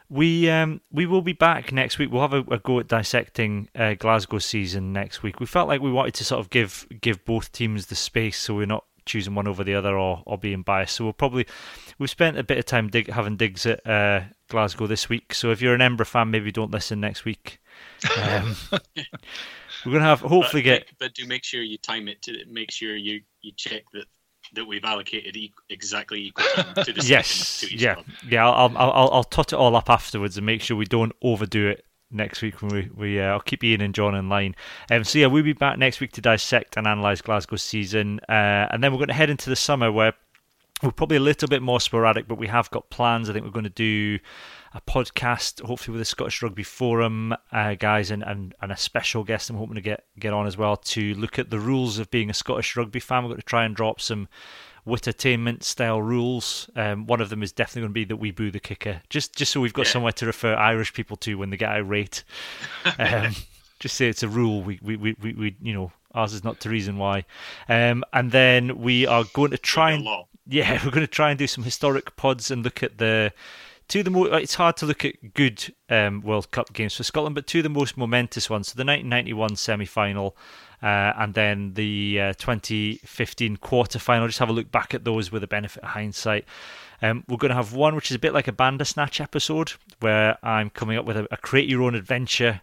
We 0.09 0.49
um, 0.49 0.81
we 0.91 1.05
will 1.05 1.21
be 1.21 1.33
back 1.33 1.71
next 1.71 1.97
week. 1.97 2.11
We'll 2.11 2.21
have 2.21 2.33
a, 2.33 2.43
a 2.51 2.59
go 2.59 2.79
at 2.79 2.87
dissecting 2.87 3.69
uh, 3.75 3.95
Glasgow 3.95 4.39
season 4.39 4.93
next 4.93 5.23
week. 5.23 5.39
We 5.39 5.45
felt 5.45 5.67
like 5.67 5.81
we 5.81 5.91
wanted 5.91 6.13
to 6.15 6.25
sort 6.25 6.39
of 6.39 6.49
give 6.49 6.87
give 7.01 7.25
both 7.25 7.51
teams 7.51 7.87
the 7.87 7.95
space, 7.95 8.37
so 8.37 8.55
we're 8.55 8.65
not 8.65 8.85
choosing 9.05 9.35
one 9.35 9.47
over 9.47 9.63
the 9.63 9.75
other 9.75 9.97
or, 9.97 10.23
or 10.25 10.37
being 10.37 10.61
biased. 10.61 10.95
So 10.95 11.05
we'll 11.05 11.13
probably 11.13 11.47
we've 11.97 12.09
spent 12.09 12.37
a 12.37 12.43
bit 12.43 12.57
of 12.57 12.65
time 12.65 12.89
dig, 12.89 13.09
having 13.09 13.37
digs 13.37 13.65
at 13.65 13.85
uh, 13.87 14.21
Glasgow 14.49 14.87
this 14.87 15.09
week. 15.09 15.33
So 15.33 15.51
if 15.51 15.61
you're 15.61 15.75
an 15.75 15.81
Embra 15.81 16.05
fan, 16.05 16.31
maybe 16.31 16.51
don't 16.51 16.71
listen 16.71 16.99
next 16.99 17.25
week. 17.25 17.59
Um, 18.17 18.55
we're 19.85 19.91
gonna 19.93 20.01
have 20.01 20.21
hopefully 20.21 20.61
but, 20.61 20.63
get, 20.63 20.87
but 20.99 21.13
do 21.13 21.27
make 21.27 21.43
sure 21.43 21.61
you 21.61 21.77
time 21.77 22.07
it 22.07 22.21
to 22.23 22.45
make 22.49 22.71
sure 22.71 22.95
you 22.95 23.21
you 23.41 23.51
check 23.55 23.83
that 23.93 24.05
that 24.53 24.65
we've 24.65 24.83
allocated 24.83 25.35
e- 25.35 25.53
exactly 25.69 26.27
equal 26.27 26.45
time 26.55 26.85
to 26.85 26.93
the 26.93 27.03
yes, 27.05 27.61
to 27.61 27.75
yeah, 27.75 27.95
club. 27.95 28.05
yeah. 28.29 28.47
I'll, 28.47 28.71
I'll 28.77 28.91
I'll 28.91 29.09
I'll 29.11 29.23
tot 29.23 29.53
it 29.53 29.55
all 29.55 29.75
up 29.75 29.89
afterwards 29.89 30.37
and 30.37 30.45
make 30.45 30.61
sure 30.61 30.77
we 30.77 30.85
don't 30.85 31.13
overdo 31.21 31.69
it 31.69 31.85
next 32.11 32.41
week 32.41 32.61
when 32.61 32.71
we 32.71 32.89
we 32.95 33.19
uh, 33.19 33.25
I'll 33.25 33.39
keep 33.39 33.63
Ian 33.63 33.81
and 33.81 33.95
John 33.95 34.15
in 34.15 34.29
line. 34.29 34.55
Um, 34.91 35.03
so 35.03 35.19
yeah, 35.19 35.27
we'll 35.27 35.43
be 35.43 35.53
back 35.53 35.77
next 35.77 35.99
week 35.99 36.11
to 36.13 36.21
dissect 36.21 36.77
and 36.77 36.87
analyze 36.87 37.21
Glasgow's 37.21 37.63
season, 37.63 38.19
uh, 38.29 38.67
and 38.71 38.83
then 38.83 38.91
we're 38.91 38.99
going 38.99 39.07
to 39.07 39.13
head 39.13 39.29
into 39.29 39.49
the 39.49 39.55
summer 39.55 39.91
where 39.91 40.13
we're 40.81 40.91
probably 40.91 41.17
a 41.17 41.21
little 41.21 41.47
bit 41.47 41.61
more 41.61 41.79
sporadic, 41.79 42.27
but 42.27 42.37
we 42.37 42.47
have 42.47 42.69
got 42.71 42.89
plans. 42.89 43.29
I 43.29 43.33
think 43.33 43.45
we're 43.45 43.51
going 43.51 43.63
to 43.63 43.69
do 43.69 44.19
a 44.73 44.81
podcast, 44.81 45.61
hopefully 45.65 45.93
with 45.93 46.01
the 46.01 46.05
Scottish 46.05 46.41
Rugby 46.41 46.63
Forum 46.63 47.35
uh, 47.51 47.75
guys, 47.75 48.11
and, 48.11 48.23
and, 48.23 48.55
and 48.61 48.71
a 48.71 48.77
special 48.77 49.23
guest 49.23 49.49
I'm 49.49 49.57
hoping 49.57 49.75
to 49.75 49.81
get 49.81 50.05
get 50.17 50.33
on 50.33 50.47
as 50.47 50.57
well 50.57 50.77
to 50.77 51.13
look 51.15 51.37
at 51.37 51.49
the 51.49 51.59
rules 51.59 51.99
of 51.99 52.09
being 52.09 52.29
a 52.29 52.33
Scottish 52.33 52.75
rugby 52.75 52.99
fan. 52.99 53.23
We're 53.23 53.29
going 53.29 53.41
to 53.41 53.45
try 53.45 53.65
and 53.65 53.75
drop 53.75 54.01
some 54.01 54.27
entertainment 54.87 55.63
style 55.63 56.01
rules. 56.01 56.69
Um, 56.75 57.05
one 57.05 57.21
of 57.21 57.29
them 57.29 57.43
is 57.43 57.51
definitely 57.51 57.81
going 57.81 57.91
to 57.91 57.93
be 57.93 58.05
that 58.05 58.17
we 58.17 58.31
boo 58.31 58.51
the 58.51 58.59
kicker, 58.59 59.01
just 59.09 59.35
just 59.35 59.51
so 59.51 59.61
we've 59.61 59.73
got 59.73 59.85
yeah. 59.85 59.91
somewhere 59.91 60.11
to 60.13 60.25
refer 60.25 60.55
Irish 60.55 60.93
people 60.93 61.17
to 61.17 61.35
when 61.35 61.49
they 61.49 61.57
get 61.57 61.71
irate. 61.71 62.23
Um, 62.99 63.33
just 63.79 63.95
say 63.95 64.07
it's 64.07 64.23
a 64.23 64.29
rule. 64.29 64.61
We, 64.61 64.79
we, 64.81 64.95
we, 64.95 65.15
we, 65.21 65.33
we, 65.33 65.55
you 65.61 65.73
know, 65.73 65.91
ours 66.13 66.33
is 66.33 66.43
not 66.43 66.61
to 66.61 66.69
reason 66.69 66.97
why. 66.97 67.25
Um, 67.67 68.05
and 68.13 68.31
then 68.31 68.79
we 68.79 69.05
are 69.05 69.25
going 69.33 69.51
to 69.51 69.57
try 69.57 69.91
and 69.91 70.07
yeah, 70.47 70.79
we're 70.85 70.91
going 70.91 71.05
to 71.05 71.11
try 71.11 71.31
and 71.31 71.37
do 71.37 71.47
some 71.47 71.65
historic 71.65 72.15
pods 72.15 72.49
and 72.49 72.63
look 72.63 72.81
at 72.81 72.97
the 72.97 73.33
two 73.87 73.99
of 73.99 74.05
the 74.05 74.11
most. 74.11 74.31
It's 74.33 74.55
hard 74.55 74.77
to 74.77 74.85
look 74.85 75.05
at 75.05 75.33
good 75.33 75.73
um, 75.89 76.21
World 76.21 76.51
Cup 76.51 76.73
games 76.73 76.95
for 76.95 77.03
Scotland, 77.03 77.35
but 77.35 77.47
two 77.47 77.59
of 77.59 77.63
the 77.63 77.69
most 77.69 77.97
momentous 77.97 78.49
ones. 78.49 78.67
So 78.67 78.75
the 78.75 78.85
1991 78.85 79.55
semi 79.55 79.85
final. 79.85 80.35
Uh, 80.83 81.13
and 81.17 81.33
then 81.33 81.73
the 81.75 82.19
uh, 82.19 82.33
2015 82.33 83.55
quarter 83.57 83.99
final. 83.99 84.27
Just 84.27 84.39
have 84.39 84.49
a 84.49 84.53
look 84.53 84.69
back 84.69 84.93
at 84.93 85.05
those 85.05 85.31
with 85.31 85.41
the 85.41 85.47
benefit 85.47 85.81
of 85.81 85.89
hindsight. 85.89 86.43
Um, 87.01 87.23
we're 87.29 87.37
going 87.37 87.49
to 87.49 87.55
have 87.55 87.73
one 87.73 87.95
which 87.95 88.11
is 88.11 88.15
a 88.15 88.19
bit 88.19 88.33
like 88.33 88.49
a 88.49 88.51
Bandersnatch 88.51 89.21
episode, 89.21 89.73
where 90.01 90.37
I'm 90.43 90.69
coming 90.69 90.97
up 90.97 91.05
with 91.05 91.15
a, 91.15 91.27
a 91.31 91.37
create 91.37 91.69
your 91.69 91.83
own 91.83 91.95
adventure 91.95 92.61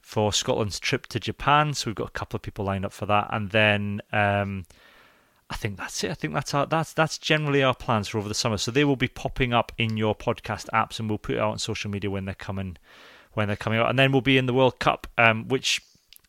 for 0.00 0.32
Scotland's 0.32 0.80
trip 0.80 1.06
to 1.08 1.20
Japan. 1.20 1.74
So 1.74 1.90
we've 1.90 1.94
got 1.94 2.08
a 2.08 2.12
couple 2.12 2.36
of 2.36 2.42
people 2.42 2.64
lined 2.64 2.86
up 2.86 2.92
for 2.92 3.04
that, 3.06 3.28
and 3.30 3.50
then 3.50 4.00
um, 4.10 4.64
I 5.50 5.56
think 5.56 5.76
that's 5.76 6.04
it. 6.04 6.10
I 6.12 6.14
think 6.14 6.32
that's 6.32 6.54
our, 6.54 6.64
that's 6.64 6.92
that's 6.92 7.18
generally 7.18 7.62
our 7.62 7.74
plans 7.74 8.08
for 8.08 8.18
over 8.18 8.28
the 8.28 8.34
summer. 8.34 8.56
So 8.56 8.70
they 8.70 8.84
will 8.84 8.96
be 8.96 9.08
popping 9.08 9.52
up 9.52 9.72
in 9.76 9.96
your 9.96 10.14
podcast 10.14 10.70
apps, 10.72 11.00
and 11.00 11.08
we'll 11.08 11.18
put 11.18 11.34
it 11.34 11.40
out 11.40 11.50
on 11.50 11.58
social 11.58 11.90
media 11.90 12.08
when 12.08 12.24
they're 12.24 12.34
coming 12.34 12.76
when 13.32 13.48
they're 13.48 13.56
coming 13.56 13.80
out. 13.80 13.90
And 13.90 13.98
then 13.98 14.12
we'll 14.12 14.20
be 14.20 14.38
in 14.38 14.46
the 14.46 14.54
World 14.54 14.78
Cup, 14.78 15.08
um, 15.18 15.48
which 15.48 15.82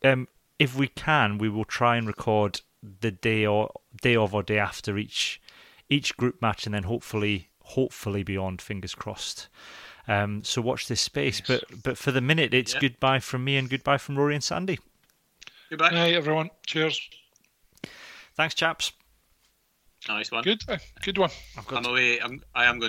um, 0.03 0.27
if 0.57 0.76
we 0.76 0.88
can, 0.88 1.38
we 1.38 1.49
will 1.49 1.65
try 1.65 1.98
and 1.98 2.07
record 2.07 2.61
the 3.02 3.11
day 3.11 3.45
or 3.45 3.72
day 4.02 4.15
of 4.15 4.34
or 4.34 4.41
day 4.41 4.57
after 4.57 4.98
each 4.98 5.39
each 5.88 6.18
group 6.18 6.41
match, 6.41 6.65
and 6.65 6.73
then 6.73 6.84
hopefully 6.84 7.49
hopefully 7.61 8.23
beyond. 8.23 8.60
Fingers 8.60 8.95
crossed. 8.95 9.49
Um, 10.07 10.43
so 10.43 10.64
watch 10.64 10.88
this 10.88 10.99
space. 10.99 11.43
Yes. 11.48 11.61
But 11.69 11.84
but 11.84 11.98
for 11.98 12.11
the 12.11 12.22
minute, 12.22 12.56
it's 12.56 12.73
yeah. 12.73 12.80
goodbye 12.81 13.19
from 13.19 13.43
me 13.43 13.56
and 13.57 13.69
goodbye 13.69 13.99
from 13.99 14.18
Rory 14.18 14.34
and 14.34 14.43
Sandy. 14.43 14.80
Goodbye. 15.69 15.89
Hey 15.91 16.15
everyone. 16.15 16.49
Cheers. 16.65 16.99
Thanks, 18.35 18.56
chaps. 18.56 18.93
Nice 20.07 20.32
one. 20.32 20.44
Good, 20.44 20.64
good 21.03 21.18
one. 21.18 21.30
I'm 21.69 21.86
away. 21.86 22.19
I'm, 22.19 22.41
I 22.56 22.65
am 22.65 22.76
going 22.76 22.80